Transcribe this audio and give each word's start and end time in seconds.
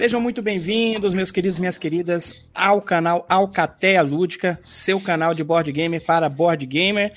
Sejam 0.00 0.18
muito 0.18 0.40
bem-vindos, 0.40 1.12
meus 1.12 1.30
queridos 1.30 1.58
minhas 1.58 1.76
queridas, 1.76 2.42
ao 2.54 2.80
canal 2.80 3.26
Alcateia 3.28 4.00
Lúdica, 4.00 4.58
seu 4.64 4.98
canal 4.98 5.34
de 5.34 5.44
board 5.44 5.70
gamer 5.70 6.02
para 6.02 6.26
board 6.26 6.64
gamer. 6.64 7.12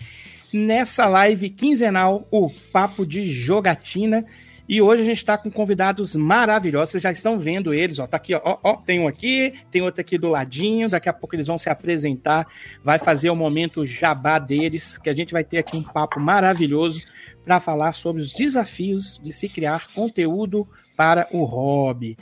Nessa 0.51 1.05
live 1.05 1.49
quinzenal, 1.49 2.27
o 2.29 2.49
Papo 2.73 3.05
de 3.05 3.31
Jogatina. 3.31 4.25
E 4.67 4.81
hoje 4.81 5.01
a 5.01 5.05
gente 5.05 5.15
está 5.15 5.37
com 5.37 5.49
convidados 5.49 6.13
maravilhosos. 6.13 6.89
Vocês 6.89 7.03
já 7.03 7.11
estão 7.13 7.39
vendo 7.39 7.73
eles, 7.73 7.99
ó. 7.99 8.05
Tá 8.05 8.17
aqui, 8.17 8.35
ó, 8.35 8.57
ó. 8.61 8.73
Tem 8.75 8.99
um 8.99 9.07
aqui, 9.07 9.53
tem 9.71 9.81
outro 9.81 10.01
aqui 10.01 10.17
do 10.17 10.27
ladinho. 10.27 10.89
Daqui 10.89 11.07
a 11.07 11.13
pouco 11.13 11.37
eles 11.37 11.47
vão 11.47 11.57
se 11.57 11.69
apresentar. 11.69 12.45
Vai 12.83 12.99
fazer 12.99 13.29
o 13.29 13.35
momento 13.35 13.85
jabá 13.85 14.37
deles, 14.37 14.97
que 14.97 15.09
a 15.09 15.15
gente 15.15 15.31
vai 15.31 15.45
ter 15.45 15.59
aqui 15.59 15.77
um 15.77 15.83
papo 15.83 16.19
maravilhoso 16.19 17.01
para 17.45 17.61
falar 17.61 17.93
sobre 17.93 18.21
os 18.21 18.33
desafios 18.33 19.21
de 19.23 19.31
se 19.31 19.47
criar 19.47 19.87
conteúdo 19.93 20.67
para 20.97 21.27
o 21.31 21.45
hobby. 21.45 22.17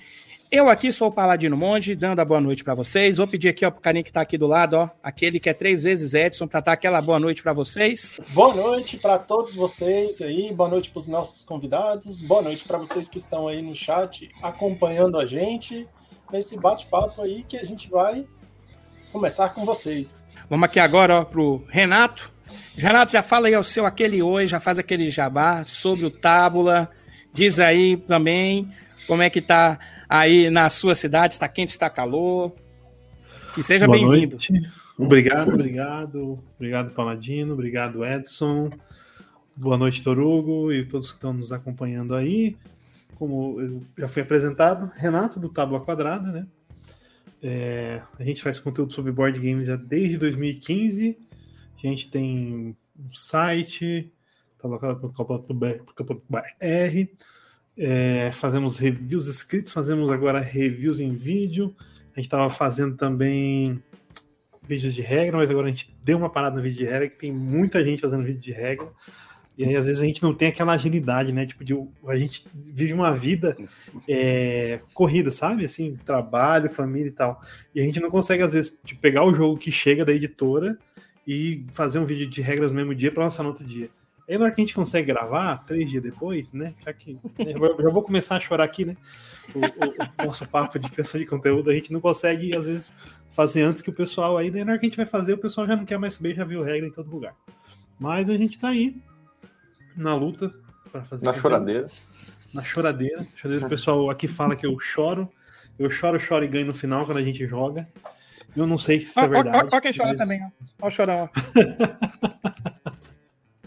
Eu 0.52 0.68
aqui 0.68 0.92
sou 0.92 1.08
o 1.08 1.12
Paladino 1.14 1.56
Monge, 1.56 1.96
dando 1.96 2.20
a 2.20 2.26
boa 2.26 2.42
noite 2.42 2.62
para 2.62 2.76
vocês. 2.76 3.20
Vou 3.20 3.26
pedir 3.26 3.48
aqui 3.48 3.66
ó, 3.66 3.72
pro 3.72 3.80
carinha 3.80 4.04
que 4.04 4.10
está 4.10 4.20
aqui 4.20 4.38
do 4.38 4.46
lado, 4.46 4.76
ó, 4.76 4.90
aquele 5.02 5.40
que 5.40 5.50
é 5.50 5.54
três 5.54 5.82
vezes 5.82 6.14
Edson, 6.14 6.46
para 6.46 6.60
dar 6.60 6.74
aquela 6.74 7.02
boa 7.02 7.18
noite 7.18 7.42
para 7.42 7.54
vocês. 7.54 8.14
Boa 8.32 8.54
noite 8.54 8.98
para 8.98 9.18
todos 9.18 9.56
vocês 9.56 10.22
aí, 10.22 10.52
boa 10.54 10.68
noite 10.68 10.90
para 10.90 11.00
os 11.00 11.08
nossos 11.08 11.46
convidados, 11.46 12.22
boa 12.22 12.42
noite 12.42 12.66
para 12.66 12.78
vocês 12.78 13.08
que 13.08 13.18
estão 13.18 13.48
aí 13.48 13.62
no 13.62 13.74
chat 13.74 14.30
acompanhando 14.42 15.18
a 15.18 15.26
gente 15.26 15.88
nesse 16.30 16.60
bate-papo 16.60 17.22
aí 17.22 17.46
que 17.48 17.56
a 17.56 17.64
gente 17.64 17.90
vai 17.90 18.26
começar 19.14 19.54
com 19.54 19.64
vocês. 19.64 20.28
Vamos 20.50 20.66
aqui 20.66 20.82
agora 20.82 21.22
ó, 21.22 21.24
pro 21.24 21.64
Renato. 21.70 22.30
Renato, 22.76 23.14
já 23.14 23.24
fala 23.24 23.48
aí 23.48 23.56
o 23.56 23.64
seu 23.64 23.86
aquele 23.86 24.22
oi, 24.22 24.48
já 24.48 24.60
faz 24.60 24.78
aquele 24.78 25.10
jabá 25.10 25.64
sobre 25.64 26.06
o 26.06 26.12
Tábula. 26.12 26.92
Diz 27.34 27.58
aí 27.58 27.96
também 27.96 28.70
como 29.08 29.22
é 29.22 29.30
que 29.30 29.40
tá 29.40 29.80
aí 30.12 30.50
na 30.50 30.70
sua 30.70 30.94
cidade, 30.94 31.34
está 31.34 31.48
quente, 31.48 31.70
está 31.70 31.90
calor. 31.90 32.54
E 33.58 33.64
seja 33.64 33.88
bem-vindo. 33.88 34.38
Obrigado, 34.98 35.54
obrigado. 35.54 36.36
Obrigado, 36.56 36.94
Paladino. 36.94 37.54
Obrigado, 37.54 38.06
Edson. 38.06 38.70
Boa 39.56 39.78
noite, 39.78 40.04
Torugo, 40.04 40.72
e 40.72 40.84
todos 40.86 41.10
que 41.10 41.16
estão 41.16 41.32
nos 41.32 41.54
acompanhando 41.54 42.14
aí. 42.14 42.58
Como 43.16 43.82
já 43.98 44.08
foi 44.08 44.24
apresentado, 44.24 44.92
Renato 44.96 45.40
do 45.40 45.48
Tábua 45.48 45.80
Quadrada, 45.80 46.30
né? 46.30 46.48
É, 47.42 48.02
a 48.20 48.24
gente 48.24 48.44
faz 48.44 48.60
conteúdo 48.60 48.94
sobre 48.94 49.12
board 49.12 49.40
games 49.40 49.68
desde 49.88 50.18
2015. 50.18 51.18
A 51.76 51.88
gente 51.88 52.12
tem 52.12 52.76
um 53.00 53.14
site, 53.14 54.12
tabuaquadrada.com.br, 54.62 55.84
é, 57.78 58.32
fazemos 58.34 58.78
reviews 58.78 59.28
escritos, 59.28 59.72
fazemos 59.72 60.10
agora 60.10 60.40
reviews 60.40 61.00
em 61.00 61.14
vídeo. 61.14 61.76
A 62.14 62.20
gente 62.20 62.26
estava 62.26 62.50
fazendo 62.50 62.96
também 62.96 63.82
vídeos 64.64 64.94
de 64.94 65.02
regra, 65.02 65.38
mas 65.38 65.50
agora 65.50 65.68
a 65.68 65.70
gente 65.70 65.96
deu 66.04 66.18
uma 66.18 66.30
parada 66.30 66.58
no 66.58 66.62
vídeo 66.62 66.80
de 66.80 66.86
regra, 66.86 67.10
que 67.10 67.18
tem 67.18 67.32
muita 67.32 67.84
gente 67.84 68.02
fazendo 68.02 68.24
vídeo 68.24 68.42
de 68.42 68.52
regra. 68.52 68.88
E 69.58 69.66
aí, 69.66 69.76
às 69.76 69.86
vezes, 69.86 70.02
a 70.02 70.06
gente 70.06 70.24
não 70.24 70.34
tem 70.34 70.48
aquela 70.48 70.74
agilidade, 70.74 71.32
né? 71.32 71.46
Tipo, 71.46 71.64
de, 71.64 71.76
a 72.08 72.16
gente 72.16 72.46
vive 72.54 72.94
uma 72.94 73.14
vida 73.14 73.56
é, 74.08 74.80
corrida, 74.94 75.30
sabe? 75.30 75.66
Assim, 75.66 75.98
trabalho, 76.06 76.70
família 76.70 77.10
e 77.10 77.12
tal. 77.12 77.42
E 77.76 77.82
a 77.82 77.84
gente 77.84 78.00
não 78.00 78.10
consegue, 78.10 78.44
às 78.44 78.54
vezes, 78.54 78.80
de 78.84 78.96
pegar 78.96 79.24
o 79.24 79.34
jogo 79.34 79.58
que 79.58 79.72
chega 79.72 80.06
da 80.06 80.14
editora 80.14 80.78
e 81.28 81.66
fazer 81.72 82.00
um 82.00 82.06
vídeo 82.06 82.28
de 82.28 82.42
regras 82.42 82.72
no 82.72 82.78
mesmo 82.78 82.96
dia 82.96 83.12
para 83.12 83.24
lançar 83.24 83.44
no 83.44 83.50
outro 83.50 83.66
dia. 83.66 83.90
Aí 84.32 84.38
na 84.38 84.46
hora 84.46 84.54
que 84.54 84.62
a 84.62 84.64
gente 84.64 84.74
consegue 84.74 85.08
gravar, 85.08 85.58
três 85.66 85.90
dias 85.90 86.02
depois, 86.02 86.54
né? 86.54 86.74
Já 86.86 86.94
que 86.94 87.16
né, 87.38 87.52
já 87.52 87.90
vou 87.90 88.02
começar 88.02 88.38
a 88.38 88.40
chorar 88.40 88.64
aqui, 88.64 88.86
né? 88.86 88.96
O, 89.54 89.60
o, 89.60 90.24
o, 90.24 90.26
nosso 90.28 90.48
papo 90.48 90.80
de 90.80 90.90
criação 90.90 91.20
de 91.20 91.26
conteúdo, 91.26 91.70
a 91.70 91.74
gente 91.74 91.92
não 91.92 92.00
consegue, 92.00 92.56
às 92.56 92.66
vezes, 92.66 92.94
fazer 93.32 93.64
antes 93.64 93.82
que 93.82 93.90
o 93.90 93.94
pessoal 93.94 94.38
aí, 94.38 94.50
daí 94.50 94.64
na 94.64 94.72
hora 94.72 94.80
que 94.80 94.86
a 94.86 94.90
gente 94.90 94.96
vai 94.96 95.06
fazer, 95.06 95.34
o 95.34 95.38
pessoal 95.38 95.68
já 95.68 95.76
não 95.76 95.84
quer 95.84 96.00
mais 96.00 96.14
saber, 96.14 96.34
já 96.34 96.46
viu 96.46 96.64
regra 96.64 96.88
em 96.88 96.92
todo 96.92 97.12
lugar. 97.12 97.36
Mas 98.00 98.30
a 98.30 98.38
gente 98.38 98.58
tá 98.58 98.70
aí 98.70 98.96
na 99.98 100.16
luta 100.16 100.54
para 100.90 101.04
fazer. 101.04 101.26
Na 101.26 101.34
conteúdo. 101.34 101.42
choradeira. 101.42 101.88
Na 102.54 102.64
choradeira. 102.64 103.28
choradeira. 103.36 103.66
O 103.66 103.70
pessoal 103.70 104.10
aqui 104.10 104.30
fala 104.30 104.56
que 104.56 104.66
eu 104.66 104.80
choro. 104.80 105.30
Eu 105.78 105.90
choro, 105.90 106.18
choro 106.18 106.46
e 106.46 106.48
ganho 106.48 106.68
no 106.68 106.74
final 106.74 107.06
quando 107.06 107.18
a 107.18 107.22
gente 107.22 107.46
joga. 107.46 107.86
Eu 108.56 108.66
não 108.66 108.78
sei 108.78 109.02
se 109.02 109.08
isso 109.08 109.20
é 109.20 109.28
verdade. 109.28 109.68
Olha 109.70 109.82
quem 109.82 109.94
chora 109.94 110.10
mas... 110.10 110.18
também, 110.18 110.42
ó. 110.42 110.48
Olha 110.82 110.88
o 110.88 110.92
chorão, 110.92 111.30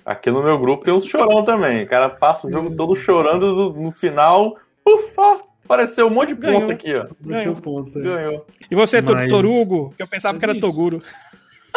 Aqui 0.05 0.31
no 0.31 0.43
meu 0.43 0.59
grupo 0.59 0.85
tem 0.85 0.93
uns 0.93 1.07
chorão 1.07 1.43
também. 1.43 1.85
O 1.85 1.89
cara 1.89 2.11
passa 2.11 2.47
o 2.47 2.51
jogo 2.51 2.75
todo 2.77 2.95
chorando 2.95 3.73
no, 3.73 3.91
final. 3.91 4.59
Ufa! 4.87 5.41
Apareceu 5.65 6.09
um 6.09 6.11
monte 6.11 6.29
de 6.29 6.35
ponto 6.35 6.53
Ganhou. 6.53 6.71
aqui, 6.71 6.95
ó. 6.95 7.07
Ganhou. 7.23 7.55
Ponto. 7.57 7.99
Ganhou. 7.99 8.47
E 8.71 8.75
você, 8.75 9.01
Mas... 9.01 9.31
Torugo? 9.31 9.95
Eu 9.99 10.07
pensava 10.07 10.39
que 10.39 10.45
era 10.45 10.61
Toguro. 10.61 11.03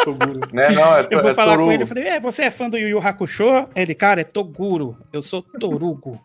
Toguro. 0.04 0.40
Né? 0.52 0.70
Não, 0.72 0.94
é, 0.94 1.08
eu 1.10 1.22
vou 1.22 1.30
é 1.30 1.34
falar 1.34 1.52
Torugo. 1.52 1.68
com 1.68 1.72
ele, 1.72 1.84
eu 1.84 1.86
falei, 1.86 2.04
é, 2.04 2.20
você 2.20 2.42
é 2.42 2.50
fã 2.50 2.68
do 2.68 2.76
Yu 2.76 2.88
Yu 2.88 2.98
Hakusho? 2.98 3.66
Ele, 3.74 3.94
cara, 3.94 4.20
é 4.20 4.24
Toguro. 4.24 4.98
Eu 5.10 5.22
sou 5.22 5.40
Torugo. 5.40 6.20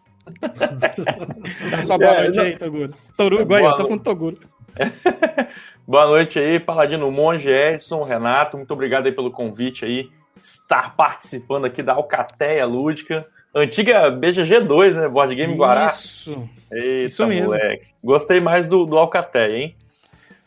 Dá 1.71 1.83
só 1.83 1.97
boa 1.97 2.11
é, 2.11 2.23
noite 2.23 2.37
não... 2.37 2.43
aí, 2.43 2.57
Toguro. 2.57 2.93
Torugo, 3.15 3.55
aí, 3.55 3.63
eu 3.63 3.75
tô 3.77 3.83
falando 3.85 4.03
Toguro. 4.03 4.37
boa 5.87 6.07
noite 6.07 6.37
aí, 6.37 6.59
Paladino 6.59 7.09
Monge, 7.09 7.49
Edson, 7.49 8.03
Renato, 8.03 8.57
muito 8.57 8.73
obrigado 8.73 9.05
aí 9.05 9.11
pelo 9.13 9.31
convite 9.31 9.85
aí 9.85 10.09
estar 10.43 10.95
participando 10.95 11.65
aqui 11.65 11.81
da 11.81 11.93
Alcateia 11.93 12.65
Lúdica. 12.65 13.25
Antiga 13.55 14.11
BGG2, 14.11 14.93
né? 14.93 15.07
Board 15.07 15.33
Game 15.35 15.55
Guará. 15.55 15.85
Isso. 15.85 16.31
Eita, 16.71 17.05
Isso 17.05 17.25
mesmo. 17.27 17.47
Moleque. 17.47 17.87
Gostei 18.03 18.39
mais 18.39 18.67
do, 18.67 18.85
do 18.85 18.97
Alcateia, 18.97 19.57
hein? 19.57 19.75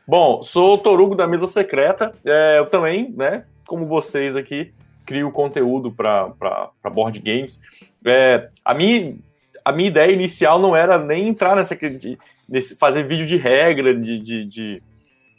Bom, 0.07 0.43
sou 0.43 0.75
o 0.75 0.79
Torugo 0.79 1.15
da 1.15 1.27
Mesa 1.27 1.47
Secreta. 1.47 2.13
É, 2.25 2.59
eu 2.59 2.67
também, 2.67 3.13
né? 3.17 3.45
Como 3.67 3.87
vocês 3.87 4.37
aqui, 4.37 4.73
crio 5.05 5.33
conteúdo 5.33 5.91
para 5.91 6.71
board 6.93 7.19
games. 7.21 7.59
É, 8.05 8.49
a, 8.65 8.75
minha, 8.75 9.17
a 9.65 9.73
minha 9.73 9.89
ideia 9.89 10.13
inicial 10.13 10.61
não 10.61 10.77
era 10.77 10.99
nem 10.99 11.29
entrar 11.29 11.57
nessa. 11.57 11.75
De, 11.75 12.19
nesse, 12.49 12.77
fazer 12.77 13.05
vídeo 13.05 13.27
de 13.27 13.37
regra, 13.37 13.95
de. 13.95 14.21
de, 14.21 14.45
de 14.45 14.83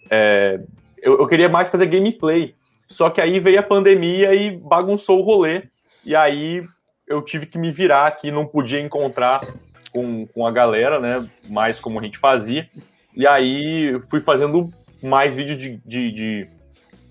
é, 0.10 0.60
eu, 1.02 1.20
eu 1.20 1.28
queria 1.28 1.48
mais 1.48 1.70
fazer 1.70 1.86
gameplay. 1.86 2.54
Só 2.88 3.10
que 3.10 3.20
aí 3.20 3.40
veio 3.40 3.60
a 3.60 3.64
pandemia 3.64 4.34
e 4.34 4.52
bagunçou 4.52 5.20
o 5.20 5.24
rolê. 5.24 5.64
E 6.06 6.16
aí 6.16 6.62
eu 7.08 7.22
tive 7.22 7.46
que 7.46 7.58
me 7.58 7.72
virar 7.72 8.08
aqui, 8.08 8.32
não 8.32 8.46
podia 8.46 8.80
encontrar 8.80 9.42
com, 9.92 10.26
com 10.28 10.46
a 10.46 10.52
galera, 10.52 11.00
né? 11.00 11.28
Mais 11.50 11.80
como 11.80 12.00
a 12.00 12.04
gente 12.04 12.18
fazia. 12.18 12.66
E 13.16 13.28
aí 13.28 14.00
fui 14.10 14.22
fazendo 14.22 14.72
mais 15.02 15.36
vídeos 15.36 15.58
de, 15.58 15.82
de, 15.86 16.12
de, 16.12 16.48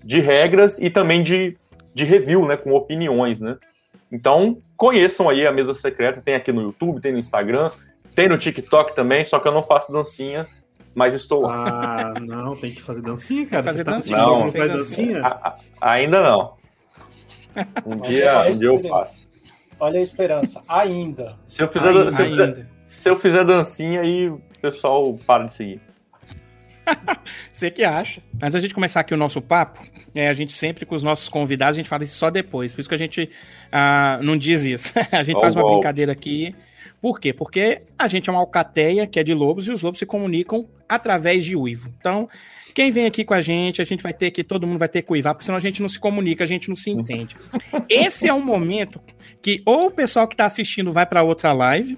de 0.03 0.19
regras 0.19 0.79
e 0.79 0.89
também 0.89 1.21
de, 1.21 1.57
de 1.93 2.03
review, 2.03 2.45
né? 2.45 2.57
Com 2.57 2.73
opiniões, 2.73 3.39
né? 3.39 3.57
Então, 4.11 4.61
conheçam 4.75 5.29
aí 5.29 5.45
a 5.45 5.51
Mesa 5.51 5.73
Secreta, 5.73 6.21
tem 6.21 6.35
aqui 6.35 6.51
no 6.51 6.61
YouTube, 6.61 7.01
tem 7.01 7.11
no 7.11 7.19
Instagram, 7.19 7.71
tem 8.15 8.29
no 8.29 8.37
TikTok 8.37 8.95
também, 8.95 9.23
só 9.25 9.37
que 9.37 9.47
eu 9.47 9.51
não 9.51 9.63
faço 9.63 9.91
dancinha, 9.91 10.47
mas 10.97 11.13
estou 11.13 11.41
lá. 11.41 11.63
Ah, 12.15 12.19
não, 12.19 12.55
tem 12.55 12.71
que 12.71 12.81
fazer 12.81 13.03
dancinha, 13.03 13.45
cara. 13.45 13.61
Fazer 13.61 13.83
tá 13.83 13.91
dancinha, 13.91 14.17
não, 14.17 14.39
não 14.39 14.47
faz 14.47 14.71
dancinha? 14.71 15.21
A, 15.21 15.55
a, 15.79 15.91
ainda 15.91 16.23
não. 16.23 16.55
Um 17.85 17.97
dia, 17.97 18.47
um 18.47 18.51
dia 18.51 18.67
eu 18.67 18.79
faço. 18.79 19.29
Olha 19.79 19.99
a 19.99 20.01
esperança, 20.01 20.63
ainda. 20.67 21.37
Se 21.45 21.61
eu 21.61 21.67
fizer, 21.67 21.89
ainda. 21.89 22.11
Se, 22.11 22.21
eu 22.23 22.29
fizer, 22.29 22.67
se 22.81 23.09
eu 23.11 23.19
fizer 23.19 23.45
dancinha, 23.45 24.01
aí 24.01 24.27
o 24.27 24.41
pessoal 24.59 25.15
para 25.27 25.43
de 25.43 25.53
seguir. 25.53 25.81
Você 27.53 27.69
que 27.69 27.83
acha. 27.83 28.19
Antes 28.41 28.53
da 28.53 28.59
gente 28.59 28.73
começar 28.73 29.01
aqui 29.01 29.13
o 29.13 29.17
nosso 29.17 29.39
papo, 29.39 29.85
é, 30.15 30.29
a 30.29 30.33
gente 30.33 30.53
sempre 30.53 30.83
com 30.83 30.95
os 30.95 31.03
nossos 31.03 31.29
convidados, 31.29 31.75
a 31.75 31.79
gente 31.79 31.89
fala 31.89 32.05
isso 32.05 32.15
só 32.15 32.31
depois. 32.31 32.73
Por 32.73 32.79
isso 32.79 32.89
que 32.89 32.95
a 32.95 32.97
gente 32.97 33.29
ah, 33.71 34.17
não 34.23 34.35
diz 34.35 34.65
isso. 34.65 34.93
a 35.13 35.21
gente 35.21 35.37
oh, 35.37 35.41
faz 35.41 35.53
uma 35.53 35.63
oh. 35.63 35.73
brincadeira 35.73 36.11
aqui 36.11 36.55
por 37.01 37.19
quê? 37.19 37.31
Porque 37.31 37.81
a 37.97 38.07
gente 38.07 38.29
é 38.29 38.33
uma 38.33 38.39
alcateia 38.39 39.05
que 39.05 39.19
é 39.19 39.23
de 39.23 39.33
lobos 39.33 39.67
e 39.67 39.71
os 39.71 39.81
lobos 39.81 39.99
se 39.99 40.05
comunicam 40.05 40.67
através 40.89 41.45
de 41.45 41.55
uivo. 41.55 41.93
Então, 41.99 42.27
quem 42.73 42.91
vem 42.91 43.05
aqui 43.05 43.23
com 43.23 43.33
a 43.33 43.41
gente, 43.41 43.81
a 43.81 43.85
gente 43.85 44.01
vai 44.01 44.13
ter 44.13 44.31
que, 44.31 44.43
todo 44.43 44.65
mundo 44.65 44.79
vai 44.79 44.89
ter 44.89 45.01
que 45.01 45.11
uivar, 45.11 45.33
porque 45.33 45.45
senão 45.45 45.57
a 45.57 45.61
gente 45.61 45.81
não 45.81 45.89
se 45.89 45.99
comunica, 45.99 46.43
a 46.43 46.47
gente 46.47 46.69
não 46.69 46.75
se 46.75 46.89
entende. 46.89 47.35
Esse 47.89 48.27
é 48.27 48.33
um 48.33 48.43
momento 48.43 49.01
que 49.41 49.61
ou 49.65 49.87
o 49.87 49.91
pessoal 49.91 50.27
que 50.27 50.33
está 50.33 50.45
assistindo 50.45 50.91
vai 50.91 51.05
para 51.05 51.23
outra 51.23 51.53
live, 51.53 51.97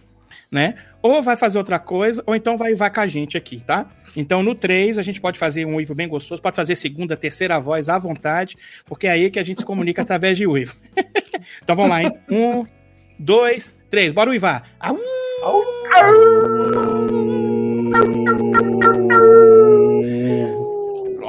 né? 0.52 0.76
Ou 1.02 1.22
vai 1.22 1.38
fazer 1.38 1.58
outra 1.58 1.80
coisa, 1.80 2.24
ou 2.26 2.36
então 2.36 2.58
vai 2.58 2.72
uivar 2.72 2.92
com 2.92 3.00
a 3.00 3.08
gente 3.08 3.38
aqui, 3.38 3.62
tá? 3.62 3.90
Então, 4.16 4.44
no 4.44 4.56
3, 4.56 4.98
a 4.98 5.02
gente 5.02 5.22
pode 5.22 5.40
fazer 5.40 5.66
um 5.66 5.76
uivo 5.76 5.96
bem 5.96 6.08
gostoso, 6.08 6.42
pode 6.42 6.56
fazer 6.56 6.76
segunda, 6.76 7.16
terceira 7.16 7.60
voz 7.60 7.88
à 7.88 7.98
vontade, 7.98 8.58
porque 8.86 9.08
é 9.08 9.12
aí 9.12 9.30
que 9.30 9.40
a 9.40 9.44
gente 9.44 9.60
se 9.60 9.66
comunica 9.66 10.02
através 10.02 10.38
de 10.38 10.48
uivo. 10.48 10.76
então, 11.64 11.76
vamos 11.76 11.92
lá, 11.92 12.04
hein? 12.04 12.12
Um, 12.30 12.66
dois, 13.20 13.76
três. 13.92 14.14
Bora 14.14 14.30
uivar. 14.30 14.64
Au! 14.80 14.98
Au! 15.44 15.64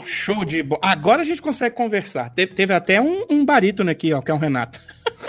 Show 0.05 0.45
de 0.45 0.63
bola. 0.63 0.81
Agora 0.83 1.23
a 1.23 1.25
gente 1.25 1.41
consegue 1.41 1.75
conversar. 1.75 2.31
Teve, 2.31 2.53
teve 2.53 2.73
até 2.73 3.01
um, 3.01 3.25
um 3.31 3.45
barítono 3.45 3.91
aqui, 3.91 4.13
ó, 4.13 4.21
que 4.21 4.31
é 4.31 4.35
o 4.35 4.39
Renato. 4.39 4.81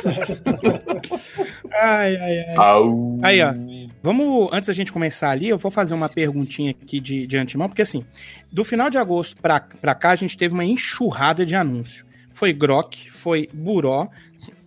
ai, 1.74 2.16
ai, 2.16 2.40
ai. 2.40 2.56
Au. 2.56 3.20
Aí, 3.22 3.42
ó. 3.42 3.54
Vamos, 4.04 4.50
antes 4.52 4.68
da 4.68 4.74
gente 4.74 4.92
começar 4.92 5.30
ali, 5.30 5.50
eu 5.50 5.58
vou 5.58 5.70
fazer 5.70 5.94
uma 5.94 6.10
perguntinha 6.10 6.72
aqui 6.72 7.00
de, 7.00 7.28
de 7.28 7.38
antemão, 7.38 7.68
porque 7.68 7.84
assim, 7.84 8.04
do 8.52 8.64
final 8.64 8.90
de 8.90 8.98
agosto 8.98 9.38
para 9.40 9.60
cá, 9.96 10.10
a 10.10 10.16
gente 10.16 10.36
teve 10.36 10.54
uma 10.54 10.66
enxurrada 10.66 11.46
de 11.46 11.56
anúncios. 11.56 12.04
Foi 12.34 12.52
Grok, 12.52 13.12
foi 13.12 13.48
Buró 13.54 14.10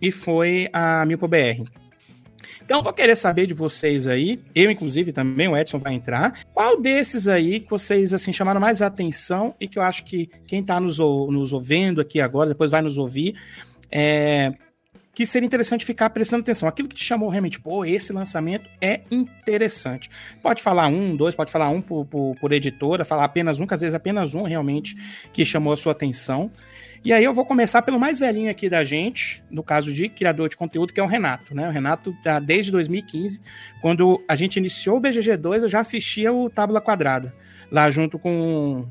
e 0.01 0.11
foi 0.11 0.69
a 0.71 1.05
Milpo 1.05 1.27
BR. 1.27 1.63
Então, 2.63 2.81
vou 2.81 2.93
querer 2.93 3.15
saber 3.15 3.47
de 3.47 3.53
vocês 3.53 4.07
aí, 4.07 4.39
eu 4.53 4.69
inclusive 4.71 5.11
também, 5.11 5.47
o 5.47 5.57
Edson 5.57 5.79
vai 5.79 5.93
entrar, 5.93 6.41
qual 6.53 6.79
desses 6.79 7.27
aí 7.27 7.59
que 7.59 7.69
vocês 7.69 8.13
assim 8.13 8.33
chamaram 8.33 8.59
mais 8.59 8.81
atenção 8.81 9.55
e 9.59 9.67
que 9.67 9.77
eu 9.79 9.83
acho 9.83 10.03
que 10.05 10.29
quem 10.47 10.61
está 10.61 10.79
nos, 10.79 10.99
nos 10.99 11.53
ouvindo 11.53 12.01
aqui 12.01 12.19
agora, 12.21 12.49
depois 12.49 12.71
vai 12.71 12.81
nos 12.81 12.97
ouvir, 12.97 13.35
é, 13.91 14.53
que 15.15 15.25
seria 15.25 15.45
interessante 15.47 15.85
ficar 15.85 16.09
prestando 16.09 16.41
atenção. 16.41 16.67
Aquilo 16.67 16.89
que 16.89 16.95
te 16.95 17.03
chamou 17.03 17.29
realmente, 17.29 17.59
pô, 17.59 17.85
esse 17.85 18.11
lançamento 18.11 18.69
é 18.81 19.01
interessante. 19.09 20.09
Pode 20.43 20.61
falar 20.61 20.87
um, 20.87 21.15
dois, 21.15 21.33
pode 21.33 21.51
falar 21.51 21.69
um 21.69 21.81
por, 21.81 22.05
por, 22.05 22.35
por 22.35 22.51
editora, 22.51 23.05
falar 23.05 23.23
apenas 23.23 23.59
um, 23.61 23.65
que 23.65 23.73
às 23.73 23.79
vezes 23.79 23.93
apenas 23.95 24.35
um 24.35 24.43
realmente 24.43 24.95
que 25.31 25.45
chamou 25.45 25.71
a 25.71 25.77
sua 25.77 25.93
atenção. 25.93 26.51
E 27.03 27.13
aí 27.13 27.23
eu 27.23 27.33
vou 27.33 27.45
começar 27.45 27.81
pelo 27.81 27.99
mais 27.99 28.19
velhinho 28.19 28.49
aqui 28.49 28.69
da 28.69 28.83
gente, 28.83 29.43
no 29.49 29.63
caso 29.63 29.93
de 29.93 30.09
criador 30.09 30.49
de 30.49 30.57
conteúdo, 30.57 30.93
que 30.93 30.99
é 30.99 31.03
o 31.03 31.07
Renato, 31.07 31.53
né? 31.53 31.67
O 31.67 31.71
Renato, 31.71 32.15
tá 32.23 32.39
desde 32.39 32.71
2015, 32.71 33.41
quando 33.81 34.23
a 34.27 34.35
gente 34.35 34.57
iniciou 34.57 34.97
o 34.97 35.01
BGG2, 35.01 35.63
eu 35.63 35.69
já 35.69 35.79
assistia 35.79 36.33
o 36.33 36.49
Tábula 36.49 36.81
Quadrada, 36.81 37.33
lá 37.71 37.89
junto 37.91 38.17
com, 38.17 38.87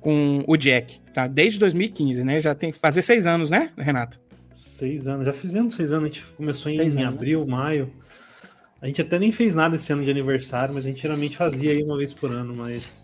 com 0.00 0.44
o 0.46 0.56
Jack, 0.56 1.00
tá? 1.14 1.26
Desde 1.26 1.58
2015, 1.58 2.24
né? 2.24 2.40
Já 2.40 2.54
tem 2.54 2.72
fazer 2.72 3.02
seis 3.02 3.26
anos, 3.26 3.50
né, 3.50 3.70
Renato? 3.76 4.20
Seis 4.52 5.06
anos, 5.06 5.26
já 5.26 5.32
fizemos 5.32 5.76
seis 5.76 5.92
anos, 5.92 6.04
a 6.04 6.12
gente 6.12 6.24
começou 6.36 6.70
em, 6.70 6.80
em 6.80 6.94
né? 6.94 7.04
abril, 7.04 7.46
maio. 7.46 7.92
A 8.80 8.86
gente 8.86 9.00
até 9.00 9.16
nem 9.16 9.30
fez 9.30 9.54
nada 9.54 9.76
esse 9.76 9.92
ano 9.92 10.04
de 10.04 10.10
aniversário, 10.10 10.74
mas 10.74 10.84
a 10.84 10.88
gente 10.88 11.00
geralmente 11.00 11.36
fazia 11.36 11.70
aí 11.70 11.82
uma 11.84 11.96
vez 11.96 12.12
por 12.12 12.32
ano, 12.32 12.52
mas 12.52 13.01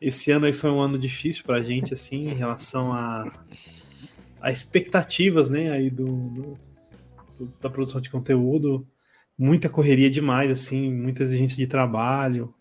esse 0.00 0.30
ano 0.30 0.46
aí 0.46 0.52
foi 0.52 0.70
um 0.70 0.80
ano 0.80 0.98
difícil 0.98 1.44
pra 1.44 1.62
gente, 1.62 1.92
assim, 1.92 2.30
em 2.30 2.34
relação 2.34 2.92
a, 2.92 3.30
a 4.40 4.50
expectativas, 4.50 5.50
né, 5.50 5.70
aí 5.70 5.90
do, 5.90 6.06
do, 6.06 6.58
da 7.60 7.68
produção 7.68 8.00
de 8.00 8.10
conteúdo. 8.10 8.86
Muita 9.36 9.68
correria 9.68 10.10
demais, 10.10 10.50
assim, 10.50 10.92
muita 10.92 11.22
exigência 11.22 11.56
de 11.56 11.66
trabalho. 11.66 12.52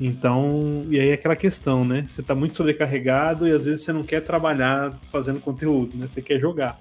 Então, 0.00 0.82
e 0.88 0.98
aí 0.98 1.10
é 1.10 1.12
aquela 1.12 1.36
questão, 1.36 1.84
né? 1.84 2.06
Você 2.08 2.22
tá 2.22 2.34
muito 2.34 2.56
sobrecarregado 2.56 3.46
e 3.46 3.52
às 3.52 3.66
vezes 3.66 3.84
você 3.84 3.92
não 3.92 4.02
quer 4.02 4.22
trabalhar 4.22 4.98
fazendo 5.12 5.40
conteúdo, 5.40 5.96
né? 5.96 6.06
Você 6.08 6.22
quer 6.22 6.38
jogar. 6.38 6.80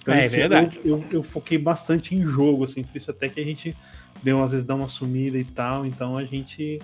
Então, 0.00 0.14
é, 0.14 0.28
verdade. 0.28 0.80
Eu, 0.84 0.98
eu, 0.98 1.04
eu, 1.12 1.22
foquei 1.22 1.58
bastante 1.58 2.14
em 2.14 2.22
jogo, 2.22 2.64
assim, 2.64 2.84
por 2.84 2.96
isso 2.96 3.10
até 3.10 3.28
que 3.28 3.40
a 3.40 3.44
gente 3.44 3.76
deu, 4.22 4.42
às 4.42 4.52
vezes, 4.52 4.66
dar 4.66 4.76
uma 4.76 4.88
sumida 4.88 5.38
e 5.38 5.44
tal, 5.44 5.84
então 5.84 6.16
a 6.16 6.24
gente 6.24 6.78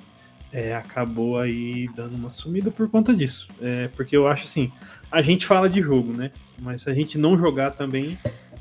é, 0.52 0.74
acabou 0.74 1.38
aí 1.38 1.88
dando 1.94 2.16
uma 2.16 2.30
sumida 2.30 2.70
por 2.70 2.88
conta 2.88 3.14
disso. 3.14 3.48
É, 3.60 3.88
porque 3.88 4.16
eu 4.16 4.26
acho 4.26 4.44
assim, 4.44 4.72
a 5.10 5.22
gente 5.22 5.46
fala 5.46 5.68
de 5.68 5.80
jogo, 5.80 6.12
né? 6.12 6.30
Mas 6.60 6.82
se 6.82 6.90
a 6.90 6.94
gente 6.94 7.18
não 7.18 7.36
jogar 7.36 7.70
também, 7.72 8.18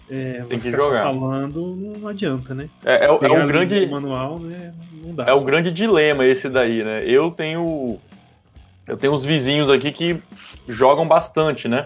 é, 0.10 0.44
Tem 0.48 0.60
que 0.60 0.72
jogar. 0.72 1.04
falando, 1.04 1.76
não 2.00 2.08
adianta, 2.08 2.56
né? 2.56 2.70
É, 2.86 3.06
é, 3.06 3.08
é 3.08 3.32
um 3.32 3.48
grande 3.48 3.86
manual, 3.88 4.40
né? 4.40 4.74
Não 5.04 5.14
dá. 5.14 5.26
É 5.26 5.34
o 5.34 5.40
um 5.40 5.44
grande 5.44 5.70
dilema 5.70 6.26
esse 6.26 6.48
daí, 6.50 6.84
né? 6.84 7.02
Eu 7.04 7.32
tenho 7.32 8.00
eu 8.88 8.96
tenho 8.96 9.12
uns 9.12 9.26
vizinhos 9.26 9.70
aqui 9.70 9.92
que 9.92 10.22
jogam 10.68 11.06
bastante, 11.06 11.68
né? 11.68 11.86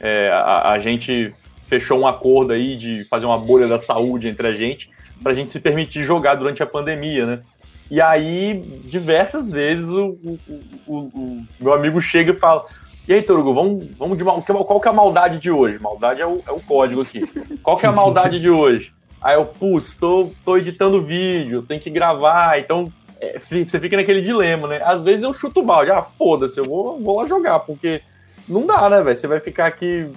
É, 0.00 0.30
a, 0.30 0.70
a, 0.70 0.78
gente 0.78 1.34
fechou 1.66 1.98
um 2.00 2.06
acordo 2.06 2.52
aí 2.52 2.76
de 2.76 3.04
fazer 3.04 3.26
uma 3.26 3.36
bolha 3.36 3.66
da 3.68 3.78
saúde 3.78 4.28
entre 4.28 4.48
a 4.48 4.54
gente, 4.54 4.88
para 5.22 5.32
a 5.32 5.34
gente 5.34 5.50
se 5.50 5.60
permitir 5.60 6.04
jogar 6.04 6.36
durante 6.36 6.62
a 6.62 6.66
pandemia, 6.66 7.26
né? 7.26 7.40
E 7.90 8.00
aí, 8.00 8.54
diversas 8.84 9.50
vezes, 9.50 9.88
o, 9.88 10.18
o, 10.22 10.38
o, 10.86 10.96
o 10.98 11.46
meu 11.60 11.72
amigo 11.72 12.00
chega 12.00 12.32
e 12.32 12.38
fala: 12.38 12.64
E 13.06 13.12
aí, 13.12 13.22
Torugo, 13.22 13.54
vamos, 13.54 13.86
vamos 13.96 14.18
de 14.18 14.24
mal. 14.24 14.42
Qual 14.42 14.80
que 14.80 14.88
é 14.88 14.90
a 14.90 14.94
maldade 14.94 15.38
de 15.38 15.50
hoje? 15.50 15.78
Maldade 15.78 16.20
é 16.20 16.26
o, 16.26 16.42
é 16.46 16.52
o 16.52 16.60
código 16.60 17.00
aqui. 17.00 17.22
Qual 17.62 17.76
que 17.76 17.86
é 17.86 17.88
a 17.88 17.92
maldade 17.92 18.40
de 18.40 18.50
hoje? 18.50 18.92
Aí 19.20 19.34
eu, 19.34 19.44
putz, 19.44 19.94
tô, 19.94 20.30
tô 20.44 20.56
editando 20.56 21.02
vídeo, 21.02 21.62
tem 21.62 21.80
que 21.80 21.90
gravar, 21.90 22.58
então 22.60 22.92
é, 23.20 23.38
você 23.38 23.80
fica 23.80 23.96
naquele 23.96 24.22
dilema, 24.22 24.68
né? 24.68 24.80
Às 24.84 25.02
vezes 25.02 25.24
eu 25.24 25.34
chuto 25.34 25.60
o 25.60 25.64
balde, 25.64 25.90
ah, 25.90 26.02
foda-se, 26.02 26.58
eu 26.58 26.64
vou, 26.64 27.00
vou 27.00 27.20
lá 27.20 27.26
jogar, 27.26 27.60
porque 27.60 28.00
não 28.48 28.64
dá, 28.64 28.88
né, 28.88 29.02
velho? 29.02 29.16
Você 29.16 29.26
vai 29.26 29.40
ficar 29.40 29.66
aqui 29.66 30.08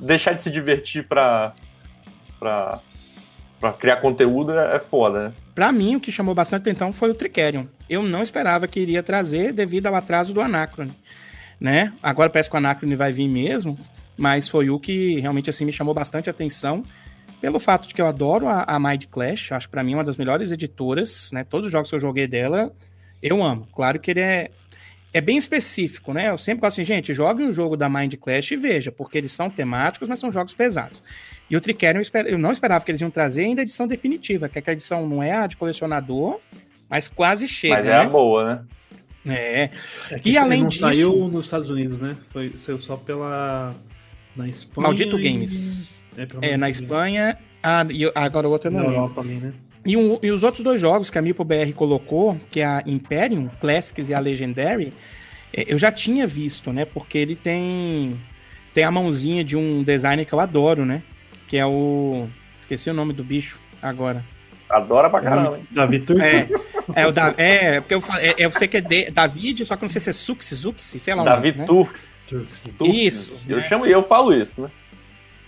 deixar 0.00 0.32
de 0.32 0.42
se 0.42 0.50
divertir 0.50 1.08
pra, 1.08 1.54
pra, 2.38 2.80
pra 3.58 3.72
criar 3.72 3.96
conteúdo 3.96 4.52
é, 4.52 4.76
é 4.76 4.78
foda, 4.78 5.28
né? 5.28 5.34
Pra 5.56 5.72
mim, 5.72 5.96
o 5.96 6.00
que 6.00 6.12
chamou 6.12 6.34
bastante 6.34 6.68
atenção 6.68 6.92
foi 6.92 7.10
o 7.10 7.14
Tricerion. 7.14 7.64
Eu 7.88 8.02
não 8.02 8.22
esperava 8.22 8.68
que 8.68 8.78
iria 8.78 9.02
trazer 9.02 9.54
devido 9.54 9.86
ao 9.86 9.94
atraso 9.94 10.34
do 10.34 10.42
Anacrone, 10.42 10.92
né? 11.58 11.94
Agora 12.02 12.28
parece 12.28 12.50
que 12.50 12.54
o 12.54 12.58
Anacrone 12.58 12.94
vai 12.94 13.10
vir 13.10 13.26
mesmo, 13.26 13.78
mas 14.18 14.50
foi 14.50 14.68
o 14.68 14.78
que 14.78 15.18
realmente 15.18 15.48
assim 15.48 15.64
me 15.64 15.72
chamou 15.72 15.94
bastante 15.94 16.28
atenção 16.28 16.82
pelo 17.40 17.58
fato 17.58 17.88
de 17.88 17.94
que 17.94 18.02
eu 18.02 18.06
adoro 18.06 18.46
a, 18.48 18.64
a 18.64 18.78
Mind 18.78 19.04
Clash, 19.10 19.50
acho 19.50 19.70
para 19.70 19.82
mim 19.82 19.94
uma 19.94 20.04
das 20.04 20.18
melhores 20.18 20.50
editoras, 20.50 21.30
né? 21.32 21.42
Todos 21.42 21.68
os 21.68 21.72
jogos 21.72 21.88
que 21.88 21.96
eu 21.96 22.00
joguei 22.00 22.26
dela, 22.26 22.70
eu 23.22 23.42
amo. 23.42 23.66
Claro 23.74 23.98
que 23.98 24.10
ele 24.10 24.20
é 24.20 24.50
é 25.12 25.20
bem 25.20 25.36
específico, 25.36 26.12
né? 26.12 26.28
Eu 26.28 26.38
sempre 26.38 26.60
gosto 26.60 26.74
assim, 26.74 26.84
gente, 26.84 27.14
jogue 27.14 27.42
um 27.42 27.50
jogo 27.50 27.76
da 27.76 27.88
Mind 27.88 28.14
Clash 28.16 28.50
e 28.50 28.56
veja, 28.56 28.92
porque 28.92 29.16
eles 29.16 29.32
são 29.32 29.48
temáticos, 29.48 30.08
mas 30.08 30.18
são 30.18 30.30
jogos 30.30 30.54
pesados. 30.54 31.02
E 31.48 31.56
o 31.56 31.60
Tricerion, 31.60 32.02
eu, 32.26 32.38
não 32.38 32.52
esperava 32.52 32.84
que 32.84 32.90
eles 32.90 33.00
iam 33.00 33.10
trazer 33.10 33.44
ainda 33.44 33.62
a 33.62 33.64
edição 33.64 33.86
definitiva, 33.86 34.48
que 34.48 34.58
a 34.58 34.72
edição 34.72 35.08
não 35.08 35.22
é 35.22 35.32
a 35.32 35.46
de 35.46 35.56
colecionador, 35.56 36.40
mas 36.88 37.08
quase 37.08 37.48
chega. 37.48 37.76
Mas 37.76 37.86
é 37.86 37.90
né? 37.90 37.96
a 37.96 38.08
boa, 38.08 38.44
né? 38.44 38.64
É. 39.28 39.62
é 40.12 40.20
e 40.24 40.36
além 40.38 40.60
não 40.62 40.68
disso. 40.68 40.80
saiu 40.80 41.28
nos 41.28 41.46
Estados 41.46 41.70
Unidos, 41.70 41.98
né? 41.98 42.16
Foi, 42.30 42.52
saiu 42.56 42.78
só 42.78 42.96
pela. 42.96 43.74
Na 44.36 44.46
Espanha. 44.48 44.86
Maldito 44.88 45.18
e... 45.18 45.22
Games. 45.22 46.02
É, 46.16 46.52
é 46.52 46.56
na 46.56 46.70
Espanha. 46.70 47.38
Ah, 47.62 47.84
e 47.90 48.04
agora 48.14 48.48
o 48.48 48.52
outro 48.52 48.68
eu 48.68 48.72
não 48.72 48.84
Na 48.84 48.86
Europa 48.86 49.20
ali, 49.20 49.34
né? 49.34 49.52
E, 49.86 49.96
um, 49.96 50.18
e, 50.20 50.32
os 50.32 50.42
outros 50.42 50.64
dois 50.64 50.80
jogos 50.80 51.10
que 51.10 51.16
a 51.16 51.22
Mipo 51.22 51.44
BR 51.44 51.72
colocou, 51.74 52.38
que 52.50 52.60
é 52.60 52.66
a 52.66 52.82
Imperium 52.84 53.48
Classics 53.60 54.08
e 54.08 54.14
a 54.14 54.18
Legendary, 54.18 54.92
é, 55.54 55.72
eu 55.72 55.78
já 55.78 55.92
tinha 55.92 56.26
visto, 56.26 56.72
né? 56.72 56.84
Porque 56.84 57.16
ele 57.16 57.36
tem 57.36 58.18
tem 58.74 58.84
a 58.84 58.90
mãozinha 58.90 59.44
de 59.44 59.56
um 59.56 59.82
designer 59.84 60.26
que 60.26 60.32
eu 60.32 60.40
adoro, 60.40 60.84
né? 60.84 61.02
Que 61.46 61.56
é 61.56 61.64
o 61.64 62.26
esqueci 62.58 62.90
o 62.90 62.94
nome 62.94 63.12
do 63.12 63.22
bicho 63.22 63.60
agora. 63.80 64.24
Adora 64.68 65.08
pra 65.08 65.20
caramba. 65.20 65.60
Davi 65.70 66.00
Turk. 66.00 66.20
É, 66.20 66.48
é, 66.94 67.06
o 67.06 67.12
da, 67.12 67.32
é, 67.36 67.80
porque 67.80 67.94
eu 67.94 68.00
falo, 68.00 68.18
é, 68.18 68.34
eu 68.36 68.50
sei 68.50 68.66
que 68.66 68.78
é 68.78 68.80
de, 68.80 69.10
David, 69.12 69.64
só 69.64 69.76
que 69.76 69.82
não 69.82 69.88
sei 69.88 70.00
se 70.00 70.10
é 70.10 70.12
Sux, 70.12 70.52
Zux, 70.52 70.84
sei 70.84 71.14
lá. 71.14 71.22
David 71.22 71.58
né? 71.58 71.64
Turks. 71.64 72.26
Isso. 72.80 73.36
Eu 73.48 73.58
né? 73.58 73.68
chamo, 73.68 73.86
eu 73.86 74.02
falo 74.02 74.34
isso, 74.34 74.62
né? 74.62 74.70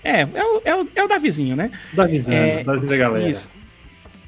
É, 0.04 0.20
é 0.20 0.44
o, 0.44 0.62
é 0.64 0.76
o, 0.76 0.88
é 0.94 1.04
o 1.04 1.08
Davizinho, 1.08 1.56
né? 1.56 1.72
Davizinho, 1.92 2.38
é, 2.38 2.62
Davizinho 2.62 2.90
da 2.90 2.96
galera. 2.96 3.28
Isso 3.28 3.50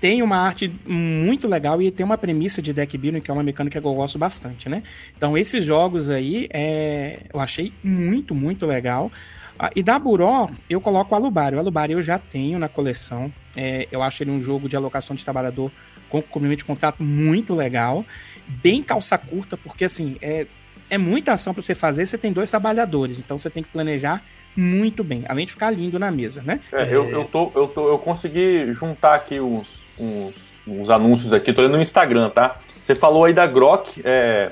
tem 0.00 0.22
uma 0.22 0.38
arte 0.38 0.72
muito 0.86 1.46
legal 1.46 1.80
e 1.82 1.90
tem 1.90 2.04
uma 2.04 2.16
premissa 2.16 2.62
de 2.62 2.72
deck 2.72 2.96
building 2.96 3.20
que 3.20 3.30
é 3.30 3.34
uma 3.34 3.42
mecânica 3.42 3.80
que 3.80 3.86
eu 3.86 3.94
gosto 3.94 4.18
bastante, 4.18 4.68
né? 4.68 4.82
Então 5.16 5.36
esses 5.36 5.64
jogos 5.64 6.08
aí 6.08 6.48
é, 6.52 7.18
eu 7.32 7.38
achei 7.38 7.72
muito, 7.84 8.34
muito 8.34 8.64
legal. 8.64 9.12
Ah, 9.58 9.70
e 9.76 9.82
da 9.82 9.98
Buró, 9.98 10.48
eu 10.70 10.80
coloco 10.80 11.14
o 11.14 11.16
Alubário. 11.16 11.58
O 11.58 11.60
Alubário 11.60 11.98
eu 11.98 12.02
já 12.02 12.18
tenho 12.18 12.58
na 12.58 12.68
coleção. 12.68 13.30
É, 13.54 13.86
eu 13.92 14.02
acho 14.02 14.22
ele 14.22 14.30
um 14.30 14.40
jogo 14.40 14.70
de 14.70 14.74
alocação 14.74 15.14
de 15.14 15.22
trabalhador 15.22 15.70
com 16.08 16.22
cumprimento 16.22 16.60
de 16.60 16.64
contrato 16.64 17.02
muito 17.02 17.54
legal. 17.54 18.04
Bem 18.48 18.82
calça 18.82 19.18
curta, 19.18 19.58
porque 19.58 19.84
assim, 19.84 20.16
é, 20.22 20.46
é 20.88 20.96
muita 20.96 21.34
ação 21.34 21.52
para 21.52 21.62
você 21.62 21.74
fazer. 21.74 22.06
Você 22.06 22.16
tem 22.16 22.32
dois 22.32 22.50
trabalhadores, 22.50 23.18
então 23.18 23.36
você 23.36 23.50
tem 23.50 23.62
que 23.62 23.68
planejar 23.68 24.22
muito 24.56 25.04
bem, 25.04 25.24
além 25.28 25.46
de 25.46 25.52
ficar 25.52 25.70
lindo 25.70 25.98
na 25.98 26.10
mesa, 26.10 26.42
né? 26.42 26.58
É, 26.72 26.84
eu, 26.84 27.08
eu, 27.08 27.24
tô, 27.24 27.52
eu, 27.54 27.68
tô, 27.68 27.88
eu 27.88 27.98
consegui 27.98 28.72
juntar 28.72 29.14
aqui 29.14 29.40
uns, 29.40 29.84
uns, 30.00 30.34
uns 30.66 30.90
anúncios 30.90 31.32
aqui, 31.32 31.52
tô 31.52 31.60
olhando 31.60 31.76
no 31.76 31.82
Instagram, 31.82 32.30
tá? 32.30 32.56
Você 32.80 32.94
falou 32.94 33.24
aí 33.24 33.32
da 33.32 33.46
Grok, 33.46 34.00
é, 34.04 34.50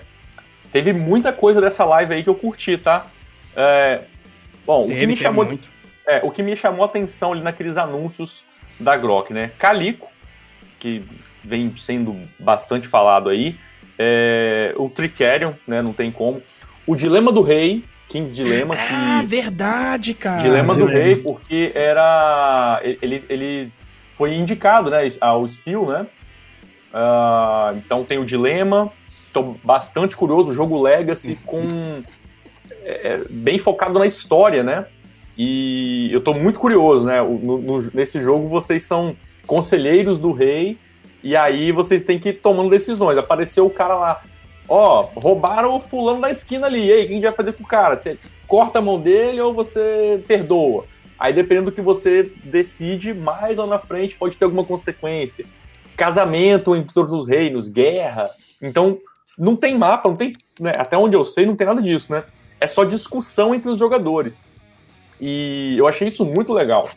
teve 0.73 0.93
muita 0.93 1.33
coisa 1.33 1.61
dessa 1.61 1.85
live 1.85 2.15
aí 2.15 2.23
que 2.23 2.29
eu 2.29 2.35
curti, 2.35 2.77
tá? 2.77 3.07
É, 3.57 4.03
bom, 4.67 4.87
teve, 4.87 4.97
o 4.97 5.01
que 5.01 5.07
me 5.07 5.17
chamou, 5.17 5.45
muito. 5.45 5.69
é, 6.07 6.21
o 6.23 6.31
que 6.31 6.43
me 6.43 6.55
chamou 6.55 6.83
a 6.83 6.87
atenção 6.87 7.33
ali 7.33 7.43
naqueles 7.43 7.77
anúncios 7.77 8.45
da 8.79 8.97
Grok, 8.97 9.33
né? 9.33 9.51
Calico, 9.59 10.09
que 10.79 11.03
vem 11.43 11.75
sendo 11.79 12.15
bastante 12.39 12.87
falado 12.87 13.29
aí, 13.31 13.57
é, 13.99 14.73
o 14.77 14.89
Tricerion, 14.89 15.53
né? 15.67 15.83
Não 15.83 15.93
tem 15.93 16.11
como. 16.11 16.43
O 16.87 16.95
Dilema 16.95 17.33
do 17.33 17.43
Rei, 17.43 17.85
King's 18.09 18.35
Dilema. 18.35 18.75
Ah, 18.79 19.23
verdade, 19.27 20.15
cara. 20.15 20.43
Dilema 20.43 20.75
do 20.75 20.87
Rei, 20.87 21.17
porque 21.17 21.73
era. 21.75 22.81
Ele, 22.83 23.25
ele 23.29 23.73
foi 24.19 24.35
indicado, 24.35 24.91
né, 24.91 25.07
ao 25.21 25.47
Steel, 25.47 25.87
né? 25.87 26.05
Uh, 26.93 27.79
então 27.79 28.05
tem 28.05 28.19
o 28.19 28.27
Dilema. 28.27 28.93
Estou 29.29 29.57
bastante 29.63 30.17
curioso. 30.17 30.51
O 30.51 30.55
jogo 30.55 30.83
Legacy 30.83 31.39
com. 31.47 32.03
É, 32.83 33.13
é, 33.13 33.21
bem 33.31 33.61
focado 33.61 33.97
na 33.99 34.07
história, 34.07 34.65
né? 34.65 34.87
E 35.37 36.11
eu 36.11 36.19
estou 36.19 36.35
muito 36.35 36.59
curioso, 36.59 37.07
né? 37.07 37.21
No, 37.23 37.59
no, 37.59 37.91
nesse 37.95 38.21
jogo 38.21 38.49
vocês 38.49 38.83
são 38.83 39.15
conselheiros 39.47 40.19
do 40.19 40.33
rei 40.33 40.77
E 41.23 41.35
aí 41.35 41.73
vocês 41.73 42.05
têm 42.05 42.19
que 42.19 42.31
ir 42.31 42.35
tomando 42.35 42.71
decisões. 42.71 43.17
Apareceu 43.17 43.67
o 43.67 43.71
cara 43.71 43.95
lá, 43.95 44.23
ó, 44.69 45.09
roubaram 45.15 45.77
o 45.77 45.81
fulano 45.81 46.23
da 46.23 46.31
esquina 46.31 46.67
ali. 46.67 46.87
E 46.87 46.93
aí, 46.93 47.05
o 47.05 47.07
que 47.07 47.13
a 47.13 47.15
gente 47.15 47.23
vai 47.23 47.37
fazer 47.37 47.53
com 47.53 47.63
o 47.63 47.67
cara? 47.67 47.97
Você 47.97 48.19
corta 48.49 48.81
a 48.81 48.83
mão 48.83 48.99
dele 48.99 49.41
ou 49.41 49.55
você 49.55 50.21
perdoa? 50.27 50.87
Aí, 51.19 51.33
dependendo 51.33 51.71
do 51.71 51.75
que 51.75 51.81
você 51.81 52.31
decide, 52.45 53.13
mais 53.13 53.57
lá 53.57 53.67
na 53.67 53.79
frente 53.79 54.17
pode 54.17 54.37
ter 54.37 54.45
alguma 54.45 54.65
consequência. 54.65 55.45
Casamento 55.97 56.77
entre 56.77 56.95
todos 56.95 57.13
os 57.13 57.27
reinos, 57.27 57.69
guerra. 57.69 58.31
Então, 58.63 58.99
não 59.37 59.57
tem 59.57 59.77
mapa, 59.77 60.09
não 60.09 60.17
tem. 60.17 60.33
Né, 60.61 60.73
até 60.77 60.97
onde 60.97 61.17
eu 61.17 61.25
sei, 61.25 61.45
não 61.45 61.57
tem 61.57 61.67
nada 61.67 61.83
disso, 61.83 62.13
né? 62.13 62.23
É 62.61 62.67
só 62.67 62.85
discussão 62.85 63.55
entre 63.55 63.69
os 63.69 63.79
jogadores. 63.79 64.43
E 65.21 65.75
eu 65.77 65.89
achei 65.89 66.07
isso 66.07 66.25
muito 66.25 66.53
legal. 66.53 66.89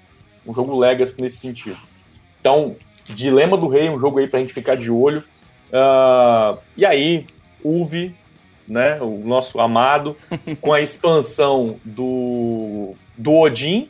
Um 0.46 0.54
jogo 0.54 0.78
Legacy 0.78 1.20
nesse 1.20 1.38
sentido. 1.38 1.78
Então, 2.40 2.76
Dilema 3.10 3.58
do 3.58 3.68
Rei, 3.68 3.90
um 3.90 4.00
jogo 4.00 4.20
aí 4.20 4.28
pra 4.28 4.40
gente 4.40 4.54
ficar 4.54 4.76
de 4.76 4.92
olho. 4.92 5.24
Uh, 5.70 6.60
e 6.78 6.86
aí, 6.86 7.26
Uve, 7.64 8.16
né, 8.68 9.00
o 9.02 9.20
nosso 9.20 9.60
amado, 9.60 10.16
com 10.62 10.74
a 10.74 10.82
expansão 10.82 11.80
do, 11.84 12.96
do 13.18 13.34
Odin, 13.34 13.88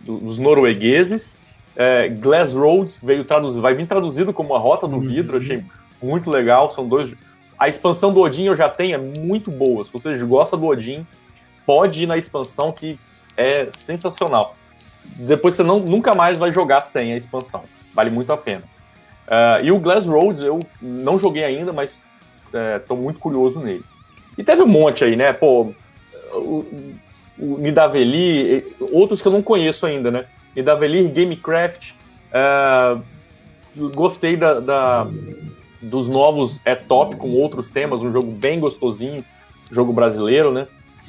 do, 0.00 0.18
dos 0.18 0.38
noruegueses. 0.38 1.38
É, 1.76 2.08
Glass 2.08 2.52
Roads 2.52 3.00
veio 3.02 3.24
traduzir, 3.24 3.60
vai 3.60 3.74
vir 3.74 3.86
traduzido 3.86 4.32
como 4.32 4.54
a 4.54 4.58
Rota 4.58 4.88
do 4.88 5.00
Vidro, 5.00 5.36
uhum. 5.36 5.42
achei 5.42 5.64
muito 6.02 6.30
legal. 6.30 6.70
São 6.70 6.86
dois. 6.86 7.14
A 7.58 7.68
expansão 7.68 8.12
do 8.12 8.20
Odin 8.20 8.44
eu 8.44 8.56
já 8.56 8.68
tenho, 8.68 8.94
é 8.94 8.98
muito 8.98 9.50
boa. 9.50 9.84
Se 9.84 9.92
você 9.92 10.16
gosta 10.24 10.56
do 10.56 10.66
Odin, 10.66 11.06
pode 11.66 12.02
ir 12.02 12.06
na 12.06 12.16
expansão 12.16 12.72
que 12.72 12.98
é 13.36 13.68
sensacional. 13.70 14.56
Depois 15.16 15.54
você 15.54 15.62
não, 15.62 15.78
nunca 15.78 16.14
mais 16.14 16.38
vai 16.38 16.50
jogar 16.50 16.80
sem 16.80 17.12
a 17.12 17.16
expansão. 17.16 17.62
Vale 17.94 18.10
muito 18.10 18.32
a 18.32 18.36
pena. 18.36 18.62
Uh, 19.26 19.64
e 19.64 19.70
o 19.70 19.78
Glass 19.78 20.06
Roads 20.06 20.42
eu 20.42 20.60
não 20.80 21.18
joguei 21.18 21.44
ainda, 21.44 21.72
mas 21.72 22.02
estou 22.80 22.96
é, 22.96 23.00
muito 23.00 23.20
curioso 23.20 23.60
nele. 23.60 23.84
E 24.36 24.42
teve 24.42 24.62
um 24.62 24.66
monte 24.66 25.04
aí, 25.04 25.14
né? 25.14 25.32
Pô, 25.32 25.72
o, 26.32 26.66
o 27.40 27.58
Nidaveli, 27.58 28.74
outros 28.92 29.22
que 29.22 29.28
eu 29.28 29.32
não 29.32 29.42
conheço 29.42 29.86
ainda, 29.86 30.10
né? 30.10 30.26
Nidaveli, 30.54 31.08
Gamecraft. 31.08 31.92
Uh, 32.30 33.02
gostei 33.90 34.36
da, 34.36 34.60
da, 34.60 35.06
dos 35.80 36.08
novos 36.08 36.60
É 36.64 36.74
Top 36.74 37.16
com 37.16 37.30
outros 37.30 37.70
temas, 37.70 38.02
um 38.02 38.10
jogo 38.10 38.30
bem 38.30 38.60
gostosinho, 38.60 39.24
jogo 39.70 39.92
brasileiro, 39.92 40.52
né? 40.52 40.66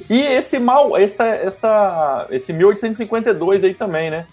E 0.08 0.20
esse 0.20 0.58
mal, 0.58 0.96
essa, 0.96 1.26
essa, 1.26 2.26
esse 2.30 2.52
1852 2.52 3.64
aí 3.64 3.74
também, 3.74 4.10
né? 4.10 4.26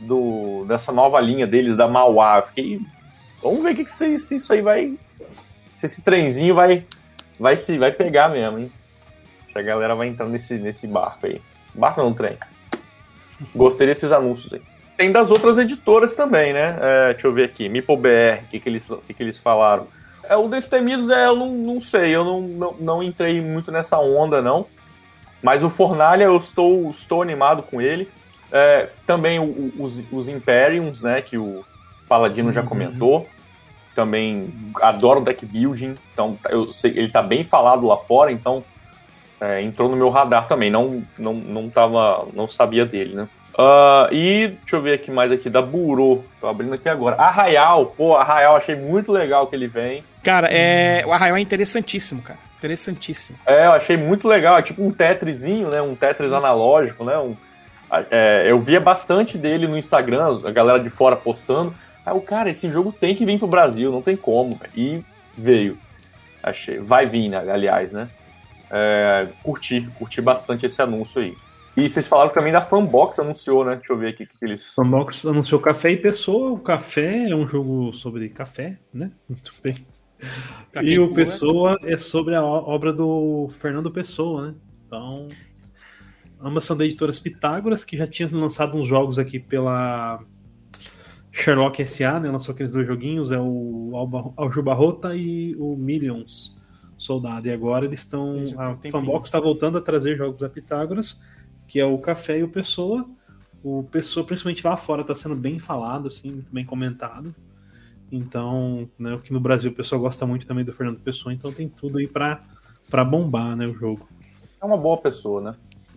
Do, 0.00 0.64
dessa 0.66 0.92
nova 0.92 1.20
linha 1.20 1.46
deles, 1.46 1.76
da 1.76 1.86
Mauá. 1.86 2.40
Fiquei. 2.40 2.80
Vamos 3.42 3.62
ver 3.62 3.72
o 3.72 3.76
que, 3.76 3.84
que 3.84 3.92
se, 3.92 4.18
se 4.18 4.36
isso 4.36 4.52
aí 4.52 4.62
vai. 4.62 4.94
Se 5.72 5.86
esse 5.86 6.02
trenzinho 6.02 6.54
vai, 6.54 6.84
vai, 7.38 7.56
se, 7.56 7.76
vai 7.76 7.92
pegar 7.92 8.28
mesmo, 8.28 8.58
hein? 8.58 8.72
A 9.54 9.62
galera 9.62 9.94
vai 9.94 10.08
entrar 10.08 10.26
nesse, 10.26 10.54
nesse 10.54 10.86
barco 10.86 11.26
aí. 11.26 11.40
Barco 11.74 12.02
não, 12.02 12.12
trem. 12.12 12.36
Gostei 13.54 13.86
desses 13.86 14.12
anúncios 14.12 14.52
aí. 14.52 14.62
Tem 14.96 15.10
das 15.10 15.30
outras 15.30 15.56
editoras 15.58 16.14
também, 16.14 16.52
né? 16.52 16.76
É, 16.80 17.12
deixa 17.12 17.26
eu 17.26 17.32
ver 17.32 17.44
aqui. 17.44 17.68
MipoBR, 17.68 18.42
o 18.44 18.46
que, 18.48 18.60
que, 18.60 18.68
eles, 18.68 18.86
que, 19.06 19.14
que 19.14 19.22
eles 19.22 19.38
falaram? 19.38 19.86
É, 20.24 20.36
o 20.36 20.46
Destemidos, 20.46 21.08
é, 21.10 21.26
eu 21.26 21.34
não, 21.34 21.48
não 21.50 21.80
sei, 21.80 22.14
eu 22.14 22.24
não, 22.24 22.40
não, 22.42 22.74
não 22.78 23.02
entrei 23.02 23.40
muito 23.40 23.72
nessa 23.72 23.98
onda, 23.98 24.42
não. 24.42 24.66
Mas 25.42 25.64
o 25.64 25.70
Fornalha 25.70 26.24
eu 26.24 26.36
estou, 26.36 26.90
estou 26.90 27.22
animado 27.22 27.62
com 27.62 27.80
ele. 27.80 28.08
É, 28.52 28.88
também 29.06 29.38
o, 29.38 29.72
os, 29.78 30.04
os 30.12 30.28
Imperiums, 30.28 31.00
né, 31.00 31.22
que 31.22 31.38
o 31.38 31.64
Paladino 32.08 32.48
uhum. 32.48 32.54
já 32.54 32.62
comentou. 32.62 33.26
Também 33.94 34.52
adoro 34.80 35.20
deck 35.20 35.44
building, 35.44 35.96
então 36.12 36.38
eu 36.48 36.70
sei 36.70 36.92
ele 36.92 37.06
está 37.06 37.20
bem 37.20 37.42
falado 37.42 37.86
lá 37.86 37.96
fora, 37.96 38.30
então 38.30 38.64
é, 39.40 39.62
entrou 39.62 39.88
no 39.88 39.96
meu 39.96 40.10
radar 40.10 40.46
também. 40.46 40.70
Não, 40.70 41.02
não, 41.18 41.34
não, 41.34 41.70
tava, 41.70 42.26
não 42.34 42.46
sabia 42.46 42.84
dele, 42.84 43.14
né? 43.14 43.28
Uh, 43.54 44.12
e 44.14 44.48
deixa 44.60 44.76
eu 44.76 44.80
ver 44.80 44.94
aqui 44.94 45.10
mais 45.10 45.32
aqui 45.32 45.50
da 45.50 45.60
Burô. 45.60 46.22
Tô 46.40 46.46
abrindo 46.46 46.74
aqui 46.74 46.88
agora. 46.88 47.16
Arraial, 47.16 47.86
pô, 47.86 48.16
Arraial, 48.16 48.56
achei 48.56 48.76
muito 48.76 49.10
legal 49.10 49.46
que 49.46 49.56
ele 49.56 49.66
vem. 49.66 50.02
Cara, 50.22 50.48
é, 50.50 51.04
o 51.06 51.12
Arraial 51.12 51.36
é 51.36 51.40
interessantíssimo, 51.40 52.22
cara. 52.22 52.38
Interessantíssimo. 52.58 53.38
É, 53.46 53.66
eu 53.66 53.72
achei 53.72 53.96
muito 53.96 54.28
legal. 54.28 54.58
É 54.58 54.62
tipo 54.62 54.84
um 54.84 54.90
Tetrisinho, 54.90 55.68
né? 55.68 55.80
Um 55.80 55.94
Tetris 55.94 56.28
Isso. 56.28 56.36
analógico, 56.36 57.04
né? 57.04 57.18
Um, 57.18 57.34
é, 58.10 58.44
eu 58.46 58.58
via 58.60 58.80
bastante 58.80 59.36
dele 59.36 59.66
no 59.66 59.76
Instagram, 59.76 60.40
a 60.44 60.50
galera 60.50 60.78
de 60.78 60.90
fora 60.90 61.16
postando. 61.16 61.74
Aí 62.04 62.14
o 62.14 62.20
cara, 62.20 62.50
esse 62.50 62.70
jogo 62.70 62.92
tem 62.92 63.14
que 63.14 63.24
vir 63.24 63.38
pro 63.38 63.48
Brasil, 63.48 63.90
não 63.90 64.02
tem 64.02 64.16
como. 64.16 64.60
E 64.76 65.02
veio. 65.36 65.76
Achei. 66.42 66.78
Vai 66.78 67.06
vir, 67.06 67.28
né? 67.28 67.38
aliás, 67.50 67.92
né? 67.92 68.08
É, 68.70 69.28
curti, 69.42 69.88
curti 69.98 70.20
bastante 70.20 70.66
esse 70.66 70.80
anúncio 70.80 71.20
aí. 71.20 71.36
E 71.76 71.88
vocês 71.88 72.06
falaram 72.06 72.30
também 72.30 72.52
da 72.52 72.60
Fanbox, 72.60 73.18
anunciou, 73.18 73.64
né? 73.64 73.76
Deixa 73.76 73.92
eu 73.92 73.96
ver 73.96 74.08
aqui 74.08 74.24
o 74.24 74.26
que, 74.26 74.38
que 74.38 74.44
eles. 74.44 74.74
Fanbox 74.74 75.24
anunciou 75.24 75.60
Café 75.60 75.92
e 75.92 75.96
Pessoa. 75.96 76.50
O 76.52 76.58
Café 76.58 77.30
é 77.30 77.34
um 77.34 77.46
jogo 77.46 77.92
sobre 77.92 78.28
café, 78.28 78.78
né? 78.92 79.10
Muito 79.28 79.52
bem 79.62 79.76
e 80.82 80.98
o 80.98 81.12
Pessoa 81.12 81.76
é 81.82 81.96
sobre 81.96 82.34
a 82.34 82.44
obra 82.44 82.92
do 82.92 83.48
Fernando 83.48 83.90
Pessoa, 83.90 84.48
né? 84.48 84.54
Então, 84.86 85.28
ambas 86.40 86.64
são 86.64 86.76
da 86.76 86.84
editoras 86.84 87.18
Pitágoras, 87.18 87.84
que 87.84 87.96
já 87.96 88.06
tinha 88.06 88.28
lançado 88.32 88.76
uns 88.76 88.86
jogos 88.86 89.18
aqui 89.18 89.38
pela 89.38 90.22
Sherlock 91.30 91.84
SA, 91.86 92.20
né? 92.20 92.30
Lançou 92.30 92.52
aqueles 92.52 92.72
dois 92.72 92.86
joguinhos, 92.86 93.32
é 93.32 93.38
o 93.38 93.92
Aljubarrota 94.36 95.14
e 95.14 95.54
o 95.56 95.76
Millions 95.76 96.59
Soldado. 97.00 97.48
E 97.48 97.50
agora 97.50 97.86
eles 97.86 98.00
estão. 98.00 98.36
A 98.58 98.76
Fanbox 98.90 99.28
está 99.28 99.40
voltando 99.40 99.78
a 99.78 99.80
trazer 99.80 100.16
jogos 100.16 100.38
da 100.38 100.50
Pitágoras, 100.50 101.18
que 101.66 101.80
é 101.80 101.84
o 101.84 101.96
Café 101.96 102.40
e 102.40 102.42
o 102.42 102.48
Pessoa. 102.48 103.08
O 103.64 103.84
Pessoa, 103.84 104.26
principalmente 104.26 104.66
lá 104.66 104.76
fora, 104.76 105.00
está 105.00 105.14
sendo 105.14 105.34
bem 105.34 105.58
falado, 105.58 106.08
assim, 106.08 106.30
muito 106.30 106.52
bem 106.52 106.64
comentado. 106.64 107.34
Então, 108.12 108.86
né, 108.98 109.18
que 109.24 109.32
no 109.32 109.40
Brasil 109.40 109.70
o 109.70 109.74
pessoal 109.74 110.00
gosta 110.00 110.26
muito 110.26 110.46
também 110.46 110.62
do 110.62 110.74
Fernando 110.74 111.00
Pessoa, 111.00 111.32
então 111.32 111.50
tem 111.50 111.68
tudo 111.68 111.98
aí 111.98 112.06
para 112.06 112.42
para 112.90 113.04
bombar, 113.04 113.56
né, 113.56 113.66
o 113.66 113.72
jogo. 113.72 114.06
É 114.60 114.66
uma 114.66 114.76
boa 114.76 114.98
pessoa, 114.98 115.40
né? 115.40 115.54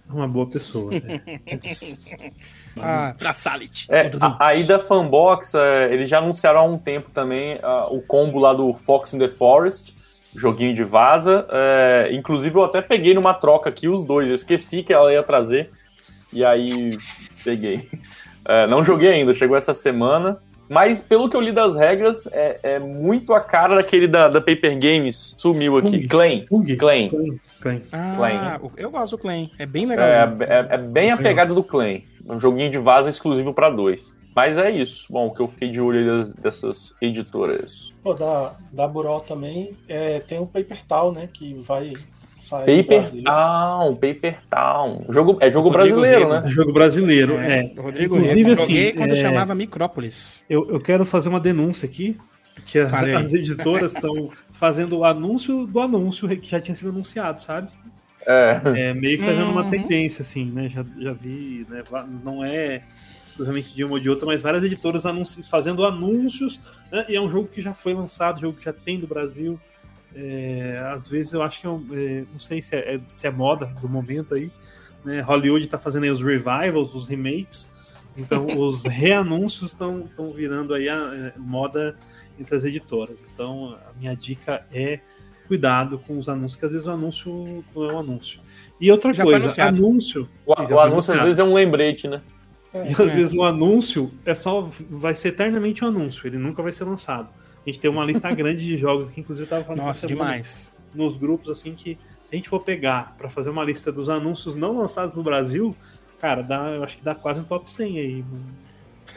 É 0.08 0.14
uma 0.14 0.28
boa 0.28 0.48
pessoa. 0.48 0.92
Né? 0.92 1.22
ah, 2.78 3.16
pra 3.18 3.34
Salit. 3.34 3.88
É, 3.90 4.12
a, 4.22 4.46
aí 4.46 4.64
da 4.64 4.80
Fanbox, 4.80 5.56
é, 5.56 5.92
eles 5.92 6.08
já 6.08 6.20
anunciaram 6.20 6.60
há 6.60 6.64
um 6.64 6.78
tempo 6.78 7.10
também 7.10 7.56
uh, 7.56 7.94
o 7.94 8.02
combo 8.02 8.40
lá 8.40 8.54
do 8.54 8.74
Fox 8.74 9.14
in 9.14 9.20
the 9.20 9.28
Forest, 9.28 9.96
joguinho 10.36 10.74
de 10.74 10.84
vaza. 10.84 11.46
É, 11.50 12.10
inclusive, 12.12 12.56
eu 12.56 12.64
até 12.64 12.82
peguei 12.82 13.14
numa 13.14 13.34
troca 13.34 13.70
aqui 13.70 13.88
os 13.88 14.04
dois. 14.04 14.28
Eu 14.28 14.36
esqueci 14.36 14.84
que 14.84 14.94
ela 14.94 15.12
ia 15.12 15.24
trazer. 15.24 15.70
E 16.32 16.44
aí 16.44 16.98
peguei. 17.44 17.88
É, 18.46 18.68
não 18.68 18.84
joguei 18.84 19.08
ainda, 19.08 19.34
chegou 19.34 19.56
essa 19.56 19.74
semana. 19.74 20.38
Mas 20.70 21.02
pelo 21.02 21.30
que 21.30 21.36
eu 21.38 21.40
li 21.40 21.52
das 21.52 21.76
regras, 21.76 22.28
é, 22.32 22.60
é 22.64 22.80
muito 22.80 23.34
a 23.34 23.40
cara 23.40 23.76
daquele 23.76 24.08
da, 24.08 24.28
da 24.28 24.42
Paper 24.42 24.78
Games. 24.78 25.36
Sumiu 25.38 25.78
aqui. 25.78 26.08
Claim. 26.08 26.44
Claim. 26.78 27.12
Claim. 27.62 27.82
Ah, 27.92 28.60
eu 28.76 28.90
gosto 28.90 29.16
do 29.16 29.22
Claim. 29.22 29.50
É 29.58 29.66
bem 29.66 29.86
legal. 29.86 30.06
É, 30.06 30.36
é, 30.42 30.68
é, 30.72 30.78
bem 30.78 31.12
a 31.12 31.18
pegada 31.18 31.54
do 31.54 31.64
Claim. 31.64 32.04
Um 32.28 32.40
joguinho 32.40 32.72
de 32.72 32.78
vaza 32.78 33.10
exclusivo 33.10 33.54
para 33.54 33.70
dois. 33.70 34.16
Mas 34.36 34.58
é 34.58 34.72
isso. 34.72 35.12
Bom, 35.12 35.30
que 35.30 35.42
eu 35.42 35.48
fiquei 35.48 35.70
de 35.70 35.80
olho 35.80 36.06
das, 36.06 36.34
dessas 36.34 36.96
editoras. 37.02 37.94
Pô, 38.02 38.14
da, 38.14 38.56
da 38.72 38.88
Buró 38.88 39.20
também 39.20 39.72
é, 39.88 40.20
tem 40.20 40.40
o 40.40 40.46
Paper 40.46 40.84
Tal, 40.86 41.12
né? 41.12 41.30
Que 41.32 41.54
vai 41.54 41.94
Paper 42.50 43.24
Town, 43.24 43.96
Paper 43.96 44.38
Town. 44.50 45.06
Jogo, 45.10 45.38
é 45.40 45.50
jogo 45.50 45.70
brasileiro, 45.72 46.30
né? 46.30 46.44
É 46.46 46.48
jogo 46.48 46.74
brasileiro, 46.74 47.38
é. 47.38 47.60
é. 47.60 47.82
Rodrigo, 47.82 48.18
Inclusive, 48.18 48.50
eu 48.50 48.54
assim, 48.54 48.92
quando 48.96 49.12
é... 49.12 49.16
chamava 49.16 49.56
Micrópolis. 49.56 50.44
Eu, 50.50 50.70
eu 50.70 50.80
quero 50.80 51.06
fazer 51.06 51.30
uma 51.30 51.40
denúncia 51.40 51.86
aqui, 51.86 52.18
que 52.66 52.80
a, 52.80 52.88
as 53.18 53.34
editoras 53.34 53.94
estão 53.96 54.30
fazendo 54.52 54.98
o 54.98 55.06
anúncio 55.06 55.66
do 55.66 55.80
anúncio 55.80 56.28
que 56.38 56.50
já 56.50 56.60
tinha 56.60 56.76
sido 56.76 56.90
anunciado, 56.90 57.40
sabe? 57.40 57.70
É. 58.26 58.62
é 58.76 58.94
meio 58.94 59.18
que 59.18 59.26
tá 59.26 59.32
vendo 59.32 59.52
uma 59.52 59.64
uhum. 59.64 59.70
tendência, 59.70 60.22
assim, 60.22 60.46
né? 60.46 60.70
Já, 60.70 60.86
já 60.98 61.14
vi, 61.14 61.66
né? 61.70 61.84
Não 62.24 62.44
é 62.44 62.82
exclusivamente 63.34 63.74
de 63.74 63.84
uma 63.84 63.94
ou 63.94 64.00
de 64.00 64.10
outra, 64.10 64.26
mas 64.26 64.42
várias 64.42 64.64
editoras 64.64 65.06
anunci 65.06 65.48
fazendo 65.50 65.84
anúncios, 65.84 66.62
né? 66.92 67.06
E 67.10 67.16
é 67.16 67.22
um 67.22 67.30
jogo 67.30 67.48
que 67.48 67.62
já 67.62 67.74
foi 67.74 67.94
lançado, 67.94 68.40
jogo 68.40 68.58
que 68.58 68.66
já 68.66 68.74
tem 68.74 69.00
do 69.00 69.08
Brasil. 69.08 69.60
É, 70.16 70.92
às 70.94 71.08
vezes 71.08 71.34
eu 71.34 71.42
acho 71.42 71.60
que, 71.60 71.68
é, 71.68 71.70
é, 71.72 72.26
não 72.32 72.40
sei 72.40 72.62
se 72.62 72.76
é, 72.76 73.00
se 73.12 73.26
é 73.26 73.32
moda 73.32 73.66
do 73.82 73.90
momento 73.90 74.36
aí, 74.36 74.52
né? 75.04 75.22
Hollywood 75.22 75.66
está 75.66 75.78
fazendo 75.78 76.06
os 76.12 76.22
revivals, 76.22 76.94
os 76.94 77.08
remakes, 77.08 77.72
então 78.16 78.46
os 78.62 78.84
reanúncios 78.84 79.72
estão 79.72 80.08
virando 80.36 80.74
aí 80.74 80.88
a, 80.88 81.10
a 81.10 81.16
é, 81.16 81.34
moda 81.36 81.98
entre 82.40 82.56
as 82.56 82.64
editoras. 82.64 83.26
Então 83.34 83.76
a 83.84 83.94
minha 83.98 84.16
dica 84.16 84.66
é 84.72 85.00
cuidado 85.48 85.98
com 86.00 86.18
os 86.18 86.30
anúncios, 86.30 86.60
que 86.60 86.66
às 86.66 86.72
vezes 86.72 86.88
o 86.88 86.92
anúncio 86.92 87.64
não 87.76 87.90
é 87.90 87.94
um 87.94 88.00
anúncio. 88.00 88.40
E 88.80 88.92
outra 88.92 89.14
Já 89.14 89.24
coisa, 89.24 89.64
anúncio. 89.64 90.30
O, 90.46 90.54
o 90.54 90.80
anúncio 90.80 91.14
às 91.14 91.20
vezes 91.22 91.40
é 91.40 91.44
um 91.44 91.54
lembrete, 91.54 92.08
né? 92.08 92.22
E 92.76 93.02
às 93.02 93.14
vezes 93.14 93.34
o 93.34 93.44
anúncio 93.44 94.12
é 94.26 94.34
só 94.34 94.68
vai 94.90 95.14
ser 95.16 95.30
eternamente 95.30 95.84
um 95.84 95.88
anúncio, 95.88 96.26
ele 96.28 96.38
nunca 96.38 96.62
vai 96.64 96.72
ser 96.72 96.84
lançado. 96.86 97.28
A 97.66 97.70
gente 97.70 97.80
tem 97.80 97.90
uma 97.90 98.04
lista 98.04 98.30
grande 98.34 98.66
de 98.66 98.78
jogos 98.78 99.10
aqui, 99.10 99.22
inclusive 99.22 99.46
eu 99.46 99.50
tava 99.50 99.64
falando 99.64 99.84
Nossa, 99.84 100.08
demais. 100.08 100.74
nos 100.94 101.16
grupos, 101.18 101.50
assim, 101.50 101.74
que 101.74 101.98
se 102.24 102.30
a 102.34 102.36
gente 102.36 102.50
for 102.50 102.60
pegar 102.62 103.16
para 103.18 103.30
fazer 103.30 103.50
uma 103.50 103.64
lista 103.64 103.92
dos 103.92 104.10
anúncios 104.10 104.56
não 104.56 104.78
lançados 104.78 105.14
no 105.14 105.22
Brasil, 105.24 105.76
cara, 106.20 106.42
dá, 106.42 106.70
eu 106.72 106.84
acho 106.84 106.98
que 106.98 107.04
dá 107.04 107.14
quase 107.14 107.40
um 107.40 107.44
top 107.44 107.70
100 107.72 108.00
aí. 108.00 108.24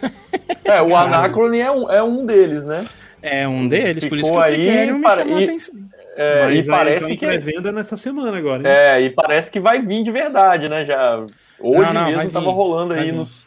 É, 0.64 0.82
o 0.82 0.96
Anacrone 0.96 1.60
é 1.60 1.70
um, 1.70 1.88
é 1.90 2.02
um 2.02 2.26
deles, 2.26 2.64
né? 2.66 2.88
É 3.22 3.46
um 3.46 3.68
deles, 3.68 4.02
Ficou 4.02 4.18
por 4.18 4.24
isso 4.24 4.32
que 4.32 4.68
aí, 4.68 4.92
o 4.92 5.00
para- 5.00 5.24
e- 5.24 5.44
atenção. 5.44 5.74
É, 6.16 6.44
Mas 6.44 6.54
e 6.54 6.58
aí 6.58 6.66
parece 6.76 7.04
então, 7.04 7.16
que 7.16 7.26
pré-venda 7.26 7.70
nessa 7.72 7.96
semana 7.96 8.36
agora. 8.36 8.62
hein? 8.62 8.66
é, 8.68 9.00
e 9.02 9.10
parece 9.10 9.50
que 9.50 9.60
vai 9.60 9.80
vir 9.80 10.02
de 10.02 10.10
verdade, 10.10 10.68
né? 10.68 10.84
Já 10.84 11.18
hoje 11.60 11.92
Não, 11.92 11.92
não, 11.94 12.06
mesmo 12.10 12.30
tava 12.32 12.46
vir, 12.46 12.52
rolando 12.52 12.94
aí 12.94 13.12
nos, 13.12 13.45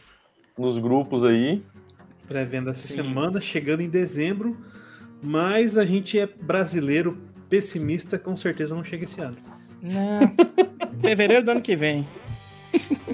nos 0.59 0.77
grupos 0.77 1.23
aí. 1.23 1.63
Pré-venda 2.27 2.71
essa 2.71 2.87
Sim. 2.87 2.95
semana, 2.95 3.41
chegando 3.41 3.81
em 3.81 3.89
dezembro. 3.89 4.57
Mas 5.21 5.77
a 5.77 5.85
gente 5.85 6.19
é 6.19 6.27
brasileiro 6.27 7.17
pessimista, 7.49 8.19
com 8.19 8.35
certeza 8.35 8.75
não 8.75 8.83
chega 8.83 9.03
esse 9.03 9.19
ano. 9.19 9.37
Não. 9.81 10.31
Fevereiro 11.01 11.43
do 11.43 11.51
ano 11.51 11.61
que 11.61 11.75
vem. 11.75 12.07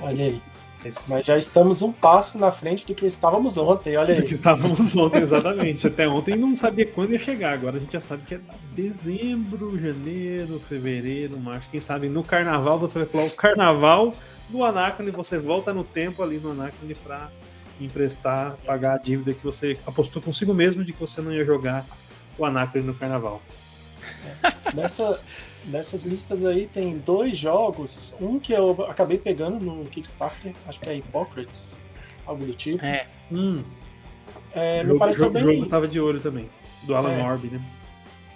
Olha 0.01 0.25
aí. 0.25 0.41
Mas, 0.85 1.09
Mas 1.09 1.25
já 1.25 1.37
estamos 1.37 1.81
um 1.81 1.91
passo 1.91 2.37
na 2.37 2.51
frente 2.51 2.85
do 2.85 2.93
que 2.93 3.05
estávamos 3.05 3.57
ontem, 3.57 3.97
olha 3.97 4.15
do 4.15 4.21
que 4.21 4.29
aí. 4.29 4.33
estávamos 4.33 4.95
ontem, 4.95 5.21
exatamente. 5.21 5.87
Até 5.87 6.07
ontem 6.07 6.35
não 6.35 6.55
sabia 6.55 6.85
quando 6.85 7.11
ia 7.11 7.19
chegar. 7.19 7.53
Agora 7.53 7.77
a 7.77 7.79
gente 7.79 7.93
já 7.93 7.99
sabe 7.99 8.23
que 8.25 8.35
é 8.35 8.39
dezembro, 8.73 9.79
janeiro, 9.79 10.59
fevereiro, 10.59 11.39
março. 11.39 11.69
Quem 11.69 11.81
sabe 11.81 12.07
no 12.07 12.23
carnaval 12.23 12.77
você 12.77 12.99
vai 12.99 13.07
pular 13.07 13.25
o 13.25 13.31
carnaval 13.31 14.13
do 14.49 14.63
Anacrone, 14.63 15.11
você 15.11 15.37
volta 15.39 15.73
no 15.73 15.83
tempo 15.83 16.21
ali 16.21 16.37
no 16.37 16.51
Anacrone 16.51 16.93
pra 16.95 17.29
emprestar, 17.81 18.55
pagar 18.65 18.95
a 18.95 18.97
dívida 18.97 19.33
que 19.33 19.43
você 19.43 19.77
apostou 19.85 20.21
consigo 20.21 20.53
mesmo 20.53 20.83
de 20.83 20.93
que 20.93 20.99
você 20.99 21.19
não 21.21 21.33
ia 21.33 21.43
jogar 21.43 21.85
o 22.37 22.45
Anacrone 22.45 22.85
no 22.85 22.93
carnaval. 22.93 23.41
Nessa, 24.73 25.19
nessas 25.67 26.03
listas 26.03 26.43
aí 26.45 26.67
tem 26.67 26.97
dois 26.97 27.37
jogos. 27.37 28.15
Um 28.19 28.39
que 28.39 28.53
eu 28.53 28.71
acabei 28.89 29.17
pegando 29.17 29.59
no 29.59 29.85
Kickstarter, 29.85 30.53
acho 30.67 30.79
que 30.79 30.89
é 30.89 30.95
Hippocrates, 30.97 31.77
algo 32.25 32.45
do 32.45 32.53
tipo. 32.53 32.83
É. 32.85 33.07
Hum, 33.31 33.63
É, 34.53 34.81
me 34.83 34.87
jogo, 34.89 34.99
pareceu 34.99 35.25
jogo, 35.25 35.33
bem. 35.33 35.43
jogo 35.43 35.65
eu 35.65 35.69
tava 35.69 35.87
de 35.87 35.99
olho 35.99 36.19
também. 36.19 36.49
Do 36.83 36.95
Alan 36.95 37.11
É. 37.11 37.23
Orb, 37.23 37.47
né? 37.49 37.61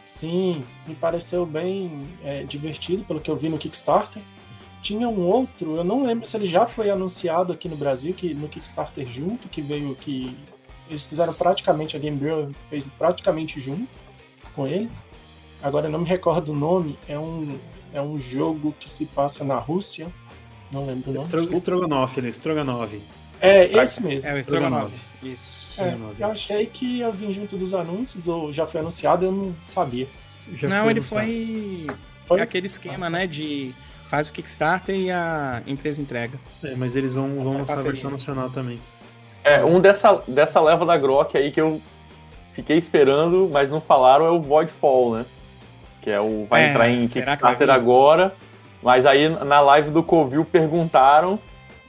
Sim, 0.04 0.64
me 0.88 0.96
pareceu 0.96 1.46
bem 1.46 2.08
é, 2.24 2.44
divertido 2.44 3.04
pelo 3.04 3.20
que 3.22 3.30
eu 3.30 3.38
vi 3.38 3.48
no 3.48 3.58
Kickstarter. 3.58 4.22
Tinha 4.82 5.08
um 5.08 5.22
outro, 5.28 5.76
eu 5.76 5.84
não 5.84 6.04
lembro 6.04 6.26
se 6.26 6.36
ele 6.38 6.46
já 6.46 6.66
foi 6.66 6.90
anunciado 6.90 7.52
aqui 7.54 7.68
no 7.70 7.76
Brasil, 7.76 8.14
que 8.14 8.34
no 8.34 8.48
Kickstarter 8.48 9.06
junto, 9.08 9.48
que 9.50 9.62
veio 9.62 9.94
que 9.96 10.36
eles 10.90 11.06
fizeram 11.06 11.34
praticamente 11.34 11.96
a 11.96 12.00
Game 12.00 12.18
Bureau 12.18 12.50
fez 12.70 12.88
praticamente 12.98 13.60
junto 13.62 13.88
com 14.56 14.66
ele. 14.66 14.90
Agora 15.62 15.88
eu 15.88 15.92
não 15.92 16.00
me 16.00 16.08
recordo 16.08 16.52
o 16.52 16.56
nome, 16.56 16.98
é 17.08 17.18
um 17.20 17.58
é 17.94 18.02
um 18.02 18.20
jogo 18.20 18.74
que 18.80 18.90
se 18.90 19.06
passa 19.08 19.44
na 19.44 19.56
Rússia. 19.56 20.08
Não 20.72 20.86
lembro 20.86 21.10
o 21.10 21.14
nome. 21.14 21.26
Estro- 21.26 21.40
desculpa. 21.40 21.58
Estrogonofe, 21.58 22.22
né? 22.22 22.30
Estrogonofe. 22.30 23.02
É 23.42 23.66
esse 23.84 24.04
mesmo. 24.04 24.30
É 24.30 24.34
o 24.34 24.38
Estrogonofe. 24.38 24.94
Isso. 25.24 25.60
É, 25.82 25.96
eu 26.20 26.28
achei 26.28 26.66
que 26.66 26.86
ia 26.98 27.10
vir 27.10 27.32
junto 27.32 27.56
dos 27.58 27.74
anúncios, 27.74 28.28
ou 28.28 28.52
já 28.52 28.68
foi 28.68 28.82
anunciado, 28.82 29.26
eu 29.26 29.32
não 29.32 29.56
sabia. 29.62 30.08
Já 30.56 30.68
Não, 30.68 30.90
ele 30.90 31.00
anunciado. 31.00 31.26
foi 31.26 31.88
Foi? 32.26 32.42
aquele 32.42 32.68
esquema, 32.68 33.10
né, 33.10 33.26
de 33.26 33.74
faz 34.08 34.28
o 34.28 34.32
Kickstarter 34.32 34.94
e 34.96 35.10
a 35.10 35.64
empresa 35.66 36.02
entrega. 36.02 36.38
É, 36.64 36.76
mas 36.76 36.96
eles 36.96 37.14
vão, 37.14 37.30
vão 37.42 37.56
É 37.56 37.58
lançar 37.60 37.80
a 37.80 37.82
versão 37.82 38.12
nacional 38.12 38.50
também. 38.50 38.80
É, 39.44 39.64
um 39.64 39.80
dessa, 39.80 40.22
dessa 40.28 40.60
leva 40.60 40.86
da 40.86 40.98
Grok 40.98 41.38
aí 41.38 41.50
que 41.50 41.62
eu 41.62 41.82
fiquei 42.52 42.78
esperando, 42.78 43.50
mas 43.52 43.70
não 43.70 43.80
falaram, 43.80 44.26
é 44.26 44.30
o 44.32 44.42
Voidfall, 44.42 45.16
né? 45.16 45.26
Que 46.10 46.14
é 46.14 46.20
o. 46.20 46.46
Vai 46.50 46.64
É, 46.64 46.70
entrar 46.72 46.90
em 46.90 47.08
Kickstarter 47.08 47.70
agora. 47.70 48.34
Mas 48.82 49.06
aí 49.06 49.30
na 49.30 49.60
live 49.62 49.92
do 49.92 50.02
Covil 50.02 50.44
perguntaram, 50.44 51.38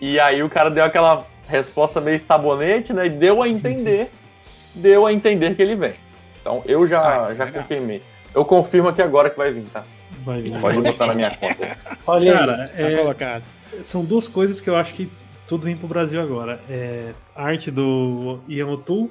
e 0.01 0.21
aí 0.21 0.43
o 0.43 0.51
cara 0.51 0.71
deu 0.71 0.85
aquela 0.85 1.25
resposta 1.47 2.01
meio 2.03 2.21
sabonete, 2.21 2.93
né? 2.93 3.07
E 3.07 3.09
deu 3.11 3.43
a 3.43 3.49
entender. 3.49 4.11
deu 4.75 5.07
a 5.07 5.13
entender 5.13 5.55
que 5.55 5.63
ele 5.63 5.75
vem. 5.75 5.95
Então 6.41 6.63
eu 6.67 6.83
Ah, 6.83 6.87
já, 6.87 6.99
é 7.33 7.35
já 7.37 7.45
legal. 7.45 7.63
confirmei. 7.63 8.03
Eu 8.35 8.45
confirmo 8.45 8.89
aqui 8.89 9.01
agora 9.01 9.31
que 9.31 9.39
vai 9.39 9.51
vir, 9.53 9.65
tá? 9.73 9.85
Vai 10.25 10.43
vir. 10.43 10.61
Pode 10.61 10.81
botar 10.83 11.07
na 11.07 11.15
minha 11.15 11.31
conta. 11.31 11.77
Olha 12.07 12.33
aí. 12.33 12.39
Cara, 12.39 12.69
Tá 12.69 12.83
é, 12.83 12.97
colocado. 12.99 13.43
são 13.83 14.05
duas 14.05 14.29
coisas 14.29 14.61
que 14.61 14.69
eu 14.69 14.77
acho 14.77 14.93
que 14.93 15.11
tudo 15.49 15.65
vem 15.65 15.77
pro 15.77 15.89
Brasil 15.89 16.21
agora. 16.21 16.61
É 16.69 17.13
arte 17.35 17.71
do 17.71 18.41
Ian 18.49 18.67
O'Toole 18.69 19.11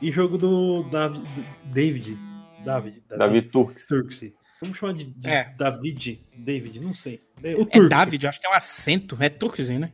e 0.00 0.12
jogo 0.12 0.38
do 0.38 0.84
Davi- 0.84 1.18
do 1.18 1.44
David. 1.64 2.16
David. 2.64 3.02
David 3.08 3.48
Turks. 3.50 3.86
Turksi. 3.88 4.34
Vamos 4.64 4.78
chamar 4.78 4.94
de, 4.94 5.04
de 5.04 5.28
É. 5.30 5.52
David. 5.56 6.20
David, 6.36 6.80
não 6.80 6.92
sei. 6.94 7.20
O 7.42 7.68
É. 7.70 7.88
David, 7.88 8.26
acho 8.26 8.40
que 8.40 8.46
é 8.46 8.50
um 8.50 8.54
acento. 8.54 9.16
É 9.20 9.28
turcozinho, 9.28 9.80
né? 9.80 9.92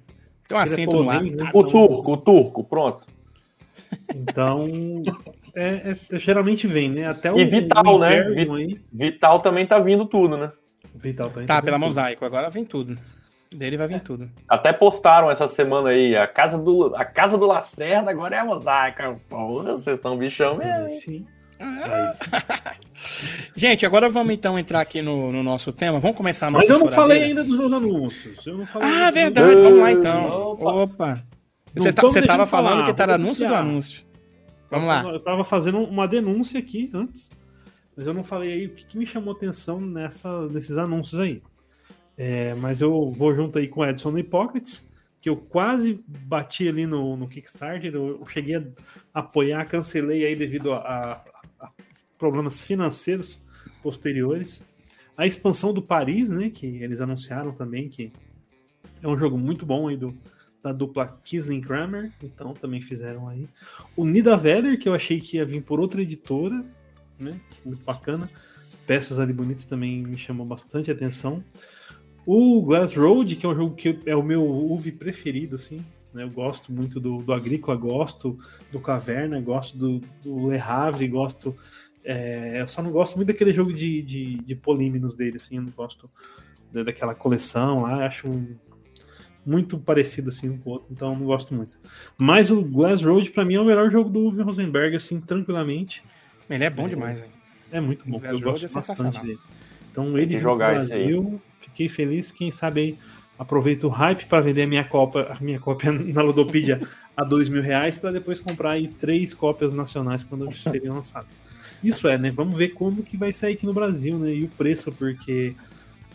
Tem 0.49 0.57
um 0.57 0.61
Ele 0.63 0.71
é 0.71 0.73
acento 0.73 0.93
no 0.93 1.11
ar. 1.11 1.19
polonês, 1.19 1.37
né? 1.37 1.51
O 1.53 1.65
turco, 1.65 2.13
o 2.13 2.17
turco, 2.17 2.65
pronto. 2.65 3.07
Então, 4.15 4.69
é, 5.55 5.97
é- 6.13 6.19
geralmente 6.19 6.67
vem, 6.67 6.89
né? 6.91 7.07
Até 7.09 7.33
o 7.33 7.39
E 7.39 7.45
Vital, 7.45 7.97
o 7.97 7.99
né? 7.99 8.21
Aí, 8.21 8.81
Vital 8.93 9.41
também 9.41 9.67
tá 9.67 9.79
vindo 9.79 10.07
tudo, 10.07 10.37
né? 10.37 10.53
Vital 10.95 11.31
também 11.31 11.47
Tá, 11.47 11.57
vendo 11.57 11.65
pela 11.65 11.77
tudo. 11.79 11.87
mosaico. 11.87 12.25
Agora 12.25 12.51
vem 12.51 12.65
tudo. 12.65 12.99
Dele 13.53 13.77
vai 13.77 13.87
É. 13.87 13.89
vir 13.89 14.01
tudo. 14.01 14.31
Até 14.49 14.73
postaram 14.73 15.29
essa 15.31 15.47
semana 15.49 15.89
aí, 15.91 16.17
a 16.17 16.27
casa 16.27 16.57
do, 16.57 16.95
a 16.95 17.05
casa 17.05 17.37
do 17.37 17.47
Lacerda 17.47 18.11
agora 18.11 18.37
é 18.37 18.39
a 18.39 18.45
mosaica. 18.45 19.19
Porra, 19.29 19.73
vocês 19.73 19.97
estão 19.97 20.17
bichão 20.17 20.57
mesmo. 20.57 20.83
hein? 20.85 20.91
Sim. 20.91 21.27
Ah. 21.61 22.13
É. 22.75 22.81
Gente, 23.55 23.85
agora 23.87 24.09
vamos 24.09 24.33
então 24.35 24.59
entrar 24.59 24.81
aqui 24.81 25.01
no, 25.03 25.33
no 25.33 25.43
nosso 25.43 25.73
tema. 25.73 25.99
Vamos 26.01 26.17
começar 26.17 26.47
a 26.49 26.51
nossa 26.51 26.69
Mas 26.69 26.79
eu 26.79 26.85
não 26.85 26.91
falei 26.93 27.19
choradeira? 27.19 27.27
ainda 27.27 27.45
dos 27.45 27.59
meus 27.59 27.73
anúncios. 27.73 28.47
Eu 28.47 28.59
não 28.59 28.67
falei 28.67 28.89
Ah, 28.89 29.11
verdade. 29.11 29.61
Vamos 29.61 29.79
lá 29.79 29.93
então. 29.93 30.29
Opa. 30.61 31.23
Você, 31.75 31.93
tá, 31.93 32.03
você 32.03 32.23
tava 32.23 32.47
falando 32.47 32.79
falar, 32.81 32.87
que 32.87 32.95
tá 32.95 33.07
no 33.07 33.13
vou 33.13 33.23
anúncio 33.23 33.49
do 33.49 33.55
anúncio. 33.55 34.05
Vamos 34.71 34.87
lá. 34.89 35.03
Eu 35.05 35.21
tava 35.21 35.45
fazendo 35.45 35.79
uma 35.79 36.07
denúncia 36.07 36.59
aqui 36.61 36.91
antes, 36.93 37.31
mas 37.97 38.07
eu 38.07 38.15
não 38.15 38.23
falei 38.25 38.53
aí 38.53 38.67
o 38.67 38.71
que, 38.71 38.85
que 38.87 38.99
me 38.99 39.07
chamou 39.07 39.33
atenção 39.35 39.81
nessa, 39.81 40.47
nesses 40.49 40.77
anúncios 40.79 41.19
aí. 41.21 41.43
É, 42.17 42.55
mas 42.55 42.81
eu 42.81 43.11
vou 43.11 43.35
junto 43.35 43.59
aí 43.59 43.67
com 43.67 43.81
o 43.81 43.85
Edson 43.85 44.11
no 44.11 44.19
Hipócrates, 44.19 44.89
que 45.23 45.29
eu 45.29 45.37
quase 45.37 46.03
bati 46.07 46.69
ali 46.69 46.87
no, 46.87 47.17
no 47.17 47.27
Kickstarter, 47.29 47.95
eu, 47.95 48.19
eu 48.21 48.27
cheguei 48.27 48.57
a 48.57 48.63
apoiar, 49.15 49.65
cancelei 49.67 50.25
aí 50.27 50.37
devido 50.37 50.73
a- 50.73 50.79
a 50.79 51.21
problemas 52.21 52.63
financeiros 52.63 53.43
posteriores. 53.83 54.63
A 55.17 55.27
expansão 55.27 55.73
do 55.73 55.83
Paris, 55.83 56.29
né, 56.29 56.51
que 56.51 56.67
eles 56.67 57.01
anunciaram 57.01 57.53
também, 57.53 57.89
que 57.89 58.13
é 59.03 59.09
um 59.09 59.19
jogo 59.19 59.37
muito 59.37 59.67
bom 59.67 59.89
aí 59.89 59.97
do, 59.97 60.15
da 60.63 60.73
dupla 60.73 61.19
Kisling 61.25 61.63
Kramer, 61.63 62.13
então 62.23 62.53
também 62.53 62.83
fizeram 62.83 63.27
aí. 63.29 63.49
O 63.97 64.05
Nidavellir, 64.05 64.79
que 64.79 64.89
eu 64.89 64.95
achei 64.95 65.19
que 65.19 65.39
ia 65.39 65.45
vir 65.45 65.63
por 65.63 65.81
outra 65.81 66.03
editora, 66.03 66.65
né? 67.19 67.39
Muito 67.65 67.83
bacana. 67.83 68.31
Peças 68.87 69.19
ali 69.19 69.33
bonitas 69.33 69.65
também 69.65 70.03
me 70.03 70.19
chamam 70.19 70.47
bastante 70.47 70.91
atenção. 70.91 71.43
O 72.27 72.63
Glass 72.63 72.95
Road, 72.95 73.37
que 73.37 73.47
é 73.47 73.49
um 73.49 73.55
jogo 73.55 73.75
que 73.75 73.99
é 74.05 74.15
o 74.15 74.23
meu 74.23 74.45
UV 74.45 74.93
preferido, 74.93 75.57
assim. 75.57 75.83
Né? 76.13 76.25
Eu 76.25 76.31
gosto 76.31 76.73
muito 76.73 77.01
do, 77.01 77.19
do 77.19 77.33
Agrícola, 77.33 77.77
gosto 77.77 78.39
do 78.71 78.81
Caverna, 78.81 79.41
gosto 79.41 79.77
do, 79.77 80.01
do 80.23 80.51
Le 80.51 80.59
Havre, 80.59 81.09
gosto. 81.09 81.57
É, 82.05 82.61
eu 82.61 82.67
só 82.69 82.83
não 82.83 82.91
gosto 82.91 83.17
muito 83.17 83.29
daquele 83.29 83.53
jogo 83.53 83.73
de, 83.73 84.03
de, 84.03 84.35
de 84.37 84.55
polímenos 84.55 85.15
dele, 85.15 85.37
assim. 85.37 85.57
Eu 85.57 85.63
não 85.63 85.71
gosto 85.71 86.11
da- 86.73 86.83
daquela 86.83 87.15
coleção 87.15 87.83
lá. 87.83 88.07
Acho 88.07 88.29
um- 88.29 88.57
muito 89.45 89.79
parecido 89.79 90.29
assim 90.29 90.51
um 90.51 90.59
com 90.59 90.71
o 90.71 90.73
outro, 90.75 90.89
então 90.91 91.13
eu 91.13 91.19
não 91.19 91.27
gosto 91.27 91.55
muito. 91.55 91.79
Mas 92.19 92.51
o 92.51 92.61
Glass 92.63 93.03
Road, 93.03 93.31
pra 93.31 93.45
mim, 93.45 93.55
é 93.55 93.61
o 93.61 93.65
melhor 93.65 93.91
jogo 93.91 94.11
do 94.11 94.21
Uwe 94.21 94.43
Rosenberg, 94.43 94.95
assim, 94.97 95.19
tranquilamente. 95.21 96.03
Ele 96.49 96.65
é 96.65 96.71
bom 96.71 96.87
demais, 96.89 97.19
velho. 97.19 97.33
É 97.73 97.81
muito 97.81 98.05
bom. 98.09 98.19
O 98.19 98.21
Glass 98.21 98.33
eu 98.33 98.39
Road 98.41 98.61
gosto 98.63 98.67
é 98.67 98.75
bastante 98.75 99.23
dele. 99.23 99.39
Então 99.91 100.19
ele 100.19 100.39
jogar. 100.39 100.73
Brasil, 100.73 101.41
fiquei 101.61 101.89
feliz. 101.89 102.31
Quem 102.31 102.51
sabe 102.51 102.81
aí 102.81 102.99
aproveito 103.39 103.85
o 103.85 103.89
hype 103.89 104.27
para 104.27 104.43
vender 104.43 104.63
a 104.63 104.67
minha 104.67 104.85
cópia, 104.85 105.23
a 105.33 105.41
minha 105.41 105.59
cópia 105.59 105.91
na 106.13 106.21
Ludopedia 106.23 106.81
a 107.17 107.25
dois 107.25 107.49
mil 107.49 107.63
reais 107.63 107.99
para 107.99 108.11
depois 108.13 108.39
comprar 108.41 108.73
aí 108.73 108.89
três 108.89 109.33
cópias 109.33 109.73
nacionais 109.73 110.23
quando 110.23 110.47
estiverem 110.51 110.91
lançadas. 110.93 111.37
Isso 111.83 112.09
é, 112.09 112.19
né? 112.19 112.31
Vamos 112.31 112.57
ver 112.57 112.71
como 112.71 113.03
que 113.03 113.17
vai 113.17 113.33
sair 113.33 113.55
aqui 113.55 113.67
no 113.67 113.73
Brasil, 113.73 114.19
né? 114.19 114.35
E 114.35 114.45
o 114.45 114.49
preço, 114.49 114.93
porque 114.93 115.55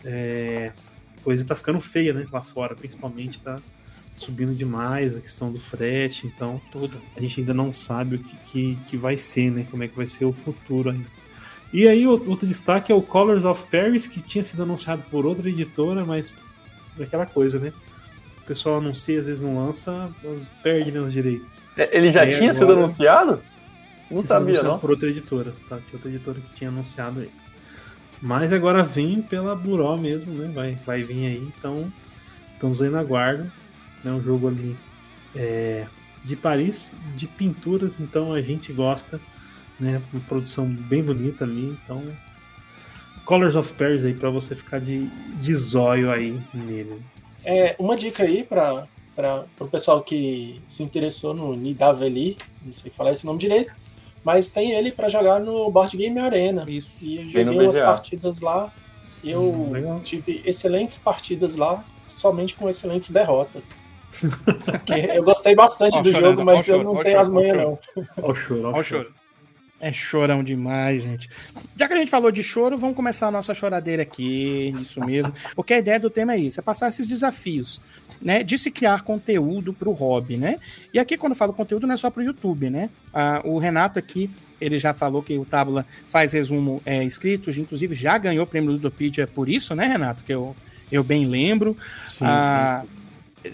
é, 0.04 0.70
a 1.18 1.24
coisa 1.24 1.44
tá 1.44 1.56
ficando 1.56 1.80
feia, 1.80 2.12
né? 2.12 2.26
Lá 2.32 2.40
fora, 2.40 2.74
principalmente 2.74 3.40
tá 3.40 3.58
subindo 4.14 4.54
demais 4.54 5.14
a 5.14 5.20
questão 5.20 5.52
do 5.52 5.60
frete, 5.60 6.26
então 6.26 6.60
Tudo. 6.72 6.96
a 7.14 7.20
gente 7.20 7.40
ainda 7.40 7.52
não 7.52 7.70
sabe 7.70 8.16
o 8.16 8.18
que, 8.18 8.36
que, 8.46 8.78
que 8.88 8.96
vai 8.96 9.16
ser, 9.18 9.50
né? 9.50 9.66
Como 9.70 9.82
é 9.82 9.88
que 9.88 9.96
vai 9.96 10.08
ser 10.08 10.24
o 10.24 10.32
futuro 10.32 10.90
ainda. 10.90 11.06
E 11.72 11.86
aí, 11.86 12.06
outro 12.06 12.46
destaque 12.46 12.90
é 12.90 12.94
o 12.94 13.02
Colors 13.02 13.44
of 13.44 13.64
Paris, 13.70 14.06
que 14.06 14.22
tinha 14.22 14.42
sido 14.42 14.62
anunciado 14.62 15.02
por 15.10 15.26
outra 15.26 15.48
editora, 15.48 16.04
mas 16.04 16.32
é 16.98 17.02
aquela 17.02 17.26
coisa, 17.26 17.58
né? 17.58 17.72
O 18.42 18.46
pessoal 18.46 18.78
anuncia, 18.78 19.20
às 19.20 19.26
vezes 19.26 19.40
não 19.42 19.66
lança, 19.66 20.08
perde 20.62 20.92
né, 20.92 21.00
os 21.00 21.12
direitos. 21.12 21.60
É, 21.76 21.94
Ele 21.96 22.12
já 22.12 22.24
E 22.24 22.38
tinha 22.38 22.54
sido 22.54 22.62
agora? 22.64 22.78
anunciado? 22.78 23.42
Não 24.10 24.22
sabia, 24.22 24.62
não. 24.62 24.78
Por 24.78 24.90
outra 24.90 25.08
editora, 25.08 25.52
tá? 25.68 25.78
Tinha 25.78 25.94
outra 25.94 26.10
editora 26.10 26.40
que 26.40 26.54
tinha 26.54 26.70
anunciado 26.70 27.20
aí. 27.20 27.30
Mas 28.20 28.52
agora 28.52 28.82
vem 28.82 29.20
pela 29.20 29.54
Buró 29.54 29.96
mesmo, 29.96 30.32
né? 30.32 30.50
Vai, 30.54 30.74
vai 30.86 31.02
vir 31.02 31.26
aí, 31.26 31.52
então 31.56 31.92
estamos 32.52 32.80
aí 32.80 32.88
na 32.88 33.02
guarda. 33.02 33.52
É 34.04 34.08
um 34.08 34.22
jogo 34.22 34.48
ali 34.48 34.76
é, 35.34 35.86
de 36.24 36.36
Paris, 36.36 36.94
de 37.14 37.26
pinturas, 37.26 37.98
então 38.00 38.32
a 38.32 38.40
gente 38.40 38.72
gosta, 38.72 39.20
né? 39.78 40.00
Uma 40.12 40.22
produção 40.22 40.66
bem 40.66 41.02
bonita 41.02 41.44
ali, 41.44 41.76
então 41.84 42.02
Colors 43.26 43.56
of 43.56 43.72
Paris 43.74 44.04
aí 44.04 44.14
para 44.14 44.30
você 44.30 44.54
ficar 44.54 44.80
de, 44.80 45.08
de 45.40 45.54
zóio 45.54 46.10
aí 46.10 46.40
nele. 46.54 47.02
É, 47.44 47.76
uma 47.78 47.96
dica 47.96 48.22
aí 48.22 48.44
para 48.44 48.86
o 49.60 49.66
pessoal 49.66 50.00
que 50.02 50.60
se 50.66 50.82
interessou 50.82 51.34
no 51.34 51.54
Nidaveli, 51.54 52.38
não 52.64 52.72
sei 52.72 52.90
falar 52.90 53.12
esse 53.12 53.26
nome 53.26 53.38
direito, 53.38 53.74
mas 54.26 54.48
tem 54.48 54.72
ele 54.72 54.90
para 54.90 55.08
jogar 55.08 55.38
no 55.38 55.70
Board 55.70 55.96
Game 55.96 56.18
Arena. 56.18 56.64
Isso. 56.66 56.90
E 57.00 57.18
eu 57.18 57.30
joguei 57.30 57.60
umas 57.60 57.78
partidas 57.78 58.40
lá. 58.40 58.72
Eu 59.22 59.40
hum, 59.40 60.00
tive 60.02 60.42
excelentes 60.44 60.98
partidas 60.98 61.54
lá, 61.54 61.84
somente 62.08 62.56
com 62.56 62.68
excelentes 62.68 63.12
derrotas. 63.12 63.84
eu 65.14 65.22
gostei 65.22 65.54
bastante 65.54 66.02
do 66.02 66.12
jogo, 66.12 66.44
mas 66.44 66.66
eu 66.66 66.82
não 66.82 67.00
tenho 67.04 67.20
as 67.20 67.30
manhas, 67.30 67.56
não. 67.56 67.78
Olha 68.20 68.32
o 68.32 68.34
choro, 68.34 68.66
olha 68.66 68.80
o 68.80 68.84
choro. 68.84 69.14
É 69.78 69.92
chorão 69.92 70.42
demais, 70.42 71.02
gente. 71.02 71.28
Já 71.76 71.86
que 71.86 71.92
a 71.92 71.96
gente 71.98 72.10
falou 72.10 72.30
de 72.30 72.42
choro, 72.42 72.78
vamos 72.78 72.96
começar 72.96 73.26
a 73.28 73.30
nossa 73.30 73.52
choradeira 73.52 74.02
aqui, 74.02 74.74
isso 74.80 75.00
mesmo. 75.04 75.34
Porque 75.54 75.74
a 75.74 75.78
ideia 75.78 76.00
do 76.00 76.08
tema 76.08 76.32
é 76.32 76.38
isso, 76.38 76.58
é 76.58 76.62
passar 76.62 76.88
esses 76.88 77.06
desafios, 77.06 77.80
né, 78.20 78.42
de 78.42 78.56
se 78.56 78.70
criar 78.70 79.02
conteúdo 79.02 79.74
para 79.74 79.88
o 79.88 79.92
hobby, 79.92 80.38
né? 80.38 80.56
E 80.94 80.98
aqui 80.98 81.18
quando 81.18 81.32
eu 81.32 81.36
falo 81.36 81.52
conteúdo 81.52 81.86
não 81.86 81.94
é 81.94 81.96
só 81.98 82.10
para 82.10 82.22
o 82.22 82.24
YouTube, 82.24 82.70
né? 82.70 82.88
Ah, 83.12 83.42
o 83.44 83.58
Renato 83.58 83.98
aqui, 83.98 84.30
ele 84.58 84.78
já 84.78 84.94
falou 84.94 85.22
que 85.22 85.36
o 85.36 85.44
Tábula 85.44 85.84
faz 86.08 86.32
resumo 86.32 86.80
é, 86.86 87.04
escrito, 87.04 87.50
inclusive 87.50 87.94
já 87.94 88.16
ganhou 88.16 88.44
o 88.44 88.46
prêmio 88.46 88.72
Ludopedia 88.72 89.26
por 89.26 89.46
isso, 89.46 89.74
né, 89.74 89.86
Renato? 89.86 90.24
Que 90.24 90.32
eu, 90.32 90.56
eu 90.90 91.04
bem 91.04 91.26
lembro. 91.26 91.76
Sim, 92.08 92.24
ah, 92.26 92.80
sim, 92.82 92.88
sim. 92.88 92.96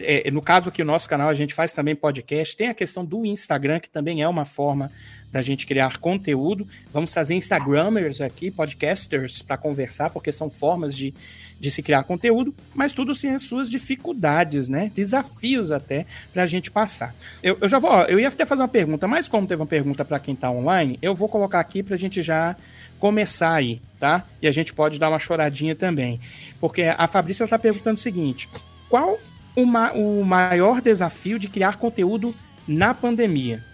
É, 0.01 0.31
no 0.31 0.41
caso 0.41 0.69
aqui, 0.69 0.81
o 0.81 0.85
nosso 0.85 1.09
canal, 1.09 1.29
a 1.29 1.35
gente 1.35 1.53
faz 1.53 1.75
também 1.75 1.95
podcast. 1.95 2.57
Tem 2.57 2.69
a 2.69 2.75
questão 2.75 3.05
do 3.05 3.27
Instagram, 3.27 3.79
que 3.79 3.91
também 3.91 4.23
é 4.23 4.29
uma 4.29 4.45
forma 4.45 4.91
da 5.33 5.41
gente 5.41 5.67
criar 5.67 5.97
conteúdo. 5.97 6.69
Vamos 6.93 7.11
trazer 7.11 7.35
Instagramers 7.35 8.21
aqui, 8.21 8.51
podcasters, 8.51 9.41
para 9.41 9.57
conversar, 9.57 10.11
porque 10.11 10.31
são 10.31 10.51
formas 10.51 10.95
de, 10.95 11.15
de 11.59 11.71
se 11.71 11.83
criar 11.83 12.05
conteúdo, 12.05 12.55
mas 12.75 12.93
tudo 12.93 13.15
sem 13.15 13.31
as 13.31 13.43
suas 13.43 13.71
dificuldades, 13.71 14.69
né? 14.69 14.93
Desafios 14.95 15.73
até 15.73 16.05
para 16.33 16.43
a 16.43 16.47
gente 16.47 16.71
passar. 16.71 17.15
Eu, 17.43 17.57
eu 17.61 17.69
já 17.69 17.79
vou, 17.79 17.91
ó, 17.91 18.03
eu 18.05 18.21
ia 18.21 18.29
até 18.29 18.45
fazer 18.45 18.61
uma 18.61 18.69
pergunta, 18.69 19.09
mas 19.09 19.27
como 19.27 19.47
teve 19.47 19.63
uma 19.63 19.67
pergunta 19.67 20.05
para 20.05 20.21
quem 20.21 20.35
está 20.35 20.51
online, 20.51 20.99
eu 21.01 21.15
vou 21.15 21.29
colocar 21.29 21.61
aqui 21.61 21.83
para 21.83 21.95
a 21.95 21.99
gente 21.99 22.21
já 22.21 22.55
começar 22.99 23.55
aí, 23.55 23.81
tá? 23.99 24.25
E 24.41 24.47
a 24.47 24.53
gente 24.53 24.75
pode 24.75 24.99
dar 24.99 25.09
uma 25.09 25.19
choradinha 25.19 25.75
também. 25.75 26.21
Porque 26.61 26.83
a 26.83 27.09
Fabrícia 27.09 27.45
está 27.45 27.59
perguntando 27.59 27.97
o 27.97 28.01
seguinte: 28.01 28.49
qual 28.89 29.19
uma, 29.57 29.93
o 29.93 30.23
maior 30.25 30.83
desafio 30.83 31.39
de 31.39 31.49
criar 31.49 31.79
conteúdo 31.79 32.35
na 32.69 32.93
pandemia? 32.93 33.72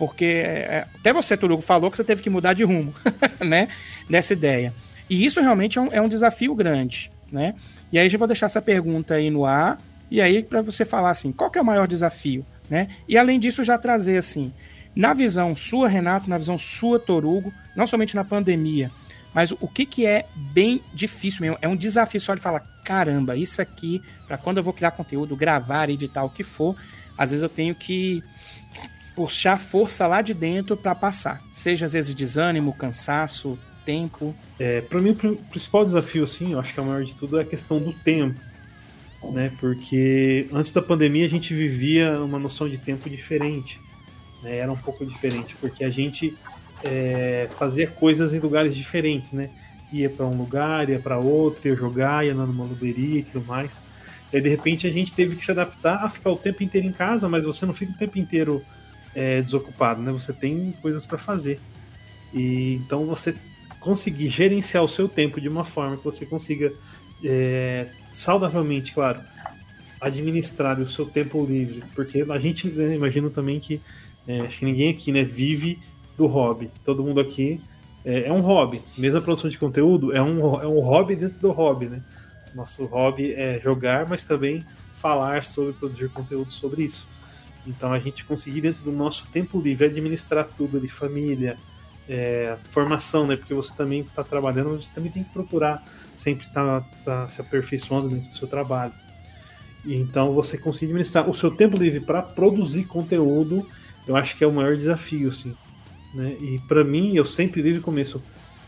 Porque 0.00 0.24
é, 0.24 0.86
até 0.98 1.12
você, 1.12 1.36
Turugo, 1.36 1.60
falou 1.60 1.90
que 1.90 1.96
você 1.98 2.02
teve 2.02 2.22
que 2.22 2.30
mudar 2.30 2.54
de 2.54 2.64
rumo, 2.64 2.94
né? 3.38 3.68
Nessa 4.08 4.32
ideia. 4.32 4.72
E 5.10 5.26
isso 5.26 5.42
realmente 5.42 5.78
é 5.78 5.82
um, 5.82 5.88
é 5.92 6.00
um 6.00 6.08
desafio 6.08 6.54
grande, 6.54 7.12
né? 7.30 7.54
E 7.92 7.98
aí 7.98 8.10
eu 8.10 8.18
vou 8.18 8.26
deixar 8.26 8.46
essa 8.46 8.62
pergunta 8.62 9.12
aí 9.12 9.28
no 9.28 9.44
ar, 9.44 9.76
e 10.10 10.22
aí 10.22 10.42
para 10.42 10.62
você 10.62 10.86
falar 10.86 11.10
assim, 11.10 11.32
qual 11.32 11.50
que 11.50 11.58
é 11.58 11.62
o 11.62 11.64
maior 11.64 11.86
desafio, 11.86 12.46
né? 12.70 12.88
E 13.06 13.18
além 13.18 13.38
disso, 13.38 13.62
já 13.62 13.76
trazer 13.76 14.16
assim, 14.16 14.54
na 14.96 15.12
visão 15.12 15.54
sua, 15.54 15.86
Renato, 15.86 16.30
na 16.30 16.38
visão 16.38 16.56
sua, 16.56 16.98
Torugo, 16.98 17.52
não 17.76 17.86
somente 17.86 18.16
na 18.16 18.24
pandemia, 18.24 18.90
mas 19.34 19.52
o 19.52 19.68
que, 19.68 19.84
que 19.84 20.06
é 20.06 20.24
bem 20.34 20.82
difícil 20.94 21.42
mesmo, 21.42 21.58
é 21.60 21.68
um 21.68 21.76
desafio 21.76 22.22
só 22.22 22.34
de 22.34 22.40
falar, 22.40 22.60
caramba, 22.86 23.36
isso 23.36 23.60
aqui, 23.60 24.02
para 24.26 24.38
quando 24.38 24.56
eu 24.56 24.64
vou 24.64 24.72
criar 24.72 24.92
conteúdo, 24.92 25.36
gravar, 25.36 25.90
editar, 25.90 26.24
o 26.24 26.30
que 26.30 26.42
for, 26.42 26.74
às 27.18 27.32
vezes 27.32 27.42
eu 27.42 27.50
tenho 27.50 27.74
que 27.74 28.24
puxar 29.20 29.58
força 29.58 30.06
lá 30.06 30.22
de 30.22 30.32
dentro 30.32 30.78
para 30.78 30.94
passar. 30.94 31.42
Seja 31.50 31.84
às 31.84 31.92
vezes 31.92 32.14
desânimo, 32.14 32.72
cansaço, 32.72 33.58
tempo. 33.84 34.34
É, 34.58 34.80
para 34.80 34.98
mim, 34.98 35.10
o 35.10 35.36
principal 35.36 35.84
desafio, 35.84 36.24
assim, 36.24 36.52
eu 36.52 36.58
acho 36.58 36.72
que 36.72 36.80
é 36.80 36.82
o 36.82 36.86
maior 36.86 37.04
de 37.04 37.14
tudo 37.14 37.38
é 37.38 37.42
a 37.42 37.44
questão 37.44 37.78
do 37.78 37.92
tempo. 37.92 38.40
Né? 39.30 39.52
Porque 39.60 40.48
antes 40.50 40.72
da 40.72 40.80
pandemia 40.80 41.26
a 41.26 41.28
gente 41.28 41.52
vivia 41.52 42.18
uma 42.22 42.38
noção 42.38 42.66
de 42.66 42.78
tempo 42.78 43.10
diferente. 43.10 43.78
Né? 44.42 44.56
Era 44.56 44.72
um 44.72 44.76
pouco 44.76 45.04
diferente, 45.04 45.54
porque 45.60 45.84
a 45.84 45.90
gente 45.90 46.34
é, 46.82 47.46
fazia 47.58 47.86
coisas 47.86 48.32
em 48.32 48.38
lugares 48.38 48.74
diferentes, 48.74 49.32
né? 49.32 49.50
Ia 49.92 50.08
para 50.08 50.24
um 50.24 50.34
lugar, 50.34 50.88
ia 50.88 50.98
para 50.98 51.18
outro, 51.18 51.68
ia 51.68 51.76
jogar, 51.76 52.24
ia 52.24 52.32
numa 52.32 52.64
luderia 52.64 53.18
e 53.18 53.22
tudo 53.22 53.44
mais. 53.44 53.82
E 54.32 54.36
aí, 54.36 54.42
de 54.42 54.48
repente 54.48 54.86
a 54.86 54.90
gente 54.90 55.12
teve 55.12 55.36
que 55.36 55.44
se 55.44 55.50
adaptar 55.50 56.02
a 56.02 56.08
ficar 56.08 56.30
o 56.30 56.36
tempo 56.36 56.62
inteiro 56.62 56.86
em 56.86 56.92
casa, 56.92 57.28
mas 57.28 57.44
você 57.44 57.66
não 57.66 57.74
fica 57.74 57.92
o 57.92 57.98
tempo 57.98 58.18
inteiro 58.18 58.64
é, 59.14 59.40
desocupado, 59.42 60.00
né? 60.02 60.12
Você 60.12 60.32
tem 60.32 60.72
coisas 60.80 61.04
para 61.04 61.18
fazer. 61.18 61.60
E 62.32 62.74
então 62.74 63.04
você 63.04 63.34
conseguir 63.80 64.28
gerenciar 64.28 64.84
o 64.84 64.88
seu 64.88 65.08
tempo 65.08 65.40
de 65.40 65.48
uma 65.48 65.64
forma 65.64 65.96
que 65.96 66.04
você 66.04 66.26
consiga 66.26 66.72
é, 67.24 67.88
saudavelmente, 68.12 68.92
claro, 68.92 69.20
administrar 70.00 70.78
o 70.80 70.86
seu 70.86 71.06
tempo 71.06 71.44
livre, 71.44 71.82
porque 71.94 72.24
a 72.28 72.38
gente 72.38 72.68
né, 72.68 72.94
imagina 72.94 73.28
também 73.28 73.60
que 73.60 73.80
é, 74.26 74.40
acho 74.40 74.58
que 74.58 74.64
ninguém 74.64 74.90
aqui 74.90 75.12
né, 75.12 75.24
vive 75.24 75.78
do 76.16 76.26
hobby. 76.26 76.70
Todo 76.84 77.02
mundo 77.02 77.20
aqui 77.20 77.60
é, 78.04 78.28
é, 78.28 78.32
um 78.32 78.40
hobby. 78.40 78.82
Mesmo 78.96 79.18
a 79.18 79.22
produção 79.22 79.50
de 79.50 79.58
conteúdo 79.58 80.14
é 80.14 80.22
um, 80.22 80.60
é 80.60 80.66
um 80.66 80.80
hobby 80.80 81.16
dentro 81.16 81.40
do 81.40 81.50
hobby, 81.50 81.86
né? 81.86 82.02
Nosso 82.54 82.84
hobby 82.86 83.32
é 83.32 83.60
jogar, 83.60 84.08
mas 84.08 84.24
também 84.24 84.62
falar 84.94 85.44
sobre 85.44 85.72
produzir 85.72 86.08
conteúdo 86.10 86.52
sobre 86.52 86.84
isso. 86.84 87.08
Então 87.66 87.92
a 87.92 87.98
gente 87.98 88.24
conseguir 88.24 88.60
dentro 88.60 88.82
do 88.82 88.92
nosso 88.92 89.26
tempo 89.28 89.60
livre 89.60 89.86
administrar 89.86 90.48
tudo 90.56 90.78
ali, 90.78 90.88
família, 90.88 91.56
é, 92.08 92.56
formação, 92.70 93.26
né? 93.26 93.36
Porque 93.36 93.54
você 93.54 93.74
também 93.74 94.00
está 94.00 94.24
trabalhando, 94.24 94.70
você 94.70 94.92
também 94.92 95.10
tem 95.10 95.22
que 95.22 95.30
procurar 95.30 95.84
sempre 96.16 96.46
estar 96.46 96.80
tá, 96.80 96.86
tá 97.04 97.28
se 97.28 97.40
aperfeiçoando 97.40 98.08
dentro 98.08 98.28
do 98.28 98.34
seu 98.34 98.48
trabalho. 98.48 98.92
E, 99.84 99.94
então 99.94 100.32
você 100.32 100.56
conseguir 100.58 100.92
administrar 100.92 101.28
o 101.28 101.34
seu 101.34 101.50
tempo 101.50 101.76
livre 101.76 102.00
para 102.00 102.22
produzir 102.22 102.84
conteúdo, 102.84 103.66
eu 104.06 104.16
acho 104.16 104.36
que 104.36 104.42
é 104.42 104.46
o 104.46 104.52
maior 104.52 104.76
desafio, 104.76 105.28
assim. 105.28 105.54
Né? 106.14 106.36
E 106.40 106.58
para 106.66 106.82
mim, 106.82 107.14
eu 107.14 107.24
sempre 107.24 107.62
desde 107.62 107.80
o 107.80 107.82
começo 107.84 108.22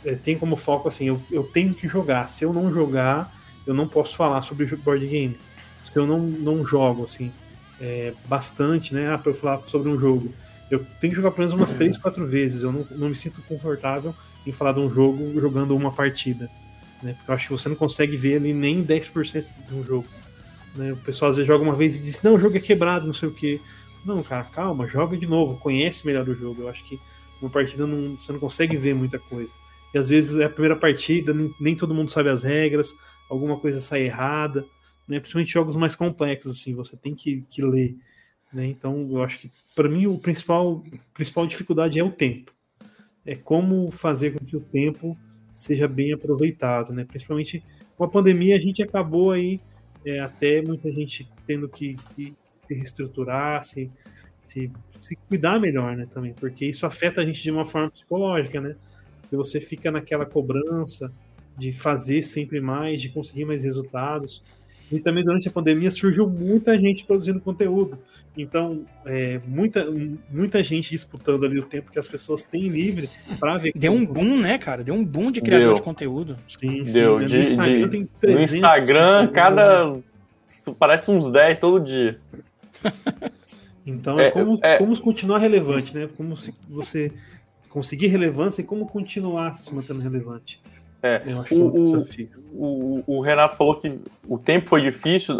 é, 0.04 0.14
tem 0.14 0.38
como 0.38 0.56
foco 0.56 0.88
assim, 0.88 1.06
eu, 1.06 1.20
eu 1.30 1.44
tenho 1.44 1.74
que 1.74 1.88
jogar. 1.88 2.28
Se 2.28 2.44
eu 2.44 2.52
não 2.52 2.72
jogar, 2.72 3.34
eu 3.66 3.74
não 3.74 3.88
posso 3.88 4.16
falar 4.16 4.42
sobre 4.42 4.66
board 4.76 5.06
game. 5.06 5.36
Se 5.84 5.96
eu 5.96 6.06
não, 6.06 6.20
não 6.20 6.64
jogo, 6.64 7.04
assim 7.04 7.32
é, 7.82 8.14
bastante, 8.26 8.94
né? 8.94 9.12
Ah, 9.12 9.18
para 9.18 9.32
eu 9.32 9.34
falar 9.34 9.60
sobre 9.66 9.90
um 9.90 9.98
jogo. 9.98 10.32
Eu 10.70 10.86
tenho 11.00 11.12
que 11.12 11.16
jogar 11.16 11.32
pelo 11.32 11.48
menos 11.48 11.60
umas 11.60 11.72
3, 11.72 11.98
4 11.98 12.24
vezes. 12.24 12.62
Eu 12.62 12.72
não, 12.72 12.86
não 12.92 13.08
me 13.08 13.14
sinto 13.14 13.42
confortável 13.42 14.14
em 14.46 14.52
falar 14.52 14.72
de 14.72 14.80
um 14.80 14.88
jogo 14.88 15.38
jogando 15.40 15.74
uma 15.74 15.90
partida. 15.90 16.48
Né? 17.02 17.14
Porque 17.14 17.30
eu 17.30 17.34
acho 17.34 17.48
que 17.48 17.52
você 17.52 17.68
não 17.68 17.76
consegue 17.76 18.16
ver 18.16 18.36
ali 18.36 18.54
nem 18.54 18.84
10% 18.84 19.44
de 19.68 19.74
um 19.74 19.84
jogo. 19.84 20.06
Né? 20.76 20.92
O 20.92 20.96
pessoal 20.96 21.32
às 21.32 21.36
vezes 21.36 21.48
joga 21.48 21.64
uma 21.64 21.74
vez 21.74 21.96
e 21.96 22.00
diz: 22.00 22.22
Não, 22.22 22.34
o 22.34 22.38
jogo 22.38 22.56
é 22.56 22.60
quebrado, 22.60 23.04
não 23.04 23.12
sei 23.12 23.28
o 23.28 23.34
que. 23.34 23.60
Não, 24.06 24.22
cara, 24.22 24.44
calma, 24.44 24.86
joga 24.86 25.16
de 25.16 25.26
novo, 25.26 25.56
conhece 25.56 26.06
melhor 26.06 26.28
o 26.28 26.34
jogo. 26.34 26.62
Eu 26.62 26.68
acho 26.68 26.84
que 26.84 26.98
uma 27.40 27.50
partida 27.50 27.84
não, 27.84 28.16
você 28.16 28.32
não 28.32 28.38
consegue 28.38 28.76
ver 28.76 28.94
muita 28.94 29.18
coisa. 29.18 29.52
E 29.92 29.98
às 29.98 30.08
vezes 30.08 30.38
é 30.38 30.44
a 30.44 30.50
primeira 30.50 30.76
partida, 30.76 31.34
nem, 31.34 31.52
nem 31.60 31.74
todo 31.74 31.94
mundo 31.94 32.10
sabe 32.10 32.30
as 32.30 32.42
regras, 32.42 32.94
alguma 33.28 33.58
coisa 33.58 33.80
sai 33.80 34.04
errada 34.04 34.66
né? 35.12 35.20
Principalmente 35.20 35.52
jogos 35.52 35.76
mais 35.76 35.94
complexos, 35.94 36.54
assim, 36.54 36.74
você 36.74 36.96
tem 36.96 37.14
que, 37.14 37.40
que 37.42 37.62
ler. 37.62 37.94
Né? 38.52 38.66
Então, 38.66 39.08
eu 39.10 39.22
acho 39.22 39.38
que, 39.38 39.50
para 39.74 39.88
mim, 39.88 40.06
o 40.06 40.18
principal, 40.18 40.82
principal 41.12 41.46
dificuldade 41.46 42.00
é 42.00 42.04
o 42.04 42.10
tempo. 42.10 42.50
É 43.24 43.36
como 43.36 43.90
fazer 43.90 44.32
com 44.32 44.44
que 44.44 44.56
o 44.56 44.60
tempo 44.60 45.16
seja 45.50 45.86
bem 45.86 46.14
aproveitado, 46.14 46.94
né? 46.94 47.04
Principalmente 47.04 47.62
com 47.96 48.04
a 48.04 48.08
pandemia, 48.08 48.56
a 48.56 48.58
gente 48.58 48.82
acabou 48.82 49.32
aí, 49.32 49.60
é, 50.04 50.18
até 50.18 50.62
muita 50.62 50.90
gente 50.90 51.28
tendo 51.46 51.68
que, 51.68 51.94
que 52.16 52.34
se 52.62 52.74
reestruturar, 52.74 53.62
se, 53.62 53.90
se, 54.40 54.72
se, 54.98 55.14
cuidar 55.28 55.60
melhor, 55.60 55.94
né? 55.94 56.06
Também, 56.06 56.32
porque 56.32 56.64
isso 56.64 56.86
afeta 56.86 57.20
a 57.20 57.24
gente 57.24 57.42
de 57.42 57.50
uma 57.50 57.66
forma 57.66 57.90
psicológica, 57.90 58.62
né? 58.62 58.74
Você 59.30 59.60
fica 59.60 59.90
naquela 59.90 60.24
cobrança 60.24 61.12
de 61.56 61.70
fazer 61.70 62.22
sempre 62.22 62.60
mais, 62.60 63.00
de 63.00 63.10
conseguir 63.10 63.44
mais 63.44 63.62
resultados. 63.62 64.42
E 64.92 65.00
também 65.00 65.24
durante 65.24 65.48
a 65.48 65.50
pandemia 65.50 65.90
surgiu 65.90 66.28
muita 66.28 66.78
gente 66.78 67.06
produzindo 67.06 67.40
conteúdo. 67.40 67.98
Então, 68.36 68.84
é, 69.06 69.40
muita, 69.46 69.86
muita 70.30 70.62
gente 70.62 70.90
disputando 70.90 71.44
ali 71.46 71.58
o 71.58 71.62
tempo 71.62 71.90
que 71.90 71.98
as 71.98 72.06
pessoas 72.06 72.42
têm 72.42 72.68
livre 72.68 73.08
para 73.40 73.56
ver. 73.56 73.72
Deu 73.74 73.92
um 73.92 74.04
boom, 74.04 74.38
né, 74.38 74.58
cara? 74.58 74.84
Deu 74.84 74.94
um 74.94 75.02
boom 75.02 75.30
de 75.30 75.40
criador 75.40 75.68
Deu. 75.68 75.74
de 75.76 75.82
conteúdo. 75.82 76.36
Sim, 76.46 76.84
sim. 76.84 76.92
Deu. 76.92 77.18
Né? 77.18 77.26
De, 77.26 77.36
no 77.36 77.42
Instagram, 77.42 77.88
de, 77.88 78.08
300, 78.20 78.50
no 78.52 78.56
Instagram 78.56 79.26
cada. 79.28 79.98
Parece 80.78 81.10
uns 81.10 81.30
10 81.30 81.58
todo 81.58 81.80
dia. 81.80 82.18
Então, 83.84 84.18
é, 84.18 84.28
é 84.28 84.30
como, 84.30 84.58
é... 84.62 84.78
como 84.78 85.00
continuar 85.00 85.38
relevante, 85.38 85.92
né? 85.92 86.08
Como 86.16 86.36
se 86.36 86.54
você 86.68 87.10
conseguir 87.68 88.06
relevância 88.06 88.62
e 88.62 88.64
como 88.64 88.86
continuar 88.86 89.54
se 89.54 89.74
mantendo 89.74 90.00
relevante. 90.00 90.62
É, 91.02 91.20
o, 91.50 91.56
o, 91.56 92.06
o, 92.54 93.04
o, 93.06 93.20
Renato 93.20 93.56
falou 93.56 93.74
que 93.74 93.98
o 94.28 94.38
tempo 94.38 94.68
foi 94.68 94.82
difícil. 94.82 95.36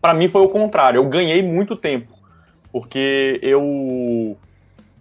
Para 0.00 0.12
mim 0.12 0.26
foi 0.26 0.42
o 0.42 0.48
contrário. 0.48 0.98
Eu 0.98 1.08
ganhei 1.08 1.40
muito 1.40 1.76
tempo. 1.76 2.12
Porque 2.72 3.38
eu 3.40 4.36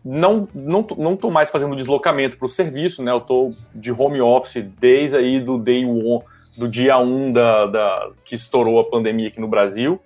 não, 0.06 0.48
não, 0.54 0.86
não 0.96 1.16
tô 1.16 1.32
mais 1.32 1.50
fazendo 1.50 1.76
deslocamento 1.76 2.38
para 2.38 2.46
o 2.46 2.50
serviço, 2.50 3.02
né? 3.02 3.12
Eu 3.12 3.22
tô 3.22 3.54
de 3.74 3.92
home 3.92 4.22
office 4.22 4.64
desde 4.80 5.18
aí 5.18 5.40
do 5.40 5.58
day 5.58 5.84
one, 5.84 6.22
do 6.56 6.68
dia 6.68 7.00
1 7.00 7.02
um 7.02 7.32
da, 7.32 7.66
da, 7.66 8.10
que 8.24 8.36
estourou 8.36 8.80
a 8.80 8.84
pandemia 8.84 9.30
aqui 9.30 9.42
no 9.42 9.48
Brasil. 9.48 10.00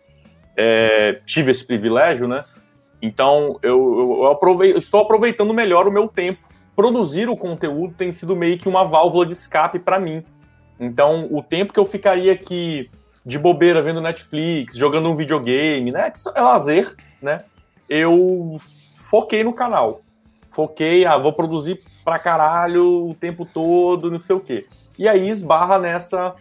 É, 0.55 1.19
tive 1.25 1.51
esse 1.51 1.67
privilégio, 1.67 2.29
né? 2.29 2.45
Então 3.01 3.59
eu, 3.61 4.23
eu, 4.31 4.63
eu 4.63 4.77
estou 4.77 5.01
aproveitando 5.01 5.53
melhor 5.53 5.85
o 5.85 5.91
meu 5.91 6.07
tempo 6.07 6.47
produzir 6.77 7.27
o 7.27 7.35
conteúdo 7.35 7.95
tem 7.95 8.13
sido 8.13 8.35
meio 8.35 8.55
que 8.55 8.69
uma 8.69 8.85
válvula 8.85 9.25
de 9.25 9.33
escape 9.33 9.79
para 9.79 9.99
mim. 9.99 10.23
Então, 10.79 11.27
o 11.31 11.41
tempo 11.41 11.73
que 11.73 11.79
eu 11.79 11.85
ficaria 11.85 12.31
aqui 12.31 12.87
de 13.25 13.39
bobeira 13.39 13.81
vendo 13.81 13.99
Netflix, 13.99 14.77
jogando 14.77 15.09
um 15.09 15.15
videogame, 15.15 15.91
né, 15.91 16.11
que 16.11 16.19
é 16.35 16.39
lazer, 16.39 16.95
né? 17.19 17.39
Eu 17.89 18.61
foquei 18.95 19.43
no 19.43 19.53
canal. 19.53 20.01
Foquei, 20.51 21.03
ah, 21.03 21.17
vou 21.17 21.33
produzir 21.33 21.81
pra 22.05 22.19
caralho 22.19 23.09
o 23.09 23.15
tempo 23.15 23.43
todo, 23.43 24.11
não 24.11 24.19
sei 24.19 24.35
o 24.35 24.39
quê. 24.39 24.67
E 24.99 25.07
aí 25.07 25.27
esbarra 25.29 25.79
nessa, 25.79 26.35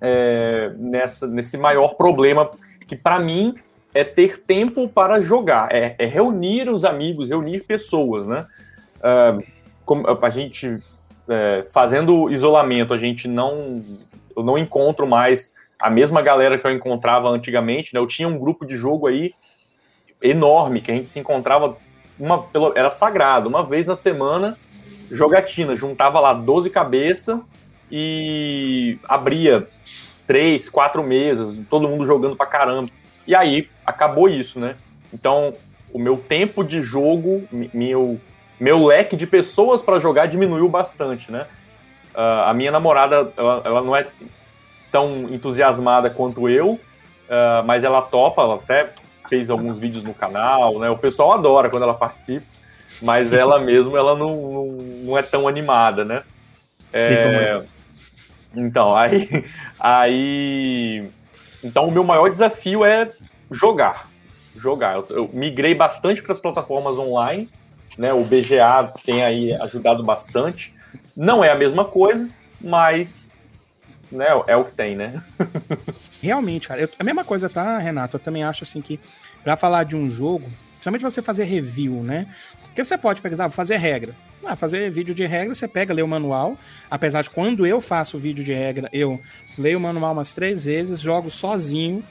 é, 0.00 0.72
nessa 0.76 1.26
nesse 1.26 1.58
maior 1.58 1.94
problema 1.96 2.48
que 2.86 2.94
para 2.94 3.18
mim 3.18 3.54
é 3.92 4.04
ter 4.04 4.38
tempo 4.38 4.88
para 4.88 5.20
jogar, 5.20 5.74
é, 5.74 5.96
é 5.98 6.06
reunir 6.06 6.68
os 6.68 6.84
amigos, 6.84 7.28
reunir 7.28 7.64
pessoas, 7.64 8.24
né? 8.24 8.46
Uh, 9.00 10.18
a 10.24 10.30
gente 10.30 10.66
uh, 10.68 10.82
fazendo 11.72 12.30
isolamento, 12.30 12.92
a 12.92 12.98
gente 12.98 13.26
não 13.28 13.82
eu 14.36 14.42
não 14.42 14.56
encontro 14.56 15.06
mais 15.06 15.54
a 15.80 15.90
mesma 15.90 16.22
galera 16.22 16.58
que 16.58 16.66
eu 16.66 16.72
encontrava 16.72 17.28
antigamente, 17.28 17.94
né? 17.94 18.00
Eu 18.00 18.06
tinha 18.06 18.28
um 18.28 18.38
grupo 18.38 18.64
de 18.64 18.76
jogo 18.76 19.06
aí 19.06 19.32
enorme 20.22 20.80
que 20.80 20.90
a 20.90 20.94
gente 20.94 21.08
se 21.08 21.18
encontrava 21.18 21.76
uma 22.18 22.46
era 22.74 22.90
sagrado, 22.90 23.48
uma 23.48 23.64
vez 23.64 23.86
na 23.86 23.94
semana, 23.94 24.58
jogatina, 25.10 25.76
juntava 25.76 26.18
lá 26.18 26.32
12 26.32 26.68
cabeças 26.70 27.38
e 27.90 28.98
abria 29.08 29.68
três, 30.26 30.68
quatro 30.68 31.02
mesas, 31.06 31.60
todo 31.70 31.88
mundo 31.88 32.04
jogando 32.04 32.36
pra 32.36 32.46
caramba. 32.46 32.90
E 33.26 33.34
aí 33.34 33.68
acabou 33.86 34.28
isso, 34.28 34.58
né? 34.58 34.76
Então, 35.12 35.52
o 35.92 35.98
meu 35.98 36.16
tempo 36.16 36.62
de 36.62 36.82
jogo, 36.82 37.48
meu 37.72 38.20
meu 38.58 38.84
leque 38.84 39.16
de 39.16 39.26
pessoas 39.26 39.82
para 39.82 39.98
jogar 39.98 40.26
diminuiu 40.26 40.68
bastante, 40.68 41.30
né? 41.30 41.46
Uh, 42.14 42.42
a 42.46 42.54
minha 42.54 42.72
namorada, 42.72 43.32
ela, 43.36 43.62
ela, 43.64 43.80
não 43.80 43.94
é 43.94 44.06
tão 44.90 45.28
entusiasmada 45.30 46.10
quanto 46.10 46.48
eu, 46.48 46.70
uh, 46.70 46.80
mas 47.64 47.84
ela 47.84 48.02
topa, 48.02 48.42
ela 48.42 48.56
até 48.56 48.90
fez 49.28 49.50
alguns 49.50 49.78
vídeos 49.78 50.02
no 50.02 50.14
canal, 50.14 50.78
né? 50.78 50.90
O 50.90 50.98
pessoal 50.98 51.32
adora 51.32 51.70
quando 51.70 51.84
ela 51.84 51.94
participa, 51.94 52.46
mas 53.00 53.32
ela 53.32 53.60
mesmo, 53.60 53.96
ela 53.96 54.16
não, 54.16 54.30
não, 54.30 54.66
não 55.04 55.18
é 55.18 55.22
tão 55.22 55.46
animada, 55.46 56.04
né? 56.04 56.22
É, 56.92 57.12
é. 57.12 57.62
Então, 58.56 58.96
aí, 58.96 59.44
aí... 59.78 61.08
Então, 61.62 61.86
o 61.86 61.92
meu 61.92 62.02
maior 62.02 62.30
desafio 62.30 62.84
é 62.84 63.10
jogar. 63.50 64.08
Jogar. 64.56 64.96
Eu, 64.96 65.06
eu 65.10 65.30
migrei 65.32 65.74
bastante 65.74 66.22
para 66.22 66.32
as 66.32 66.40
plataformas 66.40 66.98
online, 66.98 67.48
né? 67.98 68.12
O 68.12 68.24
BGA 68.24 68.92
tem 69.04 69.24
aí 69.24 69.52
ajudado 69.54 70.04
bastante. 70.04 70.72
Não 71.16 71.42
é 71.42 71.50
a 71.50 71.58
mesma 71.58 71.84
coisa, 71.84 72.30
mas 72.60 73.32
né, 74.10 74.26
é 74.46 74.56
o 74.56 74.64
que 74.64 74.72
tem, 74.72 74.96
né? 74.96 75.20
Realmente, 76.22 76.68
cara. 76.68 76.80
Eu, 76.80 76.88
a 76.96 77.04
mesma 77.04 77.24
coisa, 77.24 77.50
tá, 77.50 77.78
Renato? 77.78 78.16
Eu 78.16 78.20
também 78.20 78.44
acho 78.44 78.62
assim 78.62 78.80
que 78.80 79.00
para 79.42 79.56
falar 79.56 79.84
de 79.84 79.96
um 79.96 80.08
jogo, 80.08 80.48
principalmente 80.72 81.02
você 81.02 81.20
fazer 81.20 81.44
review, 81.44 82.02
né? 82.02 82.26
Porque 82.62 82.84
você 82.84 82.96
pode 82.96 83.20
pegar, 83.20 83.46
ah, 83.46 83.50
fazer 83.50 83.76
regra. 83.76 84.14
Ah, 84.44 84.54
fazer 84.54 84.88
vídeo 84.90 85.14
de 85.14 85.26
regra, 85.26 85.52
você 85.52 85.66
pega, 85.66 85.92
lê 85.92 86.00
o 86.00 86.08
manual. 86.08 86.56
Apesar 86.88 87.22
de 87.22 87.30
quando 87.30 87.66
eu 87.66 87.80
faço 87.80 88.16
vídeo 88.16 88.44
de 88.44 88.52
regra, 88.52 88.88
eu 88.92 89.20
leio 89.58 89.78
o 89.78 89.80
manual 89.80 90.12
umas 90.12 90.32
três 90.32 90.64
vezes, 90.64 91.00
jogo 91.00 91.28
sozinho. 91.28 92.02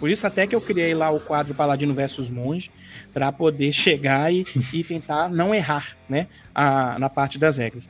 Por 0.00 0.10
isso 0.10 0.26
até 0.26 0.46
que 0.46 0.54
eu 0.54 0.60
criei 0.60 0.94
lá 0.94 1.10
o 1.10 1.20
quadro 1.20 1.54
Paladino 1.54 1.94
versus 1.94 2.28
Monge 2.28 2.70
para 3.12 3.30
poder 3.32 3.72
chegar 3.72 4.32
e, 4.32 4.46
e 4.72 4.84
tentar 4.84 5.28
não 5.28 5.54
errar, 5.54 5.96
né, 6.08 6.26
a, 6.54 6.98
na 6.98 7.08
parte 7.08 7.38
das 7.38 7.56
regras. 7.56 7.88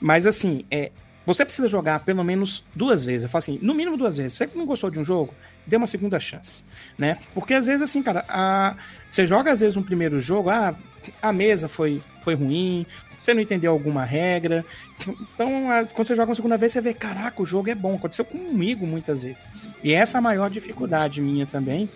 Mas 0.00 0.26
assim, 0.26 0.64
é, 0.70 0.90
você 1.24 1.44
precisa 1.44 1.68
jogar 1.68 2.04
pelo 2.04 2.24
menos 2.24 2.64
duas 2.74 3.04
vezes. 3.04 3.24
Eu 3.24 3.28
falo 3.28 3.38
assim, 3.40 3.58
no 3.62 3.74
mínimo 3.74 3.96
duas 3.96 4.16
vezes. 4.16 4.36
Você 4.36 4.46
que 4.46 4.58
não 4.58 4.66
gostou 4.66 4.90
de 4.90 4.98
um 4.98 5.04
jogo, 5.04 5.32
dê 5.66 5.76
uma 5.76 5.86
segunda 5.86 6.18
chance, 6.18 6.64
né? 6.98 7.18
Porque 7.34 7.54
às 7.54 7.66
vezes 7.66 7.82
assim, 7.82 8.02
cara, 8.02 8.24
a, 8.28 8.76
você 9.08 9.26
joga 9.26 9.52
às 9.52 9.60
vezes 9.60 9.76
um 9.76 9.82
primeiro 9.82 10.18
jogo, 10.18 10.50
ah, 10.50 10.74
a 11.20 11.32
mesa 11.32 11.68
foi, 11.68 12.02
foi 12.20 12.34
ruim, 12.34 12.84
você 13.22 13.32
não 13.32 13.40
entendeu 13.40 13.70
alguma 13.70 14.04
regra. 14.04 14.64
Então, 15.00 15.68
quando 15.94 16.06
você 16.06 16.14
joga 16.14 16.30
uma 16.30 16.34
segunda 16.34 16.56
vez, 16.56 16.72
você 16.72 16.80
vê, 16.80 16.92
caraca, 16.92 17.40
o 17.40 17.46
jogo 17.46 17.70
é 17.70 17.74
bom. 17.74 17.94
Aconteceu 17.94 18.24
comigo 18.24 18.84
muitas 18.84 19.22
vezes. 19.22 19.52
E 19.82 19.92
essa 19.92 20.18
é 20.18 20.20
a 20.20 20.22
maior 20.22 20.50
dificuldade 20.50 21.20
minha 21.20 21.46
também, 21.46 21.88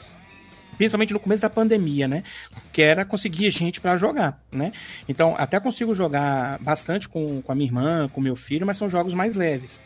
principalmente 0.77 1.13
no 1.13 1.21
começo 1.21 1.43
da 1.43 1.51
pandemia, 1.51 2.07
né? 2.07 2.23
Que 2.73 2.83
era 2.83 3.05
conseguir 3.05 3.51
gente 3.51 3.81
para 3.81 3.97
jogar, 3.97 4.41
né? 4.53 4.73
Então, 5.09 5.35
até 5.39 5.59
consigo 5.59 5.95
jogar 5.95 6.59
bastante 6.61 7.09
com, 7.09 7.43
com 7.43 7.53
a 7.53 7.55
minha 7.55 7.69
irmã, 7.69 8.09
com 8.13 8.21
meu 8.21 8.37
filho, 8.37 8.67
mas 8.67 8.77
são 8.77 8.89
jogos 8.89 9.15
mais 9.15 9.37
leves. 9.37 9.81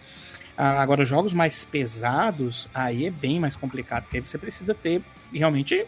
Ah, 0.56 0.82
agora, 0.82 1.04
jogos 1.04 1.32
mais 1.32 1.64
pesados, 1.64 2.68
aí 2.74 3.06
é 3.06 3.10
bem 3.10 3.40
mais 3.40 3.56
complicado, 3.56 4.02
porque 4.02 4.18
aí 4.18 4.26
você 4.26 4.36
precisa 4.36 4.74
ter 4.74 5.00
realmente 5.32 5.86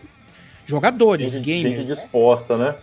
jogadores, 0.65 1.33
gente, 1.33 1.45
gamers. 1.45 1.77
Gente 1.77 1.89
né? 1.89 1.95
disposta, 1.95 2.57
né? 2.57 2.77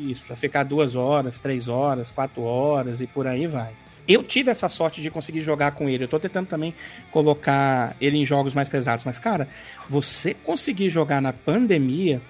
Isso, 0.00 0.32
a 0.32 0.36
ficar 0.36 0.64
duas 0.64 0.94
horas, 0.96 1.40
três 1.40 1.68
horas, 1.68 2.10
quatro 2.10 2.42
horas 2.42 3.00
e 3.00 3.06
por 3.06 3.26
aí 3.26 3.46
vai. 3.46 3.70
Eu 4.10 4.24
tive 4.24 4.50
essa 4.50 4.68
sorte 4.68 5.00
de 5.00 5.08
conseguir 5.08 5.40
jogar 5.40 5.70
com 5.70 5.88
ele. 5.88 6.02
Eu 6.02 6.08
tô 6.08 6.18
tentando 6.18 6.48
também 6.48 6.74
colocar 7.12 7.94
ele 8.00 8.18
em 8.18 8.26
jogos 8.26 8.52
mais 8.52 8.68
pesados. 8.68 9.04
Mas, 9.04 9.20
cara, 9.20 9.46
você 9.88 10.34
conseguir 10.34 10.88
jogar 10.88 11.22
na 11.22 11.32
pandemia 11.32 12.20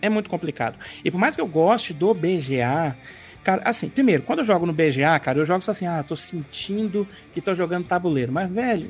é 0.00 0.08
muito 0.08 0.30
complicado. 0.30 0.78
E 1.04 1.10
por 1.10 1.18
mais 1.18 1.34
que 1.34 1.40
eu 1.40 1.46
goste 1.48 1.92
do 1.92 2.14
BGA, 2.14 2.96
cara, 3.42 3.62
assim, 3.64 3.88
primeiro, 3.88 4.22
quando 4.22 4.38
eu 4.38 4.44
jogo 4.44 4.64
no 4.64 4.72
BGA, 4.72 5.18
cara, 5.18 5.40
eu 5.40 5.44
jogo 5.44 5.60
só 5.60 5.72
assim, 5.72 5.88
ah, 5.88 6.04
tô 6.06 6.14
sentindo 6.14 7.04
que 7.32 7.40
tô 7.40 7.52
jogando 7.52 7.84
tabuleiro. 7.84 8.30
Mas, 8.30 8.48
velho, 8.48 8.88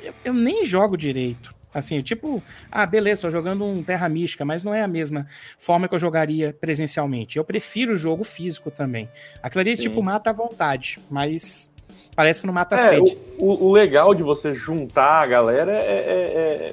eu, 0.00 0.14
eu 0.26 0.32
nem 0.32 0.64
jogo 0.64 0.96
direito. 0.96 1.52
Assim, 1.74 2.00
tipo, 2.02 2.40
ah, 2.70 2.86
beleza, 2.86 3.22
tô 3.22 3.30
jogando 3.30 3.64
um 3.64 3.82
Terra 3.82 4.08
Mística, 4.08 4.44
mas 4.44 4.62
não 4.62 4.72
é 4.72 4.82
a 4.82 4.86
mesma 4.86 5.26
forma 5.58 5.88
que 5.88 5.94
eu 5.94 5.98
jogaria 5.98 6.56
presencialmente. 6.58 7.36
Eu 7.36 7.44
prefiro 7.44 7.94
o 7.94 7.96
jogo 7.96 8.22
físico 8.22 8.70
também. 8.70 9.08
A 9.42 9.50
Clarice, 9.50 9.82
tipo, 9.82 10.00
mata 10.00 10.30
à 10.30 10.32
vontade, 10.32 11.00
mas 11.10 11.68
parece 12.14 12.40
que 12.40 12.46
não 12.46 12.54
mata 12.54 12.76
a 12.76 12.78
é, 12.78 12.88
sede. 12.90 13.18
O, 13.36 13.66
o, 13.66 13.72
legal 13.72 14.14
de 14.14 14.22
você 14.22 14.54
juntar 14.54 15.22
a 15.22 15.26
galera 15.26 15.72
é, 15.72 15.74
é, 15.76 16.72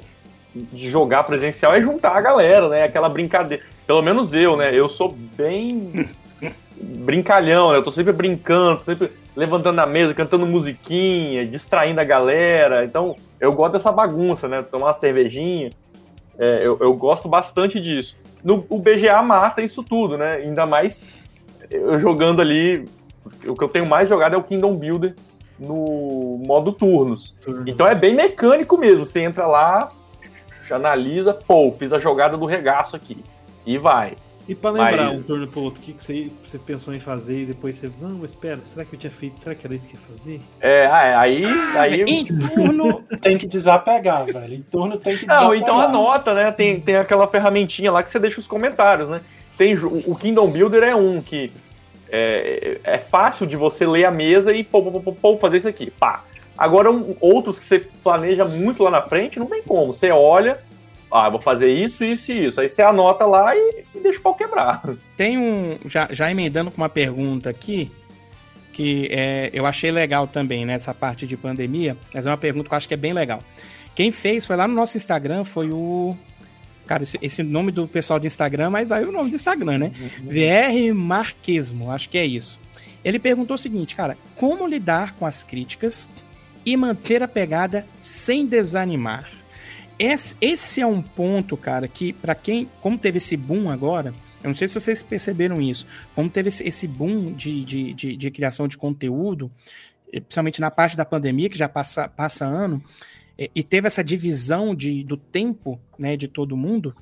de 0.54 0.88
jogar 0.88 1.24
presencial 1.24 1.74
é 1.74 1.82
juntar 1.82 2.16
a 2.16 2.20
galera, 2.20 2.68
né? 2.68 2.84
Aquela 2.84 3.08
brincadeira. 3.08 3.64
Pelo 3.84 4.02
menos 4.02 4.32
eu, 4.32 4.56
né? 4.56 4.72
Eu 4.72 4.88
sou 4.88 5.16
bem 5.36 6.08
brincalhão, 6.80 7.72
né? 7.72 7.78
Eu 7.78 7.82
tô 7.82 7.90
sempre 7.90 8.12
brincando, 8.12 8.84
sempre 8.84 9.10
levantando 9.34 9.80
a 9.80 9.86
mesa, 9.86 10.14
cantando 10.14 10.46
musiquinha, 10.46 11.44
distraindo 11.44 12.00
a 12.00 12.04
galera. 12.04 12.84
Então, 12.84 13.16
eu 13.42 13.52
gosto 13.52 13.72
dessa 13.72 13.90
bagunça, 13.90 14.46
né? 14.46 14.62
Tomar 14.62 14.86
uma 14.86 14.92
cervejinha. 14.94 15.72
É, 16.38 16.60
eu, 16.62 16.78
eu, 16.80 16.94
gosto 16.94 17.28
bastante 17.28 17.80
disso. 17.80 18.16
No, 18.42 18.64
o 18.68 18.78
BGA 18.78 19.20
mata 19.20 19.60
isso 19.60 19.82
tudo, 19.82 20.16
né? 20.16 20.34
Ainda 20.36 20.64
mais 20.64 21.04
eu 21.68 21.98
jogando 21.98 22.40
ali. 22.40 22.84
O 23.46 23.56
que 23.56 23.64
eu 23.64 23.68
tenho 23.68 23.84
mais 23.84 24.08
jogado 24.08 24.34
é 24.34 24.38
o 24.38 24.44
Kingdom 24.44 24.76
Builder 24.76 25.16
no 25.58 26.40
modo 26.46 26.72
turnos. 26.72 27.36
Então 27.66 27.84
é 27.86 27.96
bem 27.96 28.14
mecânico 28.14 28.78
mesmo. 28.78 29.04
Você 29.04 29.20
entra 29.20 29.44
lá, 29.48 29.88
analisa, 30.70 31.34
pô, 31.34 31.70
fiz 31.72 31.92
a 31.92 31.98
jogada 31.98 32.36
do 32.36 32.46
regaço 32.46 32.94
aqui. 32.94 33.24
E 33.66 33.76
vai. 33.76 34.16
E 34.48 34.54
para 34.54 34.70
lembrar 34.70 35.06
mas... 35.06 35.18
um 35.18 35.22
turno 35.22 35.46
pro 35.46 35.60
outro, 35.60 35.80
o 35.80 35.84
que, 35.84 35.92
que 35.92 36.02
você, 36.02 36.30
você 36.44 36.58
pensou 36.58 36.92
em 36.92 36.98
fazer 36.98 37.42
e 37.42 37.46
depois 37.46 37.78
você, 37.78 37.90
não, 38.00 38.10
mas 38.16 38.32
espera, 38.32 38.58
será 38.66 38.84
que 38.84 38.94
eu 38.94 38.98
tinha 38.98 39.10
feito? 39.10 39.40
Será 39.42 39.54
que 39.54 39.66
era 39.66 39.74
isso 39.74 39.86
que 39.86 39.94
ia 39.94 40.00
fazer? 40.00 40.40
É, 40.60 40.86
ah, 40.86 41.20
aí. 41.20 41.44
aí... 41.76 42.02
em 42.02 42.24
turno 42.24 43.02
tem 43.22 43.38
que 43.38 43.46
desapegar, 43.46 44.26
velho. 44.26 44.54
Em 44.54 44.62
turno 44.62 44.98
tem 44.98 45.16
que 45.16 45.26
desapegar. 45.26 45.44
Não, 45.44 45.54
então 45.54 45.80
anota, 45.80 46.34
né? 46.34 46.50
Tem, 46.50 46.80
tem 46.80 46.96
aquela 46.96 47.28
ferramentinha 47.28 47.92
lá 47.92 48.02
que 48.02 48.10
você 48.10 48.18
deixa 48.18 48.40
os 48.40 48.46
comentários, 48.46 49.08
né? 49.08 49.20
Tem, 49.56 49.74
o 49.76 50.16
Kingdom 50.16 50.50
Builder 50.50 50.82
é 50.82 50.94
um 50.94 51.20
que 51.20 51.52
é, 52.10 52.78
é 52.84 52.98
fácil 52.98 53.46
de 53.46 53.56
você 53.56 53.86
ler 53.86 54.04
a 54.04 54.10
mesa 54.10 54.52
e 54.52 54.64
pô, 54.64 54.82
pô, 54.82 55.00
pô, 55.00 55.12
pô 55.12 55.36
fazer 55.38 55.58
isso 55.58 55.68
aqui. 55.68 55.90
Pá. 55.90 56.24
Agora, 56.56 56.90
um, 56.90 57.16
outros 57.20 57.58
que 57.58 57.64
você 57.64 57.78
planeja 57.78 58.44
muito 58.44 58.82
lá 58.82 58.90
na 58.90 59.02
frente, 59.02 59.38
não 59.38 59.46
tem 59.46 59.62
como. 59.62 59.92
Você 59.92 60.10
olha, 60.10 60.58
ah, 61.12 61.28
vou 61.28 61.40
fazer 61.40 61.72
isso, 61.72 62.04
isso 62.04 62.32
e 62.32 62.46
isso. 62.46 62.60
Aí 62.60 62.68
você 62.68 62.82
anota 62.82 63.26
lá 63.26 63.54
e, 63.54 63.84
e 63.94 64.00
deixa 64.00 64.18
o 64.18 64.22
pau 64.22 64.34
quebrar. 64.34 64.82
Tem 65.16 65.38
um. 65.38 65.76
Já, 65.86 66.08
já 66.10 66.30
emendando 66.30 66.70
com 66.70 66.80
uma 66.80 66.88
pergunta 66.88 67.50
aqui. 67.50 67.90
que 68.72 69.08
é, 69.10 69.50
eu 69.52 69.66
achei 69.66 69.90
legal 69.90 70.26
também 70.26 70.64
nessa 70.64 70.94
parte 70.94 71.26
de 71.26 71.36
pandemia, 71.36 71.96
mas 72.12 72.26
é 72.26 72.30
uma 72.30 72.38
pergunta 72.38 72.68
que 72.68 72.74
eu 72.74 72.76
acho 72.78 72.88
que 72.88 72.94
é 72.94 72.96
bem 72.96 73.12
legal. 73.12 73.40
Quem 73.94 74.10
fez 74.10 74.46
foi 74.46 74.56
lá 74.56 74.66
no 74.66 74.74
nosso 74.74 74.96
Instagram, 74.96 75.44
foi 75.44 75.70
o. 75.70 76.16
Cara, 76.86 77.02
esse, 77.02 77.18
esse 77.22 77.42
nome 77.42 77.70
do 77.70 77.86
pessoal 77.86 78.18
do 78.18 78.26
Instagram, 78.26 78.70
mas 78.70 78.88
vai 78.88 79.04
o 79.04 79.12
nome 79.12 79.30
do 79.30 79.36
Instagram, 79.36 79.78
né? 79.78 79.92
Uhum. 80.00 80.28
VR 80.28 80.94
Marquesmo, 80.94 81.90
acho 81.90 82.08
que 82.08 82.18
é 82.18 82.24
isso. 82.24 82.58
Ele 83.04 83.18
perguntou 83.18 83.54
o 83.54 83.58
seguinte, 83.58 83.94
cara, 83.94 84.16
como 84.36 84.66
lidar 84.66 85.14
com 85.14 85.26
as 85.26 85.44
críticas 85.44 86.08
e 86.64 86.76
manter 86.76 87.22
a 87.22 87.28
pegada 87.28 87.86
sem 88.00 88.46
desanimar? 88.46 89.41
Esse, 90.04 90.34
esse 90.40 90.80
é 90.80 90.86
um 90.86 91.00
ponto, 91.00 91.56
cara, 91.56 91.86
que 91.86 92.12
para 92.12 92.34
quem, 92.34 92.68
como 92.80 92.98
teve 92.98 93.18
esse 93.18 93.36
boom 93.36 93.70
agora, 93.70 94.12
eu 94.42 94.48
não 94.48 94.54
sei 94.56 94.66
se 94.66 94.74
vocês 94.74 95.00
perceberam 95.00 95.62
isso, 95.62 95.86
como 96.12 96.28
teve 96.28 96.48
esse, 96.48 96.88
boom 96.88 97.32
de, 97.32 97.64
de, 97.64 97.94
de, 97.94 98.16
de, 98.16 98.30
criação 98.32 98.66
de 98.66 98.76
conteúdo, 98.76 99.48
principalmente 100.10 100.60
na 100.60 100.72
parte 100.72 100.96
da 100.96 101.04
pandemia, 101.04 101.48
que 101.48 101.56
já 101.56 101.68
passa, 101.68 102.08
passa 102.08 102.44
ano, 102.44 102.82
e 103.38 103.62
teve 103.62 103.86
essa 103.86 104.04
divisão 104.04 104.74
de, 104.74 105.02
do 105.04 105.16
tempo 105.16 105.80
né, 105.98 106.16
de 106.16 106.28
todo 106.28 106.56
mundo, 106.56 106.94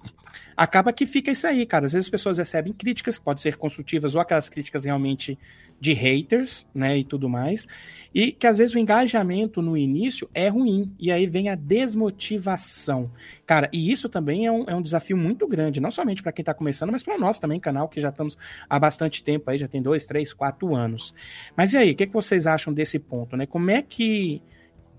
acaba 0.57 0.93
que 0.93 1.07
fica 1.07 1.31
isso 1.31 1.47
aí, 1.47 1.67
cara. 1.67 1.87
Às 1.87 1.93
vezes 1.93 2.07
as 2.07 2.11
pessoas 2.11 2.39
recebem 2.39 2.73
críticas, 2.73 3.19
pode 3.19 3.41
ser 3.41 3.57
construtivas 3.57 4.15
ou 4.15 4.21
aquelas 4.21 4.49
críticas 4.49 4.85
realmente 4.85 5.39
de 5.81 5.93
haters, 5.95 6.67
né, 6.75 6.99
e 6.99 7.05
tudo 7.05 7.29
mais, 7.29 7.67
e 8.15 8.33
que 8.33 8.47
às 8.47 8.59
vezes 8.59 8.75
o 8.75 8.79
engajamento 8.79 9.63
no 9.63 9.77
início 9.77 10.29
é 10.35 10.49
ruim, 10.49 10.93
e 10.99 11.11
aí 11.11 11.27
vem 11.27 11.49
a 11.49 11.55
desmotivação. 11.55 13.11
Cara, 13.47 13.71
e 13.73 13.91
isso 13.91 14.09
também 14.09 14.47
é 14.47 14.53
um, 14.53 14.65
é 14.67 14.75
um 14.75 14.83
desafio 14.83 15.17
muito 15.17 15.49
grande, 15.49 15.81
não 15.81 15.91
somente 15.91 16.23
para 16.23 16.33
quem 16.33 16.43
está 16.43 16.53
começando, 16.53 16.93
mas 16.93 17.03
para 17.03 17.17
nós 17.17 17.39
também, 17.39 17.59
canal 17.59 17.89
que 17.89 18.01
já 18.01 18.11
estamos 18.11 18.37
há 18.69 18.79
bastante 18.79 19.25
tempo 19.25 19.49
aí, 19.51 19.57
já 19.57 19.67
tem 19.67 19.81
dois, 19.81 20.05
três, 20.05 20.35
quatro 20.35 20.75
anos. 20.75 21.15
Mas 21.57 21.73
e 21.73 21.79
aí, 21.79 21.93
o 21.93 21.95
que, 21.95 22.07
que 22.07 22.13
vocês 22.13 22.47
acham 22.47 22.73
desse 22.73 22.99
ponto, 22.99 23.37
né? 23.37 23.47
Como 23.47 23.71
é 23.71 23.81
que 23.81 24.43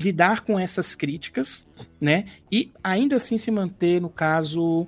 lidar 0.02 0.42
com 0.42 0.60
essas 0.60 0.96
críticas, 0.96 1.68
né? 2.00 2.26
E 2.52 2.72
ainda 2.84 3.16
assim 3.16 3.38
se 3.38 3.52
manter, 3.52 4.02
no 4.02 4.10
caso, 4.10 4.88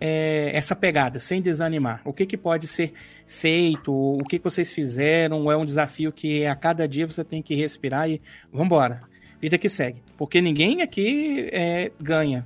é, 0.00 0.50
essa 0.54 0.74
pegada, 0.74 1.18
sem 1.18 1.40
desanimar. 1.40 2.00
O 2.04 2.12
que, 2.12 2.26
que 2.26 2.36
pode 2.36 2.66
ser 2.66 2.92
feito? 3.26 3.92
O 3.92 4.24
que, 4.24 4.38
que 4.38 4.44
vocês 4.44 4.72
fizeram? 4.72 5.50
É 5.50 5.56
um 5.56 5.64
desafio 5.64 6.12
que 6.12 6.46
a 6.46 6.54
cada 6.54 6.88
dia 6.88 7.06
você 7.06 7.22
tem 7.22 7.42
que 7.42 7.54
respirar 7.54 8.10
e 8.10 8.20
vambora. 8.52 9.02
Vida 9.40 9.56
que 9.56 9.68
segue. 9.68 10.02
Porque 10.18 10.40
ninguém 10.40 10.82
aqui 10.82 11.48
é, 11.52 11.92
ganha. 12.00 12.44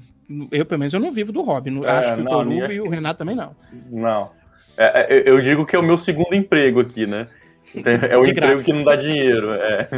Eu, 0.50 0.64
pelo 0.64 0.78
menos, 0.78 0.94
eu 0.94 1.00
não 1.00 1.10
vivo 1.10 1.32
do 1.32 1.42
hobby. 1.42 1.70
É, 1.84 1.90
acho 1.90 2.14
que 2.14 2.22
não, 2.22 2.32
o 2.32 2.44
Toru 2.44 2.72
e 2.72 2.80
o 2.80 2.88
Renato 2.88 3.18
também 3.18 3.36
não. 3.36 3.54
Não. 3.90 4.30
É, 4.76 5.16
é, 5.16 5.28
eu 5.28 5.40
digo 5.40 5.66
que 5.66 5.76
é 5.76 5.78
o 5.78 5.82
meu 5.82 5.98
segundo 5.98 6.34
emprego 6.34 6.80
aqui, 6.80 7.06
né? 7.06 7.28
É 7.74 8.16
o 8.16 8.22
emprego 8.22 8.34
graça. 8.34 8.64
que 8.64 8.72
não 8.72 8.82
dá 8.82 8.96
dinheiro. 8.96 9.52
É. 9.52 9.88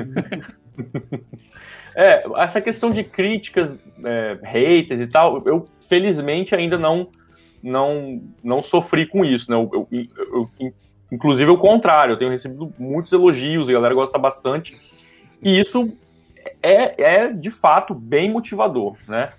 é, 1.94 2.24
essa 2.36 2.60
questão 2.60 2.90
de 2.90 3.04
críticas, 3.04 3.78
é, 4.04 4.38
haters 4.42 5.00
e 5.00 5.06
tal, 5.06 5.42
eu 5.46 5.66
felizmente 5.80 6.54
ainda 6.54 6.78
não 6.78 7.08
não, 7.62 8.22
não 8.44 8.62
sofri 8.62 9.06
com 9.06 9.24
isso, 9.24 9.50
né? 9.50 9.56
Eu, 9.56 9.88
eu, 9.90 10.08
eu, 10.60 10.72
inclusive 11.10 11.50
o 11.50 11.58
contrário, 11.58 12.12
eu 12.12 12.16
tenho 12.16 12.30
recebido 12.30 12.72
muitos 12.78 13.12
elogios, 13.12 13.68
a 13.68 13.72
galera 13.72 13.94
gosta 13.94 14.16
bastante. 14.18 14.78
E 15.42 15.58
isso 15.58 15.92
é, 16.62 17.02
é 17.02 17.32
de 17.32 17.50
fato 17.50 17.94
bem 17.94 18.30
motivador, 18.30 18.96
né? 19.08 19.32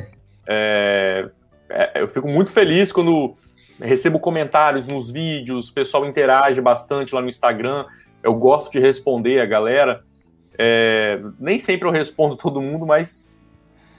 É, 0.46 1.30
é, 1.70 2.02
eu 2.02 2.08
fico 2.08 2.28
muito 2.28 2.52
feliz 2.52 2.92
quando 2.92 3.36
recebo 3.80 4.20
comentários 4.20 4.88
nos 4.88 5.12
vídeos, 5.12 5.70
o 5.70 5.74
pessoal 5.74 6.06
interage 6.06 6.60
bastante 6.62 7.14
lá 7.14 7.22
no 7.22 7.30
Instagram. 7.30 7.86
Eu 8.28 8.36
gosto 8.36 8.70
de 8.70 8.78
responder 8.78 9.40
a 9.40 9.46
galera. 9.46 10.04
É, 10.58 11.22
nem 11.40 11.60
sempre 11.60 11.88
eu 11.88 11.92
respondo 11.92 12.36
todo 12.38 12.62
mundo, 12.62 12.86
mas 12.86 13.26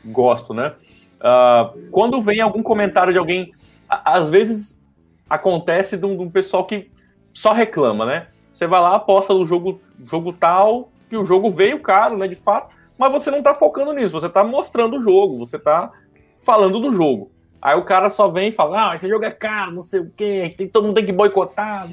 gosto, 0.05 0.53
né? 0.53 0.75
Uh, 1.19 1.91
quando 1.91 2.21
vem 2.21 2.41
algum 2.43 2.62
comentário 2.62 3.12
de 3.12 3.19
alguém 3.19 3.53
às 3.88 4.29
vezes 4.29 4.85
acontece 5.29 5.97
de 5.97 6.05
um, 6.05 6.14
de 6.14 6.23
um, 6.23 6.31
pessoal 6.31 6.67
que 6.67 6.91
só 7.33 7.53
reclama, 7.53 8.05
né? 8.05 8.27
Você 8.53 8.67
vai 8.67 8.81
lá, 8.81 8.97
aposta 8.97 9.33
no 9.33 9.47
jogo, 9.47 9.81
jogo 10.05 10.33
tal, 10.33 10.91
que 11.09 11.17
o 11.17 11.25
jogo 11.25 11.51
veio 11.51 11.81
caro, 11.81 12.19
né? 12.19 12.29
De 12.29 12.35
fato, 12.35 12.75
mas 12.99 13.11
você 13.11 13.31
não 13.31 13.43
tá 13.43 13.55
focando 13.55 13.95
nisso, 13.95 14.12
você 14.12 14.29
tá 14.29 14.45
mostrando 14.45 14.99
o 14.99 15.03
jogo, 15.03 15.38
você 15.38 15.59
tá 15.59 15.91
falando 16.37 16.79
do 16.79 16.93
jogo. 16.95 17.33
Aí 17.62 17.77
o 17.77 17.85
cara 17.85 18.11
só 18.11 18.29
vem 18.29 18.51
e 18.51 18.53
fala, 18.53 18.91
ah, 18.91 18.95
esse 18.95 19.09
jogo 19.09 19.25
é 19.25 19.31
caro, 19.31 19.73
não 19.73 19.83
sei 19.83 20.01
o 20.01 20.12
quê, 20.14 20.55
tem, 20.57 20.69
todo 20.69 20.85
mundo 20.85 20.97
tem 20.97 21.07
que 21.07 21.12
boicotar. 21.12 21.88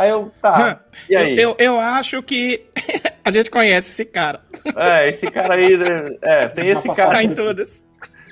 Aí 0.00 0.08
eu, 0.08 0.32
tá. 0.40 0.80
E 1.10 1.14
aí? 1.14 1.38
Eu, 1.38 1.50
eu, 1.50 1.56
eu 1.58 1.78
acho 1.78 2.22
que 2.22 2.64
a 3.22 3.30
gente 3.30 3.50
conhece 3.50 3.90
esse 3.90 4.06
cara. 4.06 4.40
É, 4.74 5.10
esse 5.10 5.30
cara 5.30 5.52
aí, 5.52 5.76
né? 5.76 6.16
é, 6.22 6.48
tem 6.48 6.68
esse 6.68 6.88
cara. 6.88 7.10
Tá 7.10 7.22
em 7.22 7.34
todas. 7.34 7.86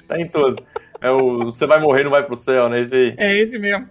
Tá 0.08 0.18
em 0.18 0.26
todas. 0.26 0.64
É 0.98 1.10
o 1.10 1.40
Você 1.40 1.66
vai 1.66 1.78
morrer 1.78 2.04
não 2.04 2.10
vai 2.10 2.22
pro 2.22 2.38
céu, 2.38 2.70
né? 2.70 2.80
Esse... 2.80 3.14
É 3.18 3.36
esse 3.36 3.58
mesmo. 3.58 3.86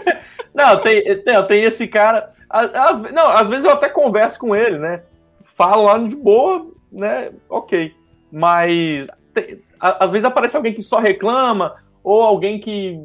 não, 0.52 0.78
tem, 0.82 1.02
tem, 1.22 1.46
tem 1.46 1.64
esse 1.64 1.88
cara. 1.88 2.30
Às, 2.50 3.00
não, 3.00 3.28
às 3.28 3.48
vezes 3.48 3.64
eu 3.64 3.70
até 3.70 3.88
converso 3.88 4.38
com 4.38 4.54
ele, 4.54 4.76
né? 4.76 5.02
Falo 5.40 5.84
lá 5.84 5.96
de 5.96 6.14
boa, 6.14 6.70
né? 6.92 7.30
Ok. 7.48 7.94
Mas 8.30 9.06
tem, 9.32 9.58
às 9.80 10.12
vezes 10.12 10.26
aparece 10.26 10.54
alguém 10.54 10.74
que 10.74 10.82
só 10.82 10.98
reclama, 10.98 11.76
ou 12.04 12.20
alguém 12.20 12.60
que, 12.60 13.00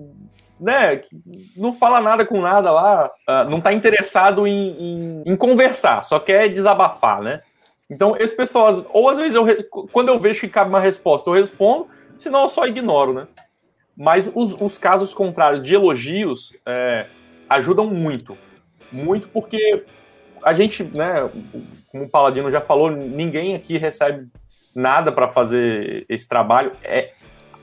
né, 0.60 1.04
não 1.56 1.74
fala 1.74 2.02
nada 2.02 2.26
com 2.26 2.42
nada 2.42 2.72
lá, 2.72 3.12
uh, 3.28 3.50
não 3.50 3.62
tá 3.62 3.72
interessado 3.72 4.48
em, 4.48 4.76
em, 4.78 5.24
em, 5.26 5.36
conversar, 5.36 6.04
só 6.04 6.20
quer 6.20 6.50
desabafar, 6.50 7.22
né? 7.22 7.42
Então, 7.90 8.16
esse 8.20 8.36
pessoal, 8.36 8.86
ou 8.92 9.10
às 9.10 9.18
vezes 9.18 9.36
eu, 9.36 9.46
quando 9.92 10.10
eu 10.10 10.20
vejo 10.20 10.42
que 10.42 10.50
cabe 10.50 10.70
uma 10.70 10.80
resposta, 10.80 11.30
eu 11.30 11.36
respondo, 11.36 11.88
senão 12.18 12.44
eu 12.44 12.50
só 12.50 12.66
ignoro, 12.66 13.14
né? 13.14 13.28
Mas 13.96 14.30
os, 14.34 14.60
os 14.60 14.78
casos 14.78 15.14
contrários 15.14 15.66
de 15.66 15.74
elogios 15.74 16.56
é, 16.66 17.08
ajudam 17.50 17.86
muito. 17.86 18.38
Muito 18.92 19.28
porque 19.30 19.86
a 20.44 20.54
gente, 20.54 20.84
né, 20.84 21.30
como 21.92 22.04
o 22.04 22.10
Paladino 22.10 22.52
já 22.52 22.62
falou, 22.62 22.92
ninguém 22.92 23.56
aqui 23.56 23.78
recebe 23.78 24.28
nada 24.76 25.12
para 25.12 25.28
fazer 25.28 26.06
esse 26.08 26.28
trabalho. 26.28 26.72
É, 26.84 27.12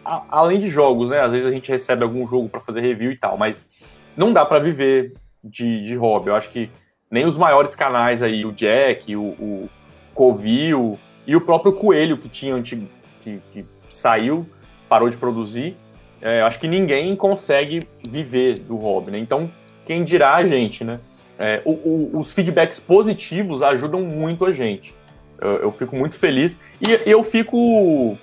além 0.05 0.59
de 0.59 0.69
jogos, 0.69 1.09
né? 1.09 1.21
Às 1.21 1.33
vezes 1.33 1.47
a 1.47 1.51
gente 1.51 1.71
recebe 1.71 2.03
algum 2.03 2.27
jogo 2.27 2.49
para 2.49 2.61
fazer 2.61 2.81
review 2.81 3.11
e 3.12 3.17
tal, 3.17 3.37
mas 3.37 3.69
não 4.17 4.33
dá 4.33 4.45
para 4.45 4.59
viver 4.59 5.14
de, 5.43 5.83
de 5.85 5.95
hobby. 5.97 6.29
Eu 6.29 6.35
acho 6.35 6.51
que 6.51 6.71
nem 7.11 7.27
os 7.27 7.38
maiores 7.38 7.75
canais 7.75 8.23
aí, 8.23 8.45
o 8.45 8.53
Jack, 8.53 9.14
o, 9.17 9.23
o 9.23 9.71
Covil 10.14 10.99
e 11.27 11.35
o 11.35 11.40
próprio 11.40 11.73
Coelho 11.73 12.19
que 12.19 12.29
tinha 12.29 12.55
antigo, 12.55 12.88
que, 13.23 13.40
que 13.53 13.64
saiu, 13.88 14.47
parou 14.88 15.09
de 15.09 15.17
produzir, 15.17 15.77
é, 16.21 16.43
acho 16.43 16.59
que 16.59 16.69
ninguém 16.69 17.14
consegue 17.14 17.83
viver 18.09 18.59
do 18.59 18.77
hobby, 18.77 19.11
né? 19.11 19.19
Então, 19.19 19.51
quem 19.85 20.03
dirá 20.05 20.37
a 20.37 20.47
gente, 20.47 20.83
né? 20.83 21.01
É, 21.38 21.61
o, 21.64 21.73
o, 21.73 22.19
os 22.19 22.33
feedbacks 22.33 22.79
positivos 22.81 23.62
ajudam 23.62 24.01
muito 24.01 24.45
a 24.45 24.53
gente. 24.53 24.95
Eu, 25.40 25.57
eu 25.57 25.73
fico 25.73 25.97
muito 25.97 26.14
feliz. 26.14 26.59
E 26.81 26.99
eu 27.09 27.23
fico. 27.23 28.17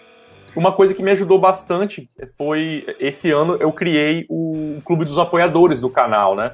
Uma 0.55 0.71
coisa 0.73 0.93
que 0.93 1.01
me 1.01 1.11
ajudou 1.11 1.39
bastante 1.39 2.09
foi 2.37 2.85
esse 2.99 3.31
ano 3.31 3.55
eu 3.59 3.71
criei 3.71 4.25
o 4.29 4.81
clube 4.83 5.05
dos 5.05 5.17
apoiadores 5.17 5.79
do 5.79 5.89
canal, 5.89 6.35
né? 6.35 6.53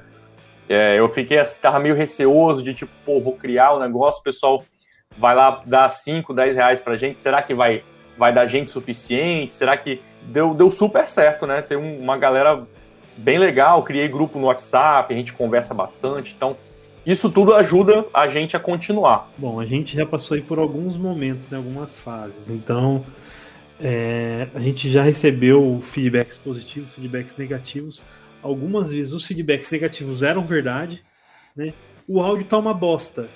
É, 0.70 1.00
eu 1.00 1.08
fiquei, 1.10 1.40
estava 1.40 1.80
meio 1.80 1.96
receoso 1.96 2.62
de 2.62 2.74
tipo, 2.74 2.92
pô, 3.06 3.20
vou 3.20 3.34
criar 3.34 3.72
o 3.72 3.78
um 3.78 3.80
negócio, 3.80 4.20
o 4.20 4.24
pessoal 4.24 4.64
vai 5.18 5.34
lá 5.34 5.62
dar 5.66 5.90
5, 5.90 6.34
10 6.34 6.56
reais 6.58 6.82
pra 6.82 6.98
gente, 6.98 7.20
será 7.20 7.42
que 7.42 7.54
vai, 7.54 7.84
vai 8.18 8.34
dar 8.34 8.46
gente 8.46 8.70
suficiente? 8.70 9.56
Será 9.56 9.76
que 9.78 10.02
deu, 10.24 10.54
deu 10.54 10.70
super 10.70 11.08
certo, 11.08 11.48
né? 11.48 11.62
Tem 11.62 11.78
uma 11.78 12.18
galera 12.18 12.68
bem 13.16 13.40
legal, 13.40 13.82
criei 13.84 14.08
grupo 14.08 14.38
no 14.38 14.46
WhatsApp, 14.46 15.12
a 15.12 15.18
gente 15.18 15.34
conversa 15.34 15.74
bastante, 15.74 16.34
então 16.36 16.56
isso 17.06 17.32
tudo 17.32 17.54
ajuda 17.56 18.06
a 18.14 18.28
gente 18.28 18.56
a 18.56 18.60
continuar. 18.60 19.32
Bom, 19.38 19.60
a 19.60 19.66
gente 19.66 19.96
já 19.96 20.06
passou 20.06 20.36
aí 20.36 20.42
por 20.42 20.60
alguns 20.60 20.98
momentos, 20.98 21.52
em 21.52 21.56
algumas 21.56 22.00
fases, 22.00 22.50
então 22.50 23.04
é, 23.80 24.48
a 24.54 24.60
gente 24.60 24.90
já 24.90 25.04
recebeu 25.04 25.80
feedbacks 25.82 26.38
positivos, 26.38 26.94
feedbacks 26.94 27.36
negativos. 27.38 28.02
Algumas 28.42 28.92
vezes 28.92 29.14
os 29.14 29.26
feedbacks 29.26 29.72
negativos 29.72 30.24
eram 30.24 30.44
verdade, 30.44 31.04
né? 31.56 31.74
O 32.08 32.22
áudio 32.22 32.46
tá 32.46 32.58
uma 32.58 32.74
bosta 32.74 33.28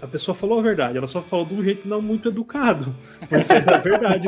a 0.00 0.06
pessoa 0.06 0.34
falou 0.34 0.60
a 0.60 0.62
verdade, 0.62 0.96
ela 0.96 1.08
só 1.08 1.20
falou 1.20 1.44
de 1.44 1.54
um 1.54 1.64
jeito 1.64 1.88
não 1.88 2.00
muito 2.00 2.28
educado. 2.28 2.94
Mas 3.30 3.50
é 3.50 3.58
a 3.58 3.78
verdade. 3.78 4.26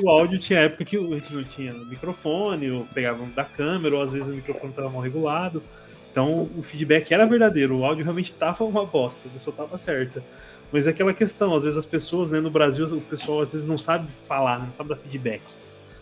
o 0.00 0.08
áudio 0.08 0.38
tinha 0.38 0.60
época 0.60 0.84
que 0.84 0.96
a 0.96 1.00
gente 1.00 1.34
não 1.34 1.44
tinha 1.44 1.72
microfone, 1.72 2.70
ou 2.70 2.84
pegava 2.86 3.24
da 3.26 3.44
câmera, 3.44 3.96
ou 3.96 4.02
às 4.02 4.12
vezes 4.12 4.28
o 4.28 4.32
microfone 4.32 4.70
estava 4.70 4.88
mal 4.88 5.02
regulado. 5.02 5.62
Então 6.10 6.48
o 6.56 6.62
feedback 6.62 7.12
era 7.12 7.26
verdadeiro, 7.26 7.78
o 7.78 7.84
áudio 7.84 8.04
realmente 8.04 8.32
estava 8.32 8.64
uma 8.64 8.84
bosta, 8.84 9.20
a 9.26 9.30
pessoa 9.30 9.52
estava 9.52 9.76
certa. 9.76 10.22
Mas 10.72 10.86
é 10.86 10.90
aquela 10.90 11.14
questão, 11.14 11.54
às 11.54 11.62
vezes 11.62 11.78
as 11.78 11.86
pessoas, 11.86 12.30
né, 12.30 12.40
no 12.40 12.50
Brasil, 12.50 12.86
o 12.86 13.00
pessoal 13.00 13.40
às 13.40 13.52
vezes 13.52 13.66
não 13.66 13.78
sabe 13.78 14.08
falar, 14.26 14.58
né, 14.58 14.66
não 14.66 14.72
sabe 14.72 14.90
dar 14.90 14.96
feedback. 14.96 15.42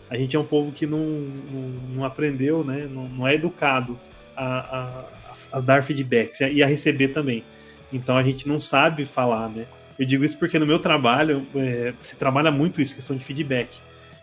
A 0.09 0.17
gente 0.17 0.35
é 0.35 0.39
um 0.39 0.45
povo 0.45 0.71
que 0.71 0.85
não, 0.85 0.99
não, 0.99 1.61
não 1.95 2.05
aprendeu, 2.05 2.63
né, 2.63 2.87
não, 2.89 3.07
não 3.07 3.27
é 3.27 3.35
educado 3.35 3.97
a, 4.35 5.05
a, 5.51 5.57
a 5.57 5.61
dar 5.61 5.83
feedbacks 5.83 6.39
e 6.41 6.61
a 6.61 6.67
receber 6.67 7.09
também. 7.09 7.43
Então 7.91 8.17
a 8.17 8.23
gente 8.23 8.47
não 8.47 8.59
sabe 8.59 9.05
falar, 9.05 9.49
né? 9.49 9.65
Eu 9.97 10.05
digo 10.05 10.23
isso 10.23 10.37
porque 10.37 10.59
no 10.59 10.65
meu 10.65 10.79
trabalho 10.79 11.47
é, 11.55 11.93
se 12.01 12.15
trabalha 12.15 12.51
muito 12.51 12.81
isso, 12.81 12.93
questão 12.93 13.15
de 13.15 13.23
feedback. 13.23 13.79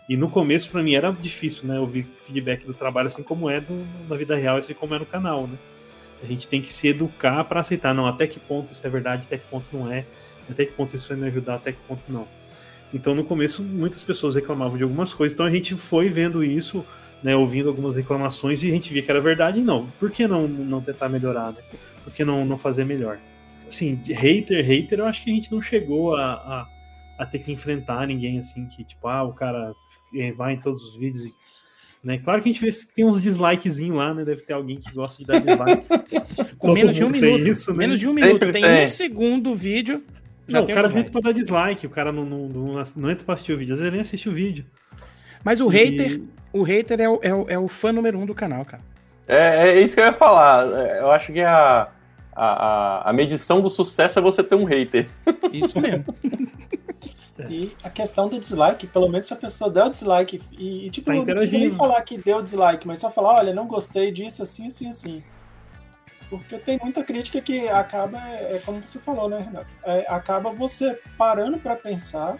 E 0.07 0.15
no 0.15 0.29
começo, 0.29 0.69
para 0.69 0.83
mim, 0.83 0.93
era 0.93 1.11
difícil, 1.11 1.67
né? 1.67 1.79
Ouvir 1.79 2.07
feedback 2.19 2.65
do 2.65 2.73
trabalho, 2.73 3.07
assim 3.07 3.23
como 3.23 3.49
é 3.49 3.59
do, 3.59 3.85
na 4.07 4.15
vida 4.15 4.35
real, 4.35 4.57
assim 4.57 4.73
como 4.73 4.93
é 4.93 4.99
no 4.99 5.05
canal, 5.05 5.47
né? 5.47 5.57
A 6.23 6.25
gente 6.25 6.47
tem 6.47 6.61
que 6.61 6.71
se 6.71 6.87
educar 6.87 7.43
para 7.43 7.59
aceitar, 7.59 7.93
não, 7.93 8.05
até 8.05 8.25
que 8.25 8.39
ponto 8.39 8.71
isso 8.71 8.85
é 8.85 8.89
verdade, 8.89 9.23
até 9.25 9.37
que 9.37 9.45
ponto 9.47 9.65
não 9.73 9.91
é, 9.91 10.05
até 10.49 10.65
que 10.65 10.73
ponto 10.73 10.95
isso 10.95 11.07
vai 11.09 11.17
me 11.17 11.27
ajudar, 11.27 11.55
até 11.55 11.71
que 11.71 11.79
ponto 11.87 12.01
não. 12.09 12.27
Então, 12.93 13.13
no 13.15 13.23
começo, 13.23 13.63
muitas 13.63 14.03
pessoas 14.03 14.35
reclamavam 14.35 14.77
de 14.77 14.83
algumas 14.83 15.13
coisas, 15.13 15.33
então 15.33 15.45
a 15.45 15.49
gente 15.49 15.75
foi 15.75 16.09
vendo 16.09 16.43
isso, 16.43 16.85
né, 17.21 17.35
ouvindo 17.35 17.67
algumas 17.67 17.95
reclamações 17.95 18.63
e 18.63 18.69
a 18.69 18.71
gente 18.71 18.93
via 18.93 19.01
que 19.01 19.11
era 19.11 19.19
verdade, 19.19 19.59
e 19.59 19.63
não, 19.63 19.87
por 19.99 20.11
que 20.11 20.27
não, 20.27 20.47
não 20.47 20.81
tentar 20.81 21.09
melhorar, 21.09 21.51
né? 21.51 21.59
Por 22.03 22.13
que 22.13 22.23
não, 22.23 22.45
não 22.45 22.57
fazer 22.57 22.85
melhor? 22.85 23.19
Assim, 23.67 23.99
hater, 24.05 24.63
hater, 24.63 24.99
eu 24.99 25.05
acho 25.05 25.23
que 25.23 25.31
a 25.31 25.33
gente 25.33 25.51
não 25.51 25.61
chegou 25.61 26.15
a, 26.15 26.33
a, 26.33 26.67
a 27.17 27.25
ter 27.25 27.39
que 27.39 27.51
enfrentar 27.51 28.07
ninguém 28.07 28.37
assim, 28.37 28.67
que 28.67 28.83
tipo, 28.83 29.07
ah, 29.07 29.23
o 29.23 29.33
cara 29.33 29.73
vai 30.37 30.53
em 30.53 30.59
todos 30.59 30.83
os 30.83 30.95
vídeos 30.95 31.25
e 31.25 31.33
né? 32.05 32.19
Claro 32.19 32.43
que 32.43 32.49
a 32.49 32.53
gente 32.53 32.61
vê 32.61 32.71
que 32.71 32.93
tem 32.93 33.03
uns 33.03 33.19
dislikezinhos 33.19 33.97
lá, 33.97 34.13
né? 34.13 34.23
Deve 34.23 34.43
ter 34.43 34.53
alguém 34.53 34.79
que 34.79 34.93
gosta 34.93 35.17
de 35.17 35.25
dar 35.25 35.39
dislike. 35.39 35.87
Com 36.59 36.71
menos 36.71 36.95
de 36.95 37.03
um 37.03 37.09
minuto. 37.09 37.47
Isso, 37.47 37.71
né? 37.71 37.77
Menos 37.79 37.99
de 37.99 38.05
um 38.05 38.13
Sempre 38.13 38.27
minuto. 38.27 38.51
Tem, 38.51 38.61
tem 38.61 38.83
um 38.83 38.87
segundo 38.87 39.55
vídeo. 39.55 40.03
Já 40.47 40.59
não, 40.59 40.65
o 40.65 40.73
cara 40.73 40.87
entra 40.87 41.11
pra 41.11 41.21
dar 41.21 41.31
dislike, 41.33 41.87
o 41.87 41.89
cara 41.89 42.11
não, 42.11 42.25
não, 42.25 42.47
não, 42.47 42.83
não, 42.95 43.11
entra 43.11 43.25
pra 43.25 43.33
assistir 43.33 43.53
o 43.53 43.57
vídeo, 43.57 43.73
às 43.73 43.79
vezes 43.79 43.91
nem 43.91 44.01
assiste 44.01 44.29
o 44.29 44.33
vídeo. 44.33 44.65
Mas 45.43 45.59
o 45.59 45.71
e... 45.71 45.75
hater, 45.75 46.21
o 46.53 46.63
hater 46.63 47.01
é 47.01 47.09
o, 47.09 47.19
é, 47.21 47.33
o, 47.33 47.45
é 47.49 47.59
o 47.59 47.67
fã 47.67 47.91
número 47.91 48.17
um 48.17 48.25
do 48.25 48.35
canal, 48.35 48.63
cara. 48.63 48.83
É, 49.27 49.69
é 49.69 49.81
isso 49.81 49.95
que 49.95 50.01
eu 50.01 50.05
ia 50.05 50.13
falar. 50.13 50.71
É, 50.71 50.99
eu 50.99 51.11
acho 51.11 51.33
que 51.33 51.41
a, 51.41 51.89
a, 52.35 53.09
a 53.09 53.13
medição 53.13 53.61
do 53.61 53.69
sucesso 53.69 54.19
é 54.19 54.21
você 54.21 54.43
ter 54.43 54.55
um 54.55 54.65
hater. 54.65 55.07
Isso 55.51 55.79
mesmo. 55.79 56.05
E 57.49 57.71
a 57.83 57.89
questão 57.89 58.29
do 58.29 58.39
dislike, 58.39 58.87
pelo 58.87 59.09
menos 59.09 59.27
se 59.27 59.33
a 59.33 59.35
pessoa 59.35 59.69
der 59.69 59.85
o 59.85 59.89
dislike 59.89 60.41
e, 60.57 60.89
tipo, 60.89 61.07
tá 61.07 61.13
não 61.13 61.25
precisa 61.25 61.57
nem 61.57 61.71
falar 61.71 62.01
que 62.01 62.17
deu 62.17 62.41
dislike, 62.41 62.87
mas 62.87 62.99
só 62.99 63.11
falar, 63.11 63.35
olha, 63.35 63.53
não 63.53 63.67
gostei 63.67 64.11
disso, 64.11 64.41
assim, 64.41 64.67
assim, 64.67 64.87
assim. 64.87 65.23
Porque 66.29 66.57
tem 66.57 66.79
muita 66.81 67.03
crítica 67.03 67.41
que 67.41 67.67
acaba, 67.67 68.19
é, 68.29 68.55
é 68.55 68.61
como 68.65 68.81
você 68.81 68.99
falou, 68.99 69.29
né, 69.29 69.41
Renato? 69.41 69.67
É, 69.83 70.05
acaba 70.07 70.51
você 70.51 70.99
parando 71.17 71.59
para 71.59 71.75
pensar, 71.75 72.37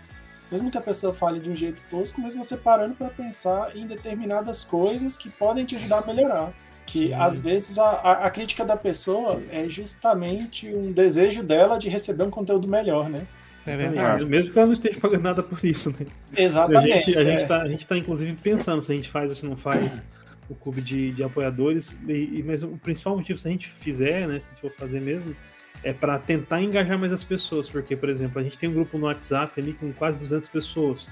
mesmo 0.51 0.71
que 0.71 0.77
a 0.77 0.81
pessoa 0.81 1.13
fale 1.13 1.39
de 1.39 1.49
um 1.49 1.55
jeito 1.55 1.83
tosco, 1.89 2.19
mas 2.21 2.36
você 2.36 2.57
parando 2.57 2.95
para 2.95 3.09
pensar 3.09 3.75
em 3.75 3.86
determinadas 3.86 4.65
coisas 4.65 5.15
que 5.15 5.29
podem 5.29 5.65
te 5.65 5.75
ajudar 5.75 5.99
a 5.99 6.05
melhorar. 6.05 6.53
Que 6.86 7.07
Sim. 7.07 7.13
às 7.13 7.38
vezes 7.38 7.79
a, 7.79 7.86
a, 7.86 8.11
a 8.25 8.29
crítica 8.29 8.63
da 8.63 8.77
pessoa 8.77 9.41
é 9.51 9.67
justamente 9.67 10.73
um 10.73 10.91
desejo 10.91 11.41
dela 11.41 11.77
de 11.77 11.89
receber 11.89 12.23
um 12.23 12.29
conteúdo 12.29 12.67
melhor, 12.67 13.09
né? 13.09 13.25
É 13.65 13.75
verdade. 13.75 14.23
É, 14.23 14.25
mesmo 14.25 14.51
que 14.51 14.59
ela 14.59 14.67
não 14.67 14.73
esteja 14.73 14.99
pagando 14.99 15.23
nada 15.23 15.41
por 15.41 15.63
isso, 15.65 15.89
né? 15.89 16.05
Exatamente. 16.38 16.93
A 16.93 16.99
gente, 16.99 17.17
a, 17.17 17.21
é. 17.21 17.25
gente 17.25 17.47
tá, 17.47 17.61
a 17.61 17.67
gente 17.67 17.88
tá, 17.88 17.97
inclusive, 17.97 18.33
pensando 18.36 18.81
se 18.81 18.91
a 18.91 18.95
gente 18.95 19.09
faz 19.09 19.31
ou 19.31 19.36
se 19.36 19.45
não 19.45 19.57
faz 19.57 20.03
o 20.49 20.55
clube 20.55 20.81
de, 20.81 21.11
de 21.11 21.23
apoiadores. 21.23 21.95
E, 22.07 22.43
mas 22.45 22.63
o 22.63 22.77
principal 22.77 23.17
motivo, 23.17 23.39
se 23.39 23.47
a 23.47 23.51
gente 23.51 23.67
fizer, 23.67 24.27
né? 24.27 24.39
Se 24.39 24.47
a 24.47 24.49
gente 24.51 24.61
for 24.61 24.71
fazer 24.71 24.99
mesmo, 24.99 25.35
é 25.83 25.93
para 25.93 26.17
tentar 26.19 26.61
engajar 26.61 26.97
mais 26.97 27.13
as 27.13 27.23
pessoas. 27.23 27.69
Porque, 27.69 27.95
por 27.95 28.09
exemplo, 28.09 28.39
a 28.39 28.43
gente 28.43 28.57
tem 28.57 28.69
um 28.69 28.73
grupo 28.73 28.97
no 28.97 29.05
WhatsApp 29.05 29.59
ali 29.59 29.73
com 29.73 29.91
quase 29.93 30.19
200 30.19 30.47
pessoas. 30.47 31.09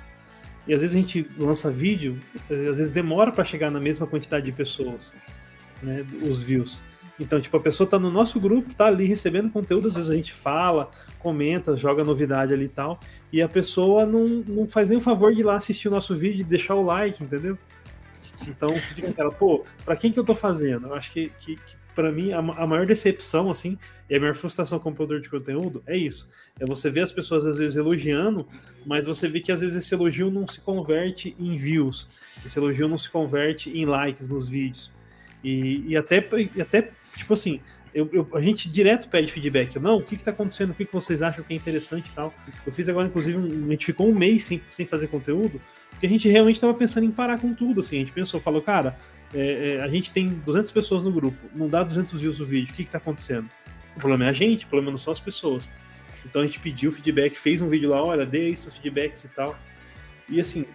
E 0.68 0.74
às 0.74 0.82
vezes 0.82 0.96
a 0.96 1.00
gente 1.00 1.30
lança 1.38 1.70
vídeo, 1.70 2.20
às 2.50 2.78
vezes 2.78 2.92
demora 2.92 3.32
para 3.32 3.44
chegar 3.44 3.70
na 3.70 3.80
mesma 3.80 4.08
quantidade 4.08 4.46
de 4.46 4.52
pessoas, 4.52 5.14
né? 5.82 6.06
Os 6.22 6.42
views. 6.42 6.82
Então, 7.20 7.40
tipo, 7.40 7.56
a 7.56 7.60
pessoa 7.60 7.88
tá 7.88 8.00
no 8.00 8.10
nosso 8.10 8.40
grupo, 8.40 8.74
tá 8.74 8.88
ali 8.88 9.06
recebendo 9.06 9.50
conteúdo, 9.52 9.88
às 9.88 9.94
vezes 9.94 10.10
a 10.10 10.16
gente 10.16 10.34
fala, 10.34 10.90
comenta, 11.20 11.78
joga 11.78 12.04
novidade 12.04 12.54
ali 12.54 12.66
e 12.66 12.70
tal, 12.70 13.00
e 13.32 13.42
a 13.42 13.48
pessoa 13.48 14.06
não, 14.06 14.26
não 14.48 14.68
faz 14.68 14.90
o 14.90 15.00
favor 15.00 15.34
de 15.34 15.42
ir 15.42 15.44
lá 15.44 15.56
assistir 15.56 15.88
o 15.90 15.92
nosso 15.92 16.16
vídeo 16.16 16.42
e 16.42 16.44
deixar 16.44 16.76
o 16.76 16.84
like, 16.84 17.24
entendeu? 17.24 17.58
Então 18.48 18.70
você 18.70 18.94
fica 18.94 19.10
aquela, 19.10 19.32
pô, 19.32 19.66
pra 19.86 19.96
quem 19.96 20.12
que 20.12 20.20
eu 20.20 20.24
tô 20.24 20.36
fazendo? 20.36 20.88
Eu 20.88 20.96
acho 20.96 21.12
que, 21.12 21.32
que, 21.40 21.56
que 21.56 21.76
para 21.96 22.12
mim, 22.12 22.34
a, 22.34 22.40
a, 22.40 22.68
maior 22.68 22.86
decepção, 22.86 23.52
assim, 23.52 23.78
e 24.10 24.16
a 24.16 24.20
maior 24.20 24.36
frustração 24.36 24.80
como 24.80 24.96
produtor 24.96 25.22
de 25.22 25.30
conteúdo 25.30 25.84
é 25.86 25.96
isso. 25.96 26.30
É 26.60 26.66
você 26.66 26.90
ver 26.90 27.02
as 27.02 27.12
pessoas 27.12 27.46
às 27.46 27.58
vezes 27.58 27.76
elogiando, 27.76 28.48
mas 28.86 29.06
você 29.06 29.28
vê 29.28 29.40
que 29.40 29.52
às 29.52 29.62
vezes 29.62 29.76
esse 29.76 29.94
elogio 29.94 30.32
não 30.32 30.48
se 30.48 30.60
converte 30.60 31.36
em 31.40 31.56
views, 31.56 32.10
esse 32.44 32.58
elogio 32.58 32.88
não 32.88 32.98
se 32.98 33.10
converte 33.10 33.70
em 33.70 33.86
likes 33.86 34.28
nos 34.28 34.50
vídeos. 34.50 34.92
E, 35.44 35.84
e 35.88 35.98
até, 35.98 36.26
e 36.56 36.62
até 36.62 36.92
Tipo 37.16 37.34
assim, 37.34 37.60
eu, 37.94 38.10
eu, 38.12 38.28
a 38.34 38.42
gente 38.42 38.70
direto 38.70 39.08
pede 39.08 39.32
feedback. 39.32 39.78
Não, 39.80 39.98
o 39.98 40.04
que 40.04 40.16
está 40.16 40.32
acontecendo? 40.32 40.72
O 40.72 40.74
que, 40.74 40.86
que 40.86 40.94
vocês 40.94 41.22
acham 41.22 41.44
que 41.44 41.54
é 41.54 41.56
interessante 41.56 42.10
e 42.10 42.12
tal? 42.12 42.34
Eu 42.66 42.72
fiz 42.72 42.90
agora, 42.90 43.08
inclusive, 43.08 43.38
um, 43.38 43.68
a 43.68 43.72
gente 43.72 43.86
ficou 43.86 44.08
um 44.10 44.16
mês 44.16 44.46
sem, 44.46 44.62
sem 44.70 44.86
fazer 44.86 45.08
conteúdo, 45.08 45.62
porque 45.94 46.06
a 46.06 46.10
gente 46.10 46.28
realmente 46.28 46.56
estava 46.56 46.74
pensando 46.74 47.06
em 47.06 47.12
parar 47.12 47.40
com 47.40 47.54
tudo. 47.54 47.80
Assim, 47.80 47.98
a 47.98 48.00
gente 48.00 48.12
pensou, 48.12 48.40
falou, 48.40 48.62
cara, 48.62 48.98
é, 49.34 49.78
é, 49.78 49.82
a 49.82 49.88
gente 49.88 50.12
tem 50.12 50.30
200 50.30 50.72
pessoas 50.72 51.04
no 51.04 51.12
grupo, 51.12 51.38
não 51.56 51.68
dá 51.68 51.84
200 51.84 52.22
views 52.22 52.40
o 52.40 52.46
vídeo, 52.46 52.72
o 52.72 52.76
que 52.76 52.84
está 52.84 53.00
acontecendo? 53.00 53.50
O 53.96 54.00
problema 54.00 54.26
é 54.26 54.30
a 54.30 54.34
gente, 54.34 54.66
o 54.66 54.68
problema 54.68 54.92
não 54.92 54.98
são 54.98 55.12
as 55.12 55.20
pessoas. 55.20 55.72
Então 56.26 56.42
a 56.42 56.46
gente 56.46 56.60
pediu 56.60 56.92
feedback, 56.92 57.36
fez 57.36 57.62
um 57.62 57.68
vídeo 57.68 57.90
lá, 57.90 58.04
olha, 58.04 58.26
dê 58.26 58.56
seus 58.56 58.78
feedbacks 58.78 59.24
e 59.26 59.30
tal. 59.30 59.58
E 60.30 60.40
assim, 60.40 60.66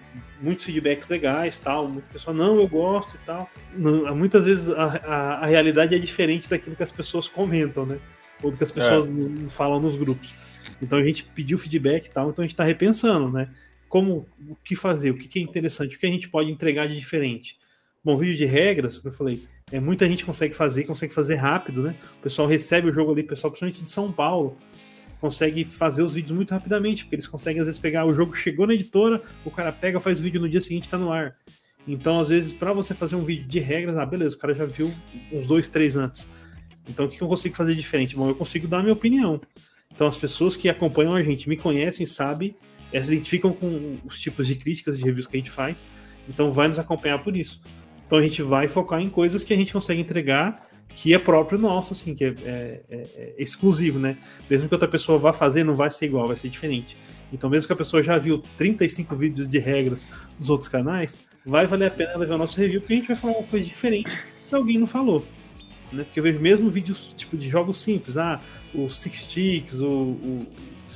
muitos 0.41 0.67
feedbacks 0.67 1.09
legais, 1.09 1.59
tal, 1.59 1.89
muita 1.89 2.09
pessoa, 2.11 2.37
não, 2.37 2.57
eu 2.57 2.69
gosto 2.69 3.17
e 3.17 3.19
tal. 3.25 3.51
Não, 3.75 4.15
muitas 4.15 4.45
vezes 4.45 4.69
a, 4.71 4.85
a, 4.85 5.33
a, 5.45 5.47
realidade 5.47 5.95
é 5.95 5.99
diferente 5.99 6.49
daquilo 6.51 6.77
que 6.77 6.83
as 6.83 6.93
pessoas 6.93 7.27
comentam, 7.27 7.87
né? 7.87 7.99
Ou 8.43 8.51
do 8.51 8.57
que 8.57 8.65
as 8.65 8.71
pessoas 8.71 9.07
é. 9.07 9.49
falam 9.49 9.81
nos 9.81 9.97
grupos. 9.97 10.35
Então 10.83 10.99
a 10.99 11.03
gente 11.03 11.25
pediu 11.25 11.57
feedback 11.57 12.07
e 12.07 12.11
tal, 12.11 12.31
então 12.31 12.43
a 12.43 12.47
gente 12.47 12.55
está 12.55 12.65
repensando, 12.65 13.31
né? 13.31 13.49
Como, 13.89 14.27
o 14.49 14.57
que 14.57 14.77
fazer, 14.77 15.11
o 15.11 15.19
que 15.19 15.39
é 15.39 15.43
interessante, 15.43 15.97
o 15.97 15.99
que 15.99 16.07
a 16.07 16.11
gente 16.11 16.29
pode 16.29 16.51
entregar 16.51 16.87
de 16.89 16.97
diferente. 16.97 17.57
Bom, 18.05 18.15
vídeo 18.17 18.37
de 18.37 18.45
regras, 18.45 19.03
eu 19.05 19.13
falei, 19.13 19.43
é, 19.73 19.81
muita 19.81 20.07
gente 20.07 20.25
consegue 20.25 20.55
fazer, 20.55 20.85
consegue 20.85 21.13
fazer 21.13 21.37
rápido, 21.37 21.83
né? 21.83 21.95
O 22.19 22.23
pessoal 22.23 22.47
recebe 22.47 22.89
o 22.89 22.93
jogo 22.93 23.13
ali, 23.13 23.23
pessoal, 23.23 23.51
principalmente 23.51 23.81
de 23.81 23.89
São 23.89 24.13
Paulo, 24.13 24.57
consegue 25.21 25.65
fazer 25.65 26.03
os 26.03 26.15
vídeos 26.15 26.33
muito 26.33 26.51
rapidamente, 26.51 27.05
porque 27.05 27.17
eles 27.17 27.27
conseguem 27.27 27.61
às 27.61 27.67
vezes 27.67 27.81
pegar 27.81 28.07
o 28.07 28.15
jogo 28.15 28.35
chegou 28.35 28.67
na 28.67 28.75
editora, 28.75 29.23
o 29.45 29.51
cara 29.51 29.73
pega, 29.73 29.99
faz 29.99 30.21
o 30.21 30.23
vídeo 30.23 30.41
no 30.41 30.49
dia 30.49 30.61
seguinte 30.61 30.89
tá 30.89 30.97
no 30.97 31.13
ar. 31.13 31.37
Então, 31.87 32.21
às 32.21 32.29
vezes, 32.29 32.53
para 32.53 32.73
você 32.73 32.95
fazer 32.95 33.17
um 33.17 33.25
vídeo 33.25 33.47
de 33.47 33.61
regras, 33.61 33.97
ah, 33.97 34.05
beleza, 34.05 34.37
o 34.37 34.39
cara 34.39 34.55
já 34.55 34.67
viu 34.67 34.93
uns 35.33 35.47
dois, 35.47 35.69
três 35.71 35.97
antes. 35.97 36.29
Então, 36.89 37.07
o 37.07 37.09
que 37.09 37.21
eu 37.21 37.29
consigo 37.29 37.57
fazer 37.57 37.75
diferente? 37.75 38.15
Bom, 38.15 38.29
eu 38.29 38.35
consigo 38.35 38.69
dar 38.69 38.79
a 38.79 38.83
minha 38.83 38.93
opinião. 38.93 39.41
Então, 39.95 40.07
as 40.07 40.17
pessoas 40.17 40.57
que 40.57 40.69
acompanham 40.69 41.15
a 41.15 41.23
gente 41.23 41.49
me 41.49 41.57
conhecem, 41.57 42.05
sabem, 42.05 42.55
eh, 42.93 43.03
se 43.03 43.13
identificam 43.13 43.53
com 43.53 43.97
os 44.05 44.21
tipos 44.21 44.47
de 44.47 44.55
críticas 44.55 44.99
de 44.99 45.05
reviews 45.05 45.27
que 45.27 45.37
a 45.37 45.41
gente 45.41 45.51
faz, 45.51 45.85
então 46.29 46.51
vai 46.51 46.69
nos 46.69 46.79
acompanhar 46.79 47.19
por 47.23 47.37
isso. 47.37 47.61
Então, 48.07 48.19
a 48.19 48.23
gente 48.23 48.43
vai 48.43 48.69
focar 48.69 49.01
em 49.01 49.11
coisas 49.11 49.45
que 49.45 49.53
a 49.53 49.57
gente 49.57 49.73
consegue 49.73 50.01
entregar 50.01 50.67
que 50.89 51.15
é 51.15 51.19
próprio 51.19 51.59
nosso, 51.59 51.93
assim, 51.93 52.15
que 52.15 52.25
é, 52.25 52.29
é, 52.29 52.81
é, 52.89 52.97
é, 53.17 53.35
exclusivo, 53.39 53.99
né? 53.99 54.17
Mesmo 54.49 54.67
que 54.69 54.75
outra 54.75 54.89
pessoa 54.89 55.19
vá 55.19 55.33
fazer, 55.33 55.63
não 55.63 55.75
vai 55.75 55.91
ser 55.91 56.07
igual, 56.07 56.27
vai 56.27 56.37
ser 56.37 56.49
diferente. 56.49 56.97
Então, 57.33 57.49
mesmo 57.49 57.67
que 57.67 57.73
a 57.73 57.77
pessoa 57.77 58.03
já 58.03 58.17
viu 58.17 58.43
35 58.57 59.15
vídeos 59.15 59.49
de 59.49 59.59
regras 59.59 60.09
dos 60.39 60.49
outros 60.49 60.69
canais, 60.69 61.21
vai 61.45 61.67
valer 61.67 61.89
a 61.89 61.91
pena 61.91 62.17
levar 62.17 62.35
o 62.35 62.39
nosso 62.39 62.59
review, 62.59 62.81
porque 62.81 62.95
a 62.95 62.97
gente 62.97 63.09
vai 63.09 63.17
falar 63.17 63.35
uma 63.35 63.47
coisa 63.47 63.65
diferente 63.65 64.19
que 64.49 64.55
alguém 64.55 64.79
não 64.79 64.87
falou. 64.87 65.25
Né? 65.93 66.05
Porque 66.05 66.19
eu 66.19 66.25
vejo 66.25 66.41
mesmo 66.41 66.69
vídeos 66.71 67.13
tipo 67.15 67.37
de 67.37 67.49
jogos 67.49 67.77
simples, 67.77 68.17
ah, 68.17 68.41
o 68.75 68.89
Six 68.89 69.21
Sticks, 69.21 69.81
o, 69.81 69.87
o 69.87 70.47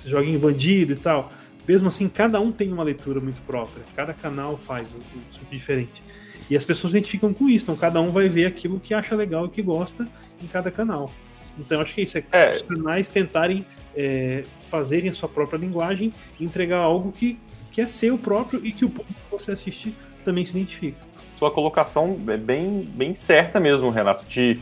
joguinho 0.06 0.40
bandido 0.40 0.94
e 0.94 0.96
tal. 0.96 1.30
Mesmo 1.66 1.88
assim, 1.88 2.08
cada 2.08 2.40
um 2.40 2.50
tem 2.50 2.72
uma 2.72 2.82
leitura 2.82 3.20
muito 3.20 3.40
própria, 3.42 3.84
cada 3.94 4.12
canal 4.12 4.56
faz 4.56 4.90
o, 4.92 4.96
o 4.96 5.50
diferente. 5.50 6.02
E 6.50 6.56
as 6.56 6.64
pessoas 6.64 6.92
identificam 6.92 7.32
com 7.32 7.48
isso, 7.48 7.64
então 7.64 7.76
cada 7.76 8.00
um 8.00 8.10
vai 8.10 8.28
ver 8.28 8.46
aquilo 8.46 8.80
que 8.80 8.92
acha 8.92 9.14
legal 9.14 9.46
e 9.46 9.48
que 9.48 9.62
gosta 9.62 10.06
em 10.42 10.46
cada 10.46 10.70
canal. 10.70 11.10
Então 11.58 11.80
acho 11.80 11.94
que 11.94 12.00
é 12.00 12.04
isso, 12.04 12.18
é, 12.18 12.24
é. 12.32 12.50
os 12.50 12.62
canais 12.62 13.08
tentarem 13.08 13.64
é, 13.94 14.42
fazerem 14.58 15.10
a 15.10 15.12
sua 15.12 15.28
própria 15.28 15.58
linguagem 15.58 16.12
e 16.40 16.44
entregar 16.44 16.78
algo 16.78 17.12
que, 17.12 17.38
que 17.70 17.80
é 17.80 17.86
seu 17.86 18.18
próprio 18.18 18.64
e 18.64 18.72
que 18.72 18.84
o 18.84 18.90
público 18.90 19.14
que 19.14 19.30
você 19.30 19.52
assistir 19.52 19.94
também 20.24 20.44
se 20.44 20.56
identifica. 20.56 20.98
Sua 21.36 21.50
colocação 21.50 22.18
é 22.28 22.36
bem, 22.36 22.88
bem 22.94 23.14
certa 23.14 23.60
mesmo, 23.60 23.90
Renato, 23.90 24.24
de 24.26 24.60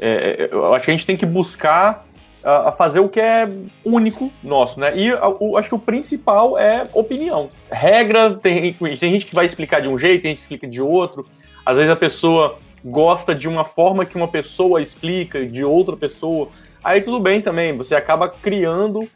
é, 0.00 0.48
eu 0.50 0.74
acho 0.74 0.84
que 0.84 0.90
a 0.90 0.94
gente 0.94 1.06
tem 1.06 1.16
que 1.16 1.26
buscar 1.26 2.06
a, 2.44 2.72
fazer 2.72 3.00
o 3.00 3.08
que 3.08 3.20
é 3.20 3.48
único 3.84 4.32
nosso, 4.42 4.80
né? 4.80 4.96
E 4.96 5.12
o, 5.12 5.56
acho 5.56 5.68
que 5.68 5.74
o 5.74 5.78
principal 5.78 6.58
é 6.58 6.88
opinião. 6.92 7.50
Regra, 7.70 8.34
tem, 8.34 8.72
tem 8.72 8.96
gente 8.96 9.26
que 9.26 9.34
vai 9.34 9.46
explicar 9.46 9.80
de 9.80 9.88
um 9.88 9.98
jeito, 9.98 10.22
tem 10.22 10.30
gente 10.30 10.38
que 10.38 10.42
explica 10.44 10.66
de 10.66 10.80
outro. 10.80 11.26
Às 11.64 11.76
vezes 11.76 11.90
a 11.90 11.96
pessoa 11.96 12.58
gosta 12.84 13.34
de 13.34 13.48
uma 13.48 13.64
forma 13.64 14.04
que 14.04 14.16
uma 14.16 14.28
pessoa 14.28 14.82
explica, 14.82 15.46
de 15.46 15.64
outra 15.64 15.96
pessoa. 15.96 16.48
Aí 16.82 17.00
tudo 17.00 17.20
bem 17.20 17.40
também, 17.40 17.76
você 17.76 17.94
acaba 17.94 18.28
criando 18.28 19.08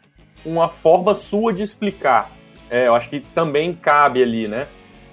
uma 0.45 0.69
forma 0.69 1.13
sua 1.13 1.51
de 1.51 1.63
explicar. 1.63 2.31
É, 2.69 2.87
eu 2.87 2.95
acho 2.95 3.09
que 3.09 3.19
também 3.19 3.73
cabe 3.73 4.21
ali, 4.21 4.47
né? 4.47 4.67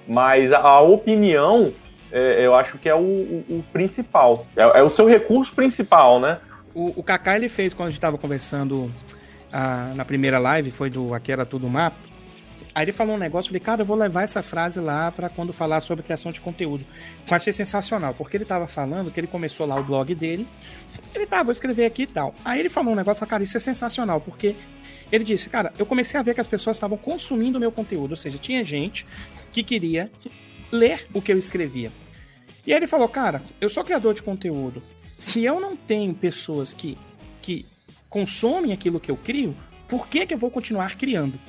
Mas 0.07 0.51
a, 0.53 0.59
a 0.59 0.81
opinião, 0.81 1.73
é, 2.11 2.45
eu 2.45 2.55
acho 2.55 2.77
que 2.77 2.87
é 2.87 2.95
o, 2.95 2.99
o, 2.99 3.45
o 3.49 3.65
principal. 3.73 4.45
É, 4.55 4.79
é, 4.79 4.83
o 4.83 4.89
seu 4.89 5.05
recurso 5.05 5.53
principal, 5.53 6.19
né? 6.19 6.39
O, 6.75 6.99
o 6.99 7.03
Kaká 7.03 7.35
ele 7.37 7.49
fez 7.49 7.73
quando 7.73 7.87
a 7.87 7.91
gente 7.91 7.97
estava 7.97 8.17
conversando 8.17 8.93
na 9.95 10.03
primeira 10.03 10.37
live, 10.37 10.69
foi 10.69 10.89
do 10.89 11.13
Aqui 11.13 11.31
Era 11.31 11.45
Tudo 11.45 11.69
Mapa. 11.69 11.95
Aí 12.73 12.83
ele 12.83 12.91
falou 12.91 13.15
um 13.15 13.17
negócio, 13.17 13.47
eu 13.47 13.51
falei, 13.51 13.61
cara, 13.61 13.81
eu 13.83 13.85
vou 13.85 13.95
levar 13.95 14.23
essa 14.23 14.43
frase 14.43 14.81
lá 14.81 15.09
para 15.09 15.29
quando 15.29 15.53
falar 15.53 15.79
sobre 15.79 16.03
criação 16.03 16.29
de 16.29 16.41
conteúdo. 16.41 16.85
Eu 17.25 17.33
achei 17.33 17.53
sensacional, 17.53 18.13
porque 18.13 18.35
ele 18.35 18.43
tava 18.43 18.67
falando 18.67 19.09
que 19.09 19.17
ele 19.17 19.27
começou 19.27 19.65
lá 19.65 19.79
o 19.79 19.83
blog 19.83 20.13
dele, 20.13 20.45
ele 21.13 21.25
tava, 21.25 21.45
vou 21.45 21.51
escrever 21.53 21.85
aqui 21.85 22.01
e 22.01 22.07
tal. 22.07 22.35
Aí 22.43 22.59
ele 22.59 22.67
falou 22.67 22.91
um 22.91 22.95
negócio, 22.95 23.19
falei, 23.19 23.29
cara, 23.29 23.43
isso 23.43 23.55
é 23.55 23.61
sensacional, 23.61 24.19
porque 24.19 24.57
ele 25.09 25.23
disse, 25.23 25.49
cara, 25.49 25.71
eu 25.79 25.85
comecei 25.85 26.19
a 26.19 26.23
ver 26.23 26.33
que 26.33 26.41
as 26.41 26.49
pessoas 26.49 26.75
estavam 26.75 26.97
consumindo 26.97 27.57
o 27.57 27.61
meu 27.61 27.71
conteúdo, 27.71 28.11
ou 28.11 28.17
seja, 28.17 28.37
tinha 28.37 28.65
gente 28.65 29.07
que 29.53 29.63
queria 29.63 30.11
ler 30.69 31.07
o 31.13 31.21
que 31.21 31.31
eu 31.31 31.37
escrevia. 31.37 31.93
E 32.67 32.73
aí 32.73 32.79
ele 32.79 32.87
falou, 32.87 33.07
cara, 33.07 33.41
eu 33.61 33.69
sou 33.69 33.85
criador 33.85 34.13
de 34.13 34.21
conteúdo. 34.21 34.83
Se 35.17 35.43
eu 35.43 35.59
não 35.59 35.75
tenho 35.75 36.13
pessoas 36.13 36.73
que, 36.73 36.97
que 37.41 37.65
consomem 38.09 38.73
aquilo 38.73 38.99
que 38.99 39.09
eu 39.09 39.17
crio, 39.17 39.55
por 39.87 40.07
que, 40.07 40.25
que 40.25 40.33
eu 40.33 40.37
vou 40.37 40.49
continuar 40.49 40.95
criando? 40.97 41.39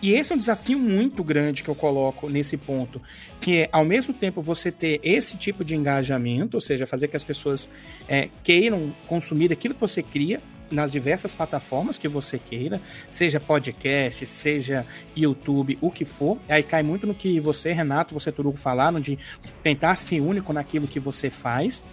E 0.00 0.12
esse 0.12 0.32
é 0.32 0.34
um 0.34 0.38
desafio 0.38 0.78
muito 0.78 1.22
grande 1.22 1.62
que 1.62 1.68
eu 1.68 1.74
coloco 1.74 2.28
nesse 2.30 2.56
ponto, 2.56 3.00
que 3.40 3.58
é, 3.58 3.68
ao 3.70 3.84
mesmo 3.84 4.14
tempo, 4.14 4.40
você 4.40 4.72
ter 4.72 4.98
esse 5.02 5.36
tipo 5.36 5.62
de 5.62 5.74
engajamento, 5.74 6.56
ou 6.56 6.60
seja, 6.60 6.86
fazer 6.86 7.08
que 7.08 7.16
as 7.16 7.24
pessoas 7.24 7.68
é, 8.08 8.30
queiram 8.42 8.94
consumir 9.06 9.52
aquilo 9.52 9.74
que 9.74 9.80
você 9.80 10.02
cria 10.02 10.40
nas 10.70 10.90
diversas 10.90 11.34
plataformas 11.34 11.98
que 11.98 12.08
você 12.08 12.38
queira, 12.38 12.80
seja 13.10 13.38
podcast, 13.38 14.24
seja 14.26 14.86
YouTube, 15.14 15.78
o 15.80 15.90
que 15.90 16.06
for. 16.06 16.38
Aí 16.48 16.62
cai 16.62 16.82
muito 16.82 17.06
no 17.06 17.14
que 17.14 17.38
você, 17.38 17.72
Renato, 17.72 18.14
você, 18.14 18.32
Turugo, 18.32 18.56
falaram 18.56 18.98
de 18.98 19.18
tentar 19.62 19.96
ser 19.96 20.20
único 20.20 20.52
naquilo 20.52 20.88
que 20.88 20.98
você 20.98 21.28
faz, 21.28 21.84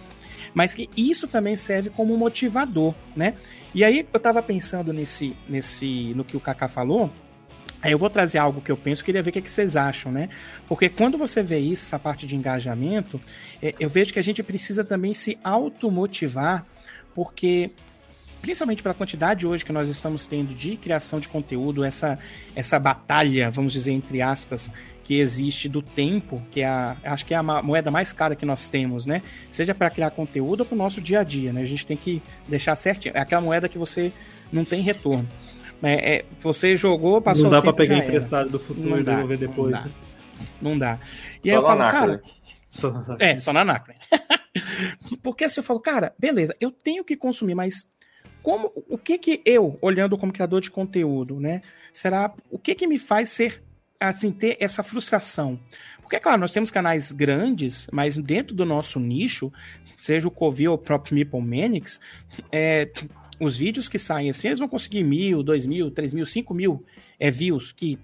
mas 0.54 0.74
que 0.74 0.88
isso 0.96 1.26
também 1.26 1.56
serve 1.56 1.90
como 1.90 2.16
motivador, 2.16 2.94
né? 3.16 3.34
E 3.74 3.84
aí 3.84 4.06
eu 4.12 4.20
tava 4.20 4.42
pensando 4.42 4.92
nesse, 4.92 5.36
nesse, 5.48 6.12
no 6.14 6.24
que 6.24 6.36
o 6.36 6.40
Kaká 6.40 6.68
falou, 6.68 7.10
Aí 7.82 7.90
eu 7.90 7.98
vou 7.98 8.08
trazer 8.08 8.38
algo 8.38 8.60
que 8.60 8.70
eu 8.70 8.76
penso, 8.76 9.04
queria 9.04 9.20
ver 9.20 9.30
o 9.30 9.32
que, 9.32 9.40
é 9.40 9.42
que 9.42 9.50
vocês 9.50 9.74
acham, 9.74 10.12
né? 10.12 10.28
Porque 10.68 10.88
quando 10.88 11.18
você 11.18 11.42
vê 11.42 11.58
isso, 11.58 11.84
essa 11.84 11.98
parte 11.98 12.28
de 12.28 12.36
engajamento, 12.36 13.20
é, 13.60 13.74
eu 13.80 13.90
vejo 13.90 14.12
que 14.12 14.20
a 14.20 14.22
gente 14.22 14.40
precisa 14.40 14.84
também 14.84 15.12
se 15.12 15.36
automotivar, 15.42 16.64
porque 17.12 17.72
principalmente 18.40 18.82
pela 18.82 18.94
quantidade 18.94 19.46
hoje 19.46 19.64
que 19.64 19.72
nós 19.72 19.88
estamos 19.88 20.26
tendo 20.26 20.54
de 20.54 20.76
criação 20.76 21.18
de 21.18 21.28
conteúdo, 21.28 21.82
essa, 21.82 22.18
essa 22.54 22.78
batalha, 22.78 23.50
vamos 23.50 23.72
dizer, 23.72 23.92
entre 23.92 24.22
aspas, 24.22 24.70
que 25.04 25.18
existe 25.18 25.68
do 25.68 25.82
tempo, 25.82 26.42
que 26.50 26.60
é 26.60 26.66
a, 26.66 26.96
acho 27.04 27.26
que 27.26 27.34
é 27.34 27.36
a 27.36 27.42
moeda 27.42 27.90
mais 27.90 28.12
cara 28.12 28.36
que 28.36 28.46
nós 28.46 28.70
temos, 28.70 29.04
né? 29.06 29.22
Seja 29.50 29.74
para 29.74 29.90
criar 29.90 30.10
conteúdo 30.10 30.60
ou 30.60 30.66
para 30.66 30.74
o 30.74 30.78
nosso 30.78 31.00
dia 31.00 31.20
a 31.20 31.24
dia, 31.24 31.52
né? 31.52 31.62
A 31.62 31.66
gente 31.66 31.86
tem 31.86 31.96
que 31.96 32.22
deixar 32.48 32.76
certinho. 32.76 33.16
É 33.16 33.20
aquela 33.20 33.40
moeda 33.40 33.68
que 33.68 33.78
você 33.78 34.12
não 34.52 34.64
tem 34.64 34.80
retorno. 34.82 35.28
É, 35.82 36.14
é, 36.14 36.24
você 36.38 36.76
jogou, 36.76 37.20
passou 37.20 37.44
Não 37.44 37.50
dá 37.50 37.60
para 37.60 37.72
pegar 37.72 37.98
emprestado 37.98 38.48
do 38.48 38.60
futuro 38.60 38.90
não 38.90 39.00
e 39.00 39.02
dá, 39.02 39.14
devolver 39.16 39.38
depois. 39.38 39.72
Não 39.72 39.80
dá. 39.80 39.84
Né? 39.84 39.92
Não 40.60 40.78
dá. 40.78 40.98
E 41.44 41.48
só 41.48 41.50
aí 41.50 41.56
eu 41.56 41.62
falo, 41.62 41.78
cara. 41.90 42.22
Só 42.70 43.16
é, 43.18 43.38
só 43.38 43.52
na 43.52 43.64
NACRE. 43.64 43.96
Porque 45.22 45.44
assim 45.44 45.60
eu 45.60 45.64
falo, 45.64 45.80
cara, 45.80 46.14
beleza, 46.18 46.54
eu 46.60 46.70
tenho 46.70 47.04
que 47.04 47.16
consumir, 47.16 47.54
mas 47.54 47.92
como 48.42 48.72
o 48.88 48.96
que 48.96 49.18
que 49.18 49.42
eu, 49.44 49.78
olhando 49.80 50.16
como 50.16 50.32
criador 50.32 50.60
de 50.60 50.70
conteúdo, 50.70 51.40
né? 51.40 51.62
Será 51.92 52.32
o 52.50 52.58
que 52.58 52.74
que 52.74 52.86
me 52.86 52.98
faz 52.98 53.30
ser 53.30 53.62
assim 54.08 54.30
ter 54.30 54.56
essa 54.60 54.82
frustração? 54.82 55.58
Porque, 56.00 56.18
claro, 56.20 56.40
nós 56.40 56.52
temos 56.52 56.70
canais 56.70 57.10
grandes, 57.10 57.88
mas 57.90 58.16
dentro 58.16 58.54
do 58.54 58.64
nosso 58.66 59.00
nicho, 59.00 59.50
seja 59.96 60.28
o 60.28 60.30
Covil 60.30 60.72
ou 60.72 60.76
o 60.76 60.80
próprio 60.80 61.14
Meeple 61.14 61.40
é, 62.50 62.90
os 63.40 63.56
vídeos 63.56 63.88
que 63.88 63.98
saem 63.98 64.30
assim, 64.30 64.48
eles 64.48 64.58
vão 64.58 64.68
conseguir 64.68 65.02
mil, 65.02 65.42
dois 65.42 65.66
mil, 65.66 65.90
três 65.90 66.12
mil, 66.12 66.26
cinco 66.26 66.52
mil 66.52 66.84
é, 67.18 67.30
views, 67.30 67.72
que 67.72 67.98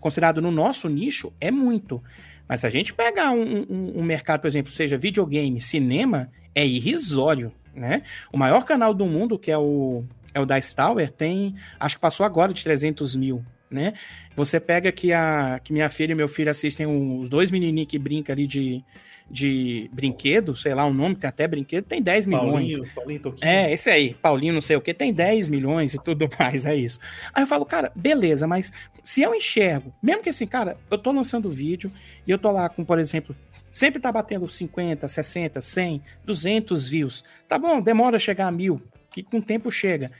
considerado 0.00 0.42
no 0.42 0.50
nosso 0.50 0.88
nicho 0.88 1.32
é 1.40 1.50
muito. 1.50 2.02
Mas 2.48 2.60
se 2.60 2.66
a 2.66 2.70
gente 2.70 2.92
pegar 2.92 3.30
um, 3.30 3.64
um, 3.68 4.00
um 4.00 4.02
mercado, 4.02 4.40
por 4.40 4.46
exemplo, 4.46 4.70
seja 4.70 4.98
videogame, 4.98 5.60
cinema, 5.60 6.30
é 6.54 6.66
irrisório, 6.66 7.52
né? 7.74 8.02
O 8.32 8.36
maior 8.38 8.64
canal 8.64 8.94
do 8.94 9.06
mundo, 9.06 9.38
que 9.38 9.50
é 9.50 9.58
o, 9.58 10.04
é 10.32 10.40
o 10.40 10.46
Dice 10.46 10.74
Tower, 10.74 11.10
tem, 11.10 11.54
acho 11.78 11.96
que 11.96 12.00
passou 12.00 12.24
agora 12.24 12.52
de 12.52 12.62
300 12.62 13.16
mil, 13.16 13.44
né? 13.70 13.94
Você 14.34 14.60
pega 14.60 14.92
que, 14.92 15.12
a, 15.12 15.60
que 15.62 15.72
minha 15.72 15.88
filha 15.88 16.12
e 16.12 16.14
meu 16.14 16.28
filho 16.28 16.50
assistem 16.50 16.86
os 16.86 17.28
dois 17.28 17.50
menininhos 17.50 17.88
que 17.88 17.98
brincam 17.98 18.32
ali 18.32 18.46
de, 18.46 18.84
de 19.28 19.90
brinquedo, 19.92 20.54
sei 20.54 20.74
lá 20.74 20.84
o 20.84 20.92
nome, 20.92 21.16
tem 21.16 21.28
até 21.28 21.48
brinquedo, 21.48 21.84
tem 21.84 22.00
10 22.00 22.26
milhões. 22.26 22.78
Paulinho, 22.94 22.94
Paulinho 22.94 23.34
é, 23.40 23.72
esse 23.72 23.90
aí, 23.90 24.14
Paulinho 24.14 24.54
não 24.54 24.60
sei 24.60 24.76
o 24.76 24.80
que, 24.80 24.94
tem 24.94 25.12
10 25.12 25.48
milhões 25.48 25.94
e 25.94 26.02
tudo 26.02 26.28
mais, 26.38 26.64
é 26.64 26.76
isso. 26.76 27.00
Aí 27.34 27.42
eu 27.42 27.46
falo, 27.46 27.64
cara, 27.64 27.90
beleza, 27.94 28.46
mas 28.46 28.72
se 29.02 29.22
eu 29.22 29.34
enxergo, 29.34 29.92
mesmo 30.02 30.22
que 30.22 30.28
assim, 30.28 30.46
cara, 30.46 30.76
eu 30.90 30.98
tô 30.98 31.10
lançando 31.10 31.50
vídeo 31.50 31.90
e 32.26 32.30
eu 32.30 32.38
tô 32.38 32.50
lá 32.50 32.68
com, 32.68 32.84
por 32.84 32.98
exemplo, 32.98 33.34
sempre 33.70 34.00
tá 34.00 34.12
batendo 34.12 34.48
50, 34.48 35.08
60, 35.08 35.60
100, 35.60 36.02
200 36.24 36.88
views. 36.88 37.24
Tá 37.48 37.58
bom, 37.58 37.80
demora 37.80 38.18
chegar 38.18 38.46
a 38.46 38.52
mil, 38.52 38.80
que 39.10 39.22
com 39.22 39.38
o 39.38 39.42
tempo 39.42 39.70
chega. 39.70 40.12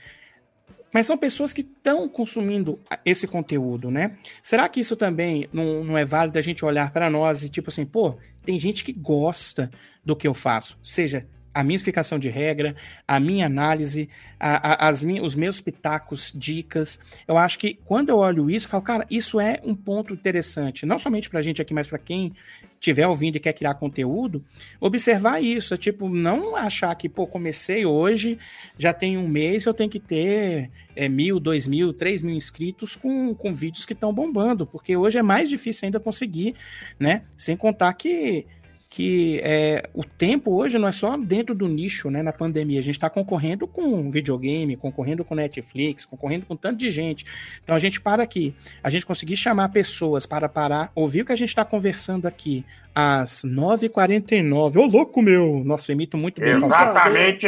Mas 0.93 1.05
são 1.05 1.17
pessoas 1.17 1.53
que 1.53 1.61
estão 1.61 2.07
consumindo 2.07 2.79
esse 3.05 3.27
conteúdo, 3.27 3.91
né? 3.91 4.15
Será 4.41 4.67
que 4.69 4.79
isso 4.79 4.95
também 4.95 5.47
não, 5.51 5.83
não 5.83 5.97
é 5.97 6.05
válido 6.05 6.39
a 6.39 6.41
gente 6.41 6.63
olhar 6.63 6.91
para 6.91 7.09
nós 7.09 7.43
e 7.43 7.49
tipo 7.49 7.69
assim, 7.69 7.85
pô, 7.85 8.17
tem 8.43 8.57
gente 8.57 8.83
que 8.83 8.93
gosta 8.93 9.69
do 10.03 10.15
que 10.15 10.27
eu 10.27 10.33
faço, 10.33 10.79
seja 10.81 11.27
a 11.57 11.63
minha 11.63 11.75
explicação 11.75 12.19
de 12.19 12.29
regra, 12.29 12.75
a 13.07 13.19
minha 13.19 13.47
análise, 13.47 14.07
a, 14.39 14.85
a, 14.85 14.89
as 14.89 15.03
minhas, 15.03 15.25
os 15.25 15.35
meus 15.35 15.59
pitacos, 15.59 16.31
dicas. 16.35 16.99
Eu 17.27 17.35
acho 17.35 17.57
que 17.57 17.79
quando 17.83 18.09
eu 18.09 18.17
olho 18.17 18.47
isso, 18.47 18.67
eu 18.67 18.69
falo, 18.69 18.83
cara, 18.83 19.07
isso 19.09 19.39
é 19.39 19.59
um 19.63 19.73
ponto 19.73 20.13
interessante, 20.13 20.85
não 20.85 20.99
somente 20.99 21.31
para 21.31 21.39
a 21.39 21.41
gente 21.41 21.59
aqui, 21.59 21.73
mas 21.73 21.87
para 21.87 21.97
quem 21.97 22.31
estiver 22.79 23.07
ouvindo 23.07 23.35
e 23.35 23.39
quer 23.39 23.53
criar 23.53 23.75
conteúdo, 23.75 24.43
observar 24.79 25.43
isso. 25.43 25.73
É 25.73 25.77
tipo, 25.77 26.09
não 26.09 26.55
achar 26.55 26.93
que, 26.95 27.09
pô, 27.09 27.27
comecei 27.27 27.85
hoje, 27.85 28.37
já 28.77 28.93
tem 28.93 29.17
um 29.17 29.27
mês, 29.27 29.65
eu 29.65 29.73
tenho 29.73 29.89
que 29.89 29.99
ter 29.99 30.69
é, 30.95 31.09
mil, 31.09 31.39
dois 31.39 31.67
mil, 31.67 31.93
três 31.93 32.23
mil 32.23 32.35
inscritos 32.35 32.95
com, 32.95 33.33
com 33.33 33.53
vídeos 33.53 33.85
que 33.85 33.93
estão 33.93 34.13
bombando, 34.13 34.65
porque 34.65 34.95
hoje 34.95 35.17
é 35.17 35.23
mais 35.23 35.49
difícil 35.49 35.85
ainda 35.85 35.99
conseguir, 35.99 36.55
né? 36.99 37.23
Sem 37.37 37.57
contar 37.57 37.93
que 37.93 38.45
que 38.89 39.39
é, 39.43 39.89
o 39.93 40.03
tempo 40.03 40.55
hoje 40.55 40.77
não 40.77 40.87
é 40.87 40.91
só 40.91 41.17
dentro 41.17 41.53
do 41.53 41.67
nicho, 41.67 42.09
né? 42.09 42.21
Na 42.21 42.31
pandemia, 42.31 42.79
a 42.79 42.83
gente 42.83 42.95
está 42.95 43.09
concorrendo 43.09 43.67
com 43.67 44.09
videogame, 44.09 44.75
concorrendo 44.77 45.25
com 45.25 45.35
Netflix, 45.35 46.05
concorrendo 46.05 46.45
com 46.45 46.55
tanto 46.55 46.77
de 46.77 46.89
gente. 46.89 47.25
Então 47.63 47.75
a 47.75 47.79
gente 47.79 47.99
para 47.99 48.23
aqui, 48.23 48.55
a 48.81 48.89
gente 48.89 49.05
conseguir 49.05 49.35
chamar 49.35 49.69
pessoas 49.69 50.25
para 50.25 50.47
parar, 50.47 50.91
ouvir 50.95 51.21
o 51.21 51.25
que 51.25 51.33
a 51.33 51.35
gente 51.35 51.49
está 51.49 51.65
conversando 51.65 52.27
aqui 52.27 52.65
às 52.95 53.43
9h49. 53.43 54.77
Ô, 54.77 54.85
louco, 54.85 55.21
meu! 55.21 55.61
Nossa, 55.65 55.91
eu 55.91 55.93
imito 55.93 56.17
muito 56.17 56.39
bem. 56.41 56.53
Exatamente! 56.53 57.47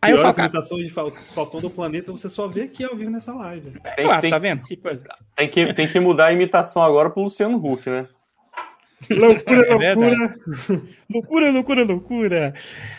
Aí 0.00 0.12
eu 0.12 0.18
falo, 0.18 0.28
as 0.28 0.38
imitações 0.38 0.86
de 0.86 0.92
Falcão 0.92 1.60
do 1.62 1.70
Planeta 1.70 2.12
você 2.12 2.28
só 2.28 2.46
vê 2.46 2.62
aqui 2.62 2.84
ao 2.84 2.94
vivo 2.94 3.10
nessa 3.10 3.32
live. 3.34 3.72
É, 3.82 4.02
claro, 4.02 4.20
tem, 4.20 4.30
tá 4.30 4.38
vendo? 4.38 4.64
Que 4.66 4.76
coisa. 4.76 5.02
Tem 5.34 5.48
que, 5.48 5.72
tem 5.72 5.88
que 5.88 5.98
mudar 5.98 6.26
a 6.26 6.32
imitação 6.32 6.82
agora 6.82 7.08
pro 7.08 7.22
Luciano 7.22 7.56
Huck, 7.56 7.88
né? 7.88 8.06
Loucura, 9.14 9.84
é 9.84 9.94
loucura. 9.94 10.38
loucura, 11.10 11.50
loucura, 11.50 11.84
loucura. 11.84 12.54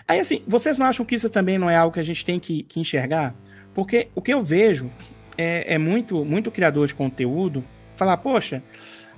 Aí, 0.07 0.19
assim, 0.19 0.41
vocês 0.47 0.77
não 0.77 0.85
acham 0.85 1.05
que 1.05 1.15
isso 1.15 1.29
também 1.29 1.57
não 1.57 1.69
é 1.69 1.75
algo 1.75 1.93
que 1.93 1.99
a 1.99 2.03
gente 2.03 2.23
tem 2.23 2.39
que, 2.39 2.63
que 2.63 2.79
enxergar? 2.79 3.35
Porque 3.73 4.07
o 4.15 4.21
que 4.21 4.33
eu 4.33 4.41
vejo 4.41 4.89
é, 5.37 5.75
é 5.75 5.77
muito, 5.77 6.23
muito 6.23 6.51
criador 6.51 6.87
de 6.87 6.93
conteúdo 6.93 7.63
falar, 7.95 8.17
poxa, 8.17 8.63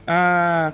ah, 0.05 0.73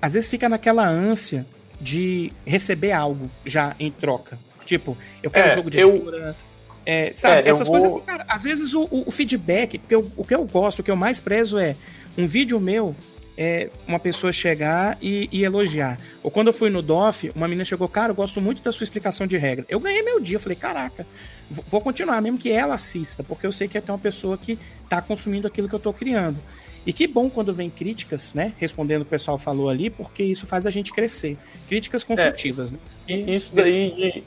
às 0.00 0.14
vezes 0.14 0.28
fica 0.28 0.48
naquela 0.48 0.86
ânsia 0.86 1.46
de 1.80 2.32
receber 2.46 2.92
algo 2.92 3.30
já 3.44 3.74
em 3.78 3.90
troca. 3.90 4.38
Tipo, 4.64 4.96
eu 5.22 5.30
quero 5.30 5.48
é, 5.48 5.52
um 5.52 5.54
jogo 5.54 5.70
de 5.70 5.78
eu... 5.78 5.94
editora. 5.96 6.36
É, 6.84 7.12
sabe, 7.14 7.46
é, 7.46 7.50
essas 7.50 7.68
vou... 7.68 7.78
coisas, 7.78 8.04
cara, 8.04 8.24
às 8.28 8.42
vezes 8.42 8.74
o, 8.74 8.88
o 8.90 9.10
feedback, 9.12 9.78
porque 9.78 9.94
eu, 9.94 10.10
o 10.16 10.24
que 10.24 10.34
eu 10.34 10.44
gosto, 10.44 10.80
o 10.80 10.82
que 10.82 10.90
eu 10.90 10.96
mais 10.96 11.20
prezo 11.20 11.56
é 11.56 11.76
um 12.18 12.26
vídeo 12.26 12.58
meu 12.58 12.94
é, 13.36 13.70
uma 13.86 13.98
pessoa 13.98 14.32
chegar 14.32 14.98
e, 15.00 15.28
e, 15.32 15.44
elogiar. 15.44 15.98
Ou 16.22 16.30
quando 16.30 16.48
eu 16.48 16.52
fui 16.52 16.70
no 16.70 16.82
DOF, 16.82 17.30
uma 17.34 17.48
menina 17.48 17.64
chegou, 17.64 17.88
cara, 17.88 18.10
eu 18.10 18.14
gosto 18.14 18.40
muito 18.40 18.62
da 18.62 18.72
sua 18.72 18.84
explicação 18.84 19.26
de 19.26 19.36
regra. 19.36 19.64
Eu 19.68 19.80
ganhei 19.80 20.02
meu 20.02 20.20
dia, 20.20 20.38
falei, 20.38 20.56
caraca, 20.56 21.06
vou 21.50 21.80
continuar, 21.80 22.20
mesmo 22.20 22.38
que 22.38 22.50
ela 22.50 22.74
assista, 22.74 23.22
porque 23.22 23.46
eu 23.46 23.52
sei 23.52 23.68
que 23.68 23.76
é 23.76 23.80
até 23.80 23.92
uma 23.92 23.98
pessoa 23.98 24.36
que 24.36 24.58
está 24.84 25.00
consumindo 25.00 25.46
aquilo 25.46 25.68
que 25.68 25.74
eu 25.74 25.78
estou 25.78 25.92
criando. 25.92 26.38
E 26.84 26.92
que 26.92 27.06
bom 27.06 27.30
quando 27.30 27.54
vem 27.54 27.70
críticas, 27.70 28.34
né? 28.34 28.52
Respondendo 28.58 29.02
o 29.02 29.04
que 29.04 29.08
o 29.08 29.10
pessoal 29.10 29.38
falou 29.38 29.68
ali, 29.68 29.88
porque 29.88 30.22
isso 30.22 30.46
faz 30.46 30.66
a 30.66 30.70
gente 30.70 30.92
crescer. 30.92 31.38
Críticas 31.68 32.02
construtivas, 32.02 32.72
é, 32.72 32.74
né? 32.74 32.80
E 33.08 33.36
isso 33.36 33.54
daí 33.54 33.90
de, 33.92 34.24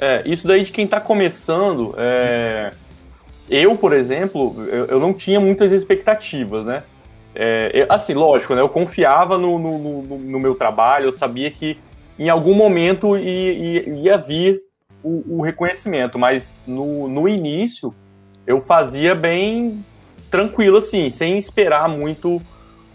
é, 0.00 0.22
isso 0.24 0.48
daí 0.48 0.64
de 0.64 0.72
quem 0.72 0.86
está 0.86 0.98
começando, 0.98 1.94
é, 1.98 2.72
eu, 3.50 3.76
por 3.76 3.92
exemplo, 3.92 4.66
eu, 4.68 4.86
eu 4.86 4.98
não 4.98 5.12
tinha 5.12 5.38
muitas 5.38 5.72
expectativas, 5.72 6.64
né? 6.64 6.82
É, 7.34 7.86
assim, 7.88 8.14
lógico, 8.14 8.54
né? 8.54 8.60
Eu 8.60 8.68
confiava 8.68 9.38
no, 9.38 9.58
no, 9.58 9.78
no, 9.78 10.18
no, 10.18 10.40
meu 10.40 10.54
trabalho, 10.54 11.06
eu 11.06 11.12
sabia 11.12 11.50
que 11.50 11.78
em 12.18 12.28
algum 12.28 12.54
momento 12.54 13.16
ia, 13.16 13.52
ia, 13.52 13.88
ia 13.88 14.18
vir 14.18 14.60
o, 15.02 15.38
o, 15.38 15.42
reconhecimento, 15.42 16.18
mas 16.18 16.54
no, 16.66 17.08
no 17.08 17.28
início 17.28 17.94
eu 18.46 18.60
fazia 18.60 19.14
bem 19.14 19.84
tranquilo, 20.30 20.78
assim, 20.78 21.10
sem 21.10 21.38
esperar 21.38 21.88
muito, 21.88 22.42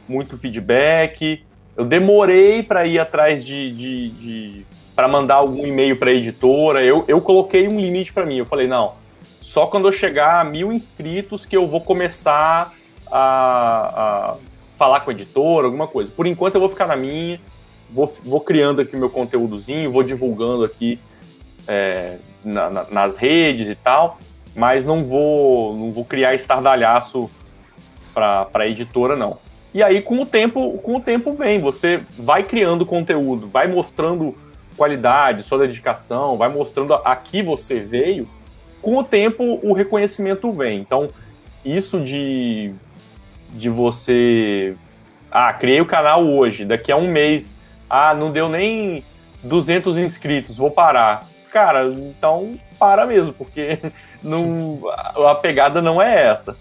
muito 0.08 0.38
feedback. 0.38 1.44
Eu 1.76 1.86
demorei 1.86 2.62
para 2.62 2.86
ir 2.86 3.00
atrás 3.00 3.44
de, 3.44 3.72
de, 3.72 4.10
de 4.10 4.66
para 4.96 5.08
mandar 5.08 5.36
algum 5.36 5.66
e-mail 5.66 5.98
para 5.98 6.12
a 6.12 6.14
editora. 6.14 6.84
Eu, 6.84 7.04
eu 7.08 7.22
coloquei 7.22 7.68
um 7.68 7.80
limite 7.80 8.14
para 8.14 8.26
mim. 8.26 8.38
Eu 8.38 8.46
falei, 8.46 8.68
não, 8.68 8.94
só 9.42 9.68
quando 9.68 9.88
eu 9.88 9.92
chegar 9.92 10.42
a 10.42 10.44
mil 10.44 10.72
inscritos 10.72 11.46
que 11.46 11.56
eu 11.56 11.68
vou 11.68 11.82
começar 11.82 12.74
a, 13.12 14.34
a 14.34 14.36
falar 14.78 15.02
com 15.02 15.10
a 15.10 15.14
editora, 15.14 15.66
alguma 15.66 15.88
coisa. 15.88 16.12
Por 16.12 16.28
enquanto 16.28 16.56
eu 16.56 16.62
vou 16.62 16.70
ficar 16.70 16.88
na 16.88 16.96
minha, 16.96 17.40
vou, 17.90 18.14
vou 18.24 18.42
criando 18.42 18.82
aqui 18.82 18.96
meu 18.96 19.10
conteúdozinho, 19.10 19.92
vou 19.92 20.04
divulgando 20.04 20.64
aqui 20.64 21.00
é, 21.68 22.18
na, 22.44 22.70
na, 22.70 22.86
nas 22.90 23.18
redes 23.18 23.70
e 23.70 23.76
tal, 23.76 24.20
mas 24.56 24.86
não 24.86 25.04
vou, 25.04 25.76
não 25.76 25.92
vou 25.92 26.06
criar 26.06 26.36
estardalhaço 26.36 27.30
para 28.14 28.48
a 28.54 28.68
editora, 28.68 29.16
não. 29.16 29.38
E 29.74 29.84
aí, 29.84 30.02
com 30.02 30.22
o 30.22 30.26
tempo, 30.26 30.78
com 30.78 30.96
o 30.96 31.02
tempo 31.02 31.34
vem, 31.34 31.60
você 31.60 32.02
vai 32.18 32.44
criando 32.44 32.86
conteúdo, 32.86 33.48
vai 33.48 33.68
mostrando 33.68 34.34
qualidade, 34.78 35.44
sua 35.44 35.60
dedicação, 35.60 36.38
vai 36.38 36.48
mostrando 36.48 36.94
a 36.94 37.16
que 37.16 37.44
você 37.44 37.80
veio. 37.80 38.28
Com 38.82 38.98
o 38.98 39.04
tempo, 39.04 39.60
o 39.62 39.74
reconhecimento 39.74 40.52
vem. 40.54 40.80
Então, 40.80 41.10
isso 41.66 42.00
de, 42.00 42.74
de 43.56 43.70
você. 43.70 44.76
Ah, 45.32 45.52
criei 45.54 45.82
o 45.82 45.86
canal 45.86 46.28
hoje, 46.28 46.66
daqui 46.66 46.92
a 46.92 46.98
um 46.98 47.10
mês. 47.10 47.56
Ah, 47.90 48.14
não 48.14 48.32
deu 48.32 48.50
nem 48.50 49.04
200 49.44 49.98
inscritos, 49.98 50.58
vou 50.58 50.72
parar. 50.72 51.26
Cara, 51.52 51.88
então 51.88 52.60
para 52.78 53.06
mesmo, 53.06 53.34
porque 53.34 53.80
não, 54.22 54.82
a 55.28 55.36
pegada 55.36 55.82
não 55.82 56.02
é 56.02 56.28
essa. 56.28 56.58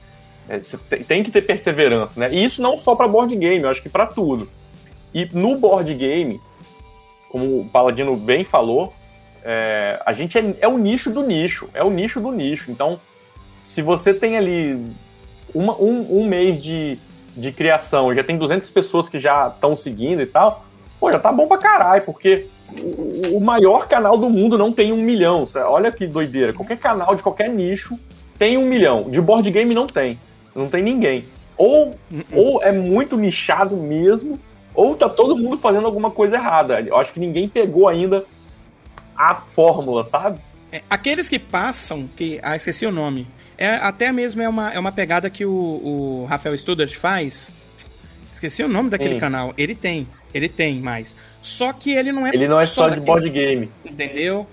É, 0.49 0.59
você 0.59 0.77
tem 0.77 1.23
que 1.23 1.31
ter 1.31 1.43
perseverança, 1.43 2.21
né? 2.21 2.29
E 2.33 2.45
isso 2.45 2.63
não 2.63 2.77
só 2.77 2.95
para 2.95 3.09
board 3.09 3.35
game, 3.35 3.65
eu 3.65 3.71
acho 3.71 3.83
que 3.83 3.89
para 3.89 4.07
tudo. 4.07 4.49
E 5.13 5.29
no 5.33 5.57
board 5.57 5.93
game, 5.95 6.41
como 7.31 7.61
o 7.61 7.69
Paladino 7.69 8.15
bem 8.17 8.45
falou, 8.45 8.93
é, 9.43 10.01
a 10.05 10.13
gente 10.13 10.39
é, 10.39 10.55
é, 10.61 10.69
o 10.69 10.79
nicho 10.79 11.11
do 11.11 11.23
nicho, 11.23 11.69
é 11.75 11.83
o 11.83 11.91
nicho 11.91 12.21
do 12.21 12.31
nicho. 12.31 12.71
Então, 12.71 13.01
se 13.61 13.81
você 13.83 14.13
tem 14.13 14.37
ali 14.37 14.79
uma, 15.55 15.75
um, 15.81 16.21
um 16.21 16.27
mês 16.27 16.63
de, 16.63 16.99
de 17.37 17.53
criação, 17.53 18.15
já 18.15 18.25
tem 18.25 18.37
200 18.37 18.69
pessoas 18.71 19.09
que 19.09 19.19
já 19.19 19.49
estão 19.49 19.77
seguindo 19.77 20.21
e 20.21 20.27
tal, 20.27 20.65
pô, 20.99 21.11
já 21.13 21.19
tá 21.19 21.33
bom 21.33 21.47
pra 21.47 21.59
caralho, 21.59 22.03
porque 22.03 22.47
o, 22.73 23.37
o 23.37 23.41
maior 23.41 23.87
canal 23.87 24.17
do 24.17 24.29
mundo 24.29 24.59
não 24.59 24.73
tem 24.73 24.93
um 24.93 24.97
milhão. 24.97 25.45
Olha 25.67 25.93
que 25.93 26.07
doideira. 26.07 26.53
Qualquer 26.53 26.79
canal 26.79 27.15
de 27.15 27.23
qualquer 27.23 27.49
nicho 27.49 27.99
tem 28.39 28.59
um 28.59 28.67
milhão. 28.67 29.11
De 29.11 29.21
board 29.21 29.49
game 29.51 29.75
não 29.75 29.87
tem. 29.87 30.19
Não 30.55 30.69
tem 30.69 30.83
ninguém. 30.83 31.25
Ou, 31.57 31.89
uh-uh. 31.89 32.25
ou 32.33 32.63
é 32.63 32.73
muito 32.73 33.17
nichado 33.17 33.77
mesmo, 33.77 34.41
ou 34.75 34.97
tá 34.97 35.09
todo 35.09 35.37
mundo 35.37 35.57
fazendo 35.57 35.87
alguma 35.87 36.11
coisa 36.11 36.37
errada. 36.37 36.81
Eu 36.81 36.97
acho 36.97 37.13
que 37.13 37.21
ninguém 37.21 37.49
pegou 37.49 37.89
ainda 37.89 38.25
a 39.17 39.35
fórmula, 39.35 40.03
sabe? 40.03 40.41
É, 40.73 40.81
aqueles 40.91 41.29
que 41.29 41.39
passam, 41.39 42.09
que. 42.17 42.41
Ah, 42.43 42.57
esqueci 42.57 42.85
o 42.85 42.91
nome. 42.91 43.29
É, 43.57 43.69
até 43.77 44.11
mesmo 44.13 44.43
é 44.43 44.49
uma, 44.49 44.73
é 44.73 44.79
uma 44.79 44.93
pegada 44.93 45.31
que 45.31 45.45
o, 45.45 45.51
o 45.51 46.27
Rafael 46.29 46.57
Studart 46.57 46.95
faz. 46.95 47.53
Esqueci 48.33 48.63
o 48.63 48.69
nome 48.69 48.91
daquele 48.91 49.19
canal. 49.19 49.55
Ele 49.57 49.75
tem, 49.75 50.07
ele 50.33 50.49
tem 50.49 50.81
mais. 50.81 51.15
Só 51.41 51.73
que 51.73 51.93
ele 51.93 52.11
não 52.11 52.27
é 52.27 52.31
Ele 52.35 52.49
não 52.49 52.61
é 52.61 52.67
só, 52.67 52.89
só 52.89 52.95
de 52.95 53.01
board 53.01 53.29
game. 53.31 53.71
Entendeu? 53.85 54.47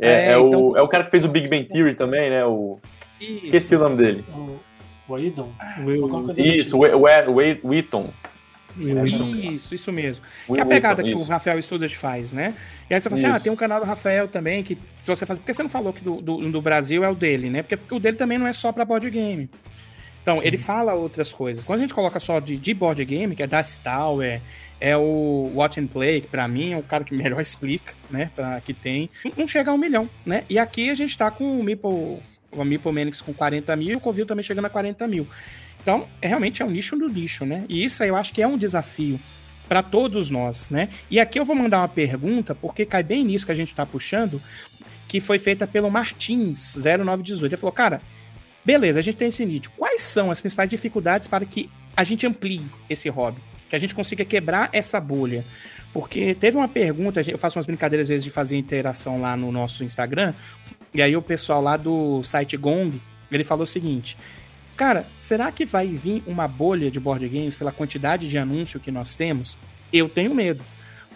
É, 0.00 0.10
é, 0.10 0.32
é 0.32 0.38
então... 0.38 0.68
o, 0.68 0.76
é 0.76 0.82
o 0.82 0.88
cara 0.88 1.04
que 1.04 1.10
fez 1.10 1.24
o 1.24 1.28
Big 1.28 1.48
Bang 1.48 1.64
Theory 1.64 1.94
também, 1.94 2.30
né? 2.30 2.44
O... 2.44 2.78
Esqueci 3.20 3.76
o 3.76 3.78
nome 3.78 3.96
dele. 3.96 4.24
O 4.32 5.12
Whedon? 5.12 5.50
Isso, 6.36 6.76
o 6.76 7.00
Whedon. 7.64 8.10
Isso, 9.54 9.74
isso 9.74 9.92
mesmo. 9.92 10.24
Que 10.46 10.58
é 10.58 10.62
a 10.62 10.66
pegada 10.66 11.02
que 11.02 11.14
o 11.14 11.22
Rafael 11.24 11.60
Student 11.60 11.94
faz, 11.94 12.32
né? 12.32 12.54
E 12.88 12.94
aí 12.94 13.00
você 13.00 13.08
fala 13.08 13.20
assim, 13.20 13.30
ah, 13.36 13.40
tem 13.40 13.52
um 13.52 13.56
canal 13.56 13.80
do 13.80 13.86
Rafael 13.86 14.28
também, 14.28 14.62
que 14.62 14.74
se 14.74 15.06
você 15.06 15.26
faz. 15.26 15.38
Por 15.38 15.44
que 15.44 15.52
você 15.52 15.62
não 15.62 15.70
falou 15.70 15.92
que 15.92 16.02
do, 16.02 16.20
do, 16.20 16.50
do 16.50 16.62
Brasil 16.62 17.04
é 17.04 17.08
o 17.08 17.14
dele, 17.14 17.50
né? 17.50 17.62
Porque, 17.62 17.76
porque, 17.76 17.94
o 17.94 18.00
dele 18.00 18.16
também 18.16 18.38
não 18.38 18.46
é 18.46 18.52
só 18.52 18.72
pra 18.72 18.84
board 18.84 19.08
game. 19.10 19.48
Então, 20.22 20.40
Sim. 20.40 20.46
ele 20.46 20.58
fala 20.58 20.94
outras 20.94 21.32
coisas. 21.32 21.64
Quando 21.64 21.78
a 21.78 21.82
gente 21.82 21.94
coloca 21.94 22.20
só 22.20 22.38
de, 22.40 22.56
de 22.56 22.74
board 22.74 23.02
game, 23.04 23.34
que 23.34 23.42
é 23.42 23.46
da 23.46 23.62
Tower, 23.62 24.40
é 24.80 24.96
o 24.96 25.52
Watch 25.54 25.80
and 25.80 25.86
Play, 25.86 26.20
que 26.20 26.28
pra 26.28 26.46
mim 26.46 26.72
é 26.72 26.76
o 26.76 26.82
cara 26.82 27.04
que 27.04 27.14
melhor 27.16 27.40
explica, 27.40 27.94
né? 28.10 28.30
Pra, 28.34 28.60
que 28.60 28.72
tem, 28.72 29.10
não 29.36 29.46
chega 29.46 29.70
a 29.70 29.74
um 29.74 29.78
milhão, 29.78 30.08
né? 30.24 30.44
E 30.48 30.58
aqui 30.58 30.90
a 30.90 30.94
gente 30.94 31.16
tá 31.16 31.30
com 31.30 31.58
o 31.58 31.64
Meeple, 31.64 32.20
o 32.52 32.64
Meeple 32.64 32.92
Manix 32.92 33.20
com 33.20 33.32
40 33.32 33.74
mil 33.76 33.90
e 33.90 33.96
o 33.96 34.00
Covil 34.00 34.26
também 34.26 34.44
chegando 34.44 34.66
a 34.66 34.70
40 34.70 35.06
mil. 35.08 35.26
Então, 35.80 36.06
é, 36.20 36.28
realmente 36.28 36.62
é 36.62 36.64
um 36.64 36.70
nicho 36.70 36.96
do 36.96 37.08
nicho, 37.08 37.44
né? 37.44 37.64
E 37.68 37.84
isso 37.84 38.02
eu 38.02 38.16
acho 38.16 38.32
que 38.32 38.42
é 38.42 38.46
um 38.46 38.58
desafio 38.58 39.18
para 39.68 39.82
todos 39.82 40.30
nós, 40.30 40.70
né? 40.70 40.88
E 41.10 41.20
aqui 41.20 41.38
eu 41.38 41.44
vou 41.44 41.54
mandar 41.54 41.78
uma 41.78 41.88
pergunta, 41.88 42.54
porque 42.54 42.86
cai 42.86 43.02
bem 43.02 43.24
nisso 43.24 43.46
que 43.46 43.52
a 43.52 43.54
gente 43.54 43.68
está 43.68 43.84
puxando, 43.84 44.40
que 45.06 45.20
foi 45.20 45.38
feita 45.38 45.66
pelo 45.66 45.90
Martins 45.90 46.76
0918. 46.76 47.46
Ele 47.46 47.56
falou, 47.56 47.72
cara, 47.72 48.00
beleza, 48.64 48.98
a 48.98 49.02
gente 49.02 49.16
tem 49.16 49.28
esse 49.28 49.44
nicho. 49.44 49.70
Quais 49.76 50.02
são 50.02 50.30
as 50.30 50.40
principais 50.40 50.68
dificuldades 50.68 51.28
para 51.28 51.44
que 51.44 51.70
a 51.96 52.04
gente 52.04 52.26
amplie 52.26 52.62
esse 52.88 53.08
hobby? 53.08 53.40
Que 53.68 53.76
a 53.76 53.78
gente 53.78 53.94
consiga 53.94 54.24
quebrar 54.24 54.70
essa 54.72 54.98
bolha? 55.00 55.44
Porque 55.92 56.34
teve 56.34 56.56
uma 56.56 56.68
pergunta, 56.68 57.22
eu 57.26 57.38
faço 57.38 57.58
umas 57.58 57.66
brincadeiras 57.66 58.04
às 58.04 58.08
vezes 58.08 58.24
de 58.24 58.30
fazer 58.30 58.56
interação 58.56 59.20
lá 59.20 59.36
no 59.36 59.50
nosso 59.50 59.82
Instagram, 59.82 60.34
e 60.92 61.02
aí 61.02 61.16
o 61.16 61.22
pessoal 61.22 61.60
lá 61.62 61.76
do 61.76 62.22
site 62.22 62.56
Gong, 62.56 63.00
ele 63.30 63.44
falou 63.44 63.64
o 63.64 63.66
seguinte: 63.66 64.16
Cara, 64.78 65.08
será 65.12 65.50
que 65.50 65.66
vai 65.66 65.88
vir 65.88 66.22
uma 66.24 66.46
bolha 66.46 66.88
de 66.88 67.00
board 67.00 67.28
games 67.28 67.56
pela 67.56 67.72
quantidade 67.72 68.28
de 68.28 68.38
anúncio 68.38 68.78
que 68.78 68.92
nós 68.92 69.16
temos? 69.16 69.58
Eu 69.92 70.08
tenho 70.08 70.32
medo. 70.32 70.64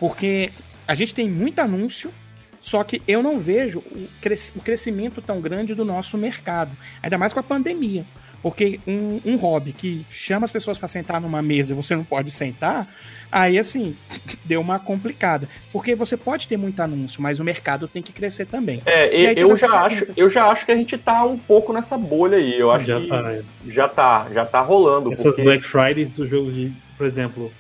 Porque 0.01 0.51
a 0.85 0.97
gente 0.97 1.15
tem 1.15 1.31
muito 1.31 1.61
anúncio, 1.61 2.13
só 2.61 2.83
que 2.83 3.01
eu 3.07 3.23
não 3.23 3.39
vejo 3.39 3.79
o, 3.79 4.09
cres 4.21 4.53
o 4.57 4.61
crescimento 4.61 5.23
tão 5.23 5.41
grande 5.41 5.77
do 5.77 5.85
nosso 5.85 6.19
mercado. 6.19 6.77
Ainda 7.01 7.17
mais 7.17 7.33
com 7.33 7.39
a 7.39 7.43
pandemia. 7.45 8.05
Porque 8.43 8.81
um, 8.87 9.21
um 9.25 9.37
hobby 9.37 9.73
que 9.73 10.05
chama 10.11 10.45
as 10.45 10.53
pessoas 10.53 10.77
para 10.77 10.89
sentar 10.89 11.21
numa 11.21 11.41
mesa 11.41 11.73
e 11.73 11.77
você 11.77 11.95
não 11.95 12.03
pode 12.03 12.33
sentar, 12.33 12.93
aí 13.31 13.57
assim, 13.57 13.97
deu 14.45 14.61
uma 14.61 14.81
complicada. 14.81 15.49
Porque 15.73 15.95
você 15.95 16.17
pode 16.17 16.49
ter 16.49 16.57
muito 16.57 16.81
anúncio, 16.81 17.23
mas 17.23 17.39
o 17.39 17.45
mercado 17.45 17.87
tem 17.87 18.03
que 18.03 18.13
crescer 18.13 18.47
também. 18.47 18.83
É, 18.85 19.41
eu 19.41 19.57
já 19.57 19.71
acho, 19.85 20.09
eu 20.17 20.29
já 20.29 20.47
acho 20.47 20.67
que 20.67 20.73
a 20.73 20.77
gente 20.77 20.99
tá 20.99 21.25
um 21.25 21.39
pouco 21.39 21.73
nessa 21.73 21.97
bolha 21.97 22.37
aí. 22.37 22.59
Eu 22.59 22.73
acho 22.73 22.85
já 22.85 23.01
que 23.01 23.07
tá, 23.07 23.33
é. 23.33 23.43
já 23.67 23.89
tá, 23.89 24.27
já 24.35 24.45
tá 24.45 24.61
rolando. 24.61 25.13
Essas 25.13 25.25
porque... 25.27 25.43
Black 25.43 25.65
Fridays 25.65 26.11
do 26.11 26.27
jogo 26.27 26.51
de, 26.51 26.73
por 26.99 27.07
exemplo, 27.07 27.53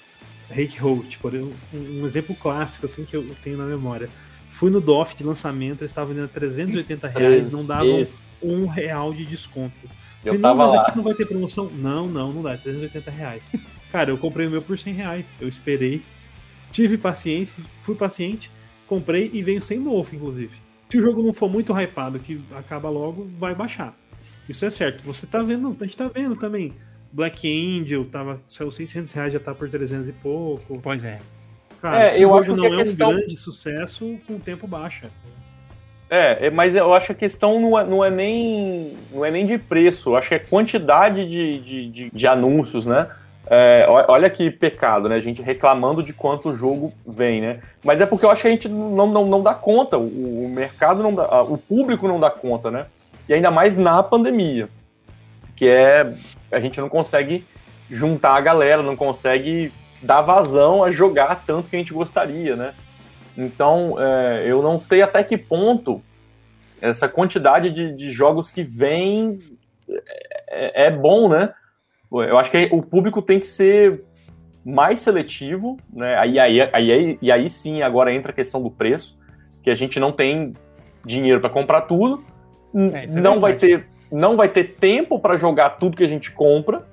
Rake 0.50 0.78
Hold, 0.80 1.16
por 1.18 1.32
um, 1.32 1.52
um 1.72 2.04
exemplo 2.04 2.34
clássico 2.34 2.86
assim 2.86 3.04
que 3.04 3.14
eu 3.14 3.24
tenho 3.42 3.56
na 3.56 3.64
memória. 3.64 4.08
Fui 4.50 4.70
no 4.70 4.80
DOF 4.80 5.16
de 5.16 5.24
lançamento, 5.24 5.80
eles 5.80 5.90
estavam 5.90 6.12
vendendo 6.12 6.28
380 6.28 7.08
reais, 7.08 7.50
não 7.50 7.64
davam 7.64 8.04
um 8.42 8.66
real 8.66 9.14
de 9.14 9.24
desconto. 9.24 9.88
Eu 10.24 10.34
Falei, 10.34 10.40
não, 10.40 10.54
mas 10.54 10.72
lá. 10.72 10.82
aqui 10.82 10.96
não 10.96 11.04
vai 11.04 11.14
ter 11.14 11.26
promoção. 11.26 11.70
Não, 11.70 12.06
não, 12.06 12.32
não 12.32 12.42
dá, 12.42 12.52
é 12.52 12.56
380 12.56 13.10
reais. 13.10 13.50
Cara, 13.90 14.10
eu 14.10 14.18
comprei 14.18 14.46
o 14.46 14.50
meu 14.50 14.62
por 14.62 14.78
100 14.78 14.94
reais. 14.94 15.34
Eu 15.40 15.48
esperei, 15.48 16.02
tive 16.70 16.96
paciência, 16.96 17.62
fui 17.80 17.94
paciente, 17.94 18.50
comprei 18.86 19.30
e 19.32 19.42
veio 19.42 19.60
sem 19.60 19.78
novo, 19.78 20.14
inclusive. 20.14 20.54
Se 20.88 20.98
o 20.98 21.02
jogo 21.02 21.22
não 21.22 21.32
for 21.32 21.50
muito 21.50 21.72
hypado, 21.72 22.18
que 22.18 22.42
acaba 22.54 22.88
logo, 22.88 23.28
vai 23.38 23.54
baixar. 23.54 23.96
Isso 24.48 24.64
é 24.64 24.70
certo. 24.70 25.02
Você 25.04 25.26
tá 25.26 25.40
vendo, 25.40 25.76
a 25.80 25.84
gente 25.84 25.96
tá 25.96 26.08
vendo 26.08 26.36
também. 26.36 26.72
Black 27.12 27.46
Angel 27.48 28.04
tava, 28.06 28.40
saiu 28.46 28.70
600 28.70 29.12
reais, 29.12 29.32
já 29.32 29.40
tá 29.40 29.54
por 29.54 29.68
300 29.68 30.08
e 30.08 30.12
pouco. 30.12 30.80
Pois 30.82 31.04
é. 31.04 31.20
Cara, 31.80 32.10
é, 32.10 32.22
eu 32.22 32.34
acho 32.34 32.54
que 32.54 32.56
não 32.56 32.66
é 32.66 32.84
questão... 32.84 33.10
um 33.10 33.14
grande 33.16 33.36
sucesso, 33.36 34.18
com 34.26 34.36
o 34.36 34.40
tempo 34.40 34.66
baixa. 34.66 35.10
É, 36.14 36.48
é, 36.48 36.50
mas 36.50 36.76
eu 36.76 36.92
acho 36.92 37.06
que 37.06 37.12
a 37.12 37.14
questão 37.14 37.58
não 37.58 37.78
é, 37.78 37.84
não 37.84 38.04
é, 38.04 38.10
nem, 38.10 38.98
não 39.10 39.24
é 39.24 39.30
nem 39.30 39.46
de 39.46 39.56
preço, 39.56 40.10
eu 40.10 40.16
acho 40.16 40.28
que 40.28 40.34
é 40.34 40.38
quantidade 40.38 41.24
de, 41.24 41.58
de, 41.58 41.88
de, 41.88 42.10
de 42.10 42.26
anúncios, 42.26 42.84
né? 42.84 43.08
É, 43.46 43.86
olha 43.88 44.28
que 44.28 44.50
pecado, 44.50 45.08
né? 45.08 45.16
A 45.16 45.20
gente 45.20 45.40
reclamando 45.40 46.02
de 46.02 46.12
quanto 46.12 46.50
o 46.50 46.54
jogo 46.54 46.92
vem, 47.06 47.40
né? 47.40 47.60
Mas 47.82 47.98
é 47.98 48.04
porque 48.04 48.26
eu 48.26 48.30
acho 48.30 48.42
que 48.42 48.48
a 48.48 48.50
gente 48.50 48.68
não, 48.68 49.06
não, 49.06 49.24
não 49.24 49.42
dá 49.42 49.54
conta, 49.54 49.96
o, 49.96 50.44
o 50.44 50.50
mercado 50.50 51.02
não 51.02 51.14
dá, 51.14 51.42
o 51.44 51.56
público 51.56 52.06
não 52.06 52.20
dá 52.20 52.28
conta, 52.28 52.70
né? 52.70 52.84
E 53.26 53.32
ainda 53.32 53.50
mais 53.50 53.78
na 53.78 54.02
pandemia, 54.02 54.68
que 55.56 55.66
é 55.66 56.12
a 56.52 56.60
gente 56.60 56.78
não 56.78 56.90
consegue 56.90 57.42
juntar 57.90 58.34
a 58.34 58.40
galera, 58.42 58.82
não 58.82 58.96
consegue 58.96 59.72
dar 60.02 60.20
vazão 60.20 60.84
a 60.84 60.92
jogar 60.92 61.42
tanto 61.46 61.70
que 61.70 61.76
a 61.76 61.78
gente 61.78 61.94
gostaria, 61.94 62.54
né? 62.54 62.74
Então, 63.36 63.96
é, 63.98 64.44
eu 64.46 64.62
não 64.62 64.78
sei 64.78 65.02
até 65.02 65.22
que 65.24 65.36
ponto 65.38 66.02
essa 66.80 67.08
quantidade 67.08 67.70
de, 67.70 67.94
de 67.94 68.10
jogos 68.10 68.50
que 68.50 68.62
vem 68.62 69.38
é, 70.48 70.86
é, 70.86 70.90
bom, 70.90 71.28
né? 71.28 71.52
Eu 72.10 72.36
acho 72.36 72.50
que 72.50 72.68
o 72.72 72.82
público 72.82 73.22
tem 73.22 73.40
que 73.40 73.46
ser 73.46 74.04
mais 74.64 75.00
seletivo, 75.00 75.78
né? 75.92 76.16
Aí, 76.18 76.38
aí, 76.38 76.60
aí, 76.60 77.18
e 77.22 77.32
aí 77.32 77.48
sim, 77.48 77.82
agora 77.82 78.12
entra 78.12 78.32
a 78.32 78.34
questão 78.34 78.62
do 78.62 78.70
preço, 78.70 79.18
que 79.62 79.70
a 79.70 79.74
gente 79.74 79.98
não 79.98 80.12
tem 80.12 80.52
dinheiro 81.04 81.40
para 81.40 81.48
comprar 81.48 81.82
tudo, 81.82 82.22
é, 82.74 83.04
é 83.04 83.06
não 83.20 83.40
vai 83.40 83.56
ter 83.56 83.86
não 84.10 84.36
vai 84.36 84.48
ter 84.48 84.74
tempo 84.74 85.18
para 85.18 85.38
jogar 85.38 85.70
tudo 85.70 85.96
que 85.96 86.04
a 86.04 86.08
gente 86.08 86.30
compra. 86.30 86.86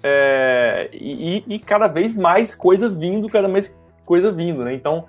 É, 0.00 0.88
e, 0.92 1.42
e, 1.48 1.58
cada 1.58 1.88
vez 1.88 2.16
mais 2.16 2.54
coisa 2.54 2.88
vindo, 2.88 3.28
cada 3.28 3.48
vez 3.48 3.76
coisa 4.04 4.30
vindo, 4.30 4.62
né? 4.62 4.72
Então, 4.72 5.06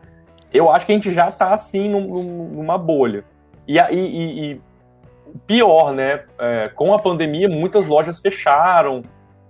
eu 0.54 0.72
acho 0.72 0.86
que 0.86 0.92
a 0.92 0.96
gente 0.96 1.14
já 1.14 1.30
está 1.30 1.54
assim 1.54 1.90
num, 1.90 2.24
numa 2.24 2.78
bolha. 2.78 3.24
E, 3.68 3.78
e, 3.78 4.52
e 4.52 4.62
pior, 5.46 5.94
né? 5.94 6.24
É, 6.40 6.70
com 6.70 6.94
a 6.94 7.00
pandemia, 7.00 7.50
muitas 7.50 7.88
lojas 7.88 8.20
fecharam. 8.20 9.04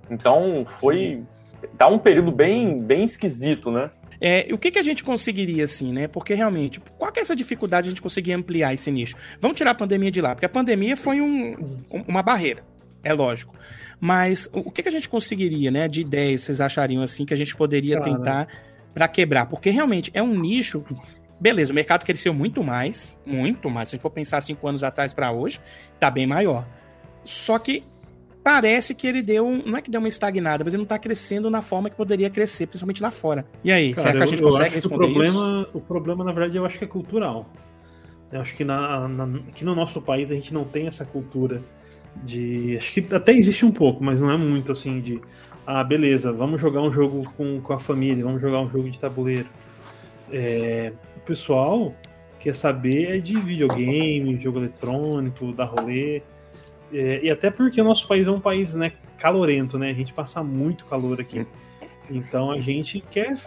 Então, 0.09 0.63
foi. 0.65 1.23
Tá 1.77 1.87
um 1.87 1.97
período 1.97 2.31
bem, 2.31 2.79
bem 2.79 3.03
esquisito, 3.03 3.71
né? 3.71 3.89
É, 4.19 4.47
o 4.51 4.57
que, 4.57 4.71
que 4.71 4.79
a 4.79 4.83
gente 4.83 5.03
conseguiria, 5.03 5.63
assim, 5.63 5.93
né? 5.93 6.07
Porque 6.07 6.33
realmente, 6.33 6.79
qual 6.97 7.11
que 7.11 7.19
é 7.19 7.23
essa 7.23 7.35
dificuldade 7.35 7.83
de 7.83 7.89
a 7.89 7.91
gente 7.91 8.01
conseguir 8.01 8.33
ampliar 8.33 8.73
esse 8.73 8.89
nicho? 8.89 9.15
Vamos 9.39 9.57
tirar 9.57 9.71
a 9.71 9.75
pandemia 9.75 10.09
de 10.09 10.21
lá, 10.21 10.33
porque 10.33 10.45
a 10.45 10.49
pandemia 10.49 10.97
foi 10.97 11.21
um, 11.21 11.83
uma 12.07 12.23
barreira, 12.23 12.63
é 13.03 13.13
lógico. 13.13 13.53
Mas 13.99 14.49
o 14.53 14.71
que, 14.71 14.83
que 14.83 14.89
a 14.89 14.91
gente 14.91 15.09
conseguiria, 15.09 15.71
né, 15.71 15.87
de 15.87 16.01
ideias, 16.01 16.41
vocês 16.41 16.61
achariam 16.61 17.01
assim, 17.01 17.25
que 17.25 17.33
a 17.33 17.37
gente 17.37 17.55
poderia 17.55 17.99
Cara. 17.99 18.11
tentar 18.11 18.47
para 18.97 19.07
quebrar? 19.07 19.45
Porque 19.45 19.69
realmente 19.69 20.09
é 20.11 20.23
um 20.23 20.33
nicho. 20.33 20.83
Beleza, 21.39 21.71
o 21.71 21.75
mercado 21.75 22.03
cresceu 22.03 22.33
muito 22.33 22.63
mais, 22.63 23.15
muito 23.23 23.69
mais. 23.69 23.89
Se 23.89 23.95
a 23.95 23.97
gente 23.97 24.01
for 24.01 24.09
pensar 24.09 24.41
cinco 24.41 24.67
anos 24.67 24.81
atrás 24.81 25.13
para 25.13 25.31
hoje, 25.31 25.61
tá 25.99 26.09
bem 26.09 26.25
maior. 26.25 26.67
Só 27.23 27.59
que 27.59 27.83
parece 28.43 28.95
que 28.95 29.05
ele 29.05 29.21
deu. 29.21 29.61
Não 29.63 29.77
é 29.77 29.83
que 29.83 29.91
deu 29.91 29.99
uma 29.99 30.07
estagnada, 30.07 30.63
mas 30.63 30.73
ele 30.73 30.79
não 30.79 30.85
está 30.85 30.97
crescendo 30.97 31.47
na 31.47 31.61
forma 31.61 31.91
que 31.91 31.95
poderia 31.95 32.27
crescer, 32.27 32.65
principalmente 32.65 33.03
lá 33.03 33.11
fora. 33.11 33.45
E 33.63 33.71
aí, 33.71 33.93
Cara, 33.93 34.07
será 34.07 34.17
que 34.17 34.23
a 34.23 34.25
gente 34.25 34.41
eu, 34.41 34.49
consegue 34.49 34.69
eu 34.69 34.75
responder 34.75 35.05
o 35.05 35.11
problema, 35.13 35.61
isso? 35.61 35.77
O 35.77 35.81
problema, 35.81 36.23
na 36.23 36.31
verdade, 36.31 36.57
eu 36.57 36.65
acho 36.65 36.79
que 36.79 36.83
é 36.83 36.87
cultural. 36.87 37.47
Eu 38.31 38.41
acho 38.41 38.55
que 38.55 38.63
na, 38.63 39.07
na, 39.07 39.25
aqui 39.47 39.63
no 39.63 39.75
nosso 39.75 40.01
país 40.01 40.31
a 40.31 40.35
gente 40.35 40.51
não 40.51 40.65
tem 40.65 40.87
essa 40.87 41.05
cultura 41.05 41.61
de. 42.23 42.77
Acho 42.77 42.93
que 42.93 43.13
até 43.13 43.31
existe 43.31 43.63
um 43.63 43.71
pouco, 43.71 44.03
mas 44.03 44.21
não 44.21 44.31
é 44.31 44.37
muito 44.37 44.71
assim 44.71 44.99
de. 44.99 45.21
Ah, 45.69 45.83
beleza, 45.83 46.31
vamos 46.31 46.61
jogar 46.61 46.81
um 46.81 46.93
jogo 46.93 47.29
com, 47.33 47.59
com 47.59 47.73
a 47.73 47.77
família, 47.77 48.23
vamos 48.23 48.39
jogar 48.39 48.61
um 48.61 48.69
jogo 48.69 48.89
de 48.89 48.97
tabuleiro. 48.97 49.49
É, 50.31 50.93
o 51.17 51.19
pessoal 51.19 51.93
quer 52.39 52.55
saber 52.55 53.17
é 53.17 53.19
de 53.19 53.35
videogame, 53.37 54.39
jogo 54.39 54.59
eletrônico, 54.59 55.51
da 55.51 55.65
rolê. 55.65 56.21
É, 56.93 57.19
e 57.21 57.29
até 57.29 57.51
porque 57.51 57.81
o 57.81 57.83
nosso 57.83 58.07
país 58.07 58.25
é 58.29 58.31
um 58.31 58.39
país 58.39 58.73
né, 58.75 58.93
calorento, 59.17 59.77
né? 59.77 59.89
A 59.89 59.93
gente 59.93 60.13
passa 60.13 60.41
muito 60.41 60.85
calor 60.85 61.19
aqui. 61.19 61.45
Então 62.09 62.49
a 62.49 62.59
gente 62.59 63.01
quer, 63.01 63.37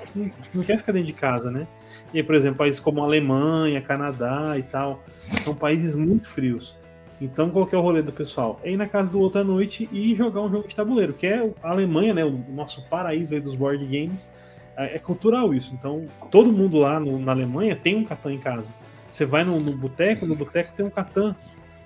não 0.53 0.63
quer 0.63 0.77
ficar 0.77 0.93
dentro 0.93 1.07
de 1.07 1.15
casa, 1.15 1.51
né? 1.51 1.67
E 2.13 2.23
por 2.23 2.35
exemplo, 2.35 2.59
países 2.59 2.79
como 2.79 3.03
Alemanha, 3.03 3.81
Canadá 3.81 4.59
e 4.59 4.63
tal, 4.63 5.03
são 5.43 5.55
países 5.55 5.97
muito 5.97 6.29
frios. 6.29 6.79
Então, 7.21 7.51
qual 7.51 7.67
que 7.67 7.75
é 7.75 7.79
o 7.79 7.83
rolê 7.83 8.01
do 8.01 8.13
pessoal? 8.13 8.59
É 8.63 8.71
ir 8.71 8.77
na 8.77 8.89
casa 8.89 9.11
do 9.11 9.21
outro 9.21 9.41
à 9.41 9.45
noite 9.45 9.89
e 9.93 10.15
jogar 10.15 10.41
um 10.41 10.51
jogo 10.51 10.67
de 10.67 10.75
tabuleiro, 10.75 11.13
que 11.13 11.27
é 11.27 11.53
a 11.63 11.71
Alemanha, 11.71 12.15
né? 12.15 12.25
O 12.25 12.33
nosso 12.49 12.83
paraíso 12.89 13.35
aí 13.35 13.41
dos 13.41 13.55
board 13.55 13.85
games. 13.85 14.33
É, 14.77 14.97
é 14.97 14.99
cultural 14.99 15.53
isso. 15.53 15.75
Então, 15.75 16.07
todo 16.31 16.51
mundo 16.51 16.79
lá 16.79 16.99
no, 16.99 17.19
na 17.19 17.33
Alemanha 17.33 17.77
tem 17.77 17.95
um 17.95 18.05
Catan 18.05 18.33
em 18.33 18.39
casa. 18.39 18.73
Você 19.11 19.27
vai 19.27 19.45
no, 19.45 19.61
boteco, 19.77 20.25
no 20.25 20.35
boteco 20.35 20.75
tem 20.75 20.87
um 20.87 20.91
Catan. 20.91 21.37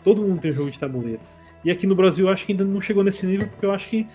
Todo 0.04 0.22
mundo 0.22 0.40
tem 0.40 0.52
um 0.52 0.54
jogo 0.54 0.70
de 0.70 0.78
tabuleiro. 0.78 1.20
E 1.64 1.70
aqui 1.70 1.86
no 1.86 1.94
Brasil 1.96 2.26
eu 2.26 2.32
acho 2.32 2.46
que 2.46 2.52
ainda 2.52 2.64
não 2.64 2.80
chegou 2.80 3.02
nesse 3.02 3.26
nível, 3.26 3.48
porque 3.48 3.66
eu 3.66 3.72
acho 3.72 3.88
que 3.88 4.06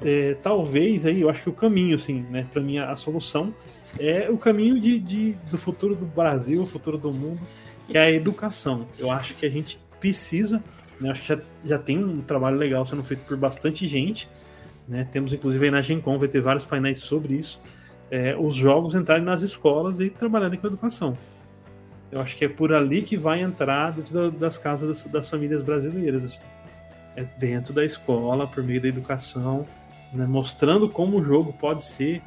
é, 0.00 0.36
talvez 0.42 1.04
aí, 1.04 1.22
eu 1.22 1.30
acho 1.30 1.42
que 1.42 1.48
o 1.48 1.52
caminho, 1.52 1.96
assim, 1.96 2.24
né, 2.30 2.46
para 2.52 2.62
mim 2.62 2.78
a, 2.78 2.92
a, 2.92 2.96
solução 2.96 3.52
é 3.98 4.30
o 4.30 4.36
caminho 4.36 4.78
de, 4.78 4.98
de, 4.98 5.32
do 5.50 5.58
futuro 5.58 5.96
do 5.96 6.06
Brasil, 6.06 6.62
o 6.62 6.66
futuro 6.66 6.98
do 6.98 7.12
mundo, 7.12 7.40
que 7.88 7.96
é 7.96 8.02
a 8.02 8.10
educação. 8.10 8.86
Eu 8.98 9.10
acho 9.10 9.34
que 9.34 9.44
a 9.44 9.50
gente 9.50 9.78
precisa, 10.00 10.62
né, 11.00 11.10
acho 11.10 11.22
que 11.22 11.28
já, 11.28 11.38
já 11.64 11.78
tem 11.78 12.02
um 12.02 12.20
trabalho 12.20 12.56
legal 12.56 12.84
sendo 12.84 13.02
feito 13.02 13.24
por 13.24 13.36
bastante 13.36 13.86
gente, 13.86 14.28
né, 14.86 15.06
temos 15.10 15.32
inclusive 15.32 15.64
aí 15.64 15.70
na 15.70 15.80
Gencom, 15.80 16.18
vai 16.18 16.28
ter 16.28 16.40
vários 16.40 16.64
painéis 16.64 17.00
sobre 17.00 17.34
isso, 17.34 17.60
é, 18.10 18.36
os 18.36 18.54
jogos 18.54 18.94
entrarem 18.94 19.24
nas 19.24 19.42
escolas 19.42 20.00
e 20.00 20.10
trabalharem 20.10 20.58
com 20.58 20.66
a 20.66 20.70
educação. 20.70 21.16
Eu 22.10 22.20
acho 22.20 22.36
que 22.36 22.44
é 22.44 22.48
por 22.48 22.72
ali 22.72 23.02
que 23.02 23.16
vai 23.16 23.42
entrar 23.42 23.92
dentro 23.92 24.30
das 24.30 24.56
casas 24.56 25.02
das, 25.02 25.12
das 25.12 25.30
famílias 25.30 25.62
brasileiras. 25.62 26.24
Assim. 26.24 26.40
É 27.14 27.24
dentro 27.38 27.74
da 27.74 27.84
escola, 27.84 28.46
por 28.46 28.62
meio 28.62 28.80
da 28.80 28.88
educação, 28.88 29.66
né, 30.12 30.26
mostrando 30.26 30.88
como 30.88 31.18
o 31.18 31.22
jogo 31.22 31.52
pode 31.52 31.84
ser 31.84 32.22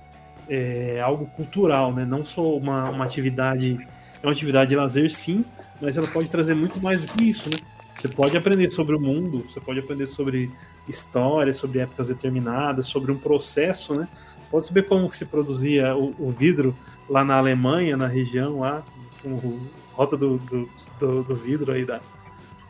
é, 0.47 0.99
algo 1.01 1.26
cultural, 1.28 1.93
né, 1.93 2.05
não 2.05 2.24
só 2.24 2.55
uma, 2.55 2.89
uma 2.89 3.05
atividade, 3.05 3.80
é 4.22 4.26
uma 4.26 4.32
atividade 4.32 4.69
de 4.69 4.76
lazer 4.76 5.11
sim, 5.11 5.43
mas 5.82 5.97
ela 5.97 6.07
pode 6.07 6.30
trazer 6.30 6.53
muito 6.53 6.80
mais 6.82 7.01
do 7.01 7.07
que 7.11 7.24
isso, 7.24 7.49
né? 7.49 7.57
Você 7.95 8.07
pode 8.07 8.36
aprender 8.36 8.69
sobre 8.69 8.95
o 8.95 8.99
mundo, 8.99 9.45
você 9.47 9.59
pode 9.59 9.80
aprender 9.80 10.07
sobre 10.07 10.51
história, 10.88 11.53
sobre 11.53 11.80
épocas 11.80 12.07
determinadas, 12.07 12.88
sobre 12.88 13.11
um 13.11 13.17
processo, 13.17 13.95
né? 13.95 14.07
Pode 14.49 14.65
saber 14.65 14.84
como 14.88 15.11
se 15.13 15.26
produzia 15.26 15.95
o, 15.95 16.13
o 16.19 16.32
vidro 16.32 16.76
lá 17.09 17.24
na 17.24 17.36
Alemanha, 17.36 17.95
na 17.95 18.07
região 18.07 18.59
lá, 18.59 18.84
com 19.22 19.59
rota 19.93 20.17
do, 20.17 20.38
do, 20.39 20.69
do, 20.99 21.24
do 21.24 21.36
vidro 21.36 21.72
aí 21.72 21.86
da, 21.86 22.01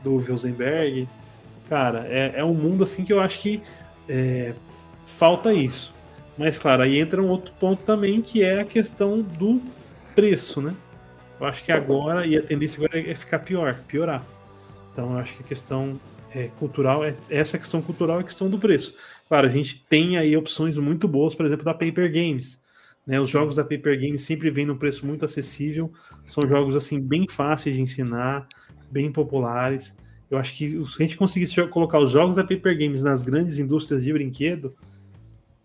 do 0.03 0.15
Wilsenberg, 0.15 1.07
cara, 1.69 2.05
é, 2.09 2.33
é 2.35 2.43
um 2.43 2.53
mundo 2.53 2.83
assim 2.83 3.05
que 3.05 3.13
eu 3.13 3.19
acho 3.19 3.39
que 3.39 3.61
é, 4.07 4.53
falta 5.05 5.53
isso. 5.53 5.93
Mas, 6.37 6.57
claro, 6.57 6.83
aí 6.83 6.99
entra 6.99 7.21
um 7.21 7.29
outro 7.29 7.53
ponto 7.59 7.83
também, 7.83 8.21
que 8.21 8.43
é 8.43 8.59
a 8.59 8.65
questão 8.65 9.21
do 9.21 9.61
preço, 10.13 10.61
né? 10.61 10.75
Eu 11.41 11.47
acho 11.47 11.63
que 11.63 11.71
agora, 11.71 12.23
e 12.27 12.37
a 12.37 12.41
tendência 12.43 12.77
agora 12.77 12.99
é 12.99 13.15
ficar 13.15 13.39
pior, 13.39 13.81
piorar. 13.87 14.23
Então, 14.93 15.13
eu 15.13 15.17
acho 15.17 15.35
que 15.35 15.41
a 15.41 15.45
questão 15.47 15.99
é, 16.35 16.49
cultural, 16.59 17.03
é, 17.03 17.15
essa 17.31 17.57
questão 17.57 17.81
cultural 17.81 18.17
é 18.17 18.21
a 18.21 18.23
questão 18.23 18.47
do 18.47 18.59
preço. 18.59 18.93
Claro, 19.27 19.47
a 19.47 19.49
gente 19.49 19.83
tem 19.89 20.19
aí 20.19 20.37
opções 20.37 20.77
muito 20.77 21.07
boas, 21.07 21.33
por 21.33 21.43
exemplo, 21.43 21.65
da 21.65 21.73
Paper 21.73 22.13
Games. 22.13 22.61
Né? 23.07 23.19
Os 23.19 23.27
jogos 23.27 23.55
da 23.55 23.63
Paper 23.63 23.99
Games 23.99 24.21
sempre 24.21 24.51
vêm 24.51 24.67
num 24.67 24.77
preço 24.77 25.03
muito 25.03 25.25
acessível, 25.25 25.91
são 26.27 26.47
jogos 26.47 26.75
assim 26.75 27.01
bem 27.01 27.25
fáceis 27.27 27.75
de 27.75 27.81
ensinar, 27.81 28.47
bem 28.91 29.11
populares. 29.11 29.95
Eu 30.29 30.37
acho 30.37 30.55
que 30.55 30.69
se 30.69 30.95
a 30.99 31.01
gente 31.01 31.17
conseguisse 31.17 31.55
colocar 31.69 31.97
os 31.97 32.11
jogos 32.11 32.35
da 32.35 32.43
Paper 32.43 32.77
Games 32.77 33.01
nas 33.01 33.23
grandes 33.23 33.57
indústrias 33.57 34.03
de 34.03 34.13
brinquedo, 34.13 34.75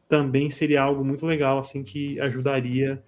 também 0.09 0.49
seria 0.49 0.81
algo 0.81 1.05
muito 1.05 1.27
legal, 1.27 1.59
assim, 1.59 1.83
que 1.83 2.19
ajudaria 2.19 3.05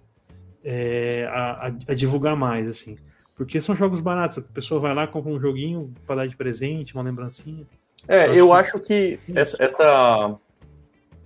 é, 0.63 1.27
a, 1.31 1.67
a, 1.87 1.93
divulgar 1.93 2.35
mais, 2.35 2.67
assim. 2.67 2.97
Porque 3.35 3.61
são 3.61 3.75
jogos 3.75 4.01
baratos, 4.01 4.37
a 4.37 4.41
pessoa 4.41 4.79
vai 4.79 4.93
lá, 4.93 5.07
compra 5.07 5.31
um 5.31 5.39
joguinho 5.39 5.93
para 6.05 6.17
dar 6.17 6.27
de 6.27 6.35
presente, 6.35 6.93
uma 6.93 7.03
lembrancinha. 7.03 7.65
É, 8.07 8.29
eu, 8.29 8.35
eu 8.35 8.53
acho 8.53 8.79
que, 8.79 9.19
que 9.25 9.37
essa, 9.37 9.61
essa 9.63 10.35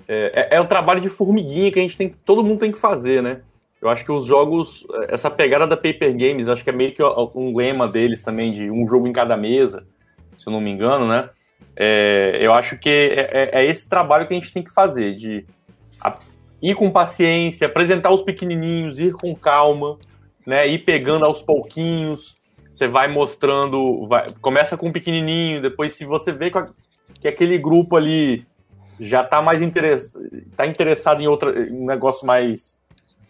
é, 0.07 0.47
é, 0.51 0.57
é, 0.57 0.61
o 0.61 0.65
trabalho 0.65 1.01
de 1.01 1.09
formiguinha 1.09 1.71
que 1.71 1.79
a 1.79 1.81
gente 1.81 1.97
tem, 1.97 2.09
todo 2.09 2.43
mundo 2.43 2.59
tem 2.59 2.71
que 2.71 2.77
fazer, 2.77 3.21
né? 3.21 3.41
Eu 3.81 3.89
acho 3.89 4.05
que 4.05 4.11
os 4.11 4.25
jogos, 4.25 4.85
essa 5.09 5.29
pegada 5.29 5.67
da 5.67 5.75
Paper 5.75 6.15
Games, 6.15 6.47
acho 6.47 6.63
que 6.63 6.69
é 6.69 6.73
meio 6.73 6.93
que 6.93 7.03
um 7.35 7.55
lema 7.55 7.87
deles 7.87 8.21
também 8.21 8.51
de 8.51 8.71
um 8.71 8.87
jogo 8.87 9.07
em 9.07 9.11
cada 9.11 9.35
mesa 9.35 9.85
se 10.37 10.47
eu 10.47 10.51
não 10.53 10.61
me 10.61 10.71
engano, 10.71 11.07
né? 11.07 11.29
É, 11.75 12.37
eu 12.39 12.53
acho 12.53 12.77
que 12.77 12.89
é, 12.89 13.29
é, 13.31 13.49
é, 13.61 13.65
esse 13.65 13.87
trabalho 13.87 14.27
que 14.27 14.33
a 14.33 14.39
gente 14.39 14.53
tem 14.53 14.63
que 14.63 14.71
fazer, 14.71 15.15
de 15.15 15.45
a, 15.99 16.17
ir 16.63 16.75
com 16.75 16.89
paciência, 16.89 17.67
apresentar 17.67 18.09
os 18.09 18.23
pequenininhos, 18.23 18.97
ir 18.97 19.11
com 19.11 19.35
calma, 19.35 19.97
né? 20.47 20.65
Ir 20.65 20.79
pegando 20.79 21.25
aos 21.25 21.41
pouquinhos. 21.41 22.37
Você 22.71 22.87
vai 22.87 23.09
mostrando, 23.09 24.07
vai, 24.07 24.25
começa 24.41 24.77
com 24.77 24.87
um 24.87 24.91
pequenininho, 24.91 25.61
depois 25.61 25.93
se 25.93 26.05
você 26.05 26.31
vê 26.31 26.49
que 27.19 27.27
aquele 27.27 27.57
grupo 27.57 27.97
ali 27.97 28.47
já 28.99 29.21
está 29.21 29.41
mais 29.41 29.61
interess, 29.61 30.17
tá 30.55 30.65
interessado 30.65 31.21
em 31.21 31.27
outro 31.27 31.51
um 31.71 31.85
negócio 31.85 32.25
mais 32.25 32.81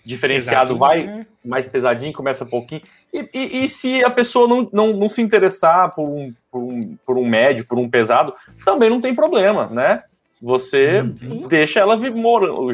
diferenciado, 0.06 0.78
vai 0.78 1.06
né? 1.06 1.26
mais 1.44 1.68
pesadinho, 1.68 2.14
começa 2.14 2.44
um 2.44 2.50
pouquinho. 2.50 2.82
E, 3.12 3.30
e, 3.34 3.66
e, 3.66 3.70
se 3.70 4.04
a 4.04 4.10
pessoa 4.10 4.48
não, 4.48 4.70
não, 4.72 4.94
não 4.94 5.10
se 5.10 5.22
interessar 5.22 5.94
por 5.94 6.08
um, 6.08 6.34
por, 6.52 6.62
um, 6.62 6.98
por 7.06 7.18
um 7.18 7.26
médio, 7.26 7.66
por 7.66 7.80
um 7.80 7.90
pesado, 7.90 8.34
também 8.64 8.90
não 8.90 9.02
tem 9.02 9.16
problema, 9.16 9.68
né? 9.68 10.04
Você 10.44 11.00
uhum. 11.00 11.48
deixa 11.48 11.80
ela 11.80 11.98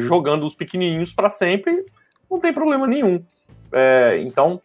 jogando 0.00 0.44
os 0.44 0.56
pequenininhos 0.56 1.12
para 1.12 1.30
sempre, 1.30 1.86
não 2.28 2.40
tem 2.40 2.52
problema 2.52 2.84
nenhum. 2.84 3.24
É, 3.72 4.20
então, 4.22 4.60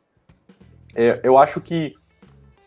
é, 0.95 1.19
eu 1.21 1.37
acho 1.37 1.61
que 1.61 1.93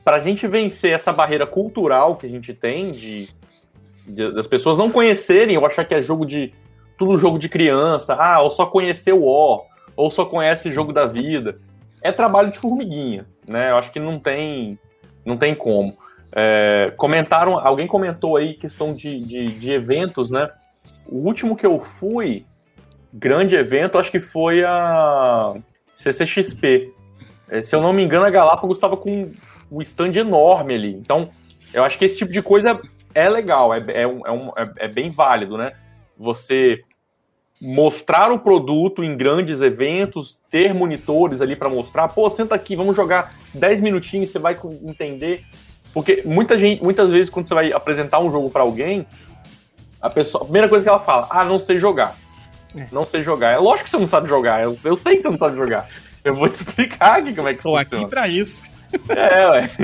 para 0.05 0.19
a 0.19 0.21
gente 0.21 0.47
vencer 0.47 0.93
essa 0.93 1.13
barreira 1.13 1.45
cultural 1.45 2.15
que 2.15 2.25
a 2.25 2.29
gente 2.29 2.55
tem 2.55 2.93
de, 2.93 3.29
de, 4.07 4.33
das 4.33 4.47
pessoas 4.47 4.79
não 4.79 4.93
conhecerem, 4.93 5.57
eu 5.57 5.67
achar 5.67 5.85
que 5.85 5.93
é 5.93 6.01
jogo 6.01 6.25
de 6.25 6.55
tudo 6.97 7.19
jogo 7.19 7.37
de 7.37 7.49
criança, 7.49 8.15
ah, 8.15 8.41
ou 8.41 8.49
só 8.49 8.65
conhecer 8.65 9.13
o 9.13 9.25
War, 9.25 9.63
ou 9.97 10.09
só 10.09 10.25
conhece 10.25 10.71
jogo 10.71 10.93
da 10.93 11.05
vida. 11.05 11.57
É 12.01 12.13
trabalho 12.13 12.53
de 12.53 12.61
formiguinha, 12.61 13.27
né? 13.49 13.73
Eu 13.73 13.77
acho 13.77 13.91
que 13.91 13.99
não 13.99 14.21
tem, 14.21 14.79
não 15.25 15.37
tem 15.37 15.53
como. 15.53 15.99
É, 16.33 16.93
comentaram, 16.97 17.59
alguém 17.59 17.87
comentou 17.87 18.37
aí 18.37 18.55
questão 18.55 18.95
de, 18.95 19.21
de, 19.21 19.53
de, 19.53 19.71
eventos, 19.71 20.31
né? 20.31 20.51
O 21.07 21.17
último 21.17 21.57
que 21.57 21.65
eu 21.65 21.81
fui, 21.81 22.45
grande 23.13 23.57
evento, 23.57 23.99
acho 23.99 24.11
que 24.11 24.21
foi 24.21 24.63
a 24.63 25.55
CCXP. 25.97 26.93
É, 27.49 27.63
se 27.63 27.75
eu 27.75 27.81
não 27.81 27.93
me 27.93 28.03
engano, 28.03 28.27
a 28.27 28.31
Galápagos 28.31 28.77
estava 28.77 28.97
com 28.97 29.33
um 29.71 29.81
stand 29.81 30.13
enorme 30.13 30.75
ali. 30.75 30.95
Então, 30.95 31.31
eu 31.73 31.83
acho 31.83 31.99
que 31.99 32.05
esse 32.05 32.19
tipo 32.19 32.33
de 32.33 32.43
coisa 32.43 32.79
é 33.15 33.29
legal, 33.29 33.73
é, 33.73 33.83
é, 33.89 34.07
um, 34.07 34.21
é, 34.57 34.63
é, 34.63 34.71
é 34.85 34.89
bem 34.89 35.11
válido, 35.11 35.57
né? 35.57 35.73
Você 36.17 36.83
mostrar 37.61 38.31
o 38.31 38.39
produto 38.39 39.03
em 39.03 39.17
grandes 39.17 39.61
eventos, 39.61 40.41
ter 40.49 40.73
monitores 40.73 41.41
ali 41.41 41.57
para 41.57 41.69
mostrar, 41.69 42.09
pô, 42.09 42.31
senta 42.31 42.55
aqui, 42.55 42.77
vamos 42.77 42.95
jogar 42.95 43.35
10 43.55 43.81
minutinhos, 43.81 44.31
você 44.31 44.39
vai 44.39 44.57
entender. 44.87 45.45
Porque 45.93 46.23
muita 46.25 46.59
gente, 46.59 46.83
muitas 46.83 47.11
vezes 47.11 47.31
quando 47.31 47.47
você 47.47 47.55
vai 47.55 47.73
apresentar 47.73 48.19
um 48.21 48.31
jogo 48.31 48.51
para 48.51 48.63
alguém, 48.63 49.07
a 50.01 50.11
pessoa, 50.11 50.43
a 50.43 50.45
primeira 50.45 50.69
coisa 50.69 50.85
que 50.85 50.89
ela 50.89 51.01
fala: 51.01 51.27
"Ah, 51.31 51.45
não 51.45 51.59
sei 51.59 51.79
jogar". 51.79 52.17
É. 52.77 52.87
Não 52.93 53.05
sei 53.05 53.23
jogar. 53.23 53.53
É 53.53 53.59
lógico 53.59 53.85
que 53.85 53.91
você 53.91 53.99
não 53.99 54.09
sabe 54.09 54.29
jogar, 54.29 54.63
eu, 54.63 54.77
eu 54.85 54.97
sei 54.97 55.17
que 55.17 55.23
você 55.23 55.31
não 55.31 55.39
sabe 55.39 55.57
jogar. 55.57 55.89
Eu 56.23 56.35
vou 56.35 56.49
te 56.49 56.55
explicar 56.63 57.19
aqui 57.19 57.35
como 57.35 57.49
é 57.49 57.55
que 57.55 57.63
Tô 57.63 57.77
funciona. 57.77 58.05
aqui 58.05 58.11
para 58.11 58.29
isso. 58.29 58.63
É, 59.09 59.49
ué. 59.49 59.71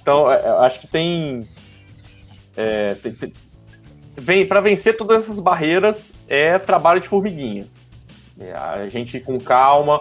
Então, 0.00 0.30
é, 0.32 0.40
eu 0.46 0.58
acho 0.60 0.78
que 0.78 0.86
tem, 0.86 1.48
é, 2.56 2.94
tem, 2.94 3.12
tem 3.12 3.32
vem 4.16 4.46
para 4.46 4.60
vencer 4.60 4.96
todas 4.96 5.24
essas 5.24 5.40
barreiras 5.40 6.14
é 6.28 6.58
trabalho 6.60 7.00
de 7.00 7.08
formiguinha. 7.08 7.66
É, 8.38 8.52
a 8.52 8.88
gente 8.88 9.18
com 9.20 9.38
calma, 9.38 10.00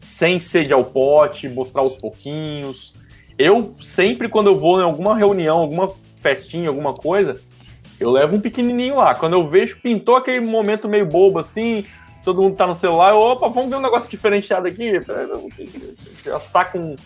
sem 0.00 0.40
sede 0.40 0.72
ao 0.72 0.84
pote, 0.84 1.48
mostrar 1.48 1.82
aos 1.82 1.96
pouquinhos. 1.96 2.94
Eu 3.38 3.72
sempre 3.80 4.28
quando 4.28 4.48
eu 4.48 4.58
vou 4.58 4.80
em 4.80 4.84
alguma 4.84 5.16
reunião, 5.16 5.58
alguma 5.58 5.92
festinha, 6.16 6.68
alguma 6.68 6.92
coisa, 6.92 7.40
eu 8.00 8.10
levo 8.10 8.36
um 8.36 8.40
pequenininho 8.40 8.96
lá. 8.96 9.14
Quando 9.14 9.34
eu 9.34 9.46
vejo, 9.46 9.80
pintou 9.80 10.16
aquele 10.16 10.40
momento 10.40 10.88
meio 10.88 11.06
bobo 11.06 11.38
assim, 11.38 11.84
todo 12.24 12.42
mundo 12.42 12.56
tá 12.56 12.66
no 12.66 12.74
celular, 12.74 13.10
eu, 13.10 13.18
opa, 13.18 13.48
vamos 13.48 13.70
ver 13.70 13.76
um 13.76 13.80
negócio 13.80 14.10
diferenciado 14.10 14.66
aqui. 14.66 14.92
Eu 16.24 16.40
saco 16.40 16.78
um 16.78 16.96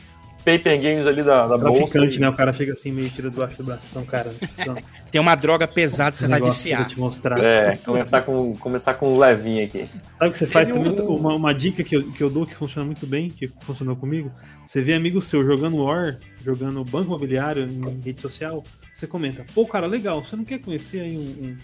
paper 0.44 0.80
games 0.80 1.06
ali 1.06 1.22
da, 1.22 1.46
da 1.46 1.56
bolsa. 1.56 1.98
E... 1.98 2.18
né? 2.18 2.28
O 2.28 2.32
cara 2.32 2.52
chega 2.52 2.72
assim, 2.72 2.92
meio 2.92 3.08
tira 3.10 3.30
do 3.30 3.46
do 3.46 3.64
braço. 3.64 3.88
Então, 3.90 4.04
cara. 4.04 4.32
Então, 4.58 4.76
Tem 5.10 5.20
uma 5.20 5.34
droga 5.34 5.68
pesada, 5.68 6.16
você 6.16 6.26
vai 6.26 6.40
viciar. 6.40 6.86
Te 6.86 6.98
mostrar. 6.98 7.38
É, 7.38 7.76
começar 7.76 8.22
com, 8.22 8.56
começar 8.56 8.94
com 8.94 9.14
um 9.14 9.18
levinho 9.18 9.64
aqui. 9.64 9.86
Sabe 10.16 10.30
o 10.30 10.32
que 10.32 10.38
você 10.38 10.46
faz 10.46 10.70
também? 10.70 10.98
Um... 11.00 11.16
Uma, 11.16 11.34
uma 11.34 11.54
dica 11.54 11.84
que 11.84 11.96
eu, 11.96 12.10
que 12.10 12.22
eu 12.22 12.30
dou 12.30 12.46
que 12.46 12.54
funciona 12.54 12.86
muito 12.86 13.06
bem, 13.06 13.28
que 13.28 13.50
funcionou 13.60 13.94
comigo. 13.94 14.32
Você 14.64 14.80
vê 14.80 14.94
amigo 14.94 15.20
seu 15.20 15.44
jogando 15.44 15.84
War, 15.84 16.18
jogando 16.42 16.82
Banco 16.82 17.08
Imobiliário 17.08 17.64
em 17.66 18.00
rede 18.00 18.22
social, 18.22 18.64
você 18.94 19.06
comenta, 19.06 19.44
pô, 19.54 19.66
cara, 19.66 19.86
legal, 19.86 20.24
você 20.24 20.34
não 20.34 20.44
quer 20.44 20.60
conhecer 20.60 21.00
aí 21.00 21.16
um. 21.16 21.20
um... 21.20 21.56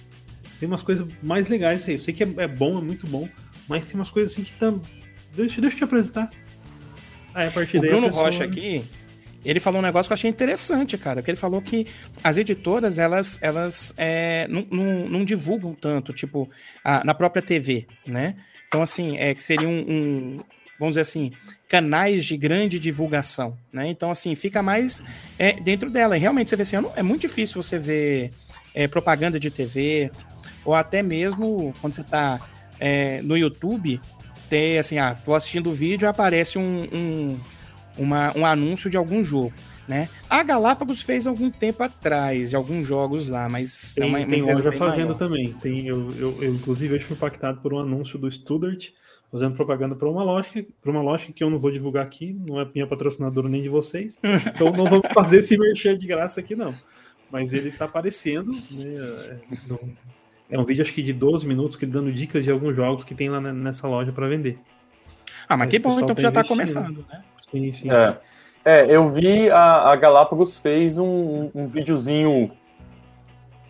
Tem 0.60 0.68
umas 0.68 0.82
coisas 0.82 1.06
mais 1.22 1.48
legais 1.48 1.88
aí. 1.88 1.94
Eu 1.94 1.98
sei 2.00 2.12
que 2.12 2.24
é, 2.24 2.28
é 2.38 2.48
bom, 2.48 2.78
é 2.78 2.82
muito 2.82 3.06
bom, 3.06 3.26
mas 3.66 3.86
tem 3.86 3.94
umas 3.94 4.10
coisas 4.10 4.32
assim 4.32 4.42
que 4.42 4.52
estão. 4.52 4.82
Deixa, 5.34 5.60
deixa 5.60 5.74
eu 5.74 5.78
te 5.78 5.84
apresentar 5.84 6.30
Aí, 7.34 7.48
a 7.48 7.50
partir 7.50 7.78
o 7.78 7.80
Bruno 7.80 8.06
pessoa... 8.08 8.24
Rocha 8.24 8.44
aqui, 8.44 8.84
ele 9.44 9.60
falou 9.60 9.80
um 9.80 9.82
negócio 9.82 10.08
que 10.08 10.12
eu 10.12 10.16
achei 10.16 10.30
interessante, 10.30 10.98
cara. 10.98 11.22
Que 11.22 11.30
ele 11.30 11.38
falou 11.38 11.62
que 11.62 11.86
as 12.22 12.36
editoras, 12.36 12.98
elas, 12.98 13.38
elas 13.40 13.94
é, 13.96 14.46
não, 14.48 14.66
não, 14.70 15.08
não, 15.08 15.24
divulgam 15.24 15.74
tanto, 15.74 16.12
tipo, 16.12 16.48
a, 16.84 17.04
na 17.04 17.14
própria 17.14 17.42
TV, 17.42 17.86
né? 18.06 18.34
Então, 18.66 18.82
assim, 18.82 19.16
é 19.16 19.34
que 19.34 19.42
seria 19.42 19.68
um, 19.68 19.78
um, 19.78 20.36
vamos 20.78 20.92
dizer 20.92 21.02
assim, 21.02 21.32
canais 21.68 22.24
de 22.24 22.36
grande 22.36 22.78
divulgação, 22.78 23.56
né? 23.72 23.88
Então, 23.88 24.10
assim, 24.10 24.34
fica 24.34 24.62
mais 24.62 25.04
é, 25.38 25.52
dentro 25.52 25.88
dela. 25.88 26.16
E 26.16 26.20
realmente, 26.20 26.50
você 26.50 26.56
vê 26.56 26.62
assim, 26.62 26.76
é 26.96 27.02
muito 27.02 27.22
difícil 27.22 27.62
você 27.62 27.78
ver 27.78 28.32
é, 28.74 28.86
propaganda 28.86 29.38
de 29.40 29.50
TV, 29.50 30.10
ou 30.64 30.74
até 30.74 31.02
mesmo 31.02 31.72
quando 31.80 31.94
você 31.94 32.00
está 32.00 32.40
é, 32.78 33.22
no 33.22 33.36
YouTube, 33.36 34.00
ter 34.48 34.78
assim, 34.78 34.98
ah, 34.98 35.14
tô 35.14 35.34
assistindo 35.34 35.70
o 35.70 35.72
vídeo 35.72 36.06
e 36.06 36.08
aparece 36.08 36.58
um, 36.58 36.88
um, 36.92 37.38
uma, 37.96 38.36
um 38.36 38.46
anúncio 38.46 38.88
de 38.90 38.96
algum 38.96 39.22
jogo. 39.24 39.52
Né? 39.86 40.08
A 40.28 40.42
Galápagos 40.42 41.00
fez 41.00 41.26
algum 41.26 41.50
tempo 41.50 41.82
atrás, 41.82 42.50
de 42.50 42.56
alguns 42.56 42.86
jogos 42.86 43.28
lá, 43.30 43.48
mas 43.48 43.94
tem, 43.94 44.04
é 44.04 44.06
uma, 44.06 44.18
uma 44.18 44.26
tem 44.26 44.42
loja 44.42 44.72
fazendo 44.72 45.06
maior. 45.06 45.18
também. 45.18 45.52
Tem, 45.54 45.86
eu, 45.86 46.10
eu, 46.18 46.42
eu, 46.42 46.54
inclusive, 46.54 46.94
eu 46.94 47.00
fui 47.00 47.16
impactado 47.16 47.60
por 47.62 47.72
um 47.72 47.78
anúncio 47.78 48.18
do 48.18 48.30
Studart 48.30 48.90
fazendo 49.30 49.54
propaganda 49.54 49.94
para 49.94 50.08
uma 50.08 50.22
loja, 50.22 50.50
para 50.80 50.90
uma 50.90 51.02
loja 51.02 51.26
que 51.34 51.44
eu 51.44 51.50
não 51.50 51.58
vou 51.58 51.70
divulgar 51.70 52.04
aqui, 52.04 52.32
não 52.32 52.60
é 52.60 52.68
minha 52.74 52.86
patrocinadora 52.86 53.48
nem 53.48 53.62
de 53.62 53.68
vocês, 53.68 54.18
então 54.22 54.72
não 54.72 54.84
vamos 54.84 55.08
fazer 55.12 55.38
esse 55.38 55.56
merchan 55.56 55.96
de 55.96 56.06
graça 56.06 56.40
aqui 56.40 56.54
não. 56.54 56.74
Mas 57.30 57.52
ele 57.52 57.68
está 57.68 57.84
aparecendo, 57.84 58.52
né, 58.70 58.94
é, 58.96 59.36
é 60.50 60.58
um 60.58 60.64
vídeo 60.64 60.82
acho 60.82 60.92
que 60.92 61.02
de 61.02 61.12
12 61.12 61.46
minutos 61.46 61.76
que 61.76 61.84
dando 61.84 62.10
dicas 62.12 62.44
de 62.44 62.50
alguns 62.50 62.74
jogos 62.74 63.04
que 63.04 63.14
tem 63.14 63.28
lá 63.28 63.40
nessa 63.40 63.86
loja 63.86 64.12
para 64.12 64.26
vender. 64.26 64.58
Ah, 65.48 65.56
mas, 65.56 65.70
que 65.70 65.78
bom 65.78 65.98
então 66.00 66.14
que 66.14 66.22
já 66.22 66.28
está 66.28 66.44
começando, 66.44 67.04
né? 67.10 67.22
Sim, 67.50 67.72
sim. 67.72 67.90
É, 67.90 68.08
sim. 68.12 68.16
é 68.64 68.86
eu 68.88 69.08
vi 69.08 69.50
a, 69.50 69.90
a 69.90 69.96
Galápagos 69.96 70.56
fez 70.56 70.98
um, 70.98 71.50
um 71.54 71.66
videozinho 71.66 72.50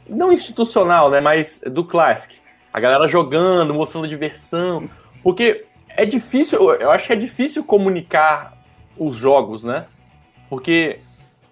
não 0.08 0.32
institucional, 0.32 1.10
né, 1.10 1.20
mas 1.20 1.60
do 1.66 1.84
Classic. 1.84 2.36
A 2.72 2.80
galera 2.80 3.06
jogando, 3.08 3.74
mostrando 3.74 4.08
diversão, 4.08 4.88
porque 5.22 5.64
é 5.88 6.04
difícil, 6.04 6.72
eu 6.74 6.90
acho 6.90 7.06
que 7.06 7.12
é 7.12 7.16
difícil 7.16 7.64
comunicar 7.64 8.56
os 8.96 9.16
jogos, 9.16 9.64
né? 9.64 9.86
Porque 10.48 11.00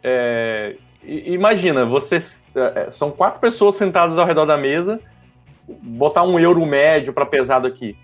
é, 0.03 0.77
imagina, 1.03 1.85
vocês 1.85 2.49
é, 2.55 2.91
são 2.91 3.11
quatro 3.11 3.41
pessoas 3.41 3.75
sentadas 3.75 4.19
ao 4.19 4.27
redor 4.27 4.47
da 4.47 4.57
mesa 4.57 5.01
botar 5.69 6.23
um 6.23 6.39
euro 6.39 6.65
médio 6.65 7.13
para 7.13 7.27
pesado 7.27 7.67
aqui. 7.67 7.97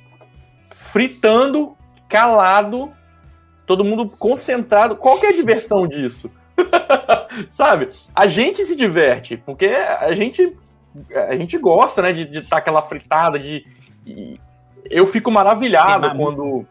Fritando, 0.74 1.76
calado, 2.08 2.92
todo 3.66 3.84
mundo 3.84 4.08
concentrado. 4.08 4.96
Qual 4.96 5.18
que 5.18 5.26
é 5.26 5.30
a 5.30 5.34
diversão 5.34 5.86
disso? 5.86 6.30
Sabe? 7.50 7.88
A 8.14 8.26
gente 8.26 8.64
se 8.64 8.76
diverte, 8.76 9.36
porque 9.36 9.66
a 9.66 10.12
gente 10.12 10.56
a 11.28 11.34
gente 11.34 11.56
gosta, 11.56 12.02
né, 12.02 12.12
de 12.12 12.38
estar 12.38 12.50
tá 12.50 12.56
aquela 12.58 12.82
fritada, 12.82 13.38
de 13.38 13.64
eu 14.90 15.06
fico 15.06 15.30
maravilhado 15.30 16.14
quando 16.14 16.66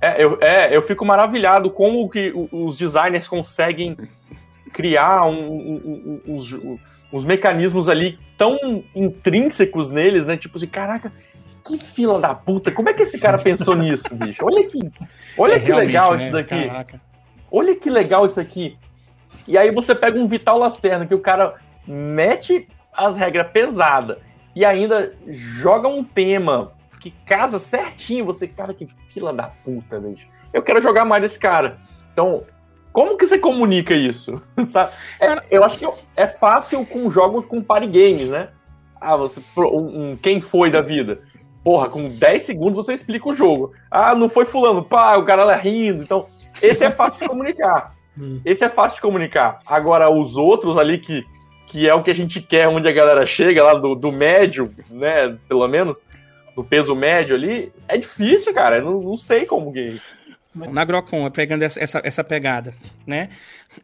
é 0.00 0.22
eu, 0.24 0.38
é, 0.40 0.74
eu 0.74 0.80
fico 0.80 1.04
maravilhado 1.04 1.70
como 1.70 2.08
que 2.08 2.32
os 2.50 2.78
designers 2.78 3.28
conseguem 3.28 3.96
criar 4.72 5.26
um, 5.26 5.50
um, 5.50 6.20
um, 6.26 6.34
uns, 6.34 6.52
uns 7.12 7.24
mecanismos 7.24 7.88
ali 7.88 8.18
tão 8.36 8.56
intrínsecos 8.94 9.90
neles, 9.90 10.26
né? 10.26 10.36
Tipo 10.36 10.58
assim, 10.58 10.66
caraca, 10.66 11.12
que 11.64 11.78
fila 11.78 12.20
da 12.20 12.34
puta, 12.34 12.70
como 12.70 12.88
é 12.88 12.94
que 12.94 13.02
esse 13.02 13.18
cara 13.18 13.38
pensou 13.38 13.74
nisso, 13.76 14.08
bicho? 14.12 14.44
Olha 14.44 14.66
que, 14.66 14.78
olha 15.36 15.54
é, 15.54 15.60
que 15.60 15.72
legal 15.72 16.14
né? 16.14 16.22
isso 16.22 16.32
daqui. 16.32 16.66
Caraca. 16.66 17.00
Olha 17.50 17.74
que 17.74 17.90
legal 17.90 18.24
isso 18.24 18.40
aqui. 18.40 18.78
E 19.46 19.58
aí 19.58 19.70
você 19.70 19.94
pega 19.94 20.18
um 20.18 20.26
Vital 20.26 20.58
Lacerda, 20.58 21.06
que 21.06 21.14
o 21.14 21.20
cara 21.20 21.54
mete 21.86 22.68
as 22.92 23.16
regras 23.16 23.50
pesadas 23.50 24.18
e 24.54 24.64
ainda 24.64 25.12
joga 25.26 25.88
um 25.88 26.04
tema 26.04 26.72
que 27.00 27.10
casa 27.26 27.58
certinho. 27.58 28.24
Você, 28.26 28.46
cara, 28.46 28.72
que 28.72 28.86
fila 29.08 29.32
da 29.32 29.48
puta, 29.48 29.98
bicho. 29.98 30.26
Eu 30.52 30.62
quero 30.62 30.80
jogar 30.80 31.04
mais 31.04 31.22
desse 31.22 31.38
cara. 31.38 31.78
Então, 32.12 32.44
como 32.92 33.16
que 33.16 33.26
você 33.26 33.38
comunica 33.38 33.94
isso? 33.94 34.40
É, 35.20 35.42
eu 35.50 35.64
acho 35.64 35.78
que 35.78 35.86
é 36.16 36.26
fácil 36.26 36.84
com 36.84 37.10
jogos 37.10 37.46
com 37.46 37.62
party 37.62 37.86
games, 37.86 38.30
né? 38.30 38.48
Ah, 39.00 39.16
você, 39.16 39.42
um, 39.56 40.12
um, 40.12 40.16
quem 40.16 40.40
foi 40.40 40.70
da 40.70 40.80
vida? 40.80 41.20
Porra, 41.64 41.88
com 41.88 42.08
10 42.08 42.42
segundos 42.42 42.84
você 42.84 42.92
explica 42.92 43.28
o 43.28 43.34
jogo. 43.34 43.72
Ah, 43.90 44.14
não 44.14 44.28
foi 44.28 44.44
fulano, 44.44 44.82
pá, 44.82 45.16
o 45.16 45.24
cara 45.24 45.44
lá 45.44 45.54
rindo. 45.56 46.02
Então, 46.02 46.26
esse 46.62 46.84
é 46.84 46.90
fácil 46.90 47.20
de 47.20 47.28
comunicar. 47.28 47.94
Hum. 48.18 48.40
Esse 48.44 48.64
é 48.64 48.68
fácil 48.68 48.96
de 48.96 49.02
comunicar. 49.02 49.60
Agora, 49.64 50.10
os 50.10 50.36
outros 50.36 50.76
ali 50.76 50.98
que, 50.98 51.24
que 51.68 51.88
é 51.88 51.94
o 51.94 52.02
que 52.02 52.10
a 52.10 52.14
gente 52.14 52.42
quer, 52.42 52.66
onde 52.66 52.88
a 52.88 52.92
galera 52.92 53.24
chega, 53.24 53.62
lá 53.62 53.72
do, 53.72 53.94
do 53.94 54.10
médio, 54.10 54.74
né? 54.90 55.38
Pelo 55.48 55.66
menos, 55.68 56.04
do 56.56 56.64
peso 56.64 56.94
médio 56.94 57.36
ali, 57.36 57.72
é 57.88 57.96
difícil, 57.96 58.52
cara. 58.52 58.78
Eu 58.78 58.84
não, 58.84 59.00
não 59.00 59.16
sei 59.16 59.46
como 59.46 59.72
que. 59.72 59.98
Na 60.54 60.84
Grocon, 60.84 61.30
pegando 61.30 61.62
essa, 61.62 61.80
essa, 61.80 62.00
essa 62.02 62.24
pegada, 62.24 62.74
né? 63.06 63.28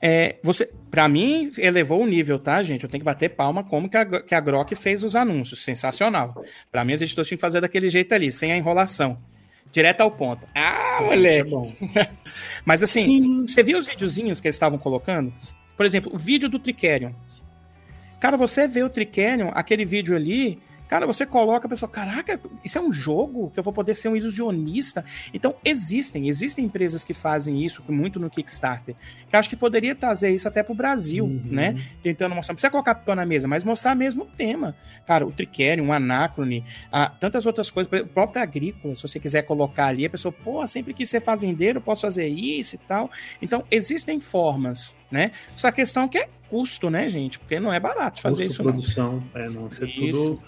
É, 0.02 0.36
você, 0.42 0.68
para 0.90 1.08
mim, 1.08 1.50
elevou 1.58 2.02
o 2.02 2.06
nível, 2.06 2.40
tá, 2.40 2.60
gente? 2.62 2.82
Eu 2.82 2.90
tenho 2.90 3.00
que 3.00 3.04
bater 3.04 3.28
palma 3.28 3.62
como 3.62 3.88
que 3.88 3.96
a, 3.96 4.22
que 4.22 4.34
a 4.34 4.40
Grok 4.40 4.74
fez 4.74 5.04
os 5.04 5.14
anúncios. 5.14 5.62
Sensacional. 5.62 6.44
Para 6.72 6.84
mim, 6.84 6.94
as 6.94 7.02
editoras 7.02 7.28
tinham 7.28 7.36
que 7.36 7.42
fazer 7.42 7.60
daquele 7.60 7.88
jeito 7.88 8.12
ali, 8.12 8.32
sem 8.32 8.52
a 8.52 8.56
enrolação. 8.56 9.16
Direto 9.70 10.00
ao 10.00 10.10
ponto. 10.10 10.46
Ah, 10.54 10.98
moleque! 11.02 11.54
É 11.94 12.08
Mas 12.64 12.82
assim, 12.82 13.04
Sim. 13.04 13.46
você 13.46 13.62
viu 13.62 13.78
os 13.78 13.86
videozinhos 13.86 14.40
que 14.40 14.48
eles 14.48 14.56
estavam 14.56 14.78
colocando? 14.78 15.32
Por 15.76 15.86
exemplo, 15.86 16.12
o 16.14 16.18
vídeo 16.18 16.48
do 16.48 16.58
Tricerion. 16.58 17.12
Cara, 18.18 18.36
você 18.36 18.66
vê 18.66 18.82
o 18.82 18.88
Tricerion, 18.88 19.50
aquele 19.54 19.84
vídeo 19.84 20.16
ali, 20.16 20.58
Cara, 20.88 21.06
você 21.06 21.26
coloca 21.26 21.66
a 21.66 21.68
pessoa, 21.68 21.88
caraca, 21.88 22.40
isso 22.64 22.78
é 22.78 22.80
um 22.80 22.92
jogo 22.92 23.50
que 23.50 23.58
eu 23.58 23.64
vou 23.64 23.72
poder 23.72 23.94
ser 23.94 24.08
um 24.08 24.16
ilusionista. 24.16 25.04
Então, 25.34 25.54
existem, 25.64 26.28
existem 26.28 26.64
empresas 26.64 27.04
que 27.04 27.12
fazem 27.12 27.64
isso, 27.64 27.82
muito 27.88 28.20
no 28.20 28.30
Kickstarter. 28.30 28.94
Que 29.28 29.34
eu 29.34 29.40
acho 29.40 29.48
que 29.48 29.56
poderia 29.56 29.94
trazer 29.94 30.30
isso 30.30 30.46
até 30.46 30.62
pro 30.62 30.74
Brasil, 30.74 31.24
uhum. 31.24 31.42
né? 31.44 31.82
Tentando 32.02 32.34
mostrar, 32.34 32.52
não 32.52 32.56
precisa 32.56 32.70
colocar 32.70 33.02
a 33.06 33.14
na 33.14 33.26
mesa, 33.26 33.48
mas 33.48 33.64
mostrar 33.64 33.94
mesmo 33.94 34.24
o 34.24 34.26
tema. 34.26 34.76
Cara, 35.06 35.26
o 35.26 35.32
Tricerion, 35.32 35.86
o 35.86 35.92
Anacrone, 35.92 36.64
a, 36.90 37.08
tantas 37.08 37.46
outras 37.46 37.70
coisas, 37.70 37.92
o 38.00 38.06
próprio 38.06 38.42
Agrícola, 38.42 38.94
se 38.96 39.02
você 39.02 39.18
quiser 39.18 39.42
colocar 39.42 39.86
ali, 39.86 40.06
a 40.06 40.10
pessoa, 40.10 40.32
pô, 40.32 40.66
sempre 40.66 40.94
quis 40.94 41.08
ser 41.08 41.20
fazendeiro, 41.20 41.80
posso 41.80 42.02
fazer 42.02 42.26
isso 42.28 42.76
e 42.76 42.78
tal. 42.78 43.10
Então, 43.40 43.64
existem 43.70 44.20
formas, 44.20 44.96
né? 45.10 45.32
Só 45.56 45.68
a 45.68 45.72
questão 45.72 46.04
é 46.04 46.08
que 46.08 46.28
custo, 46.48 46.90
né, 46.90 47.08
gente? 47.10 47.38
Porque 47.38 47.58
não 47.58 47.72
é 47.72 47.80
barato 47.80 48.20
fazer 48.20 48.44
custo, 48.44 48.54
isso. 48.54 48.62
Produção, 48.62 49.22
não. 49.34 49.40
é, 49.40 49.48
não. 49.48 49.68
Isso 49.68 49.84
é 49.84 49.86
tudo. 49.86 50.42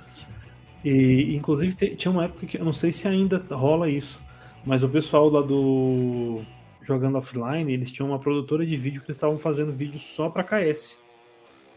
E, 0.84 1.34
inclusive, 1.34 1.74
tinha 1.96 2.12
uma 2.12 2.24
época 2.24 2.46
que 2.46 2.58
eu 2.58 2.64
não 2.64 2.72
sei 2.72 2.92
se 2.92 3.08
ainda 3.08 3.42
rola 3.50 3.88
isso, 3.88 4.20
mas 4.64 4.82
o 4.82 4.88
pessoal 4.88 5.28
lá 5.28 5.40
do 5.42 6.42
Jogando 6.82 7.18
Offline, 7.18 7.72
eles 7.72 7.90
tinham 7.90 8.08
uma 8.08 8.18
produtora 8.18 8.64
de 8.64 8.76
vídeo 8.76 9.00
que 9.00 9.08
eles 9.08 9.16
estavam 9.16 9.38
fazendo 9.38 9.72
vídeo 9.72 10.00
só 10.00 10.28
para 10.28 10.44
KS. 10.44 10.96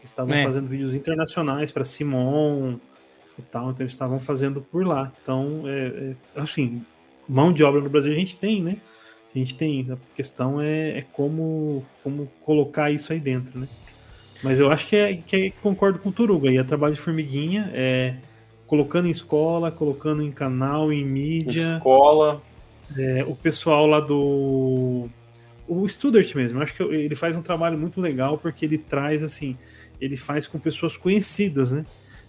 Eles 0.00 0.10
estavam 0.10 0.34
é. 0.34 0.44
fazendo 0.44 0.66
vídeos 0.66 0.94
internacionais 0.94 1.70
para 1.70 1.84
Simon 1.84 2.76
e 3.38 3.42
tal, 3.42 3.70
então 3.70 3.84
eles 3.84 3.92
estavam 3.92 4.18
fazendo 4.18 4.60
por 4.60 4.86
lá. 4.86 5.12
Então, 5.22 5.62
é, 5.66 6.14
é, 6.36 6.40
assim, 6.40 6.84
mão 7.28 7.52
de 7.52 7.62
obra 7.62 7.80
no 7.80 7.88
Brasil 7.88 8.12
a 8.12 8.16
gente 8.16 8.36
tem, 8.36 8.62
né? 8.62 8.78
A 9.34 9.38
gente 9.38 9.54
tem. 9.54 9.90
A 9.90 9.96
questão 10.14 10.60
é, 10.60 10.98
é 10.98 11.04
como, 11.12 11.84
como 12.02 12.30
colocar 12.42 12.90
isso 12.90 13.12
aí 13.12 13.20
dentro, 13.20 13.58
né? 13.58 13.68
Mas 14.42 14.58
eu 14.58 14.70
acho 14.70 14.86
que, 14.86 14.96
é, 14.96 15.16
que 15.16 15.36
é, 15.36 15.50
concordo 15.62 15.98
com 15.98 16.08
o 16.08 16.12
Turuga. 16.12 16.50
aí 16.50 16.58
é 16.58 16.64
trabalho 16.64 16.94
de 16.94 17.00
formiguinha, 17.00 17.70
é, 17.72 18.16
colocando 18.66 19.06
em 19.06 19.10
escola, 19.10 19.70
colocando 19.70 20.22
em 20.22 20.30
canal, 20.30 20.92
em 20.92 21.04
mídia. 21.04 21.76
Escola. 21.76 22.42
É, 22.96 23.24
o 23.24 23.34
pessoal 23.34 23.86
lá 23.86 24.00
do. 24.00 25.08
O 25.68 25.88
Studart 25.88 26.34
mesmo, 26.34 26.60
acho 26.60 26.74
que 26.74 26.82
ele 26.82 27.14
faz 27.14 27.34
um 27.34 27.40
trabalho 27.40 27.78
muito 27.78 28.00
legal 28.00 28.36
porque 28.36 28.64
ele 28.64 28.76
traz 28.76 29.22
assim 29.22 29.56
ele 30.02 30.16
faz 30.16 30.48
com 30.48 30.58
pessoas 30.58 30.96
conhecidas, 30.96 31.70
né? 31.70 31.86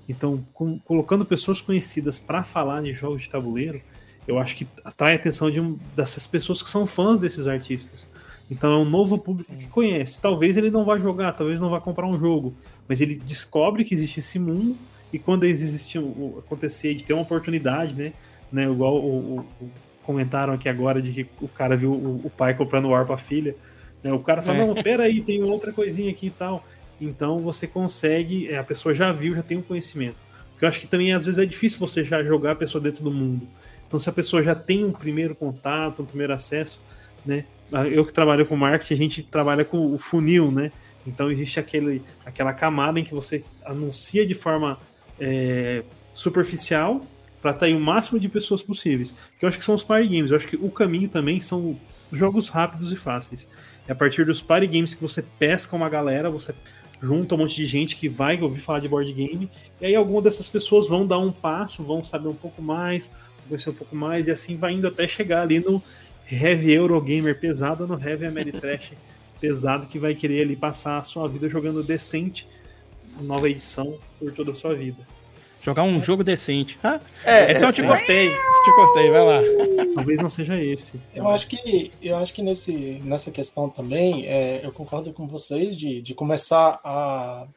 Então, 0.07 0.45
com, 0.53 0.77
colocando 0.77 1.25
pessoas 1.25 1.59
conhecidas 1.59 2.19
para 2.19 2.43
falar 2.43 2.83
de 2.83 2.93
jogos 2.93 3.23
de 3.23 3.29
tabuleiro, 3.29 3.81
eu 4.27 4.37
acho 4.37 4.55
que 4.55 4.67
atrai 4.85 5.13
a 5.13 5.15
atenção 5.15 5.49
de 5.49 5.59
um, 5.59 5.79
dessas 5.95 6.27
pessoas 6.27 6.61
que 6.61 6.69
são 6.69 6.85
fãs 6.85 7.19
desses 7.19 7.47
artistas. 7.47 8.07
Então 8.51 8.71
é 8.73 8.77
um 8.77 8.85
novo 8.85 9.17
público 9.17 9.51
que 9.55 9.67
conhece. 9.69 10.21
Talvez 10.21 10.55
ele 10.55 10.69
não 10.69 10.85
vá 10.85 10.97
jogar, 10.97 11.31
talvez 11.33 11.59
não 11.59 11.69
vá 11.69 11.81
comprar 11.81 12.05
um 12.05 12.19
jogo, 12.19 12.53
mas 12.87 13.01
ele 13.01 13.15
descobre 13.15 13.83
que 13.83 13.95
existe 13.95 14.19
esse 14.19 14.37
mundo 14.37 14.77
e 15.13 15.19
quando 15.19 15.43
existe 15.43 15.99
acontecer 16.39 16.95
de 16.95 17.03
ter 17.03 17.13
uma 17.13 17.21
oportunidade, 17.21 17.93
né, 17.93 18.13
né 18.51 18.63
igual 18.63 18.95
o, 18.95 19.37
o, 19.37 19.39
o 19.61 19.71
comentaram 20.01 20.53
aqui 20.53 20.67
agora 20.67 21.01
de 21.01 21.23
que 21.23 21.27
o 21.39 21.47
cara 21.47 21.77
viu 21.77 21.91
o, 21.91 22.21
o 22.25 22.29
pai 22.29 22.55
comprando 22.55 22.85
o 22.85 22.89
War 22.89 23.05
para 23.05 23.15
a 23.15 23.17
filha, 23.17 23.55
né, 24.03 24.11
o 24.11 24.19
cara 24.19 24.41
fala, 24.41 24.57
é. 24.57 24.65
não, 24.65 24.73
peraí, 24.73 25.21
tem 25.21 25.41
outra 25.43 25.71
coisinha 25.71 26.09
aqui 26.09 26.27
e 26.27 26.31
tal. 26.31 26.65
Então 26.99 27.39
você 27.39 27.67
consegue, 27.67 28.49
é, 28.49 28.57
a 28.57 28.63
pessoa 28.63 28.93
já 28.93 29.11
viu, 29.11 29.35
já 29.35 29.43
tem 29.43 29.57
um 29.57 29.61
conhecimento. 29.61 30.17
Porque 30.51 30.65
eu 30.65 30.69
acho 30.69 30.79
que 30.79 30.87
também 30.87 31.13
às 31.13 31.25
vezes 31.25 31.39
é 31.39 31.45
difícil 31.45 31.79
você 31.79 32.03
já 32.03 32.23
jogar 32.23 32.51
a 32.51 32.55
pessoa 32.55 32.81
dentro 32.81 33.03
do 33.03 33.11
mundo. 33.11 33.47
Então 33.87 33.99
se 33.99 34.09
a 34.09 34.13
pessoa 34.13 34.41
já 34.41 34.55
tem 34.55 34.83
um 34.83 34.91
primeiro 34.91 35.35
contato, 35.35 36.01
um 36.01 36.05
primeiro 36.05 36.33
acesso, 36.33 36.81
né? 37.25 37.45
Eu 37.91 38.05
que 38.05 38.13
trabalho 38.13 38.45
com 38.45 38.55
marketing, 38.55 38.93
a 38.93 38.97
gente 38.97 39.23
trabalha 39.23 39.63
com 39.63 39.93
o 39.93 39.97
funil, 39.97 40.51
né? 40.51 40.71
Então 41.05 41.31
existe 41.31 41.59
aquele, 41.59 42.01
aquela 42.25 42.53
camada 42.53 42.99
em 42.99 43.03
que 43.03 43.13
você 43.13 43.43
anuncia 43.65 44.25
de 44.25 44.33
forma 44.33 44.79
é, 45.19 45.83
superficial 46.13 47.01
para 47.41 47.51
atrair 47.51 47.75
o 47.75 47.79
máximo 47.79 48.19
de 48.19 48.29
pessoas 48.29 48.61
possíveis. 48.61 49.13
Que 49.37 49.45
eu 49.45 49.49
acho 49.49 49.57
que 49.57 49.65
são 49.65 49.75
os 49.75 49.83
party 49.83 50.07
games. 50.07 50.31
Eu 50.31 50.37
acho 50.37 50.47
que 50.47 50.55
o 50.55 50.71
caminho 50.71 51.09
também 51.09 51.41
são 51.41 51.77
jogos 52.11 52.49
rápidos 52.49 52.91
e 52.91 52.95
fáceis. 52.95 53.47
É 53.87 53.91
a 53.91 53.95
partir 53.95 54.25
dos 54.25 54.41
party 54.41 54.67
games 54.67 54.93
que 54.93 55.01
você 55.01 55.21
pesca 55.21 55.75
uma 55.75 55.89
galera, 55.89 56.29
você 56.29 56.53
junta 57.01 57.35
um 57.35 57.39
monte 57.39 57.55
de 57.55 57.65
gente 57.65 57.97
que 57.97 58.07
vai 58.07 58.41
ouvir 58.41 58.61
falar 58.61 58.79
de 58.79 58.87
board 58.87 59.11
game, 59.11 59.51
e 59.81 59.85
aí 59.85 59.93
algumas 59.93 60.23
dessas 60.23 60.49
pessoas 60.49 60.87
vão 60.87 61.05
dar 61.05 61.19
um 61.19 61.33
passo, 61.33 61.83
vão 61.83 62.01
saber 62.01 62.29
um 62.29 62.33
pouco 62.33 62.61
mais, 62.61 63.11
conhecer 63.49 63.69
um 63.71 63.73
pouco 63.73 63.93
mais, 63.93 64.27
e 64.27 64.31
assim 64.31 64.55
vai 64.55 64.71
indo 64.71 64.87
até 64.87 65.05
chegar 65.05 65.41
ali 65.41 65.59
no 65.59 65.83
Heavy 66.31 66.71
Eurogamer 66.71 67.37
pesado, 67.37 67.85
no 67.85 68.01
Heavy 68.01 68.25
Ameritrash 68.25 68.93
pesado, 69.41 69.85
que 69.85 69.99
vai 69.99 70.15
querer 70.15 70.43
ali 70.43 70.55
passar 70.55 70.97
a 70.97 71.03
sua 71.03 71.27
vida 71.27 71.49
jogando 71.49 71.83
decente, 71.83 72.47
nova 73.21 73.49
edição 73.49 73.97
por 74.19 74.31
toda 74.31 74.51
a 74.51 74.55
sua 74.55 74.75
vida. 74.75 75.05
Jogar 75.63 75.83
um 75.83 76.03
jogo 76.03 76.25
decente. 76.25 76.77
Ah, 76.83 76.99
é, 77.23 77.51
Edson, 77.51 77.67
eu 77.67 77.73
te 77.73 77.81
cortei. 77.81 78.29
Te 78.29 78.75
cortei, 78.75 79.09
vai 79.09 79.23
lá. 79.23 79.41
Talvez 79.95 80.19
não 80.19 80.29
seja 80.29 80.61
esse. 80.61 80.99
Eu 81.15 81.25
acho 81.29 81.47
que, 81.47 81.89
eu 82.01 82.17
acho 82.17 82.33
que 82.33 82.41
nesse, 82.41 82.73
nessa 83.05 83.31
questão 83.31 83.69
também, 83.69 84.27
é, 84.27 84.59
eu 84.61 84.73
concordo 84.73 85.13
com 85.13 85.25
vocês 85.25 85.77
de, 85.79 86.01
de 86.01 86.13
começar 86.13 86.81
a, 86.83 87.47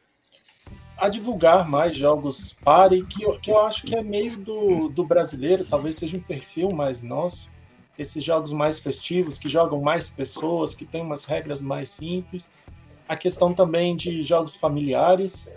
a 0.97 1.09
divulgar 1.09 1.67
mais 1.67 1.97
jogos 1.97 2.55
pare, 2.63 3.03
que, 3.03 3.23
eu, 3.23 3.37
que 3.41 3.51
eu 3.51 3.59
acho 3.59 3.83
que 3.83 3.93
é 3.93 4.01
meio 4.01 4.37
do, 4.37 4.87
do 4.87 5.05
brasileiro, 5.05 5.65
talvez 5.65 5.97
seja 5.97 6.15
um 6.15 6.21
perfil 6.21 6.71
mais 6.71 7.03
nosso. 7.03 7.49
Esses 7.99 8.23
jogos 8.23 8.53
mais 8.53 8.79
festivos, 8.79 9.37
que 9.37 9.49
jogam 9.49 9.81
mais 9.81 10.09
pessoas, 10.09 10.73
que 10.73 10.85
tem 10.85 11.01
umas 11.01 11.25
regras 11.25 11.61
mais 11.61 11.89
simples. 11.89 12.53
A 13.07 13.15
questão 13.15 13.53
também 13.53 13.95
de 13.95 14.21
jogos 14.21 14.55
familiares, 14.55 15.55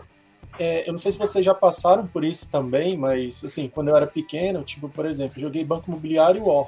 é, 0.58 0.86
eu 0.86 0.92
não 0.92 0.98
sei 0.98 1.10
se 1.10 1.18
vocês 1.18 1.44
já 1.44 1.54
passaram 1.54 2.06
por 2.06 2.24
isso 2.24 2.50
também, 2.50 2.96
mas 2.96 3.42
assim, 3.44 3.68
quando 3.68 3.88
eu 3.88 3.96
era 3.96 4.06
pequeno, 4.06 4.62
tipo, 4.62 4.88
por 4.88 5.06
exemplo, 5.06 5.40
joguei 5.40 5.64
Banco 5.64 5.90
Imobiliário 5.90 6.44
War. 6.46 6.66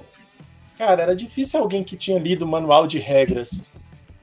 Cara, 0.79 1.03
era 1.03 1.15
difícil 1.15 1.61
alguém 1.61 1.85
que 1.85 1.97
tinha 1.97 2.19
lido 2.19 2.45
o 2.45 2.49
manual 2.49 2.87
de 2.87 2.99
regras, 2.99 3.65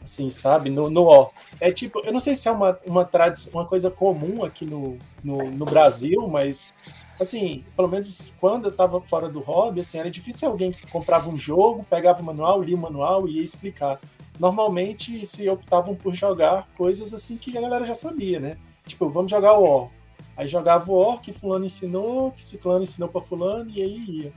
assim, 0.03 0.29
sabe, 0.29 0.69
no, 0.69 0.89
no 0.89 1.03
War. 1.03 1.29
É 1.59 1.71
tipo, 1.71 1.99
eu 1.99 2.11
não 2.11 2.19
sei 2.19 2.35
se 2.35 2.47
é 2.47 2.51
uma, 2.51 2.77
uma, 2.85 3.05
tradição, 3.05 3.53
uma 3.53 3.65
coisa 3.65 3.91
comum 3.91 4.43
aqui 4.43 4.65
no, 4.65 4.97
no, 5.23 5.51
no 5.51 5.65
Brasil, 5.65 6.27
mas 6.27 6.75
assim, 7.19 7.63
pelo 7.75 7.87
menos 7.87 8.33
quando 8.39 8.65
eu 8.65 8.71
estava 8.71 8.99
fora 9.01 9.29
do 9.29 9.39
hobby, 9.39 9.81
assim, 9.81 9.99
era 9.99 10.09
difícil 10.09 10.49
alguém 10.49 10.71
que 10.71 10.87
comprava 10.87 11.29
um 11.29 11.37
jogo, 11.37 11.85
pegava 11.89 12.21
o 12.21 12.25
manual, 12.25 12.61
lia 12.61 12.75
o 12.75 12.79
manual 12.79 13.27
e 13.27 13.37
ia 13.37 13.43
explicar. 13.43 13.99
Normalmente 14.39 15.25
se 15.25 15.49
optavam 15.49 15.93
por 15.93 16.13
jogar 16.13 16.67
coisas 16.77 17.13
assim 17.13 17.37
que 17.37 17.57
a 17.57 17.61
galera 17.61 17.83
já 17.83 17.93
sabia, 17.93 18.39
né? 18.39 18.57
Tipo, 18.87 19.09
vamos 19.09 19.29
jogar 19.29 19.57
o 19.57 19.63
War. 19.63 19.89
Aí 20.37 20.47
jogava 20.47 20.89
o 20.89 20.97
War 20.97 21.19
que 21.19 21.33
fulano 21.33 21.65
ensinou, 21.65 22.31
que 22.31 22.45
ciclano 22.45 22.83
ensinou 22.83 23.09
para 23.09 23.19
fulano, 23.19 23.69
e 23.69 23.81
aí 23.81 23.97
ia. 23.97 24.33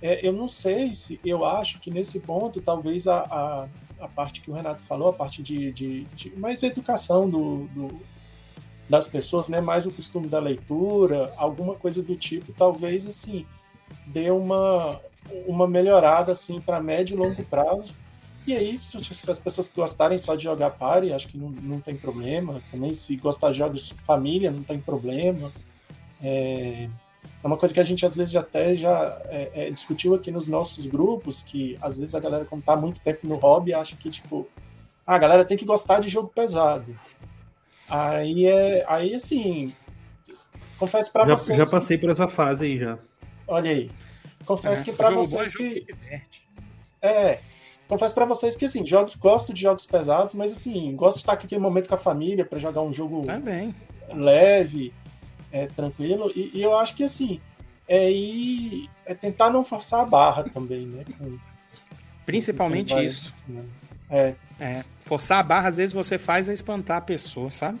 É, 0.00 0.26
eu 0.26 0.32
não 0.32 0.48
sei 0.48 0.94
se, 0.94 1.20
eu 1.24 1.44
acho 1.44 1.78
que 1.78 1.90
nesse 1.90 2.20
ponto, 2.20 2.60
talvez 2.60 3.06
a, 3.06 3.20
a, 3.20 3.68
a 4.00 4.08
parte 4.08 4.40
que 4.40 4.50
o 4.50 4.54
Renato 4.54 4.82
falou, 4.82 5.08
a 5.08 5.12
parte 5.12 5.42
de, 5.42 5.70
de, 5.72 6.04
de 6.04 6.36
mais 6.36 6.62
educação 6.62 7.28
do, 7.28 7.64
do, 7.74 8.00
das 8.88 9.08
pessoas, 9.08 9.48
né, 9.48 9.60
mais 9.60 9.86
o 9.86 9.90
costume 9.90 10.28
da 10.28 10.38
leitura, 10.38 11.32
alguma 11.36 11.74
coisa 11.74 12.02
do 12.02 12.16
tipo, 12.16 12.52
talvez, 12.52 13.06
assim, 13.06 13.46
dê 14.06 14.30
uma, 14.30 15.00
uma 15.46 15.66
melhorada, 15.66 16.32
assim, 16.32 16.60
para 16.60 16.80
médio 16.80 17.14
e 17.14 17.18
longo 17.18 17.42
prazo, 17.44 17.94
e 18.46 18.54
aí, 18.54 18.76
se, 18.76 18.98
se 18.98 19.30
as 19.30 19.40
pessoas 19.40 19.72
gostarem 19.74 20.18
só 20.18 20.34
de 20.34 20.44
jogar 20.44 20.70
party, 20.70 21.12
acho 21.12 21.28
que 21.28 21.38
não, 21.38 21.48
não 21.48 21.80
tem 21.80 21.96
problema. 21.96 22.60
Também, 22.70 22.94
se 22.94 23.16
gostar 23.16 23.50
de 23.50 23.58
jogos 23.58 23.90
família, 23.90 24.50
não 24.50 24.62
tem 24.62 24.78
problema. 24.78 25.50
É, 26.22 26.88
é 27.42 27.46
uma 27.46 27.56
coisa 27.56 27.72
que 27.72 27.80
a 27.80 27.84
gente 27.84 28.04
às 28.04 28.14
vezes 28.14 28.36
até 28.36 28.74
já 28.76 29.20
é, 29.26 29.50
é, 29.54 29.70
discutiu 29.70 30.14
aqui 30.14 30.30
nos 30.30 30.46
nossos 30.46 30.86
grupos, 30.86 31.42
que 31.42 31.78
às 31.80 31.96
vezes 31.96 32.14
a 32.14 32.20
galera, 32.20 32.44
como 32.44 32.60
tá 32.60 32.76
muito 32.76 33.00
tempo 33.00 33.26
no 33.26 33.36
hobby, 33.36 33.72
acha 33.72 33.96
que, 33.96 34.10
tipo, 34.10 34.46
ah, 35.06 35.14
a 35.14 35.18
galera 35.18 35.44
tem 35.44 35.56
que 35.56 35.64
gostar 35.64 36.00
de 36.00 36.08
jogo 36.08 36.28
pesado. 36.34 36.94
Aí 37.88 38.46
é. 38.46 38.84
Aí 38.88 39.14
assim. 39.14 39.74
Confesso 40.78 41.12
para 41.12 41.24
vocês. 41.24 41.56
Já 41.56 41.66
passei 41.66 41.98
por 41.98 42.10
essa 42.10 42.28
fase 42.28 42.64
aí 42.64 42.78
já. 42.78 42.98
Olha 43.46 43.70
aí. 43.70 43.90
Confesso 44.44 44.82
é, 44.82 44.84
que 44.84 44.92
para 44.92 45.10
vocês 45.10 45.54
que. 45.54 45.86
É, 47.00 47.40
confesso 47.88 48.14
para 48.14 48.24
vocês 48.24 48.56
que 48.56 48.64
assim, 48.64 48.84
jogo, 48.84 49.10
gosto 49.18 49.52
de 49.52 49.60
jogos 49.60 49.86
pesados, 49.86 50.34
mas 50.34 50.52
assim, 50.52 50.94
gosto 50.96 51.16
de 51.16 51.22
estar 51.22 51.32
aqui 51.34 51.46
aquele 51.46 51.60
momento 51.60 51.88
com 51.88 51.94
a 51.94 51.98
família 51.98 52.44
para 52.44 52.58
jogar 52.58 52.82
um 52.82 52.92
jogo 52.92 53.22
Também. 53.22 53.74
leve, 54.12 54.92
é, 55.52 55.66
tranquilo. 55.66 56.30
E, 56.34 56.50
e, 56.54 56.62
eu 56.62 56.76
acho 56.76 56.94
que 56.94 57.04
assim, 57.04 57.40
é 57.86 58.10
ir, 58.10 58.88
é 59.04 59.14
tentar 59.14 59.50
não 59.50 59.64
forçar 59.64 60.00
a 60.00 60.04
barra 60.06 60.44
também, 60.44 60.86
né? 60.86 61.04
Com, 61.18 61.38
Principalmente 62.26 62.94
com 62.94 63.00
isso. 63.00 63.28
Assim, 63.28 63.68
é. 64.10 64.34
é. 64.58 64.84
Forçar 65.00 65.40
a 65.40 65.42
barra, 65.42 65.68
às 65.68 65.76
vezes 65.76 65.92
você 65.92 66.16
faz 66.16 66.48
é 66.48 66.54
espantar 66.54 66.96
a 66.96 67.02
pessoa, 67.02 67.50
sabe? 67.50 67.78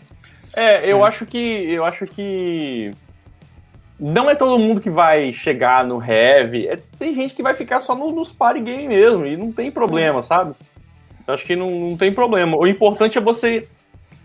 É, 0.52 0.90
eu 0.90 1.04
é. 1.04 1.08
acho 1.08 1.24
que. 1.24 1.38
Eu 1.38 1.84
acho 1.84 2.06
que 2.06 2.94
não 3.98 4.28
é 4.28 4.34
todo 4.34 4.58
mundo 4.58 4.80
que 4.80 4.90
vai 4.90 5.32
chegar 5.32 5.84
no 5.84 6.02
heavy. 6.02 6.66
É, 6.66 6.78
tem 6.98 7.14
gente 7.14 7.34
que 7.34 7.42
vai 7.42 7.54
ficar 7.54 7.80
só 7.80 7.94
no, 7.94 8.10
nos 8.10 8.32
party 8.32 8.60
game 8.60 8.88
mesmo, 8.88 9.24
e 9.26 9.36
não 9.36 9.52
tem 9.52 9.70
problema, 9.70 10.22
sabe? 10.22 10.54
Acho 11.26 11.44
que 11.44 11.56
não, 11.56 11.70
não 11.70 11.96
tem 11.96 12.12
problema. 12.12 12.56
O 12.56 12.66
importante 12.66 13.16
é 13.16 13.20
você 13.20 13.66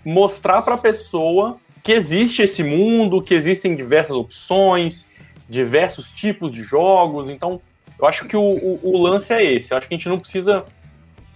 mostrar 0.04 0.62
para 0.62 0.76
a 0.76 0.78
pessoa 0.78 1.58
que 1.84 1.92
existe 1.92 2.42
esse 2.42 2.64
mundo, 2.64 3.22
que 3.22 3.34
existem 3.34 3.76
diversas 3.76 4.16
opções, 4.16 5.10
diversos 5.48 6.12
tipos 6.12 6.52
de 6.52 6.64
jogos. 6.64 7.30
Então, 7.30 7.62
eu 7.98 8.06
acho 8.06 8.26
que 8.26 8.36
o, 8.36 8.42
o, 8.42 8.80
o 8.84 9.02
lance 9.02 9.34
é 9.34 9.44
esse. 9.44 9.72
Eu 9.72 9.78
acho 9.78 9.88
que 9.88 9.94
a 9.94 9.98
gente 9.98 10.10
não 10.10 10.20
precisa 10.20 10.66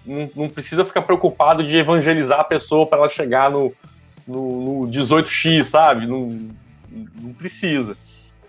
não, 0.05 0.29
não 0.35 0.49
precisa 0.49 0.83
ficar 0.83 1.01
preocupado 1.01 1.65
de 1.65 1.77
evangelizar 1.77 2.39
a 2.39 2.43
pessoa 2.43 2.85
para 2.85 2.99
ela 2.99 3.09
chegar 3.09 3.49
no, 3.49 3.73
no, 4.27 4.85
no 4.85 4.91
18x, 4.91 5.63
sabe? 5.63 6.05
Não, 6.05 6.51
não 7.21 7.33
precisa. 7.33 7.97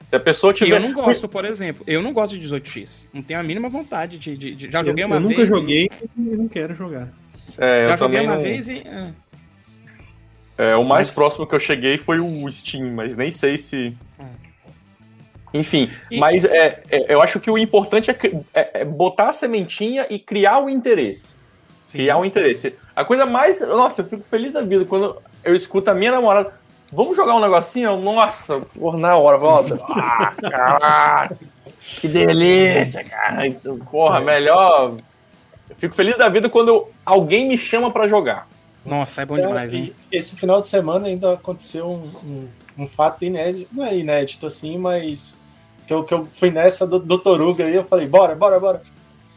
Se 0.08 0.16
a 0.16 0.20
pessoa 0.20 0.52
tiver. 0.52 0.76
Eu 0.76 0.80
não 0.80 0.92
gosto, 0.92 1.28
por 1.28 1.44
exemplo. 1.44 1.84
Eu 1.86 2.02
não 2.02 2.12
gosto 2.12 2.38
de 2.38 2.48
18x. 2.48 3.06
Não 3.12 3.22
tenho 3.22 3.40
a 3.40 3.42
mínima 3.42 3.68
vontade 3.68 4.18
de. 4.18 4.36
de, 4.36 4.54
de... 4.54 4.70
já 4.70 4.80
eu, 4.80 4.84
joguei 4.84 5.04
uma 5.04 5.16
eu 5.16 5.22
vez. 5.22 5.38
Eu 5.38 5.46
nunca 5.46 5.58
joguei 5.58 5.90
e 6.16 6.20
não 6.20 6.48
quero 6.48 6.74
jogar. 6.74 7.08
É, 7.56 7.88
já 7.88 7.96
joguei 7.96 8.20
uma 8.20 8.36
não... 8.36 8.42
vez 8.42 8.68
e. 8.68 8.82
Ah. 8.86 9.10
É, 10.56 10.76
o 10.76 10.84
mais 10.84 11.08
mas... 11.08 11.14
próximo 11.14 11.46
que 11.46 11.54
eu 11.54 11.60
cheguei 11.60 11.98
foi 11.98 12.20
o 12.20 12.50
Steam, 12.50 12.92
mas 12.92 13.16
nem 13.16 13.32
sei 13.32 13.58
se. 13.58 13.96
Hum. 14.20 14.26
Enfim, 15.52 15.90
e... 16.10 16.18
mas 16.18 16.44
é, 16.44 16.82
é, 16.90 17.14
eu 17.14 17.22
acho 17.22 17.38
que 17.38 17.50
o 17.50 17.56
importante 17.56 18.10
é, 18.10 18.16
é, 18.52 18.80
é 18.80 18.84
botar 18.84 19.30
a 19.30 19.32
sementinha 19.32 20.06
e 20.10 20.18
criar 20.18 20.58
o 20.58 20.68
interesse. 20.68 21.34
Sim. 21.86 21.98
Criar 21.98 22.18
o 22.18 22.24
interesse. 22.24 22.74
A 22.94 23.04
coisa 23.04 23.24
mais. 23.24 23.60
Nossa, 23.60 24.02
eu 24.02 24.06
fico 24.06 24.24
feliz 24.24 24.52
da 24.52 24.62
vida 24.62 24.84
quando 24.84 25.16
eu 25.44 25.54
escuto 25.54 25.90
a 25.90 25.94
minha 25.94 26.10
namorada. 26.12 26.52
Vamos 26.94 27.16
jogar 27.16 27.34
um 27.34 27.40
negocinho? 27.40 28.00
Nossa, 28.00 28.60
por 28.60 28.96
na 28.96 29.16
hora, 29.16 29.36
volta. 29.36 29.78
Ah, 29.90 30.32
caralho, 30.40 31.38
que 31.80 32.06
delícia, 32.06 33.02
cara. 33.02 33.48
Então, 33.48 33.76
porra, 33.80 34.20
melhor. 34.20 34.96
Eu 35.68 35.76
fico 35.76 35.94
feliz 35.94 36.16
da 36.16 36.28
vida 36.28 36.48
quando 36.48 36.86
alguém 37.04 37.48
me 37.48 37.58
chama 37.58 37.90
para 37.90 38.06
jogar. 38.06 38.46
Nossa, 38.86 39.22
é 39.22 39.26
bom 39.26 39.34
demais, 39.34 39.74
é, 39.74 39.76
hein? 39.76 39.92
Esse 40.12 40.36
final 40.36 40.60
de 40.60 40.68
semana 40.68 41.08
ainda 41.08 41.34
aconteceu 41.34 41.90
um, 41.90 42.12
um, 42.24 42.48
um, 42.84 42.86
fato 42.86 43.24
inédito. 43.24 43.74
Não 43.74 43.84
é 43.84 43.96
inédito 43.96 44.46
assim, 44.46 44.78
mas. 44.78 45.42
Que 45.88 45.92
eu, 45.92 46.04
que 46.04 46.14
eu 46.14 46.24
fui 46.24 46.50
nessa 46.50 46.86
do, 46.86 47.00
do 47.00 47.18
Toruga 47.18 47.64
aí, 47.64 47.74
eu 47.74 47.84
falei, 47.84 48.06
bora, 48.06 48.36
bora, 48.36 48.60
bora. 48.60 48.82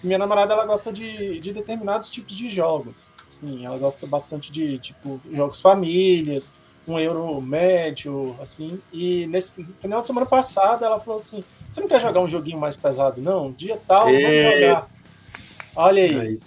Minha 0.03 0.19
namorada, 0.19 0.53
ela 0.53 0.65
gosta 0.65 0.93
de, 0.93 1.39
de 1.39 1.51
determinados 1.51 2.11
tipos 2.11 2.37
de 2.37 2.47
jogos. 2.49 3.13
Assim, 3.27 3.65
ela 3.65 3.77
gosta 3.79 4.05
bastante 4.05 4.51
de, 4.51 4.77
tipo, 4.77 5.19
jogos 5.33 5.59
famílias, 5.59 6.55
um 6.87 6.97
euro 6.97 7.41
médio, 7.41 8.35
assim. 8.41 8.79
E 8.91 9.27
nesse 9.27 9.63
final 9.79 10.01
de 10.01 10.07
semana 10.07 10.25
passada, 10.25 10.85
ela 10.85 10.99
falou 10.99 11.17
assim, 11.17 11.43
você 11.69 11.81
não 11.81 11.87
quer 11.87 11.99
jogar 11.99 12.21
um 12.21 12.27
joguinho 12.27 12.57
mais 12.57 12.75
pesado, 12.77 13.21
não? 13.21 13.51
Dia 13.51 13.79
tal, 13.87 14.09
e... 14.09 14.21
vamos 14.21 14.41
jogar. 14.41 14.89
Olha 15.75 16.03
aí. 16.03 16.37